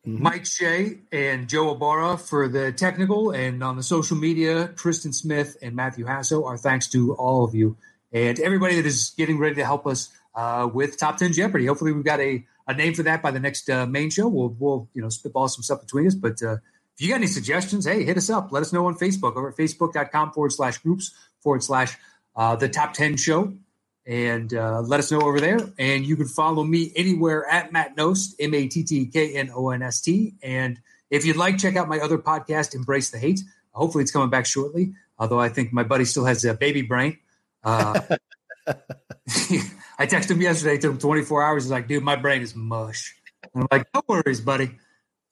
Mike 0.04 0.44
Shea 0.44 0.98
and 1.12 1.48
Joe 1.48 1.70
Abara 1.70 2.18
for 2.18 2.48
the 2.48 2.72
technical 2.72 3.30
and 3.30 3.62
on 3.62 3.76
the 3.76 3.82
social 3.84 4.16
media, 4.16 4.72
Tristan 4.74 5.12
Smith 5.12 5.56
and 5.62 5.76
Matthew 5.76 6.04
Hasso. 6.04 6.44
Our 6.44 6.56
thanks 6.56 6.88
to 6.88 7.14
all 7.14 7.44
of 7.44 7.54
you 7.54 7.76
and 8.10 8.40
everybody 8.40 8.74
that 8.74 8.86
is 8.86 9.14
getting 9.16 9.38
ready 9.38 9.54
to 9.54 9.64
help 9.64 9.86
us 9.86 10.10
uh, 10.34 10.68
with 10.74 10.98
Top 10.98 11.16
10 11.16 11.32
Jeopardy. 11.32 11.66
Hopefully, 11.66 11.92
we've 11.92 12.04
got 12.04 12.18
a, 12.18 12.44
a 12.66 12.74
name 12.74 12.94
for 12.94 13.04
that 13.04 13.22
by 13.22 13.30
the 13.30 13.38
next 13.38 13.70
uh, 13.70 13.86
main 13.86 14.10
show. 14.10 14.26
We'll, 14.26 14.56
we'll 14.58 14.88
you 14.94 15.02
know 15.02 15.10
spitball 15.10 15.46
some 15.46 15.62
stuff 15.62 15.80
between 15.80 16.08
us. 16.08 16.16
But 16.16 16.42
uh, 16.42 16.56
if 16.98 17.02
you 17.02 17.10
got 17.10 17.16
any 17.16 17.28
suggestions, 17.28 17.86
hey, 17.86 18.02
hit 18.02 18.16
us 18.16 18.28
up. 18.28 18.50
Let 18.50 18.60
us 18.60 18.72
know 18.72 18.86
on 18.86 18.96
Facebook 18.96 19.36
over 19.36 19.50
at 19.50 19.56
facebook.com 19.56 20.32
forward 20.32 20.50
slash 20.50 20.78
groups 20.78 21.12
forward 21.40 21.62
slash 21.62 21.96
uh, 22.34 22.56
the 22.56 22.68
top 22.68 22.92
10 22.92 23.16
show. 23.16 23.54
And 24.04 24.52
uh, 24.52 24.80
let 24.80 24.98
us 24.98 25.12
know 25.12 25.20
over 25.20 25.38
there. 25.38 25.60
And 25.78 26.04
you 26.04 26.16
can 26.16 26.26
follow 26.26 26.64
me 26.64 26.90
anywhere 26.96 27.46
at 27.48 27.70
Matt 27.70 27.96
Knost, 27.96 28.34
M 28.40 28.52
A 28.52 28.66
T 28.66 28.82
T 28.82 29.06
K 29.06 29.36
N 29.36 29.48
O 29.54 29.70
N 29.70 29.82
S 29.82 30.00
T. 30.00 30.34
And 30.42 30.80
if 31.08 31.24
you'd 31.24 31.36
like, 31.36 31.58
check 31.58 31.76
out 31.76 31.88
my 31.88 32.00
other 32.00 32.18
podcast, 32.18 32.74
Embrace 32.74 33.10
the 33.10 33.18
Hate. 33.18 33.42
Hopefully, 33.70 34.02
it's 34.02 34.10
coming 34.10 34.30
back 34.30 34.46
shortly. 34.46 34.94
Although 35.20 35.38
I 35.38 35.50
think 35.50 35.72
my 35.72 35.84
buddy 35.84 36.04
still 36.04 36.24
has 36.24 36.44
a 36.44 36.54
baby 36.54 36.82
brain. 36.82 37.18
Uh, 37.62 38.00
I 38.66 40.06
texted 40.06 40.32
him 40.32 40.40
yesterday. 40.40 40.78
Took 40.78 40.92
him 40.92 40.98
24 40.98 41.42
hours. 41.44 41.64
He's 41.64 41.70
like, 41.70 41.86
dude, 41.86 42.02
my 42.02 42.16
brain 42.16 42.42
is 42.42 42.56
mush. 42.56 43.14
And 43.54 43.62
I'm 43.62 43.68
like, 43.70 43.86
no 43.94 44.02
worries, 44.08 44.40
buddy. 44.40 44.70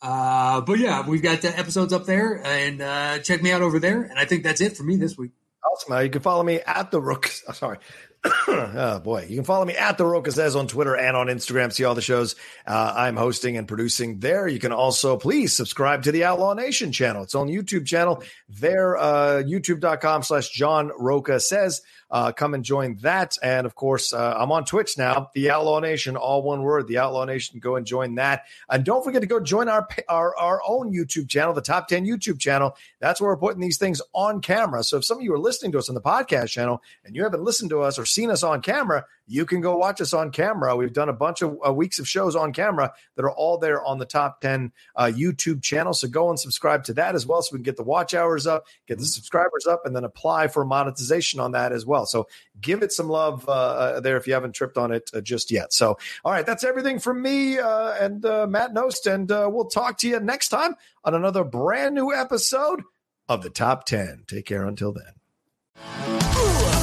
Uh, 0.07 0.61
but 0.61 0.79
yeah, 0.79 1.05
we've 1.07 1.23
got 1.23 1.43
the 1.43 1.59
episodes 1.59 1.93
up 1.93 2.07
there 2.07 2.41
and 2.47 2.81
uh, 2.81 3.19
check 3.19 3.43
me 3.43 3.51
out 3.51 3.61
over 3.61 3.81
there. 3.81 4.03
And 4.03 4.19
I 4.19 4.25
think 4.25 4.45
that's 4.45 4.61
it 4.61 4.77
for 4.77 4.85
me 4.85 4.95
this 4.95 5.19
week. 5.19 5.33
Awesome. 5.73 5.95
Uh, 5.95 6.01
You 6.01 6.11
can 6.11 6.23
follow 6.23 6.45
me 6.45 6.61
at 6.65 6.93
the 6.93 7.01
Rook. 7.01 7.29
oh, 7.49 7.53
sorry. 7.53 7.79
oh 8.49 9.01
boy, 9.01 9.27
you 9.29 9.37
can 9.37 9.45
follow 9.45 9.65
me 9.65 9.75
at 9.75 9.99
the 9.99 10.05
Rocha 10.05 10.33
says 10.33 10.57
on 10.57 10.67
Twitter 10.69 10.97
and 10.97 11.17
on 11.17 11.27
Instagram. 11.27 11.73
See 11.73 11.85
all 11.85 11.95
the 11.95 12.03
shows 12.03 12.35
uh, 12.67 12.95
I'm 12.97 13.17
hosting 13.17 13.57
and 13.57 13.67
producing 13.69 14.21
there. 14.21 14.49
You 14.49 14.59
can 14.59 14.73
also 14.73 15.17
please 15.17 15.57
subscribe 15.57 16.05
to 16.05 16.13
the 16.13 16.25
Outlaw 16.25 16.55
Nation 16.55 16.93
channel. 16.93 17.23
It's 17.25 17.35
on 17.35 17.49
YouTube 17.49 17.87
channel 17.87 18.23
there. 18.49 18.97
Uh, 18.97 19.43
YouTube.com 19.43 20.23
slash 20.23 20.51
John 20.51 20.91
Rocha 20.99 21.41
says. 21.41 21.83
Uh, 22.11 22.33
come 22.33 22.55
and 22.55 22.65
join 22.65 22.97
that. 22.99 23.37
And 23.43 23.67
of 23.67 23.75
course, 23.75 24.13
uh, 24.13 24.35
I'm 24.39 24.53
on 24.53 24.65
Twitch 24.65 24.97
now. 24.97 25.31
The 25.35 25.51
Outlaw 25.51 25.81
Nation, 25.81 26.17
all 26.17 26.43
one 26.43 26.63
word. 26.63 26.87
The 26.87 26.99
Outlaw 26.99 27.25
Nation. 27.25 27.59
Go 27.59 27.77
and 27.77 27.87
join 27.87 28.15
that. 28.17 28.45
And 28.71 28.85
don't 28.85 29.05
forget 29.05 29.23
to 29.23 29.27
go 29.27 29.41
join 29.41 29.69
our 29.69 29.89
our 30.09 30.37
our 30.37 30.61
own 30.67 30.93
YouTube 30.93 31.29
channel, 31.29 31.53
the 31.53 31.61
Top 31.61 31.89
Ten 31.89 32.07
YouTube 32.07 32.39
channel. 32.39 32.77
That's 33.01 33.21
where 33.21 33.31
we're 33.31 33.37
putting 33.37 33.61
these 33.61 33.79
things 33.79 34.01
on 34.13 34.41
camera. 34.41 34.85
So 34.85 34.99
if 34.99 35.05
some 35.05 35.19
of 35.19 35.25
you 35.25 35.35
are 35.35 35.39
listening 35.39 35.73
to 35.73 35.79
us 35.79 35.89
on 35.89 35.95
the 35.95 36.01
podcast 36.01 36.49
channel 36.49 36.83
and 37.05 37.17
you 37.17 37.25
haven't 37.25 37.43
listened 37.43 37.71
to 37.71 37.83
us 37.83 37.99
or 37.99 38.07
seen 38.07 38.31
us 38.31 38.43
on 38.43 38.63
camera, 38.63 39.05
you 39.27 39.45
can 39.45 39.61
go 39.61 39.77
watch 39.77 40.01
us 40.01 40.13
on 40.13 40.31
camera. 40.31 40.77
We've 40.77 40.93
done 40.93 41.09
a 41.09 41.13
bunch 41.13 41.43
of 41.43 41.59
uh, 41.67 41.73
weeks 41.73 41.99
of 41.99 42.09
shows 42.09 42.37
on 42.37 42.53
camera 42.53 42.93
that 43.17 43.25
are 43.25 43.33
all 43.33 43.59
there 43.59 43.85
on 43.85 43.99
the 43.99 44.05
top 44.05 44.41
10 44.41 44.73
uh, 44.95 45.05
YouTube 45.05 45.63
channel. 45.63 45.93
So 45.93 46.09
go 46.09 46.31
and 46.31 46.39
subscribe 46.39 46.85
to 46.85 46.95
that 46.95 47.15
as 47.15 47.27
well 47.27 47.43
so 47.43 47.51
we 47.53 47.59
can 47.59 47.65
get 47.65 47.77
the 47.77 47.83
watch 47.83 48.15
hours 48.15 48.47
up, 48.47 48.67
get 48.87 48.99
the 48.99 49.05
subscribers 49.05 49.67
up, 49.67 49.83
and 49.85 49.97
then 49.97 50.05
apply 50.05 50.49
for 50.49 50.65
monetization 50.65 51.41
on 51.41 51.53
that 51.53 51.73
as 51.73 51.85
well. 51.85 51.96
So 52.05 52.29
give 52.61 52.83
it 52.83 52.93
some 52.93 53.09
love 53.09 53.49
uh, 53.49 54.01
there 54.01 54.17
if 54.17 54.27
you 54.27 54.35
haven't 54.35 54.55
tripped 54.55 54.77
on 54.77 54.93
it 54.93 55.11
uh, 55.15 55.21
just 55.21 55.51
yet. 55.51 55.73
So, 55.73 55.99
all 56.25 56.33
right, 56.33 56.47
that's 56.47 56.65
everything 56.65 56.99
from 56.99 57.23
me 57.23 57.59
uh, 57.59 57.95
and 58.01 58.25
uh, 58.25 58.47
Matt 58.47 58.75
Knost. 58.75 59.13
And 59.13 59.31
uh, 59.31 59.49
we'll 59.51 59.67
talk 59.67 59.99
to 59.99 60.09
you 60.09 60.21
next 60.21 60.49
time 60.49 60.75
on 61.05 61.15
another 61.15 61.45
brand 61.45 61.95
new 61.95 62.15
episode 62.15 62.83
of 63.29 63.43
the 63.43 63.51
top 63.51 63.85
10. 63.85 64.25
Take 64.27 64.47
care 64.47 64.65
until 64.65 64.93
then. 64.93 66.76